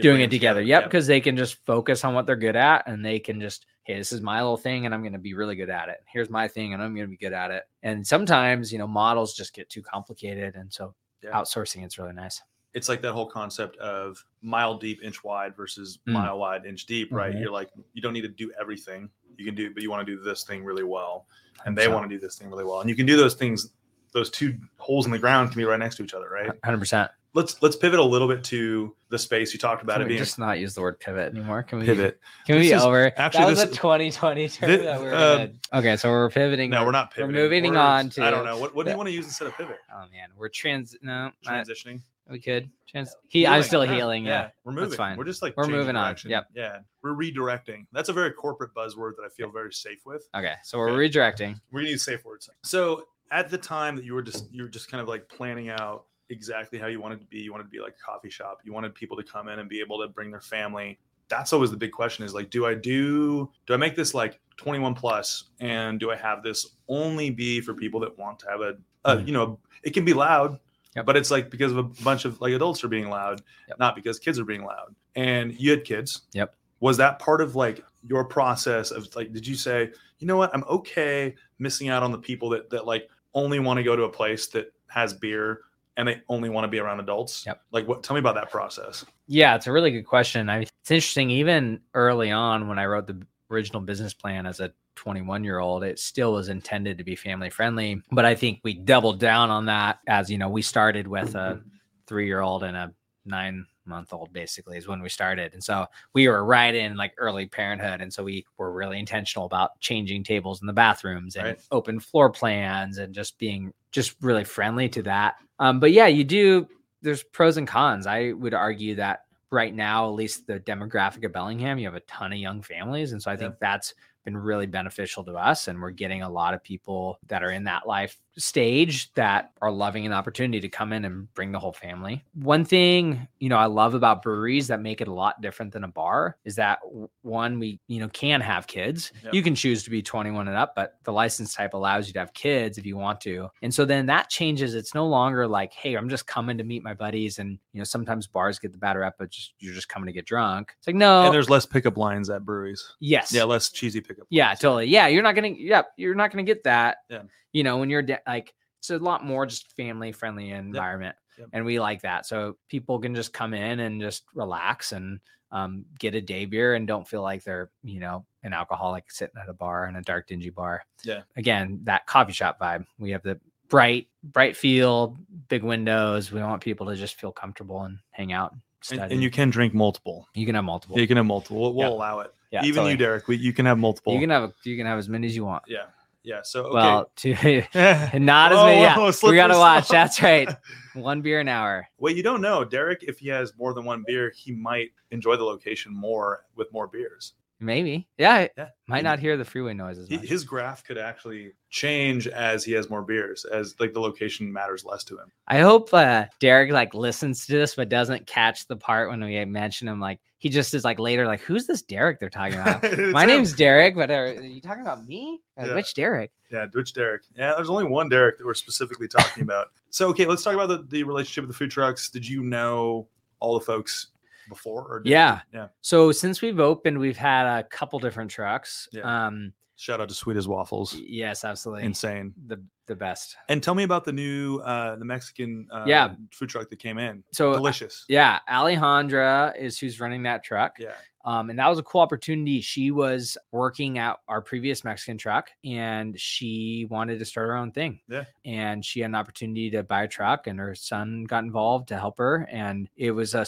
doing 0.00 0.22
it 0.22 0.30
together. 0.30 0.62
Yep, 0.62 0.84
because 0.84 1.06
they 1.06 1.20
can 1.20 1.36
just 1.36 1.56
focus 1.66 2.04
on 2.04 2.14
what 2.14 2.24
they're 2.24 2.36
good 2.36 2.56
at 2.56 2.86
and 2.86 3.04
they 3.04 3.18
can 3.18 3.40
just, 3.40 3.66
hey, 3.82 3.98
this 3.98 4.12
is 4.12 4.20
my 4.20 4.40
little 4.40 4.56
thing 4.56 4.86
and 4.86 4.94
I'm 4.94 5.02
going 5.02 5.12
to 5.12 5.18
be 5.18 5.34
really 5.34 5.56
good 5.56 5.70
at 5.70 5.88
it. 5.88 5.98
Here's 6.06 6.30
my 6.30 6.46
thing 6.46 6.72
and 6.72 6.82
I'm 6.82 6.94
going 6.94 7.06
to 7.06 7.10
be 7.10 7.16
good 7.16 7.32
at 7.32 7.50
it. 7.50 7.64
And 7.82 8.06
sometimes, 8.06 8.72
you 8.72 8.78
know, 8.78 8.86
models 8.86 9.34
just 9.34 9.52
get 9.54 9.68
too 9.68 9.82
complicated. 9.82 10.54
And 10.54 10.72
so 10.72 10.94
Yeah. 11.22 11.32
outsourcing 11.32 11.84
it's 11.84 11.98
really 11.98 12.12
nice. 12.12 12.40
It's 12.74 12.88
like 12.88 13.02
that 13.02 13.12
whole 13.12 13.26
concept 13.28 13.76
of 13.78 14.24
mile 14.40 14.78
deep, 14.78 15.02
inch 15.02 15.24
wide 15.24 15.56
versus 15.56 15.98
Mm. 16.06 16.12
mile 16.12 16.38
wide, 16.38 16.64
inch 16.64 16.86
deep, 16.86 17.12
right? 17.12 17.34
Mhm. 17.34 17.40
You're 17.40 17.50
like, 17.50 17.70
you 17.92 18.00
don't 18.00 18.12
need 18.12 18.22
to 18.22 18.28
do 18.28 18.52
everything. 18.60 19.10
You 19.36 19.44
can 19.44 19.56
do, 19.56 19.74
but 19.74 19.82
you 19.82 19.90
want 19.90 20.06
to 20.06 20.16
do 20.16 20.22
this 20.22 20.44
thing 20.44 20.64
really 20.64 20.84
well. 20.84 21.26
And 21.66 21.76
they 21.76 21.88
100%. 21.88 21.94
want 21.94 22.08
to 22.10 22.16
do 22.16 22.20
this 22.20 22.38
thing 22.38 22.48
really 22.50 22.64
well. 22.64 22.80
And 22.82 22.88
you 22.88 22.94
can 22.94 23.06
do 23.06 23.16
those 23.16 23.34
things, 23.34 23.72
those 24.18 24.30
two 24.30 24.56
holes 24.78 25.06
in 25.06 25.12
the 25.12 25.18
ground 25.18 25.50
can 25.50 25.58
be 25.58 25.64
right 25.64 25.78
next 25.78 25.96
to 25.96 26.02
each 26.04 26.14
other, 26.14 26.28
right? 26.28 26.50
100%. 26.62 27.08
Let's 27.34 27.60
let's 27.62 27.76
pivot 27.76 28.00
a 28.00 28.04
little 28.04 28.26
bit 28.26 28.42
to 28.44 28.96
the 29.10 29.18
space 29.18 29.52
you 29.52 29.58
talked 29.60 29.82
about 29.82 29.94
Can 29.94 30.02
it 30.02 30.04
we 30.06 30.08
being 30.10 30.18
just 30.18 30.38
not 30.38 30.58
use 30.58 30.74
the 30.74 30.80
word 30.80 30.98
pivot 30.98 31.32
anymore? 31.34 31.62
Can 31.62 31.78
we 31.78 31.84
pivot. 31.84 32.18
Can 32.46 32.56
we 32.56 32.62
This 32.62 32.70
be 32.70 32.74
is- 32.76 32.82
over? 32.82 33.12
actually, 33.16 33.40
that 33.44 33.50
was 33.50 33.58
this 33.58 33.68
a 33.68 33.70
is- 33.70 33.76
2020 33.76 34.48
term 34.48 34.68
Thi- 34.70 34.76
that 34.78 34.98
we 35.00 35.06
were 35.06 35.14
uh, 35.14 35.36
gonna- 35.36 35.52
Okay, 35.74 35.96
so 35.96 36.08
we're 36.10 36.30
pivoting. 36.30 36.70
No, 36.70 36.84
we're 36.84 36.90
not 36.90 37.12
pivoting. 37.12 37.36
we're 37.36 37.42
moving 37.42 37.76
on 37.76 38.08
to. 38.10 38.24
I 38.24 38.30
don't 38.30 38.44
know. 38.46 38.58
What, 38.58 38.74
what 38.74 38.86
do 38.86 38.92
you 38.92 38.96
want 38.96 39.08
to 39.08 39.12
use 39.12 39.26
instead 39.26 39.46
of 39.46 39.56
pivot? 39.56 39.76
Oh 39.94 40.00
man, 40.10 40.30
we're 40.36 40.48
trans. 40.48 40.96
No, 41.02 41.30
I- 41.46 41.52
Transitioning. 41.60 42.00
we 42.30 42.40
could 42.40 42.70
trans. 42.88 43.14
He, 43.28 43.46
I'm 43.46 43.62
still 43.62 43.84
Yeah, 43.84 43.94
healing. 43.94 44.24
Yeah. 44.24 44.48
We're 44.64 44.72
That's 44.72 44.84
moving. 44.84 44.96
fine. 44.96 45.16
We're 45.18 45.24
just 45.24 45.42
like 45.42 45.54
We're 45.56 45.66
moving 45.66 45.96
on. 45.96 46.06
direction. 46.06 46.30
Yep. 46.30 46.46
Yeah. 46.54 46.78
We're 47.02 47.12
redirecting. 47.14 47.86
That's 47.92 48.08
a 48.08 48.14
very 48.14 48.32
corporate 48.32 48.72
buzzword 48.74 49.16
that 49.16 49.24
I 49.26 49.28
feel 49.28 49.50
very 49.50 49.72
safe 49.74 50.00
with. 50.06 50.26
Okay, 50.34 50.54
so 50.64 50.78
we're 50.78 50.90
Okay. 50.90 51.08
redirecting. 51.18 51.60
We're 51.70 51.80
gonna 51.80 51.90
use 51.90 52.02
safe 52.04 52.24
words. 52.24 52.48
So 52.64 53.06
at 53.30 53.50
the 53.50 53.58
time 53.58 53.96
that 53.96 54.04
you 54.04 54.14
were 54.14 54.22
just 54.22 54.52
you 54.52 54.62
were 54.62 54.68
just 54.68 54.90
kind 54.90 55.00
of 55.00 55.08
like 55.08 55.28
planning 55.28 55.68
out 55.70 56.04
exactly 56.30 56.78
how 56.78 56.86
you 56.86 57.00
wanted 57.00 57.20
to 57.20 57.26
be. 57.26 57.38
You 57.38 57.52
wanted 57.52 57.64
to 57.64 57.70
be 57.70 57.80
like 57.80 57.94
a 58.00 58.04
coffee 58.04 58.30
shop. 58.30 58.60
You 58.64 58.72
wanted 58.72 58.94
people 58.94 59.16
to 59.16 59.22
come 59.22 59.48
in 59.48 59.58
and 59.58 59.68
be 59.68 59.80
able 59.80 60.00
to 60.00 60.08
bring 60.08 60.30
their 60.30 60.40
family. 60.40 60.98
That's 61.28 61.52
always 61.52 61.70
the 61.70 61.76
big 61.76 61.92
question 61.92 62.24
is 62.24 62.34
like, 62.34 62.50
do 62.50 62.66
I 62.66 62.74
do 62.74 63.50
do 63.66 63.74
I 63.74 63.76
make 63.76 63.94
this 63.96 64.14
like 64.14 64.40
21 64.56 64.94
plus 64.94 65.44
and 65.60 66.00
do 66.00 66.10
I 66.10 66.16
have 66.16 66.42
this 66.42 66.76
only 66.88 67.30
be 67.30 67.60
for 67.60 67.74
people 67.74 68.00
that 68.00 68.16
want 68.18 68.38
to 68.40 68.46
have 68.50 68.60
a, 68.60 68.76
a 69.04 69.16
Mhm. 69.16 69.26
you 69.26 69.32
know, 69.32 69.58
it 69.82 69.90
can 69.94 70.04
be 70.04 70.14
loud, 70.14 70.58
Yep. 70.96 71.06
but 71.06 71.16
it's 71.16 71.30
like 71.30 71.50
because 71.50 71.70
of 71.72 71.78
a 71.78 71.82
bunch 71.82 72.24
of 72.24 72.40
like 72.40 72.52
adults 72.54 72.82
are 72.82 72.88
being 72.88 73.08
loud, 73.10 73.42
Yep. 73.68 73.78
not 73.78 73.94
because 73.94 74.18
kids 74.18 74.38
are 74.38 74.44
being 74.44 74.64
loud. 74.64 74.94
And 75.16 75.58
you 75.60 75.70
had 75.70 75.84
kids. 75.84 76.22
Yep. 76.32 76.54
Was 76.80 76.96
that 76.96 77.18
part 77.18 77.40
of 77.40 77.54
like 77.56 77.84
your 78.06 78.24
process 78.24 78.90
of 78.90 79.14
like, 79.14 79.32
did 79.32 79.46
you 79.46 79.54
say, 79.54 79.90
you 80.18 80.26
know 80.26 80.36
what, 80.36 80.50
I'm 80.54 80.64
okay 80.64 81.34
missing 81.58 81.88
out 81.88 82.02
on 82.02 82.10
the 82.12 82.18
people 82.18 82.48
that 82.50 82.70
that 82.70 82.86
like 82.86 83.08
only 83.34 83.58
want 83.58 83.78
to 83.78 83.82
go 83.82 83.96
to 83.96 84.04
a 84.04 84.08
place 84.08 84.46
that 84.48 84.72
has 84.88 85.12
beer 85.12 85.60
and 85.96 86.08
they 86.08 86.22
only 86.28 86.48
want 86.48 86.64
to 86.64 86.68
be 86.68 86.78
around 86.78 87.00
adults? 87.00 87.44
Yep. 87.46 87.60
Like 87.72 87.88
what 87.88 88.02
tell 88.02 88.14
me 88.14 88.20
about 88.20 88.34
that 88.36 88.50
process. 88.50 89.04
Yeah, 89.26 89.54
it's 89.54 89.66
a 89.66 89.72
really 89.72 89.90
good 89.90 90.06
question. 90.06 90.48
I 90.48 90.58
mean, 90.58 90.68
it's 90.82 90.90
interesting. 90.90 91.30
Even 91.30 91.80
early 91.94 92.30
on, 92.30 92.68
when 92.68 92.78
I 92.78 92.86
wrote 92.86 93.06
the 93.06 93.20
original 93.50 93.80
business 93.80 94.14
plan 94.14 94.46
as 94.46 94.60
a 94.60 94.72
21 94.96 95.44
year 95.44 95.58
old, 95.58 95.84
it 95.84 95.98
still 95.98 96.32
was 96.32 96.48
intended 96.48 96.98
to 96.98 97.04
be 97.04 97.14
family 97.16 97.50
friendly. 97.50 98.02
But 98.10 98.24
I 98.24 98.34
think 98.34 98.60
we 98.64 98.74
doubled 98.74 99.20
down 99.20 99.50
on 99.50 99.66
that 99.66 100.00
as 100.06 100.30
you 100.30 100.38
know, 100.38 100.48
we 100.48 100.62
started 100.62 101.06
with 101.06 101.34
a 101.34 101.38
mm-hmm. 101.38 101.68
three 102.06 102.26
year 102.26 102.40
old 102.40 102.62
and 102.62 102.76
a 102.76 102.92
nine 103.24 103.66
month 103.88 104.12
old 104.12 104.32
basically 104.32 104.76
is 104.78 104.86
when 104.86 105.00
we 105.02 105.08
started 105.08 105.52
and 105.54 105.62
so 105.64 105.86
we 106.14 106.28
were 106.28 106.44
right 106.44 106.74
in 106.74 106.96
like 106.96 107.12
early 107.18 107.46
parenthood 107.46 108.00
and 108.00 108.12
so 108.12 108.22
we 108.22 108.44
were 108.58 108.72
really 108.72 108.98
intentional 108.98 109.46
about 109.46 109.78
changing 109.80 110.22
tables 110.22 110.60
in 110.60 110.66
the 110.66 110.72
bathrooms 110.72 111.36
and 111.36 111.46
Right. 111.46 111.58
open 111.70 111.98
floor 112.00 112.30
plans 112.30 112.98
and 112.98 113.14
just 113.14 113.38
being 113.38 113.72
just 113.90 114.14
really 114.20 114.44
friendly 114.44 114.88
to 114.90 115.02
that 115.02 115.36
um, 115.58 115.80
but 115.80 115.92
yeah 115.92 116.06
you 116.06 116.24
do 116.24 116.66
there's 117.02 117.22
pros 117.22 117.56
and 117.56 117.66
cons 117.66 118.06
i 118.06 118.32
would 118.32 118.54
argue 118.54 118.94
that 118.96 119.20
right 119.50 119.74
now 119.74 120.06
at 120.08 120.14
least 120.14 120.46
the 120.46 120.60
demographic 120.60 121.24
of 121.24 121.32
bellingham 121.32 121.78
you 121.78 121.86
have 121.86 121.94
a 121.94 122.00
ton 122.00 122.32
of 122.32 122.38
young 122.38 122.60
families 122.62 123.12
and 123.12 123.22
so 123.22 123.30
i 123.30 123.34
Yeah. 123.34 123.38
think 123.40 123.54
that's 123.60 123.94
been 124.24 124.36
really 124.36 124.66
beneficial 124.66 125.24
to 125.24 125.32
us 125.36 125.68
and 125.68 125.80
we're 125.80 125.90
getting 125.90 126.20
a 126.22 126.28
lot 126.28 126.52
of 126.52 126.62
people 126.62 127.18
that 127.28 127.42
are 127.42 127.52
in 127.52 127.64
that 127.64 127.86
life 127.86 128.18
stage 128.38 129.12
that 129.14 129.50
are 129.60 129.70
loving 129.70 130.06
an 130.06 130.12
opportunity 130.12 130.60
to 130.60 130.68
come 130.68 130.92
in 130.92 131.04
and 131.04 131.32
bring 131.34 131.52
the 131.52 131.58
whole 131.58 131.72
family 131.72 132.24
one 132.34 132.64
thing 132.64 133.26
you 133.40 133.48
know 133.48 133.56
i 133.56 133.66
love 133.66 133.94
about 133.94 134.22
breweries 134.22 134.68
that 134.68 134.80
make 134.80 135.00
it 135.00 135.08
a 135.08 135.12
lot 135.12 135.40
different 135.40 135.72
than 135.72 135.84
a 135.84 135.88
bar 135.88 136.36
is 136.44 136.54
that 136.54 136.78
one 137.22 137.58
we 137.58 137.80
you 137.88 138.00
know 138.00 138.08
can 138.08 138.40
have 138.40 138.66
kids 138.66 139.12
Yep. 139.24 139.34
you 139.34 139.42
can 139.42 139.54
choose 139.54 139.82
to 139.82 139.90
be 139.90 140.00
21 140.02 140.48
and 140.48 140.56
up 140.56 140.74
but 140.76 140.98
the 141.04 141.12
license 141.12 141.52
type 141.54 141.74
allows 141.74 142.06
you 142.06 142.12
to 142.14 142.18
have 142.20 142.32
kids 142.32 142.78
if 142.78 142.86
you 142.86 142.96
want 142.96 143.20
to 143.22 143.48
and 143.62 143.74
so 143.74 143.84
then 143.84 144.06
that 144.06 144.28
changes 144.30 144.74
it's 144.74 144.94
no 144.94 145.06
longer 145.06 145.46
like 145.46 145.72
hey 145.72 145.94
i'm 145.94 146.08
just 146.08 146.26
coming 146.26 146.56
to 146.56 146.64
meet 146.64 146.82
my 146.82 146.94
buddies 146.94 147.38
and 147.38 147.58
you 147.72 147.78
know 147.78 147.84
sometimes 147.84 148.26
bars 148.26 148.58
get 148.58 148.72
the 148.72 148.78
bad 148.78 148.96
rep 148.96 149.16
but 149.18 149.30
just 149.30 149.54
you're 149.58 149.74
just 149.74 149.88
coming 149.88 150.06
to 150.06 150.12
get 150.12 150.24
drunk 150.26 150.74
it's 150.78 150.86
like 150.86 150.96
no 150.96 151.24
And 151.24 151.34
there's 151.34 151.50
less 151.50 151.66
pickup 151.66 151.96
lines 151.96 152.30
at 152.30 152.44
breweries. 152.44 152.94
yes 153.00 153.32
Yeah, 153.32 153.44
less 153.44 153.70
cheesy 153.70 154.00
pickup. 154.00 154.26
yeah, 154.30 154.54
totally. 154.54 154.86
Yeah, 154.86 155.06
you're 155.08 155.22
not 155.22 155.34
gonna. 155.34 155.48
Yeah, 155.48 155.82
you're 155.96 156.14
not 156.14 156.30
gonna 156.30 156.42
get 156.44 156.62
that. 156.64 156.98
Yeah. 157.08 157.22
You 157.52 157.62
know, 157.64 157.78
when 157.78 157.88
you're 157.90 158.02
like, 158.28 158.54
it's 158.78 158.90
a 158.90 158.98
lot 158.98 159.24
more 159.24 159.46
just 159.46 159.72
family 159.72 160.12
friendly 160.12 160.50
environment, 160.50 161.16
Yep. 161.38 161.48
and 161.52 161.64
we 161.64 161.80
like 161.80 162.02
that. 162.02 162.26
So 162.26 162.56
people 162.68 162.98
can 163.00 163.14
just 163.14 163.32
come 163.32 163.54
in 163.54 163.80
and 163.80 164.00
just 164.00 164.24
relax 164.34 164.92
and 164.92 165.18
um, 165.50 165.84
get 165.98 166.14
a 166.14 166.20
day 166.20 166.44
beer 166.44 166.74
and 166.74 166.86
don't 166.86 167.08
feel 167.08 167.22
like 167.22 167.42
they're 167.42 167.70
you 167.82 168.00
know 168.00 168.24
an 168.42 168.52
alcoholic 168.52 169.10
sitting 169.10 169.40
at 169.42 169.48
a 169.48 169.52
bar 169.54 169.86
in 169.88 169.96
a 169.96 170.02
dark 170.02 170.26
dingy 170.28 170.50
bar. 170.50 170.84
Yeah. 171.04 171.22
Again, 171.36 171.80
that 171.84 172.06
coffee 172.06 172.32
shop 172.34 172.60
vibe. 172.60 172.84
We 172.98 173.10
have 173.12 173.22
the 173.22 173.40
bright 173.68 174.08
bright 174.22 174.56
feel, 174.56 175.16
big 175.48 175.62
windows. 175.62 176.30
We 176.30 176.40
want 176.40 176.62
people 176.62 176.86
to 176.86 176.96
just 176.96 177.18
feel 177.18 177.32
comfortable 177.32 177.82
and 177.82 177.98
hang 178.10 178.32
out. 178.32 178.54
And, 178.92 179.00
And, 179.00 179.12
and 179.14 179.22
you 179.22 179.30
can 179.30 179.50
drink 179.50 179.74
multiple. 179.74 180.28
you 180.34 180.46
can 180.46 180.54
have 180.54 180.64
multiple. 180.64 180.98
You 181.00 181.06
can 181.08 181.16
have 181.16 181.26
multiple. 181.26 181.60
We'll, 181.60 181.74
we'll 181.74 181.88
Yeah. 181.88 181.94
allow 181.94 182.20
it. 182.20 182.32
yeah, 182.52 182.60
Even 182.62 182.74
totally. 182.76 182.90
you, 182.92 182.96
Derek, 182.98 183.26
we, 183.26 183.36
you 183.38 183.52
can 183.52 183.66
have 183.66 183.78
multiple. 183.78 184.12
You 184.14 184.20
can 184.20 184.30
have 184.30 184.52
you 184.64 184.76
can 184.76 184.86
have 184.86 184.98
as 184.98 185.08
many 185.08 185.26
as 185.26 185.34
you 185.34 185.44
want. 185.44 185.64
yeah. 185.66 185.86
Yeah. 186.28 186.42
So 186.42 186.64
okay. 186.64 186.74
Well, 186.74 187.64
well, 187.74 188.20
not 188.20 188.52
as 188.52 188.58
many. 188.58 188.82
Yeah, 188.82 189.12
we 189.22 189.34
gotta 189.34 189.56
watch. 189.56 189.88
That's 189.88 190.22
right. 190.22 190.46
One 190.94 191.22
beer 191.22 191.40
an 191.40 191.48
hour. 191.48 191.88
Well, 191.96 192.12
you 192.12 192.22
don't 192.22 192.42
know, 192.42 192.64
Derek. 192.64 193.02
If 193.04 193.20
he 193.20 193.28
has 193.28 193.54
more 193.56 193.72
than 193.72 193.84
one 193.84 194.02
beer, 194.06 194.32
he 194.36 194.52
might 194.52 194.90
enjoy 195.12 195.36
the 195.36 195.44
location 195.44 195.94
more 195.94 196.44
with 196.56 196.72
more 196.72 196.88
beers. 196.88 197.34
Maybe. 197.60 198.06
Yeah. 198.18 198.46
Yeah. 198.56 198.68
Might 198.86 199.02
not 199.04 199.18
hear 199.18 199.36
the 199.36 199.44
freeway 199.44 199.74
noises. 199.74 200.08
His 200.08 200.44
graph 200.44 200.84
could 200.84 200.96
actually 200.98 201.52
change 201.70 202.28
as 202.28 202.64
he 202.64 202.72
has 202.72 202.88
more 202.88 203.02
beers, 203.02 203.44
as 203.44 203.74
like 203.80 203.92
the 203.92 204.00
location 204.00 204.52
matters 204.52 204.84
less 204.84 205.02
to 205.04 205.18
him. 205.18 205.30
I 205.48 205.58
hope 205.58 205.92
uh, 205.92 206.26
Derek 206.40 206.70
like 206.70 206.94
listens 206.94 207.46
to 207.46 207.52
this 207.52 207.74
but 207.74 207.88
doesn't 207.88 208.26
catch 208.26 208.66
the 208.68 208.76
part 208.76 209.10
when 209.10 209.22
we 209.24 209.44
mention 209.44 209.88
him. 209.88 209.98
Like 210.00 210.20
he 210.38 210.48
just 210.48 210.72
is 210.72 210.84
like 210.84 211.00
later, 211.00 211.26
like 211.26 211.40
who's 211.40 211.66
this 211.66 211.82
Derek 211.82 212.20
they're 212.20 212.30
talking 212.30 212.58
about? 212.60 212.82
My 213.10 213.22
him. 213.24 213.28
name's 213.28 213.52
Derek, 213.52 213.96
but 213.96 214.10
are, 214.10 214.26
are 214.28 214.40
you 214.42 214.60
talking 214.60 214.82
about 214.82 215.06
me? 215.06 215.40
Uh, 215.60 215.66
Yeah. 215.66 215.74
Which 215.74 215.94
Derek? 215.94 216.30
Yeah, 216.52 216.66
which 216.72 216.92
Derek? 216.94 217.22
Yeah, 217.36 217.54
there's 217.56 217.68
only 217.70 217.84
one 217.84 218.08
Derek 218.08 218.38
that 218.38 218.46
we're 218.46 218.54
specifically 218.54 219.08
talking 219.08 219.42
about. 219.42 219.66
So, 219.90 220.08
okay, 220.10 220.24
let's 220.26 220.42
talk 220.42 220.54
about 220.54 220.68
the, 220.68 220.86
the 220.88 221.02
relationship 221.02 221.42
with 221.42 221.50
the 221.50 221.58
food 221.58 221.70
trucks. 221.70 222.08
Did 222.08 222.26
you 222.26 222.42
know 222.42 223.08
all 223.40 223.58
the 223.58 223.64
folks 223.64 224.08
before? 224.48 224.82
Or 224.82 225.02
Yeah. 225.04 225.40
Yeah. 225.52 225.68
So 225.80 226.12
since 226.12 226.42
we've 226.42 226.60
opened, 226.60 226.98
we've 226.98 227.16
had 227.16 227.46
a 227.46 227.62
couple 227.64 227.98
different 227.98 228.30
trucks. 228.30 228.88
Yeah. 228.92 229.26
Um. 229.26 229.52
Shout 229.76 230.00
out 230.00 230.08
to 230.08 230.14
Sweet 230.14 230.36
as 230.36 230.48
Waffles. 230.48 230.96
Yes, 230.96 231.44
absolutely. 231.44 231.84
Insane. 231.84 232.34
The 232.48 232.60
the 232.88 232.96
best. 232.96 233.36
And 233.48 233.62
tell 233.62 233.74
me 233.76 233.82
about 233.84 234.04
the 234.04 234.12
new, 234.12 234.58
uh, 234.60 234.96
the 234.96 235.04
Mexican 235.04 235.68
uh, 235.70 235.84
Yeah. 235.86 236.14
food 236.32 236.48
truck 236.48 236.68
that 236.70 236.78
came 236.78 236.96
in. 236.98 237.22
So 237.32 237.52
Delicious. 237.52 238.04
yeah, 238.08 238.38
Alejandra 238.50 239.54
is 239.58 239.78
who's 239.78 240.00
running 240.00 240.22
that 240.24 240.42
truck. 240.42 240.76
Yeah. 240.80 240.94
Um, 241.24 241.50
and 241.50 241.58
that 241.58 241.68
was 241.68 241.78
a 241.78 241.82
cool 241.82 242.00
opportunity. 242.00 242.62
She 242.62 242.90
was 242.90 243.36
working 243.52 243.98
at 243.98 244.16
our 244.26 244.40
previous 244.40 244.84
Mexican 244.84 245.18
truck 245.18 245.50
and 245.64 246.18
she 246.18 246.86
wanted 246.88 247.18
to 247.18 247.26
start 247.26 247.48
her 247.48 247.56
own 247.56 247.72
thing. 247.72 248.00
Yeah. 248.08 248.24
And 248.46 248.82
she 248.82 249.00
had 249.00 249.10
an 249.10 249.14
opportunity 249.14 249.68
to 249.72 249.82
buy 249.82 250.04
a 250.04 250.08
truck 250.08 250.46
and 250.46 250.58
her 250.58 250.74
son 250.74 251.24
got 251.24 251.44
involved 251.44 251.88
to 251.88 251.98
help 251.98 252.16
her. 252.18 252.48
And 252.50 252.88
it 252.96 253.10
was 253.10 253.34
a, 253.34 253.44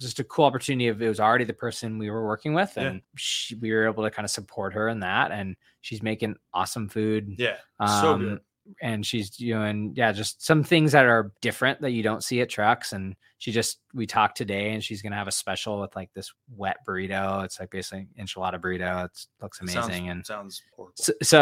just 0.00 0.20
a 0.20 0.24
cool 0.24 0.44
opportunity 0.44 0.88
of 0.88 1.02
it 1.02 1.08
was 1.08 1.18
already 1.20 1.44
the 1.44 1.52
person 1.52 1.98
we 1.98 2.08
were 2.10 2.24
working 2.26 2.54
with 2.54 2.72
Yeah. 2.76 2.84
and 2.84 3.02
she, 3.16 3.54
we 3.56 3.72
were 3.72 3.86
able 3.86 4.04
to 4.04 4.10
kind 4.10 4.24
of 4.24 4.30
support 4.30 4.72
her 4.74 4.88
in 4.88 5.00
that. 5.00 5.32
And 5.32 5.56
she's 5.80 6.02
making 6.02 6.36
awesome 6.54 6.88
food. 6.88 7.34
Yeah. 7.38 7.56
so 8.00 8.12
Um, 8.14 8.20
good. 8.20 8.40
And 8.82 9.04
she's 9.06 9.30
doing 9.30 9.92
yeah 9.96 10.12
just 10.12 10.44
some 10.44 10.62
things 10.62 10.92
that 10.92 11.04
are 11.06 11.32
different 11.40 11.80
that 11.80 11.90
you 11.90 12.02
don't 12.02 12.22
see 12.22 12.40
at 12.40 12.48
trucks 12.48 12.92
and 12.92 13.16
she 13.38 13.52
just 13.52 13.78
we 13.94 14.06
talked 14.06 14.36
today 14.36 14.72
and 14.72 14.82
she's 14.84 15.00
gonna 15.02 15.16
have 15.16 15.28
a 15.28 15.32
special 15.32 15.80
with 15.80 15.94
like 15.96 16.10
this 16.14 16.32
wet 16.56 16.76
burrito 16.86 17.44
it's 17.44 17.58
like 17.60 17.70
basically 17.70 18.06
enchilada 18.20 18.58
burrito 18.60 19.04
it 19.06 19.26
looks 19.40 19.60
It 19.62 19.68
sounds- 19.70 19.86
amazing 19.86 20.08
and 20.10 20.26
sounds 20.26 20.62
horrible. 20.76 20.92
so, 20.96 21.12
so 21.22 21.38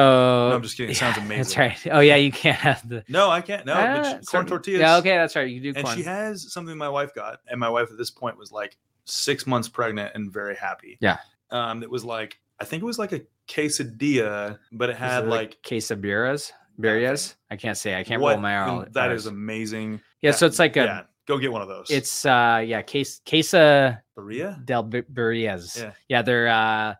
no, 0.50 0.56
I'm 0.56 0.62
just 0.62 0.76
kidding. 0.76 0.90
It 0.92 0.96
sounds 0.96 1.16
yeah, 1.18 1.24
amazing. 1.24 1.38
that's 1.42 1.56
right 1.86 1.92
oh 1.94 2.00
yeah 2.00 2.16
you 2.16 2.30
can't 2.32 2.58
have 2.58 2.88
the 2.88 3.02
No, 3.08 3.28
I 3.30 3.40
can't. 3.40 3.64
No, 3.66 3.74
she- 3.74 4.10
corn 4.10 4.22
certain- 4.24 4.46
tortillas. 4.48 4.80
yeah 4.80 4.96
okay 4.98 5.16
that's 5.16 5.34
right 5.36 5.48
you 5.48 5.60
do 5.60 5.72
and 5.74 5.84
corn 5.84 5.96
she 5.96 6.02
has 6.04 6.52
something 6.52 6.76
my 6.76 6.88
wife 6.88 7.14
got, 7.14 7.40
and 7.48 7.58
my 7.58 7.68
wife 7.70 7.90
at 7.90 7.98
this 7.98 8.10
point 8.10 8.38
was 8.38 8.52
like 8.52 8.76
six 9.04 9.46
months 9.46 9.68
pregnant 9.68 10.12
and 10.14 10.32
very 10.32 10.56
happy. 10.56 10.98
Yeah. 11.00 11.18
Um, 11.50 11.82
it 11.82 11.90
was 11.90 12.04
like 12.04 12.38
I 12.58 12.64
think 12.64 12.82
it 12.82 12.86
was 12.86 12.98
like 12.98 13.12
a 13.12 13.20
quesadilla, 13.48 14.58
but 14.72 14.90
it 14.90 14.96
had 14.96 15.26
like 15.28 15.58
quesadillas 15.62 16.52
birrias 16.80 17.36
i 17.50 17.56
can't 17.56 17.78
say 17.78 17.98
i 17.98 18.04
can't 18.04 18.20
what- 18.20 18.32
roll 18.32 18.40
my 18.40 18.56
r 18.56 18.86
that 18.92 19.10
is 19.12 19.26
amazing. 19.26 20.00
yeah 20.22 20.30
so 20.30 20.46
it's 20.46 20.58
like 20.58 20.76
a 20.76 20.84
yeah. 20.84 21.02
Go 21.26 21.38
get 21.38 21.50
one 21.50 21.60
of 21.60 21.66
those. 21.66 21.90
it's 21.90 22.24
uh 22.24 22.62
yeah 22.64 22.82
case 22.82 23.20
quesa 23.26 23.98
birria. 24.16 24.64
del 24.64 24.84
birrias. 24.84 25.76
Yeah. 25.76 25.92
Yeah, 26.08 26.22
they're 26.22 26.46
uh 26.46 26.94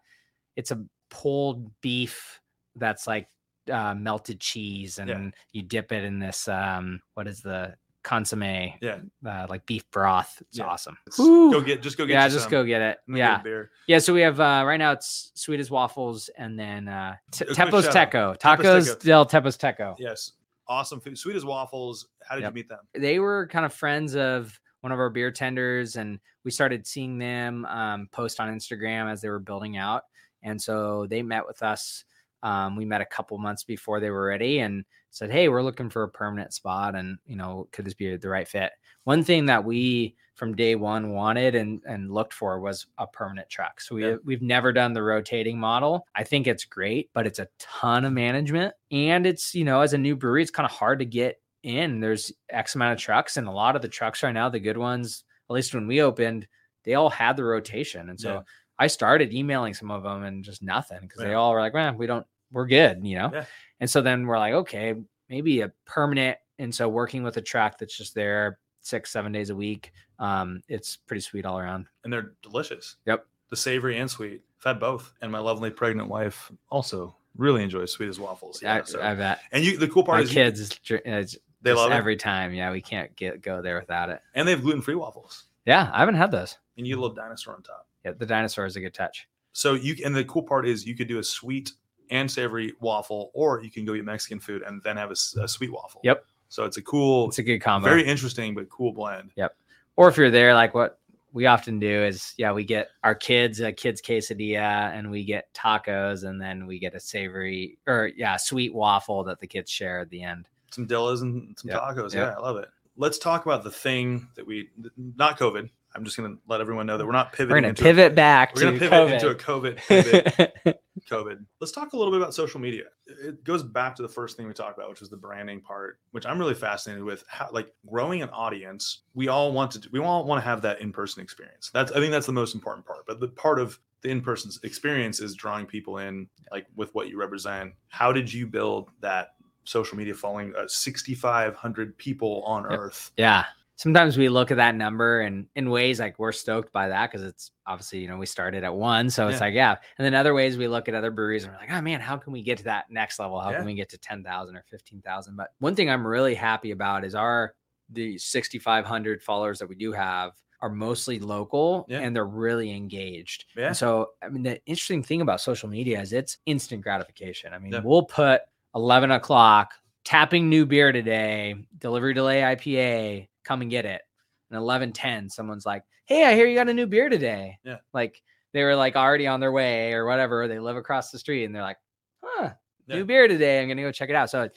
it's 0.56 0.72
a 0.72 0.82
pulled 1.10 1.70
beef 1.80 2.40
that's 2.74 3.06
like 3.06 3.28
uh 3.70 3.94
melted 3.94 4.40
cheese 4.40 4.98
and 4.98 5.32
you 5.52 5.62
dip 5.62 5.92
it 5.92 6.02
in 6.02 6.18
this 6.18 6.48
um 6.48 7.00
what 7.14 7.28
is 7.28 7.40
the 7.40 7.74
consomme 8.06 8.72
Yeah. 8.80 8.98
uh, 9.26 9.46
like 9.50 9.66
beef 9.66 9.82
broth. 9.90 10.40
It's 10.48 10.58
Yeah. 10.58 10.66
awesome. 10.66 10.96
Go 11.16 11.60
get 11.60 11.82
just 11.82 11.98
go 11.98 12.06
get. 12.06 12.12
yeah, 12.14 12.28
just 12.28 12.44
some. 12.44 12.50
go 12.52 12.64
get 12.64 12.80
it. 12.80 12.98
I'm 13.08 13.14
gonna 13.14 13.42
get 13.44 13.50
Yeah. 13.50 13.62
Yeah, 13.88 13.98
so 13.98 14.14
we 14.14 14.20
have 14.22 14.38
uh 14.40 14.62
right 14.64 14.76
now 14.78 14.92
it's 14.92 15.32
sweet 15.34 15.58
as 15.60 15.70
waffles 15.70 16.30
and 16.38 16.58
then 16.58 16.86
uh 16.88 17.16
t- 17.32 17.44
Tepozteco. 17.46 18.38
Tacos 18.38 19.00
del 19.02 19.26
Tepozteco. 19.26 19.96
Yes. 19.98 20.32
Awesome 20.68 21.00
food. 21.00 21.18
Sweet 21.18 21.36
as 21.36 21.44
waffles. 21.44 22.08
How 22.28 22.36
did 22.36 22.42
Yep. 22.42 22.52
you 22.52 22.54
meet 22.54 22.68
them? 22.68 22.78
they 22.94 23.18
were 23.18 23.46
kind 23.48 23.66
of 23.66 23.72
friends 23.74 24.14
of 24.16 24.58
one 24.82 24.92
of 24.92 24.98
our 25.00 25.10
beer 25.10 25.32
tenders 25.32 25.96
and 25.96 26.20
we 26.44 26.50
started 26.52 26.86
seeing 26.86 27.18
them 27.18 27.64
um, 27.66 28.08
post 28.12 28.38
on 28.38 28.48
instagram 28.54 29.10
as 29.10 29.20
they 29.20 29.28
were 29.28 29.40
building 29.40 29.76
out 29.76 30.04
and 30.44 30.62
so 30.62 31.06
they 31.08 31.22
met 31.22 31.44
with 31.44 31.60
us 31.62 32.04
um, 32.44 32.76
we 32.76 32.84
met 32.84 33.00
a 33.00 33.04
couple 33.06 33.36
months 33.38 33.64
before 33.64 33.98
they 33.98 34.10
were 34.10 34.26
ready 34.26 34.60
and 34.60 34.84
said 35.16 35.30
hey 35.32 35.48
we're 35.48 35.62
looking 35.62 35.88
for 35.88 36.02
a 36.02 36.08
permanent 36.08 36.52
spot 36.52 36.94
and 36.94 37.16
you 37.26 37.36
know 37.36 37.66
could 37.72 37.84
this 37.86 37.94
be 37.94 38.16
the 38.16 38.28
right 38.28 38.46
fit? 38.46 38.72
One 39.04 39.24
thing 39.24 39.46
that 39.46 39.64
we 39.64 40.14
from 40.34 40.54
day 40.54 40.74
one 40.74 41.12
wanted 41.12 41.54
and, 41.54 41.80
and 41.86 42.12
looked 42.12 42.34
for 42.34 42.60
was 42.60 42.86
a 42.98 43.06
permanent 43.06 43.48
truck. 43.48 43.80
So 43.80 43.94
we, 43.94 44.06
Yeah. 44.06 44.16
we've 44.24 44.42
never 44.42 44.70
done 44.72 44.92
the 44.92 45.02
rotating 45.02 45.58
model. 45.58 46.06
I 46.14 46.24
think 46.24 46.46
it's 46.46 46.64
great 46.66 47.08
but 47.14 47.26
it's 47.26 47.38
a 47.38 47.48
ton 47.58 48.04
of 48.04 48.12
management 48.12 48.74
and 48.90 49.26
it's 49.26 49.54
you 49.54 49.64
know 49.64 49.80
as 49.80 49.94
a 49.94 49.98
new 49.98 50.16
brewery 50.16 50.42
it's 50.42 50.50
kind 50.50 50.66
of 50.66 50.72
hard 50.72 50.98
to 50.98 51.06
get 51.06 51.40
in. 51.62 52.00
There's 52.00 52.30
x 52.50 52.74
amount 52.74 52.92
of 52.92 52.98
trucks 52.98 53.38
and 53.38 53.48
a 53.48 53.50
lot 53.52 53.74
of 53.76 53.82
the 53.82 53.88
trucks 53.88 54.22
right 54.22 54.32
now 54.32 54.48
the 54.50 54.60
good 54.60 54.76
ones 54.78 55.24
at 55.48 55.54
least 55.54 55.74
when 55.74 55.86
we 55.86 56.02
opened 56.02 56.46
they 56.84 56.94
all 56.94 57.10
had 57.10 57.36
the 57.36 57.44
rotation. 57.44 58.10
And 58.10 58.20
so 58.20 58.34
Yeah. 58.34 58.40
i 58.78 58.86
started 58.86 59.32
emailing 59.32 59.72
some 59.72 59.90
of 59.90 60.02
them 60.02 60.24
and 60.24 60.44
just 60.44 60.62
nothing 60.62 61.00
because 61.00 61.22
they 61.22 61.32
all 61.32 61.52
were 61.52 61.60
like 61.60 61.72
man 61.72 61.96
we 61.96 62.06
don't 62.06 62.26
we're 62.52 62.66
good 62.66 63.04
you 63.04 63.16
know 63.16 63.30
Yeah. 63.32 63.44
and 63.80 63.88
so 63.90 64.00
then 64.02 64.26
we're 64.26 64.38
like 64.38 64.54
okay 64.54 64.94
maybe 65.28 65.60
a 65.62 65.72
permanent 65.84 66.38
and 66.58 66.74
so 66.74 66.88
working 66.88 67.22
with 67.22 67.36
a 67.36 67.42
track 67.42 67.78
that's 67.78 67.96
just 67.96 68.14
there 68.14 68.58
six 68.80 69.10
seven 69.10 69.32
days 69.32 69.50
a 69.50 69.54
week 69.56 69.92
um 70.18 70.60
it's 70.68 70.96
pretty 70.96 71.20
sweet 71.20 71.44
all 71.44 71.58
around 71.58 71.86
and 72.04 72.12
they're 72.12 72.32
delicious. 72.42 72.96
Yep. 73.06 73.26
The 73.50 73.56
savory 73.56 73.98
and 73.98 74.10
sweet. 74.10 74.42
I've 74.60 74.64
had 74.74 74.80
both. 74.80 75.12
And 75.22 75.30
my 75.30 75.38
lovely 75.38 75.70
pregnant 75.70 76.08
wife 76.08 76.50
also 76.70 77.14
really 77.36 77.62
enjoys 77.62 77.92
sweet 77.92 78.08
as 78.08 78.18
waffles. 78.18 78.60
Yeah. 78.62 78.76
I, 78.76 78.82
so- 78.84 79.00
I 79.02 79.14
bet 79.14 79.40
and 79.52 79.64
you 79.64 79.76
the 79.76 79.88
cool 79.88 80.04
part 80.04 80.18
my 80.18 80.22
is 80.22 80.30
kids 80.30 80.78
dr- 80.78 81.02
it's 81.04 81.36
they 81.62 81.72
love 81.72 81.90
it. 81.90 81.94
every 81.94 82.16
time 82.16 82.54
yeah 82.54 82.70
we 82.70 82.80
can't 82.80 83.14
get 83.16 83.42
go 83.42 83.60
there 83.60 83.78
without 83.80 84.08
it 84.08 84.20
And 84.34 84.46
they 84.48 84.52
have 84.52 84.62
gluten 84.62 84.82
free 84.82 84.94
waffles. 84.94 85.44
yeah 85.66 85.90
i 85.92 85.98
haven't 85.98 86.14
had 86.14 86.30
those 86.30 86.56
And 86.78 86.86
you 86.86 86.94
little 86.96 87.14
dinosaur 87.14 87.54
on 87.54 87.62
top. 87.62 87.86
yeah 88.04 88.12
the 88.16 88.26
dinosaur 88.26 88.66
is 88.66 88.76
a 88.76 88.80
good 88.80 88.94
touch 88.94 89.28
So 89.52 89.74
you 89.74 89.96
and 90.04 90.14
the 90.14 90.24
cool 90.24 90.42
part 90.44 90.66
is 90.66 90.86
you 90.86 90.94
could 90.96 91.08
do 91.08 91.18
a 91.18 91.24
sweet 91.24 91.72
and 92.10 92.30
savory 92.30 92.74
waffle, 92.80 93.30
or 93.34 93.62
you 93.62 93.70
can 93.70 93.84
go 93.84 93.94
eat 93.94 94.04
Mexican 94.04 94.40
food 94.40 94.62
and 94.62 94.82
then 94.82 94.96
have 94.96 95.10
a 95.10 95.16
sweet 95.16 95.72
waffle. 95.72 96.00
Yep. 96.04 96.24
So 96.48 96.64
it's 96.64 96.76
a 96.76 96.82
cool, 96.82 97.28
it's 97.28 97.38
a 97.38 97.42
good 97.42 97.58
combo 97.58 97.88
very 97.88 98.06
interesting 98.06 98.54
but 98.54 98.68
cool 98.68 98.92
blend. 98.92 99.32
Yep. 99.36 99.56
Or 99.96 100.08
if 100.08 100.16
you're 100.16 100.30
there, 100.30 100.54
like 100.54 100.74
what 100.74 101.00
we 101.32 101.46
often 101.46 101.78
do 101.78 102.04
is, 102.04 102.32
yeah, 102.38 102.52
we 102.52 102.64
get 102.64 102.88
our 103.02 103.14
kids 103.14 103.60
a 103.60 103.72
kids 103.72 104.00
quesadilla 104.00 104.96
and 104.96 105.10
we 105.10 105.24
get 105.24 105.52
tacos 105.54 106.24
and 106.24 106.40
then 106.40 106.66
we 106.66 106.78
get 106.78 106.94
a 106.94 107.00
savory 107.00 107.78
or 107.86 108.10
yeah, 108.16 108.36
sweet 108.36 108.74
waffle 108.74 109.24
that 109.24 109.40
the 109.40 109.46
kids 109.46 109.70
share 109.70 110.00
at 110.00 110.10
the 110.10 110.22
end. 110.22 110.48
Some 110.70 110.86
dillas 110.86 111.22
and 111.22 111.58
some 111.58 111.70
Yep. 111.70 111.80
tacos. 111.80 112.14
Yep. 112.14 112.28
Yeah, 112.28 112.34
I 112.36 112.40
love 112.40 112.56
it. 112.58 112.68
Let's 112.96 113.18
talk 113.18 113.44
about 113.44 113.64
the 113.64 113.70
thing 113.70 114.28
that 114.36 114.46
we 114.46 114.70
not 114.96 115.38
COVID. 115.38 115.68
I'm 115.96 116.04
just 116.04 116.16
gonna 116.16 116.36
let 116.46 116.60
everyone 116.60 116.86
know 116.86 116.98
that 116.98 117.06
we're 117.06 117.12
not 117.12 117.32
pivoting. 117.32 117.50
We're 117.54 117.56
gonna 117.60 117.68
into 117.68 117.82
pivot 117.82 118.14
back 118.14 118.54
We're 118.54 118.60
to 118.60 118.66
gonna 118.66 118.78
pivot 118.78 118.92
COVID. 118.92 119.12
into 119.14 119.28
a 119.30 119.34
COVID 119.34 119.76
pivot. 119.88 120.80
COVID. 121.10 121.44
Let's 121.60 121.72
talk 121.72 121.92
a 121.92 121.96
little 121.96 122.12
bit 122.12 122.20
about 122.20 122.34
social 122.34 122.60
media. 122.60 122.84
It 123.06 123.42
goes 123.44 123.62
back 123.62 123.96
to 123.96 124.02
the 124.02 124.08
first 124.08 124.36
thing 124.36 124.46
we 124.46 124.52
talked 124.52 124.76
about, 124.76 124.90
which 124.90 125.00
was 125.00 125.08
the 125.08 125.16
branding 125.16 125.60
part, 125.60 125.98
which 126.10 126.26
I'm 126.26 126.38
really 126.38 126.54
fascinated 126.54 127.02
with. 127.04 127.24
How, 127.28 127.48
like 127.52 127.72
growing 127.88 128.22
an 128.22 128.28
audience, 128.30 129.00
we 129.14 129.28
all 129.28 129.52
want 129.52 129.70
to. 129.72 129.88
We 129.92 130.00
all 130.00 130.24
want 130.24 130.42
to 130.42 130.48
have 130.48 130.62
that 130.62 130.80
in-person 130.80 131.22
experience. 131.22 131.70
That's 131.72 131.92
I 131.92 131.96
think 131.96 132.12
that's 132.12 132.26
the 132.26 132.32
most 132.32 132.54
important 132.54 132.84
part. 132.86 133.06
But 133.06 133.20
the 133.20 133.28
part 133.28 133.58
of 133.58 133.78
the 134.02 134.10
in-person 134.10 134.50
experience 134.64 135.20
is 135.20 135.34
drawing 135.34 135.64
people 135.66 135.98
in, 135.98 136.28
like 136.52 136.66
with 136.76 136.94
what 136.94 137.08
you 137.08 137.18
represent. 137.18 137.72
How 137.88 138.12
did 138.12 138.30
you 138.32 138.46
build 138.46 138.90
that 139.00 139.30
social 139.64 139.96
media 139.96 140.14
following? 140.14 140.52
Uh, 140.56 140.66
6,500 140.68 141.96
people 141.98 142.42
on 142.44 142.64
Yep. 142.70 142.78
Earth. 142.78 143.10
yeah. 143.16 143.44
Sometimes 143.76 144.16
we 144.16 144.28
look 144.30 144.50
at 144.50 144.56
that 144.56 144.74
number 144.74 145.20
and 145.20 145.46
in 145.54 145.68
ways 145.68 146.00
like 146.00 146.18
we're 146.18 146.32
stoked 146.32 146.72
by 146.72 146.88
that 146.88 147.10
because 147.10 147.26
it's 147.26 147.50
obviously, 147.66 147.98
you 147.98 148.08
know, 148.08 148.16
we 148.16 148.24
started 148.24 148.64
at 148.64 148.74
one. 148.74 149.10
So 149.10 149.28
it's 149.28 149.34
Yeah. 149.34 149.40
like, 149.40 149.54
yeah. 149.54 149.76
And 149.98 150.04
then 150.04 150.14
other 150.14 150.32
ways 150.32 150.56
we 150.56 150.66
look 150.66 150.88
at 150.88 150.94
other 150.94 151.10
breweries 151.10 151.44
and 151.44 151.52
we're 151.52 151.58
like, 151.58 151.70
oh 151.70 151.82
man, 151.82 152.00
how 152.00 152.16
can 152.16 152.32
we 152.32 152.42
get 152.42 152.56
to 152.58 152.64
that 152.64 152.86
next 152.90 153.18
level? 153.18 153.38
How 153.38 153.50
Yeah. 153.50 153.58
can 153.58 153.66
we 153.66 153.74
get 153.74 153.90
to 153.90 153.98
10,000 153.98 154.56
or 154.56 154.64
15,000? 154.70 155.36
But 155.36 155.48
one 155.58 155.74
thing 155.74 155.90
I'm 155.90 156.06
really 156.06 156.34
happy 156.34 156.70
about 156.70 157.04
is 157.04 157.14
our, 157.14 157.54
the 157.90 158.16
6,500 158.18 159.22
followers 159.22 159.58
that 159.58 159.68
we 159.68 159.74
do 159.76 159.92
have 159.92 160.32
are 160.62 160.70
mostly 160.70 161.18
local 161.18 161.84
Yeah. 161.86 162.00
and 162.00 162.16
they're 162.16 162.24
really 162.24 162.72
engaged. 162.74 163.44
Yeah. 163.56 163.66
And 163.68 163.76
so, 163.76 164.12
I 164.22 164.30
mean, 164.30 164.42
the 164.42 164.58
interesting 164.64 165.02
thing 165.02 165.20
about 165.20 165.42
social 165.42 165.68
media 165.68 166.00
is 166.00 166.14
it's 166.14 166.38
instant 166.46 166.80
gratification. 166.82 167.52
I 167.52 167.58
mean, 167.58 167.78
we'll 167.84 168.04
put 168.04 168.40
11 168.74 169.10
o'clock 169.10 169.74
tapping 170.04 170.48
new 170.48 170.64
beer 170.64 170.92
today, 170.92 171.56
delivery 171.78 172.14
delay 172.14 172.40
IPA, 172.40 173.28
come 173.46 173.62
and 173.62 173.70
get 173.70 173.84
it. 173.86 174.02
And 174.50 174.58
11:10, 174.58 175.28
someone's 175.30 175.66
like, 175.66 175.84
"Hey, 176.06 176.24
I 176.24 176.34
hear 176.34 176.46
you 176.46 176.54
got 176.56 176.68
a 176.68 176.74
new 176.74 176.86
beer 176.86 177.08
today." 177.08 177.58
Yeah. 177.64 177.78
Like 177.92 178.22
they 178.52 178.62
were 178.64 178.76
like 178.76 178.96
already 178.96 179.26
on 179.26 179.40
their 179.40 179.52
way 179.52 179.92
or 179.92 180.06
whatever. 180.06 180.48
They 180.48 180.58
live 180.58 180.76
across 180.76 181.10
the 181.10 181.18
street 181.18 181.44
and 181.44 181.54
they're 181.54 181.62
like, 181.62 181.78
"Huh, 182.22 182.54
Yeah. 182.86 182.96
new 182.96 183.04
beer 183.04 183.28
today. 183.28 183.60
I'm 183.62 183.68
gonna 183.68 183.82
go 183.82 183.92
check 183.92 184.10
it 184.10 184.16
out." 184.16 184.30
So 184.30 184.48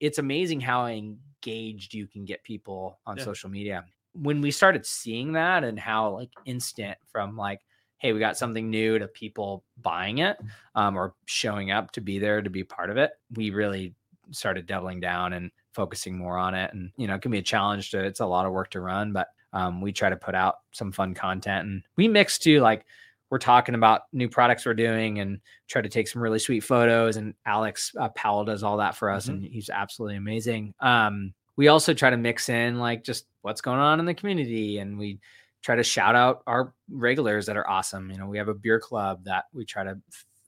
it's 0.00 0.18
amazing 0.18 0.60
how 0.60 0.86
engaged 0.86 1.94
you 1.94 2.06
can 2.06 2.24
get 2.24 2.42
people 2.42 3.00
on 3.06 3.18
Yeah. 3.18 3.24
social 3.24 3.50
media. 3.50 3.84
When 4.14 4.40
we 4.40 4.50
started 4.50 4.84
seeing 4.86 5.32
that 5.32 5.64
and 5.64 5.78
how 5.78 6.10
like 6.10 6.30
instant 6.44 6.98
from 7.06 7.36
like, 7.36 7.60
hey, 7.98 8.12
we 8.12 8.18
got 8.18 8.36
something 8.36 8.70
new 8.70 8.98
to 8.98 9.06
people 9.08 9.64
buying 9.76 10.18
it 10.18 10.38
um, 10.74 10.96
or 10.96 11.14
showing 11.26 11.70
up 11.70 11.92
to 11.92 12.00
be 12.00 12.18
there 12.18 12.40
to 12.42 12.50
be 12.50 12.64
part 12.64 12.90
of 12.90 12.96
it, 12.96 13.12
we 13.34 13.50
really 13.50 13.94
started 14.32 14.66
doubling 14.66 15.00
down 15.00 15.32
and 15.34 15.50
focusing 15.72 16.16
more 16.18 16.36
on 16.38 16.54
it. 16.54 16.72
And 16.72 16.90
you 16.96 17.06
know, 17.06 17.14
it 17.14 17.22
can 17.22 17.30
be 17.30 17.38
a 17.38 17.42
challenge 17.42 17.90
to. 17.92 18.02
It's 18.04 18.20
a 18.20 18.26
lot 18.26 18.46
of 18.46 18.52
work 18.52 18.70
to 18.70 18.80
run, 18.80 19.12
but 19.12 19.28
um, 19.52 19.80
we 19.80 19.92
try 19.92 20.08
to 20.10 20.16
put 20.16 20.34
out 20.34 20.56
some 20.72 20.92
fun 20.92 21.12
content 21.14 21.66
and 21.66 21.82
we 21.96 22.06
mix 22.06 22.38
too 22.38 22.60
like 22.60 22.84
we're 23.30 23.38
talking 23.38 23.74
about 23.74 24.02
new 24.12 24.28
products 24.28 24.64
we're 24.64 24.74
doing 24.74 25.18
and 25.18 25.40
try 25.68 25.82
to 25.82 25.88
take 25.88 26.06
some 26.06 26.22
really 26.22 26.38
sweet 26.38 26.60
photos 26.60 27.16
and 27.16 27.34
alex 27.46 27.92
uh, 27.98 28.08
powell 28.10 28.44
does 28.44 28.62
all 28.62 28.76
that 28.76 28.94
for 28.94 29.10
us 29.10 29.26
Mhm. 29.26 29.28
and 29.30 29.44
he's 29.44 29.68
absolutely 29.68 30.16
amazing 30.18 30.72
um, 30.78 31.34
we 31.56 31.66
also 31.66 31.92
try 31.92 32.10
to 32.10 32.16
mix 32.16 32.48
in 32.48 32.78
like 32.78 33.02
just 33.02 33.26
what's 33.42 33.60
going 33.60 33.80
on 33.80 33.98
in 33.98 34.06
the 34.06 34.14
community 34.14 34.78
and 34.78 34.96
we 34.96 35.18
try 35.62 35.74
to 35.74 35.82
shout 35.82 36.14
out 36.14 36.42
our 36.46 36.72
regulars 36.88 37.44
that 37.46 37.56
are 37.56 37.68
awesome 37.68 38.08
you 38.08 38.18
know 38.18 38.26
we 38.28 38.38
have 38.38 38.48
a 38.48 38.54
beer 38.54 38.78
club 38.78 39.24
that 39.24 39.46
we 39.52 39.64
try 39.64 39.82
to 39.82 39.98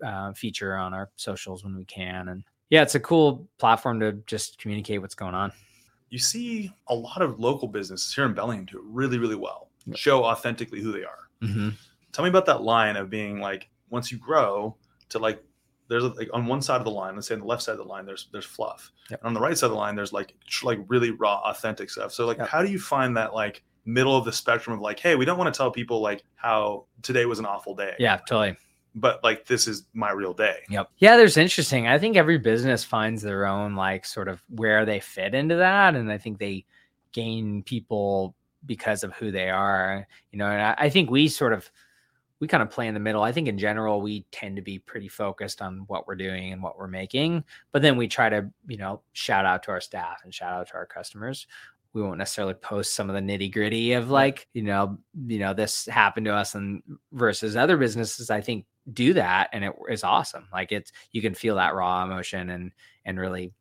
uh, 0.06 0.32
feature 0.32 0.76
on 0.76 0.94
our 0.94 1.10
socials 1.16 1.64
when 1.64 1.74
we 1.74 1.84
can 1.86 2.28
and 2.28 2.44
yeah 2.72 2.82
it's 2.82 2.94
a 2.96 3.00
cool 3.00 3.46
platform 3.58 4.00
to 4.00 4.12
just 4.26 4.58
communicate 4.58 5.00
what's 5.00 5.14
going 5.14 5.34
on 5.34 5.52
you 6.10 6.18
see 6.18 6.70
a 6.88 6.94
lot 6.94 7.22
of 7.22 7.38
local 7.40 7.68
businesses 7.68 8.12
here 8.14 8.26
in 8.26 8.34
Bellingham 8.34 8.66
do 8.66 8.76
it 8.76 8.84
really, 8.84 9.16
really 9.18 9.34
well. 9.34 9.70
Yep. 9.86 9.96
Show 9.96 10.24
authentically 10.24 10.80
who 10.82 10.92
they 10.92 11.04
are. 11.04 11.30
Mm-hmm. 11.42 11.70
Tell 12.12 12.22
me 12.22 12.28
about 12.28 12.44
that 12.44 12.60
line 12.60 12.96
of 12.96 13.08
being 13.08 13.40
like, 13.40 13.70
once 13.88 14.12
you 14.12 14.18
grow 14.18 14.76
to 15.08 15.18
like, 15.18 15.42
there's 15.88 16.04
like 16.04 16.28
on 16.34 16.44
one 16.44 16.60
side 16.60 16.76
of 16.76 16.84
the 16.84 16.90
line, 16.90 17.14
let's 17.14 17.28
say 17.28 17.34
on 17.34 17.40
the 17.40 17.46
left 17.46 17.62
side 17.62 17.72
of 17.72 17.78
the 17.78 17.84
line, 17.84 18.04
there's 18.04 18.28
there's 18.30 18.44
fluff, 18.44 18.92
Yep. 19.10 19.20
and 19.20 19.26
on 19.28 19.32
the 19.32 19.40
right 19.40 19.56
side 19.56 19.66
of 19.68 19.72
the 19.72 19.78
line, 19.78 19.96
there's 19.96 20.12
like 20.12 20.34
tr- 20.46 20.66
like 20.66 20.80
really 20.88 21.12
raw, 21.12 21.40
authentic 21.46 21.88
stuff. 21.88 22.12
So 22.12 22.26
like, 22.26 22.36
Yep. 22.36 22.48
how 22.48 22.60
do 22.62 22.70
you 22.70 22.78
find 22.78 23.16
that 23.16 23.32
like 23.32 23.62
middle 23.86 24.14
of 24.14 24.26
the 24.26 24.32
spectrum 24.32 24.76
of 24.76 24.82
like, 24.82 25.00
hey, 25.00 25.14
we 25.14 25.24
don't 25.24 25.38
want 25.38 25.52
to 25.52 25.56
tell 25.56 25.70
people 25.70 26.02
like 26.02 26.22
how 26.34 26.84
today 27.00 27.24
was 27.24 27.38
an 27.38 27.46
awful 27.46 27.74
day. 27.74 27.94
yeah 27.98 28.18
totally 28.28 28.54
but 28.94 29.22
like 29.22 29.46
this 29.46 29.66
is 29.66 29.84
my 29.94 30.12
real 30.12 30.34
day. 30.34 30.58
Yep. 30.68 30.90
Yeah, 30.98 31.16
there's 31.16 31.36
interesting. 31.36 31.86
I 31.86 31.98
think 31.98 32.16
every 32.16 32.38
business 32.38 32.84
finds 32.84 33.22
their 33.22 33.46
own 33.46 33.74
like 33.74 34.04
sort 34.04 34.28
of 34.28 34.42
where 34.48 34.84
they 34.84 35.00
fit 35.00 35.34
into 35.34 35.56
that, 35.56 35.94
and 35.94 36.10
I 36.10 36.18
think 36.18 36.38
they 36.38 36.64
gain 37.12 37.62
people 37.62 38.34
because 38.66 39.02
of 39.04 39.12
who 39.14 39.30
they 39.30 39.50
are. 39.50 40.06
You 40.30 40.38
know, 40.38 40.46
and 40.46 40.60
I, 40.60 40.74
I 40.78 40.90
think 40.90 41.10
we 41.10 41.28
sort 41.28 41.52
of 41.52 41.70
we 42.40 42.48
kind 42.48 42.62
of 42.62 42.70
play 42.70 42.88
in 42.88 42.94
the 42.94 43.00
middle. 43.00 43.22
I 43.22 43.32
think 43.32 43.48
in 43.48 43.56
general 43.56 44.02
we 44.02 44.26
tend 44.32 44.56
to 44.56 44.62
be 44.62 44.78
pretty 44.78 45.08
focused 45.08 45.62
on 45.62 45.84
what 45.86 46.06
we're 46.06 46.16
doing 46.16 46.52
and 46.52 46.62
what 46.62 46.76
we're 46.76 46.88
making, 46.88 47.44
but 47.70 47.82
then 47.82 47.96
we 47.96 48.08
try 48.08 48.28
to 48.28 48.50
you 48.66 48.76
know 48.76 49.00
shout 49.12 49.46
out 49.46 49.62
to 49.64 49.70
our 49.70 49.80
staff 49.80 50.20
and 50.24 50.34
shout 50.34 50.52
out 50.52 50.68
to 50.68 50.74
our 50.74 50.86
customers 50.86 51.46
we 51.94 52.02
won't 52.02 52.18
necessarily 52.18 52.54
post 52.54 52.94
some 52.94 53.10
of 53.10 53.14
the 53.14 53.20
nitty 53.20 53.52
gritty 53.52 53.92
of 53.92 54.10
like 54.10 54.48
you 54.54 54.62
know 54.62 54.98
you 55.26 55.38
know 55.38 55.52
this 55.52 55.86
happened 55.86 56.24
to 56.24 56.32
us 56.32 56.54
and 56.54 56.82
versus 57.12 57.54
other 57.54 57.76
businesses 57.76 58.30
i 58.30 58.40
think 58.40 58.64
do 58.92 59.12
that 59.14 59.48
and 59.52 59.64
it 59.64 59.72
is 59.88 60.02
awesome 60.04 60.46
like 60.52 60.72
it's 60.72 60.90
you 61.12 61.22
can 61.22 61.34
feel 61.34 61.54
that 61.56 61.74
raw 61.74 62.02
emotion 62.04 62.50
and 62.50 62.72
and 63.04 63.18
really 63.20 63.52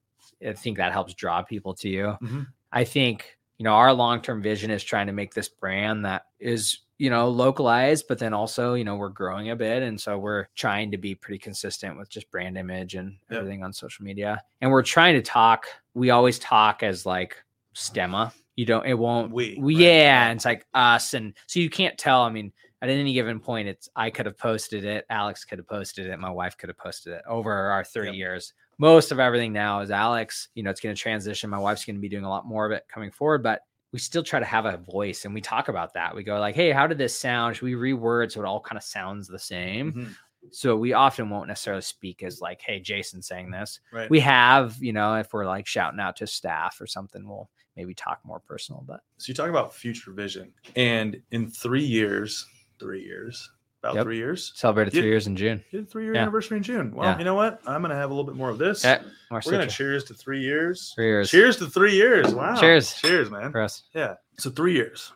i 0.47 0.51
think 0.53 0.77
that 0.77 0.91
helps 0.91 1.13
draw 1.13 1.41
people 1.43 1.73
to 1.75 1.87
you 1.89 2.17
Mhm. 2.21 2.47
i 2.71 2.83
think 2.83 3.37
you 3.59 3.63
know 3.63 3.73
our 3.73 3.93
long-term 3.93 4.41
vision 4.41 4.71
is 4.71 4.83
trying 4.83 5.05
to 5.07 5.13
make 5.13 5.33
this 5.33 5.47
brand 5.47 6.03
that 6.05 6.25
is 6.39 6.79
you 6.97 7.09
know 7.11 7.29
localized 7.29 8.05
but 8.07 8.17
then 8.17 8.33
also 8.33 8.73
you 8.73 8.83
know 8.83 8.95
we're 8.95 9.09
growing 9.09 9.51
a 9.51 9.55
bit 9.55 9.83
and 9.83 9.99
so 10.01 10.17
we're 10.17 10.47
trying 10.55 10.89
to 10.91 10.97
be 10.97 11.13
pretty 11.13 11.37
consistent 11.37 11.97
with 11.97 12.09
just 12.09 12.29
brand 12.31 12.57
image 12.57 12.95
and 12.95 13.11
Yep. 13.29 13.39
everything 13.41 13.63
on 13.63 13.71
social 13.73 14.03
media 14.03 14.41
and 14.61 14.71
we're 14.71 14.81
trying 14.83 15.13
to 15.13 15.21
talk 15.21 15.65
we 15.93 16.09
always 16.09 16.39
talk 16.39 16.81
as 16.81 17.05
like 17.05 17.35
stemma 17.75 18.31
you 18.55 18.65
don't 18.65 18.85
it 18.85 18.93
won't 18.93 19.31
We, 19.31 19.57
we, 19.59 19.75
right, 19.75 19.81
yeah, 19.83 20.27
and 20.29 20.37
it's 20.37 20.45
like 20.45 20.65
us, 20.73 21.13
and 21.13 21.33
so 21.47 21.59
you 21.61 21.69
can't 21.69 21.97
tell. 21.97 22.21
I 22.23 22.29
mean, 22.29 22.51
at 22.81 22.89
any 22.89 23.13
given 23.13 23.39
point, 23.39 23.67
it's 23.67 23.89
I 23.95 24.09
could 24.09 24.25
have 24.25 24.37
posted 24.37 24.83
it, 24.85 25.05
Alex 25.09 25.45
could 25.45 25.59
have 25.59 25.67
posted 25.67 26.07
it, 26.07 26.17
my 26.19 26.29
wife 26.31 26.57
could 26.57 26.69
have 26.69 26.77
posted 26.77 27.13
it 27.13 27.21
over 27.27 27.51
our 27.51 27.83
30 27.83 28.07
Yep. 28.09 28.15
years. 28.15 28.53
Most 28.77 29.11
of 29.11 29.19
everything 29.19 29.53
now 29.53 29.81
is 29.81 29.91
Alex. 29.91 30.47
You 30.55 30.63
know, 30.63 30.71
it's 30.71 30.81
going 30.81 30.95
to 30.95 30.99
transition. 30.99 31.49
My 31.51 31.59
wife's 31.59 31.85
going 31.85 31.95
to 31.97 32.01
be 32.01 32.09
doing 32.09 32.23
a 32.23 32.29
lot 32.29 32.45
more 32.47 32.65
of 32.65 32.71
it 32.71 32.83
coming 32.91 33.11
forward, 33.11 33.43
but 33.43 33.61
we 33.91 33.99
still 33.99 34.23
try 34.23 34.39
to 34.39 34.45
have 34.45 34.65
a 34.65 34.77
voice 34.77 35.25
and 35.25 35.33
we 35.33 35.41
talk 35.41 35.67
about 35.67 35.93
that. 35.93 36.15
We 36.15 36.23
go 36.23 36.39
like, 36.39 36.55
hey, 36.55 36.71
how 36.71 36.87
did 36.87 36.97
this 36.97 37.15
sound? 37.17 37.55
Should 37.57 37.65
we 37.65 37.73
reword 37.73 38.31
so 38.31 38.41
it 38.41 38.45
all 38.45 38.59
kind 38.61 38.77
of 38.77 38.83
sounds 38.83 39.27
the 39.27 39.37
same? 39.37 39.93
Mhm. 39.93 40.15
So 40.51 40.75
we 40.75 40.93
often 40.93 41.29
won't 41.29 41.49
necessarily 41.49 41.83
speak 41.83 42.23
as 42.23 42.41
like, 42.41 42.61
hey, 42.61 42.79
Jason 42.79 43.21
saying 43.21 43.51
this. 43.51 43.79
Right. 43.93 44.09
We 44.09 44.19
have, 44.21 44.75
you 44.81 44.91
know, 44.93 45.13
if 45.15 45.31
we're 45.33 45.45
like 45.45 45.67
shouting 45.67 45.99
out 45.99 46.15
to 46.15 46.25
staff 46.25 46.81
or 46.81 46.87
something, 46.87 47.27
we'll 47.27 47.47
maybe 47.75 47.93
talk 47.93 48.19
more 48.25 48.39
personal, 48.39 48.83
but 48.87 49.01
so 49.17 49.29
you 49.29 49.33
talk 49.35 49.49
about 49.49 49.73
future 49.73 50.11
vision, 50.11 50.51
and 50.75 51.21
in 51.31 51.47
three 51.49 51.83
years, 51.83 52.45
three 52.81 53.03
years, 53.03 53.49
about 53.81 53.95
Yep. 53.95 54.03
three 54.03 54.17
years, 54.17 54.51
celebrated 54.55 54.93
Yeah. 54.93 55.01
three 55.01 55.09
years 55.09 55.27
in 55.27 55.35
June. 55.37 55.63
you 55.71 55.85
three 55.85 56.03
year 56.05 56.13
Yeah. 56.15 56.21
anniversary 56.23 56.57
in 56.57 56.63
June. 56.63 56.91
Well, 56.93 57.09
Yeah. 57.11 57.17
you 57.19 57.23
know 57.23 57.35
what? 57.35 57.61
I'm 57.65 57.81
gonna 57.81 57.95
have 57.95 58.09
a 58.09 58.13
little 58.13 58.25
bit 58.29 58.35
more 58.35 58.49
of 58.49 58.57
this. 58.57 58.83
Yeah, 58.83 59.01
more 59.29 59.41
We're 59.45 59.51
gonna 59.53 59.67
cheers 59.67 60.03
to 60.05 60.13
three 60.13 60.41
years. 60.41 60.91
three 60.95 61.05
years 61.07 61.29
Cheers 61.29 61.57
to 61.57 61.67
three 61.67 61.95
years. 61.95 62.33
Wow. 62.33 62.59
Cheers. 62.59 62.93
Cheers, 62.95 63.29
man. 63.31 63.51
for 63.51 63.61
us. 63.61 63.83
Yeah. 63.93 64.15
So 64.37 64.49
three 64.49 64.73
years. 64.73 65.13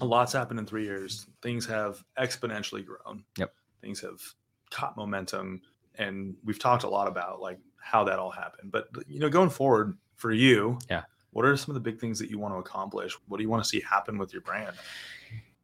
A 0.00 0.04
lot's 0.04 0.32
happened 0.32 0.58
in 0.58 0.66
three 0.66 0.84
years. 0.84 1.26
Things 1.40 1.64
have 1.66 2.02
exponentially 2.18 2.84
grown. 2.84 3.24
Yep. 3.38 3.54
Things 3.80 4.00
have 4.00 4.20
caught 4.70 4.96
momentum. 4.96 5.62
And 5.96 6.36
we've 6.44 6.58
talked 6.58 6.82
a 6.82 6.88
lot 6.88 7.06
about 7.08 7.40
like 7.40 7.58
how 7.80 8.04
that 8.04 8.18
all 8.18 8.30
happened. 8.30 8.72
But 8.72 8.88
you 9.06 9.20
know, 9.20 9.28
going 9.30 9.50
forward 9.50 9.96
for 10.16 10.32
you, 10.32 10.78
Yeah. 10.90 11.04
What 11.30 11.44
are 11.44 11.56
some 11.56 11.74
of 11.74 11.82
the 11.82 11.90
big 11.90 11.98
things 11.98 12.20
that 12.20 12.30
you 12.30 12.38
want 12.38 12.54
to 12.54 12.58
accomplish? 12.58 13.14
What 13.26 13.38
do 13.38 13.42
you 13.42 13.48
want 13.48 13.60
to 13.64 13.68
see 13.68 13.80
happen 13.80 14.18
with 14.18 14.32
your 14.32 14.42
brand? 14.42 14.76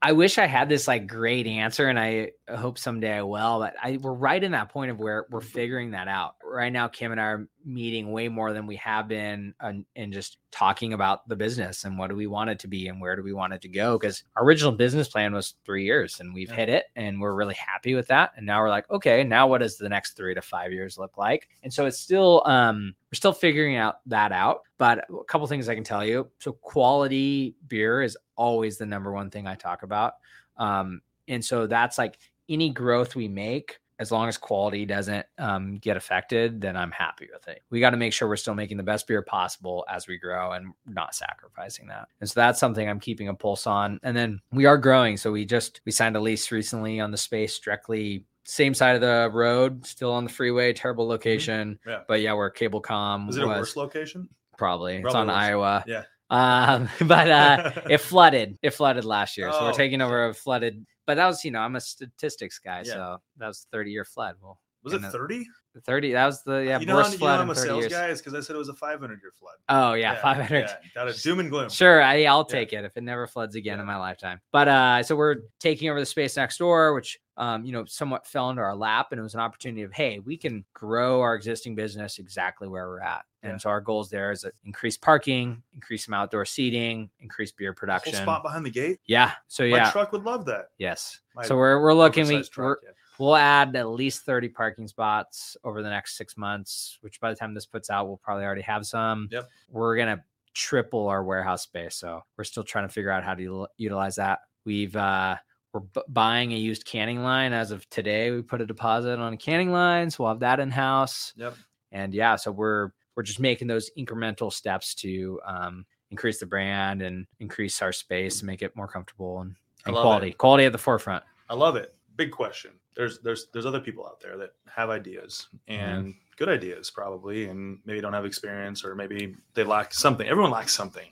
I 0.02 0.12
wish 0.12 0.38
I 0.38 0.46
had 0.46 0.68
this 0.68 0.88
like 0.88 1.06
great 1.06 1.46
answer, 1.46 1.88
and 1.88 1.98
I 1.98 2.30
hope 2.48 2.78
someday 2.78 3.18
I 3.18 3.22
will. 3.22 3.58
But 3.58 3.74
I 3.82 3.98
we're 4.00 4.12
right 4.12 4.42
in 4.42 4.52
that 4.52 4.70
point 4.70 4.90
of 4.90 4.98
where 4.98 5.26
we're 5.30 5.40
mm-hmm. 5.40 5.48
figuring 5.48 5.90
that 5.90 6.08
out 6.08 6.36
right 6.50 6.72
now. 6.72 6.88
Kim 6.88 7.12
and 7.12 7.20
I 7.20 7.24
are 7.24 7.48
meeting 7.64 8.12
way 8.12 8.28
more 8.28 8.52
than 8.52 8.66
we 8.66 8.76
have 8.76 9.08
been, 9.08 9.54
and, 9.60 9.84
and 9.96 10.12
just 10.12 10.38
talking 10.50 10.92
about 10.92 11.28
the 11.28 11.36
business 11.36 11.84
and 11.84 11.96
what 11.98 12.10
do 12.10 12.16
we 12.16 12.26
want 12.26 12.50
it 12.50 12.58
to 12.60 12.68
be 12.68 12.88
and 12.88 13.00
where 13.00 13.14
do 13.16 13.22
we 13.22 13.32
want 13.32 13.52
it 13.52 13.60
to 13.62 13.68
go. 13.68 13.98
Because 13.98 14.24
our 14.36 14.44
original 14.44 14.72
business 14.72 15.08
plan 15.08 15.32
was 15.32 15.54
three 15.64 15.84
years, 15.84 16.20
and 16.20 16.34
we've 16.34 16.48
Yeah. 16.50 16.56
hit 16.56 16.68
it, 16.68 16.84
and 16.96 17.20
we're 17.20 17.34
really 17.34 17.54
happy 17.54 17.94
with 17.94 18.08
that. 18.08 18.32
And 18.36 18.44
now 18.44 18.60
we're 18.60 18.68
like, 18.68 18.90
okay, 18.90 19.22
now 19.24 19.46
what 19.46 19.58
does 19.58 19.76
the 19.76 19.88
next 19.88 20.12
three 20.16 20.34
to 20.34 20.42
five 20.42 20.72
years 20.72 20.98
look 20.98 21.16
like? 21.16 21.48
And 21.62 21.72
so 21.72 21.86
it's 21.86 21.98
still 21.98 22.42
um 22.46 22.94
we're 23.10 23.16
still 23.16 23.32
figuring 23.32 23.76
out 23.76 23.96
that 24.06 24.32
out. 24.32 24.62
But 24.78 25.04
a 25.10 25.24
couple 25.24 25.46
things 25.46 25.68
I 25.68 25.74
can 25.74 25.84
tell 25.84 26.04
you. 26.04 26.28
So 26.38 26.52
quality 26.52 27.54
beer 27.68 28.02
is 28.02 28.16
always 28.36 28.78
the 28.78 28.86
number 28.86 29.12
one 29.12 29.30
thing 29.30 29.46
I 29.46 29.54
talk 29.54 29.82
about. 29.82 30.14
Um, 30.56 31.02
and 31.28 31.44
so 31.44 31.66
that's 31.66 31.98
like 31.98 32.18
any 32.48 32.70
growth 32.70 33.14
we 33.14 33.28
make, 33.28 33.78
as 34.00 34.10
long 34.10 34.28
as 34.28 34.38
quality 34.38 34.86
doesn't 34.86 35.26
um, 35.38 35.76
get 35.76 35.96
affected, 35.96 36.58
then 36.58 36.74
I'm 36.74 36.90
happy 36.90 37.28
with 37.30 37.46
it. 37.48 37.62
We 37.68 37.80
got 37.80 37.90
to 37.90 37.98
make 37.98 38.14
sure 38.14 38.26
we're 38.28 38.36
still 38.36 38.54
making 38.54 38.78
the 38.78 38.82
best 38.82 39.06
beer 39.06 39.20
possible 39.20 39.84
as 39.90 40.08
we 40.08 40.16
grow 40.18 40.52
and 40.52 40.72
not 40.86 41.14
sacrificing 41.14 41.86
that. 41.88 42.08
And 42.20 42.28
so 42.28 42.40
that's 42.40 42.58
something 42.58 42.88
I'm 42.88 42.98
keeping 42.98 43.28
a 43.28 43.34
pulse 43.34 43.66
on. 43.66 44.00
And 44.02 44.16
then 44.16 44.40
we 44.52 44.64
are 44.64 44.78
growing. 44.78 45.18
So 45.18 45.30
we 45.30 45.44
just 45.44 45.82
we 45.84 45.92
signed 45.92 46.16
a 46.16 46.20
lease 46.20 46.50
recently 46.50 46.98
on 46.98 47.10
the 47.10 47.18
space 47.18 47.58
directly 47.58 48.24
same 48.46 48.72
side 48.72 48.94
of 48.94 49.02
the 49.02 49.30
road, 49.32 49.84
still 49.86 50.12
on 50.12 50.24
the 50.24 50.30
freeway, 50.30 50.72
terrible 50.72 51.06
location. 51.06 51.78
Yeah. 51.86 52.00
But 52.08 52.22
yeah, 52.22 52.32
where 52.32 52.48
cable 52.48 52.80
com 52.80 53.28
Is 53.28 53.36
it 53.36 53.44
a 53.44 53.46
worse 53.46 53.76
location? 53.76 54.28
probably. 54.56 54.96
It's 54.96 55.14
on 55.14 55.26
worse. 55.26 55.36
Iowa. 55.36 55.84
Yeah. 55.86 56.04
Um, 56.30 56.88
but 57.06 57.30
uh, 57.30 57.72
it 57.90 57.98
flooded. 58.00 58.58
It 58.62 58.70
flooded 58.70 59.04
last 59.04 59.36
year, 59.36 59.50
so 59.52 59.58
Oh, 59.60 59.64
we're 59.66 59.72
taking 59.72 60.00
over 60.00 60.28
a 60.28 60.34
flooded. 60.34 60.86
But 61.10 61.16
that 61.16 61.26
was, 61.26 61.44
you 61.44 61.50
know, 61.50 61.58
I'm 61.58 61.74
a 61.74 61.80
statistics 61.80 62.60
guy, 62.60 62.82
Yeah. 62.86 62.92
so 62.92 63.22
that 63.38 63.48
was 63.48 63.66
30 63.72 63.90
year 63.90 64.04
flood. 64.04 64.36
Well, 64.40 64.60
was 64.84 64.92
it 64.92 64.98
in 64.98 65.04
a- 65.06 65.10
30? 65.10 65.44
30. 65.78 66.12
That 66.12 66.26
was 66.26 66.42
the 66.42 66.64
yeah 66.64 66.80
you 66.80 66.86
know, 66.86 66.96
worst 66.96 67.12
you 67.12 67.18
know 67.18 67.26
flood 67.26 67.40
I'm 67.40 67.50
a 67.50 67.54
sales 67.54 67.80
years. 67.80 67.92
guy 67.92 68.08
is 68.08 68.20
because 68.20 68.34
I 68.34 68.40
said 68.40 68.56
it 68.56 68.58
was 68.58 68.68
a 68.68 68.74
500 68.74 69.20
year 69.22 69.32
flood. 69.38 69.54
Oh 69.68 69.94
yeah, 69.94 70.20
500. 70.20 70.58
Yeah, 70.60 70.76
got 70.94 71.08
a 71.08 71.12
doom 71.12 71.38
and 71.38 71.50
gloom. 71.50 71.68
Sure, 71.68 72.02
I, 72.02 72.24
I'll 72.24 72.46
Yeah. 72.48 72.56
take 72.56 72.72
it 72.72 72.84
if 72.84 72.96
it 72.96 73.02
never 73.04 73.26
floods 73.28 73.54
again 73.54 73.76
Yeah. 73.78 73.82
in 73.82 73.86
my 73.86 73.96
lifetime. 73.96 74.40
But 74.50 74.66
uh, 74.68 75.02
so 75.04 75.14
we're 75.14 75.36
taking 75.60 75.88
over 75.90 76.00
the 76.00 76.06
space 76.06 76.36
next 76.36 76.58
door, 76.58 76.94
which 76.94 77.20
um, 77.36 77.64
you 77.64 77.72
know, 77.72 77.86
somewhat 77.86 78.26
fell 78.26 78.50
into 78.50 78.60
our 78.60 78.74
lap, 78.76 79.08
and 79.12 79.18
it 79.18 79.22
was 79.22 79.32
an 79.34 79.40
opportunity 79.40 79.82
of 79.82 79.92
hey, 79.92 80.18
we 80.18 80.36
can 80.36 80.64
grow 80.74 81.20
our 81.20 81.34
existing 81.34 81.74
business 81.74 82.18
exactly 82.18 82.68
where 82.68 82.88
we're 82.88 83.00
at. 83.00 83.24
And 83.42 83.52
Yeah. 83.52 83.56
so 83.58 83.70
our 83.70 83.80
goals 83.80 84.10
there 84.10 84.30
is 84.30 84.44
uh, 84.44 84.50
increase 84.66 84.98
parking, 84.98 85.62
increase 85.72 86.04
some 86.04 86.12
outdoor 86.12 86.44
seating, 86.44 87.08
increase 87.20 87.50
beer 87.52 87.72
production. 87.72 88.12
spot 88.14 88.42
behind 88.42 88.66
the 88.66 88.70
gate. 88.70 88.98
Yeah. 89.06 89.32
So 89.48 89.62
My 89.62 89.68
yeah. 89.76 89.90
truck 89.90 90.12
would 90.12 90.24
love 90.24 90.44
that. 90.46 90.66
Yes. 90.76 91.20
My 91.34 91.44
so 91.46 91.56
we're 91.56 91.80
we're 91.80 91.94
looking. 91.94 92.26
We 92.26 92.34
Oversized 92.34 92.56
we're, 92.58 92.76
yeah. 92.82 92.90
We'll 93.20 93.36
add 93.36 93.76
at 93.76 93.88
least 93.88 94.24
thirty 94.24 94.48
parking 94.48 94.88
spots 94.88 95.56
over 95.62 95.82
the 95.82 95.90
next 95.90 96.16
six 96.16 96.36
months. 96.36 96.98
Which 97.02 97.20
by 97.20 97.30
the 97.30 97.36
time 97.36 97.54
this 97.54 97.66
puts 97.66 97.90
out, 97.90 98.08
we'll 98.08 98.16
probably 98.16 98.44
already 98.44 98.62
have 98.62 98.86
some. 98.86 99.28
Yep. 99.30 99.48
We're 99.70 99.96
gonna 99.96 100.24
triple 100.54 101.06
our 101.06 101.22
warehouse 101.22 101.62
space, 101.62 101.94
so 101.94 102.24
we're 102.36 102.44
still 102.44 102.64
trying 102.64 102.88
to 102.88 102.92
figure 102.92 103.12
out 103.12 103.22
how 103.22 103.34
to 103.34 103.42
util- 103.42 103.68
utilize 103.76 104.16
that. 104.16 104.40
We've 104.64 104.96
uh 104.96 105.36
we're 105.72 105.80
b- 105.80 106.02
buying 106.08 106.52
a 106.52 106.56
used 106.56 106.84
canning 106.84 107.22
line 107.22 107.52
as 107.52 107.70
of 107.70 107.88
today. 107.90 108.32
We 108.32 108.42
put 108.42 108.60
a 108.60 108.66
deposit 108.66 109.20
on 109.20 109.32
a 109.32 109.36
canning 109.36 109.70
line, 109.70 110.10
so 110.10 110.24
we'll 110.24 110.32
have 110.32 110.40
that 110.40 110.58
in 110.58 110.70
house. 110.70 111.32
Yep. 111.36 111.54
And 111.92 112.12
yeah, 112.12 112.36
so 112.36 112.50
we're 112.50 112.90
we're 113.16 113.22
just 113.22 113.40
making 113.40 113.68
those 113.68 113.90
incremental 113.98 114.52
steps 114.52 114.94
to 114.96 115.40
um, 115.44 115.86
increase 116.10 116.40
the 116.40 116.46
brand 116.46 117.02
and 117.02 117.26
increase 117.38 117.82
our 117.82 117.92
space 117.92 118.40
and 118.40 118.46
make 118.46 118.62
it 118.62 118.74
more 118.74 118.88
comfortable 118.88 119.40
and, 119.40 119.54
and 119.86 119.94
quality. 119.94 120.28
it. 120.30 120.38
Quality 120.38 120.64
at 120.64 120.72
the 120.72 120.78
forefront. 120.78 121.22
I 121.48 121.54
love 121.54 121.76
it. 121.76 121.94
Big 122.20 122.32
question. 122.32 122.72
There's 122.94 123.18
there's 123.20 123.46
there's 123.50 123.64
other 123.64 123.80
people 123.80 124.04
out 124.04 124.20
there 124.20 124.36
that 124.36 124.50
have 124.68 124.90
ideas 124.90 125.48
Mm-hmm. 125.70 125.82
and 125.82 126.14
good 126.36 126.50
ideas 126.50 126.90
probably, 126.90 127.46
and 127.48 127.78
maybe 127.86 127.98
don't 128.02 128.12
have 128.12 128.26
experience 128.26 128.84
or 128.84 128.94
maybe 128.94 129.34
they 129.54 129.64
lack 129.64 129.94
something. 129.94 130.26
Everyone 130.28 130.50
lacks 130.50 130.74
something. 130.74 131.08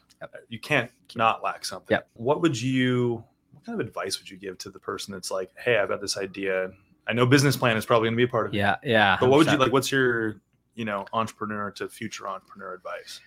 You 0.51 0.59
can't 0.59 0.91
not 1.17 1.43
lack 1.43 1.65
something. 1.65 1.95
Yep. 1.95 2.09
What 2.13 2.43
would 2.43 2.61
you? 2.61 3.25
What 3.53 3.65
kind 3.65 3.81
of 3.81 3.87
advice 3.87 4.19
would 4.19 4.29
you 4.29 4.37
give 4.37 4.59
to 4.59 4.71
the 4.71 4.79
person 4.79 5.15
that's 5.15 5.31
like, 5.31 5.51
hey, 5.57 5.79
I've 5.79 5.89
got 5.89 6.03
this 6.03 6.19
idea. 6.19 6.73
I 7.07 7.15
know 7.15 7.25
business 7.25 7.57
plan 7.57 7.79
is 7.79 7.87
probably 7.87 8.09
going 8.09 8.15
to 8.19 8.19
be 8.19 8.25
a 8.25 8.29
part 8.29 8.49
of 8.49 8.53
it. 8.55 8.59
Yeah, 8.59 8.77
yeah. 8.83 9.17
But 9.19 9.31
what 9.31 9.39
would 9.39 9.47
you 9.51 9.57
like? 9.57 9.73
What's 9.73 9.91
your 9.91 10.43
you 10.75 10.85
know 10.85 11.07
entrepreneur 11.15 11.71
to 11.71 11.89
future 11.89 12.29
entrepreneur 12.29 12.75
advice? 12.75 13.21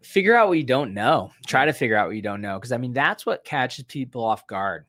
Figure 0.00 0.34
out 0.34 0.48
what 0.48 0.56
you 0.56 0.64
don't 0.64 0.94
know. 0.94 1.32
Try 1.46 1.66
to 1.66 1.72
figure 1.74 1.96
out 1.96 2.06
what 2.06 2.16
you 2.16 2.22
don't 2.22 2.40
know 2.40 2.58
because 2.58 2.72
I 2.72 2.78
mean 2.78 2.94
that's 2.94 3.26
what 3.26 3.44
catches 3.44 3.84
people 3.84 4.24
off 4.24 4.46
guard. 4.46 4.86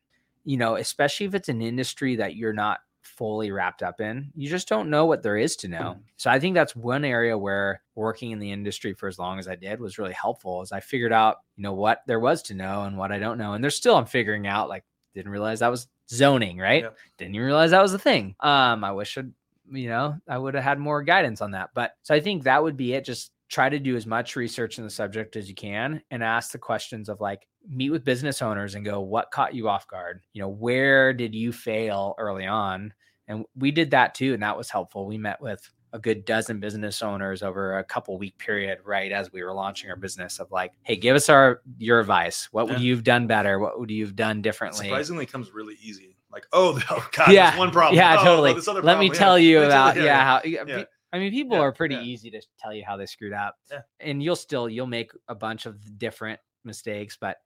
You 0.48 0.56
know, 0.56 0.78
especially 0.78 1.26
if 1.26 1.36
it's 1.36 1.50
an 1.50 1.62
industry 1.62 2.16
that 2.16 2.36
you're 2.38 2.54
not 2.54 2.80
fully 3.02 3.52
wrapped 3.52 3.84
up 3.84 4.02
in. 4.02 4.32
You 4.36 4.50
just 4.50 4.68
don't 4.68 4.90
know 4.90 5.06
what 5.06 5.24
there 5.24 5.38
is 5.38 5.56
to 5.58 5.68
know. 5.68 5.98
So 6.18 6.30
I 6.30 6.40
think 6.40 6.54
that's 6.54 6.76
one 6.76 7.04
area 7.06 7.38
where 7.38 7.82
working 7.96 8.32
in 8.32 8.40
the 8.40 8.52
industry 8.52 8.94
for 8.94 9.08
as 9.08 9.18
long 9.18 9.40
as 9.40 9.48
I 9.48 9.56
did 9.56 9.80
was 9.80 9.98
really 9.98 10.14
helpful 10.14 10.62
as 10.62 10.72
I 10.72 10.80
figured 10.80 11.14
out, 11.14 11.38
you 11.56 11.64
know, 11.64 11.74
what 11.74 12.02
there 12.06 12.20
was 12.20 12.42
to 12.44 12.54
know 12.54 12.84
and 12.84 12.98
what 12.98 13.12
I 13.12 13.20
don't 13.20 13.38
know. 13.38 13.54
And 13.54 13.64
there's 13.64 13.76
still 13.76 13.98
I'm 13.98 14.06
figuring 14.06 14.48
out 14.48 14.70
like 14.70 14.84
didn't 15.14 15.32
realize 15.32 15.60
that 15.60 15.72
was 15.72 15.88
zoning, 16.10 16.58
right? 16.58 16.84
Yep. 16.84 16.98
Didn't 17.18 17.36
even 17.36 17.48
realize 17.48 17.72
that 17.72 17.82
was 17.82 17.94
a 17.94 18.00
thing. 18.00 18.36
Um 18.40 18.84
I 18.84 18.92
wish 18.92 19.18
I'd 19.18 19.32
you 19.70 19.90
know, 19.90 20.16
I 20.30 20.38
would 20.38 20.54
have 20.54 20.64
had 20.64 20.80
more 20.80 21.04
guidance 21.04 21.42
on 21.42 21.52
that. 21.52 21.72
But 21.74 21.94
so 22.04 22.14
I 22.14 22.20
think 22.20 22.44
that 22.44 22.64
would 22.64 22.78
be 22.78 22.94
it. 22.94 23.04
Just 23.04 23.32
try 23.50 23.70
to 23.70 23.80
do 23.80 23.96
as 23.96 24.06
much 24.06 24.36
research 24.36 24.78
in 24.78 24.84
the 24.84 24.90
subject 24.90 25.36
as 25.36 25.50
you 25.50 25.56
can 25.56 26.02
and 26.12 26.24
ask 26.24 26.52
the 26.52 26.58
questions 26.58 27.10
of 27.10 27.22
like 27.22 27.48
meet 27.70 27.90
with 27.90 28.04
business 28.06 28.42
owners 28.42 28.76
and 28.76 28.86
go, 28.86 29.00
what 29.02 29.32
caught 29.32 29.54
you 29.54 29.68
off 29.70 29.88
guard? 29.88 30.22
You 30.34 30.42
know, 30.42 30.50
where 30.50 31.14
did 31.14 31.36
you 31.36 31.52
fail 31.52 32.16
early 32.18 32.46
on? 32.46 32.94
And 33.28 33.46
we 33.56 33.72
did 33.72 33.92
that 33.92 34.16
too. 34.16 34.34
And 34.34 34.44
that 34.44 34.58
was 34.58 34.70
helpful. 34.70 35.06
We 35.06 35.18
met 35.18 35.42
with 35.42 35.62
a 35.94 36.00
good 36.00 36.26
dozen 36.26 36.60
business 36.60 37.02
owners 37.02 37.42
over 37.44 37.78
a 37.80 37.84
couple 37.84 38.18
week 38.18 38.38
period 38.38 38.78
right 38.86 39.12
as 39.14 39.32
we 39.32 39.42
were 39.42 39.54
launching 39.54 39.90
our 39.90 39.96
business 39.96 40.38
of 40.38 40.52
like 40.52 40.74
hey 40.84 40.98
give 40.98 41.16
us 41.16 41.30
our 41.30 41.62
your 41.78 42.02
advice 42.02 42.50
what 42.52 42.68
would 42.68 42.82
you 42.82 42.94
have 42.94 43.06
done 43.06 43.26
better 43.26 43.58
what 43.58 43.80
would 43.80 43.90
you 43.90 44.04
have 44.06 44.14
done 44.14 44.42
differently 44.42 44.88
Surprisingly, 44.88 45.24
it 45.24 45.32
comes 45.32 45.54
really 45.54 45.76
easy. 45.82 46.18
Like, 46.30 46.46
oh, 46.52 46.78
oh 46.90 47.08
God, 47.14 47.32
Yeah. 47.32 47.58
one 47.58 47.72
problem. 47.72 47.96
yeah 47.96 48.18
Oh, 48.20 48.24
totally 48.26 48.52
oh, 48.52 48.56
this 48.56 48.68
other 48.68 48.82
let 48.82 49.00
me. 49.00 49.08
Yeah. 49.08 49.14
tell 49.14 49.40
you 49.40 49.60
Let 49.62 49.66
me 49.68 49.72
tell 49.72 49.82
about 49.88 49.96
you- 49.96 50.04
yeah, 50.04 50.24
how 50.26 50.42
yeah. 50.44 50.84
i 51.14 51.20
mean 51.20 51.32
people 51.32 51.56
Yeah, 51.56 51.64
are 51.64 51.72
pretty 51.72 51.96
yeah. 51.96 52.02
easy 52.02 52.30
to 52.32 52.42
tell 52.60 52.74
you 52.74 52.84
how 52.86 52.98
they 52.98 53.06
screwed 53.06 53.34
up 53.34 53.56
Yeah. 53.72 53.80
and 54.02 54.22
you'll 54.22 54.36
still 54.36 54.68
you'll 54.68 54.88
make 54.88 55.12
a 55.30 55.36
bunch 55.36 55.66
of 55.66 55.98
different 55.98 56.40
mistakes 56.66 57.18
but 57.20 57.38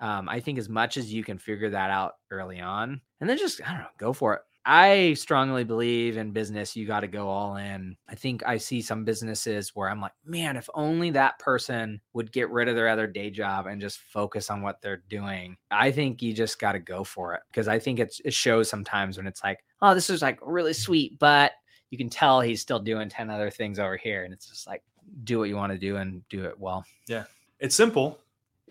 um, 0.00 0.28
i 0.28 0.40
think 0.40 0.58
as 0.58 0.68
much 0.68 0.96
as 0.96 1.12
you 1.12 1.22
can 1.22 1.38
figure 1.38 1.70
that 1.70 1.90
out 1.90 2.14
early 2.30 2.60
on 2.60 3.00
and 3.20 3.28
then 3.30 3.38
just 3.38 3.60
i 3.66 3.72
don't 3.72 3.80
know 3.80 3.86
go 3.98 4.12
for 4.12 4.34
it. 4.34 4.42
I 4.62 5.14
strongly 5.14 5.64
believe 5.64 6.18
in 6.18 6.32
business 6.32 6.76
you 6.76 6.86
got 6.86 7.00
to 7.00 7.08
go 7.08 7.28
all 7.28 7.56
in. 7.56 7.96
I 8.06 8.14
think 8.14 8.46
i 8.46 8.58
see 8.58 8.82
some 8.82 9.04
businesses 9.04 9.74
where 9.74 9.88
i'm 9.88 10.02
like 10.02 10.12
man 10.24 10.56
if 10.56 10.68
only 10.74 11.10
that 11.12 11.38
person 11.38 12.00
would 12.12 12.30
get 12.30 12.50
rid 12.50 12.68
of 12.68 12.76
their 12.76 12.88
other 12.88 13.06
day 13.06 13.30
job 13.30 13.66
and 13.66 13.80
just 13.80 13.98
focus 13.98 14.50
on 14.50 14.60
what 14.60 14.82
they're 14.82 15.02
doing 15.08 15.56
i 15.70 15.90
think 15.90 16.20
you 16.20 16.34
just 16.34 16.58
got 16.58 16.72
to 16.72 16.78
go 16.78 17.04
for 17.04 17.34
it 17.34 17.40
because 17.50 17.68
i 17.68 17.78
think 17.78 17.98
it 17.98 18.34
shows 18.34 18.68
sometimes 18.68 19.16
when 19.16 19.26
it's 19.26 19.42
like 19.42 19.64
oh 19.80 19.94
this 19.94 20.10
is 20.10 20.20
like 20.20 20.38
really 20.42 20.74
sweet 20.74 21.18
but 21.18 21.52
you 21.88 21.96
can 21.98 22.10
tell 22.10 22.40
he's 22.40 22.60
still 22.60 22.78
doing 22.78 23.08
10 23.08 23.30
other 23.30 23.50
things 23.50 23.78
over 23.78 23.96
here 23.96 24.24
and 24.24 24.32
it's 24.32 24.48
just 24.48 24.66
like 24.66 24.82
do 25.24 25.38
what 25.38 25.48
you 25.48 25.56
want 25.56 25.72
to 25.72 25.78
do 25.78 25.96
and 25.96 26.26
do 26.28 26.44
it 26.44 26.58
well. 26.58 26.84
Yeah. 27.08 27.24
It's 27.58 27.74
simple, 27.74 28.18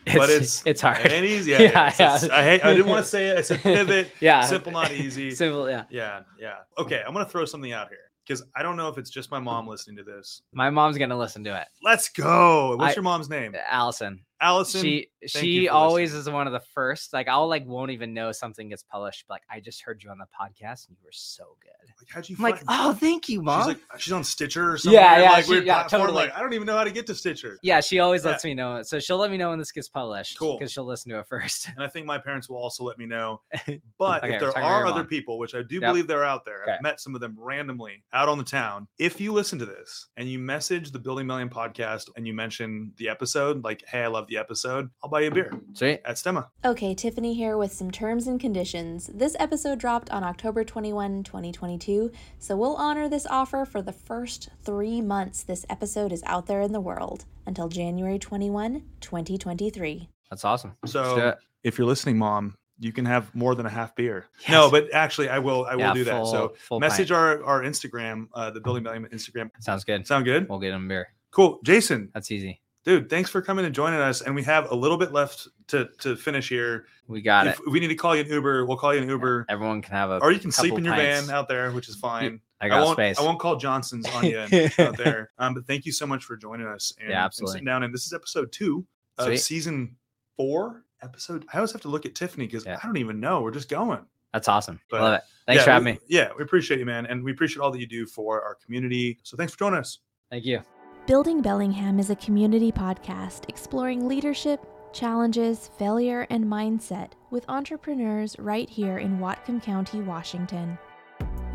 it's, 0.05 0.15
but 0.17 0.29
it's 0.29 0.63
it's 0.65 0.81
hard 0.81 1.05
It 1.05 1.11
ain't 1.11 1.25
easy. 1.25 1.51
Yeah, 1.53 1.61
Yeah, 1.61 1.93
yeah. 1.99 2.27
I 2.31 2.43
hate. 2.43 2.63
I 2.65 2.73
didn't 2.73 2.87
want 2.87 3.03
to 3.03 3.09
say 3.09 3.27
it. 3.27 3.37
I 3.37 3.41
said 3.41 3.59
pivot. 3.63 4.11
yeah 4.19 4.41
Simple, 4.45 4.71
not 4.71 4.91
easy. 4.91 5.31
simple 5.35 5.69
yeah 5.69 5.83
Yeah, 5.89 6.21
yeah. 6.39 6.55
Okay, 6.77 7.01
I'm 7.05 7.13
gonna 7.13 7.25
throw 7.25 7.45
something 7.45 7.71
out 7.73 7.89
here 7.89 7.97
because 8.25 8.43
I 8.55 8.63
don't 8.63 8.77
know 8.77 8.87
if 8.89 8.97
it's 8.97 9.09
just 9.09 9.31
my 9.31 9.39
mom 9.39 9.67
listening 9.67 9.97
to 9.97 10.03
this. 10.03 10.41
my 10.53 10.69
mom's 10.69 10.97
gonna 10.97 11.17
listen 11.17 11.43
to 11.45 11.59
it 11.61 11.67
Let's 11.83 12.09
go. 12.09 12.75
What's 12.77 12.93
I- 12.93 12.95
your 12.95 13.03
mom's 13.03 13.29
name? 13.29 13.55
allison 13.69 14.21
Allison. 14.41 14.81
she 14.81 15.07
she 15.27 15.67
always 15.67 16.13
listening. 16.13 16.21
is 16.21 16.29
one 16.33 16.47
of 16.47 16.53
the 16.53 16.61
first 16.73 17.11
like 17.11 17.27
i'll 17.27 17.47
like 17.49 17.65
won't 17.65 17.91
even 17.91 18.13
know 18.13 18.31
something 18.31 18.69
gets 18.69 18.83
published 18.83 19.25
but, 19.27 19.33
like 19.35 19.43
i 19.51 19.59
just 19.59 19.81
heard 19.81 20.01
you 20.01 20.09
on 20.09 20.17
the 20.17 20.25
podcast 20.27 20.87
and 20.87 20.95
you 20.97 21.03
were 21.03 21.11
so 21.11 21.57
good 21.61 21.71
like, 21.99 22.07
how'd 22.09 22.29
you 22.29 22.35
i'm 22.37 22.43
like 22.43 22.63
oh 22.69 22.93
thank 22.93 23.27
you 23.27 23.41
mom 23.41 23.59
She's 23.61 23.67
like 23.67 23.79
she's 23.99 24.13
on 24.13 24.23
Stitcher 24.23 24.71
or 24.73 24.77
something. 24.77 24.97
Yeah, 24.99 25.19
yeah, 25.21 25.31
like 25.31 25.43
she- 25.45 25.51
weird 25.51 25.65
yeah, 25.65 25.79
platform. 25.79 26.01
totally. 26.03 26.23
Like 26.27 26.37
I 26.37 26.41
don't 26.41 26.53
even 26.53 26.65
know 26.67 26.77
how 26.77 26.85
to 26.85 26.91
get 26.91 27.05
to 27.07 27.15
Stitcher. 27.15 27.57
yeah 27.63 27.81
she 27.81 27.99
always 27.99 28.23
Yeah. 28.23 28.31
lets 28.31 28.45
me 28.45 28.53
know 28.53 28.77
it 28.77 28.87
so 28.87 28.97
she'll 28.99 29.17
let 29.17 29.29
me 29.29 29.35
know 29.37 29.49
when 29.49 29.59
this 29.59 29.71
gets 29.73 29.89
published 29.89 30.39
Cool. 30.39 30.57
because 30.57 30.71
she'll 30.71 30.85
listen 30.85 31.11
to 31.11 31.19
it 31.19 31.27
first 31.27 31.67
And 31.75 31.83
I 31.83 31.87
think 31.89 32.05
my 32.05 32.17
parents 32.17 32.47
will 32.49 32.57
also 32.57 32.83
let 32.85 32.97
me 32.97 33.05
know. 33.05 33.41
But 33.97 34.23
Okay, 34.23 34.35
if 34.35 34.39
there 34.39 34.57
are 34.57 34.85
other 34.85 34.99
mom. 34.99 35.07
people, 35.07 35.37
which 35.37 35.53
I 35.53 35.61
do 35.63 35.75
Yep. 35.75 35.81
believe 35.83 36.07
they're 36.07 36.23
out 36.23 36.45
there, 36.45 36.63
Okay. 36.63 36.71
I've 36.73 36.81
met 36.81 37.01
some 37.01 37.13
of 37.15 37.19
them 37.21 37.35
randomly 37.37 38.03
out 38.13 38.29
on 38.29 38.37
the 38.37 38.43
town. 38.45 38.87
If 38.97 39.19
you 39.19 39.33
listen 39.33 39.59
to 39.59 39.65
this 39.65 40.07
and 40.15 40.29
you 40.29 40.39
message 40.39 40.91
the 40.91 40.99
Building 40.99 41.27
Bellingham 41.27 41.49
podcast 41.49 42.09
and 42.15 42.25
you 42.25 42.33
mention 42.33 42.93
the 42.97 43.09
episode, 43.09 43.63
like, 43.65 43.83
hey, 43.85 44.03
I 44.03 44.07
love 44.07 44.28
the 44.29 44.37
episode, 44.37 44.89
I'll 45.03 45.09
buy 45.09 45.21
you 45.21 45.27
a 45.27 45.31
beer 45.31 45.51
sweet 45.73 46.01
at 46.05 46.15
Stemma. 46.15 46.47
Okay, 46.63 46.93
Tiffany 46.95 47.33
here 47.33 47.57
with 47.57 47.71
some 47.73 47.91
terms 47.91 48.27
and 48.27 48.39
conditions. 48.39 49.07
This 49.13 49.35
episode 49.39 49.79
dropped 49.79 50.09
on 50.11 50.23
October 50.23 50.63
21, 50.63 51.23
2022, 51.23 52.11
so 52.37 52.55
we'll 52.55 52.75
honor 52.75 53.09
this 53.09 53.25
offer 53.27 53.65
for 53.65 53.81
the 53.81 53.91
first 53.93 54.49
three 54.63 55.01
months 55.01 55.43
this 55.43 55.65
episode 55.69 56.11
is 56.11 56.23
out 56.25 56.45
there 56.45 56.61
in 56.61 56.71
the 56.71 56.79
world 56.81 57.25
until 57.45 57.67
January 57.67 58.19
21, 58.19 58.83
2023. 59.01 60.09
that's 60.29 60.45
awesome 60.45 60.75
So 60.85 61.17
it. 61.29 61.37
if 61.63 61.77
you're 61.77 61.87
listening, 61.87 62.17
mom, 62.17 62.55
you 62.81 62.93
can 62.93 63.03
have 63.05 63.33
more 63.35 63.55
than 63.55 63.65
a 63.65 63.69
half 63.69 63.93
beer. 63.95 64.27
No, 64.49 64.71
but 64.71 64.93
actually, 64.93 65.27
I 65.27 65.39
will. 65.39 65.65
I 65.65 65.73
will 65.75 65.81
Yeah, 65.81 65.93
do 65.93 66.03
that. 66.05 66.25
So 66.27 66.31
full- 66.49 66.55
full 66.57 66.79
message 66.79 67.09
pint. 67.09 67.19
our 67.19 67.43
our 67.43 67.61
Instagram, 67.63 68.27
uh, 68.33 68.51
the 68.51 68.61
Building 68.61 68.83
Bellingham 68.83 69.09
Instagram. 69.11 69.49
sounds 69.59 69.83
good 69.83 70.07
Sound 70.07 70.23
good? 70.25 70.47
we'll 70.47 70.59
get 70.59 70.73
him 70.73 70.87
beer 70.87 71.07
Cool, 71.31 71.59
Jason, 71.65 72.09
that's 72.13 72.31
easy 72.31 72.61
dude. 72.85 73.09
Thanks 73.09 73.29
for 73.29 73.41
coming 73.41 73.65
and 73.65 73.73
joining 73.75 73.99
us. 73.99 74.21
And 74.21 74.33
we 74.35 74.43
have 74.43 74.71
a 74.71 74.75
little 74.75 74.97
bit 74.97 75.11
left 75.11 75.47
to 75.67 75.89
to 75.99 76.15
finish 76.15 76.49
here. 76.49 76.85
we 77.07 77.21
got 77.21 77.47
if 77.47 77.59
it 77.59 77.69
we 77.69 77.79
need 77.79 77.87
to 77.89 77.95
call 77.95 78.15
you 78.15 78.21
an 78.23 78.29
Uber, 78.29 78.65
we'll 78.65 78.77
call 78.77 78.93
you 78.95 79.01
an 79.01 79.09
Uber. 79.09 79.45
everyone 79.49 79.81
can 79.81 79.93
have 79.93 80.09
a 80.11 80.17
Or 80.19 80.31
you 80.31 80.39
can 80.39 80.51
sleep 80.51 80.73
in 80.77 80.85
your 80.85 80.93
pints. 80.95 81.27
van 81.27 81.35
out 81.35 81.47
there, 81.47 81.71
which 81.71 81.89
is 81.89 81.95
fine. 81.95 82.39
i 82.61 82.67
got 82.67 82.83
won't. 82.83 82.95
space 82.95 83.19
I 83.19 83.23
won't 83.23 83.39
call 83.39 83.55
Johnson's 83.57 84.05
on 84.07 84.25
you 84.25 84.39
out 84.79 84.97
there. 84.97 85.31
Um, 85.37 85.53
but 85.53 85.65
thank 85.67 85.85
you 85.85 85.91
so 85.91 86.05
much 86.07 86.23
for 86.25 86.35
joining 86.37 86.67
us. 86.67 86.93
And, 86.99 87.09
Yeah, 87.09 87.25
and 87.25 87.33
sitting 87.49 87.65
down. 87.65 87.83
And 87.83 87.93
this 87.93 88.05
is 88.05 88.13
episode 88.13 88.51
two 88.51 88.85
of 89.17 89.25
Sweet. 89.27 89.37
season 89.41 89.95
four. 90.37 90.83
Episode. 91.01 91.45
I 91.53 91.57
always 91.57 91.71
have 91.71 91.79
to 91.81 91.87
look 91.87 92.05
at 92.05 92.13
Tiffany 92.13 92.45
because 92.45 92.65
Yeah. 92.65 92.77
I 92.83 92.85
don't 92.85 92.97
even 92.97 93.19
know. 93.21 93.41
We're 93.41 93.51
just 93.51 93.69
going. 93.69 94.05
that's 94.33 94.47
awesome 94.49 94.79
But- 94.91 95.01
love 95.01 95.13
it 95.15 95.21
thanks 95.47 95.61
Yeah, 95.61 95.63
for 95.65 95.71
having 95.71 95.85
we- 95.85 95.91
me 95.93 95.99
Yeah, 96.07 96.29
we 96.37 96.43
appreciate 96.43 96.79
you, 96.79 96.85
man, 96.85 97.05
and 97.07 97.23
we 97.23 97.31
appreciate 97.31 97.61
all 97.61 97.71
that 97.71 97.79
you 97.79 97.87
do 97.87 98.05
for 98.05 98.43
our 98.43 98.55
community. 98.63 99.17
So 99.23 99.35
thanks 99.37 99.53
for 99.53 99.59
joining 99.59 99.79
us. 99.79 99.99
thank 100.29 100.43
you 100.45 100.61
Building 101.09 101.41
Bellingham 101.41 101.97
is 101.97 102.11
a 102.11 102.15
community 102.17 102.71
podcast 102.71 103.49
exploring 103.49 104.07
leadership, 104.07 104.63
challenges, 104.93 105.71
failure, 105.79 106.27
and 106.29 106.45
mindset 106.45 107.13
with 107.31 107.49
entrepreneurs 107.49 108.35
right 108.37 108.69
here 108.69 108.99
in 108.99 109.17
Whatcom 109.17 109.59
County, 109.59 110.01
Washington. 110.01 110.77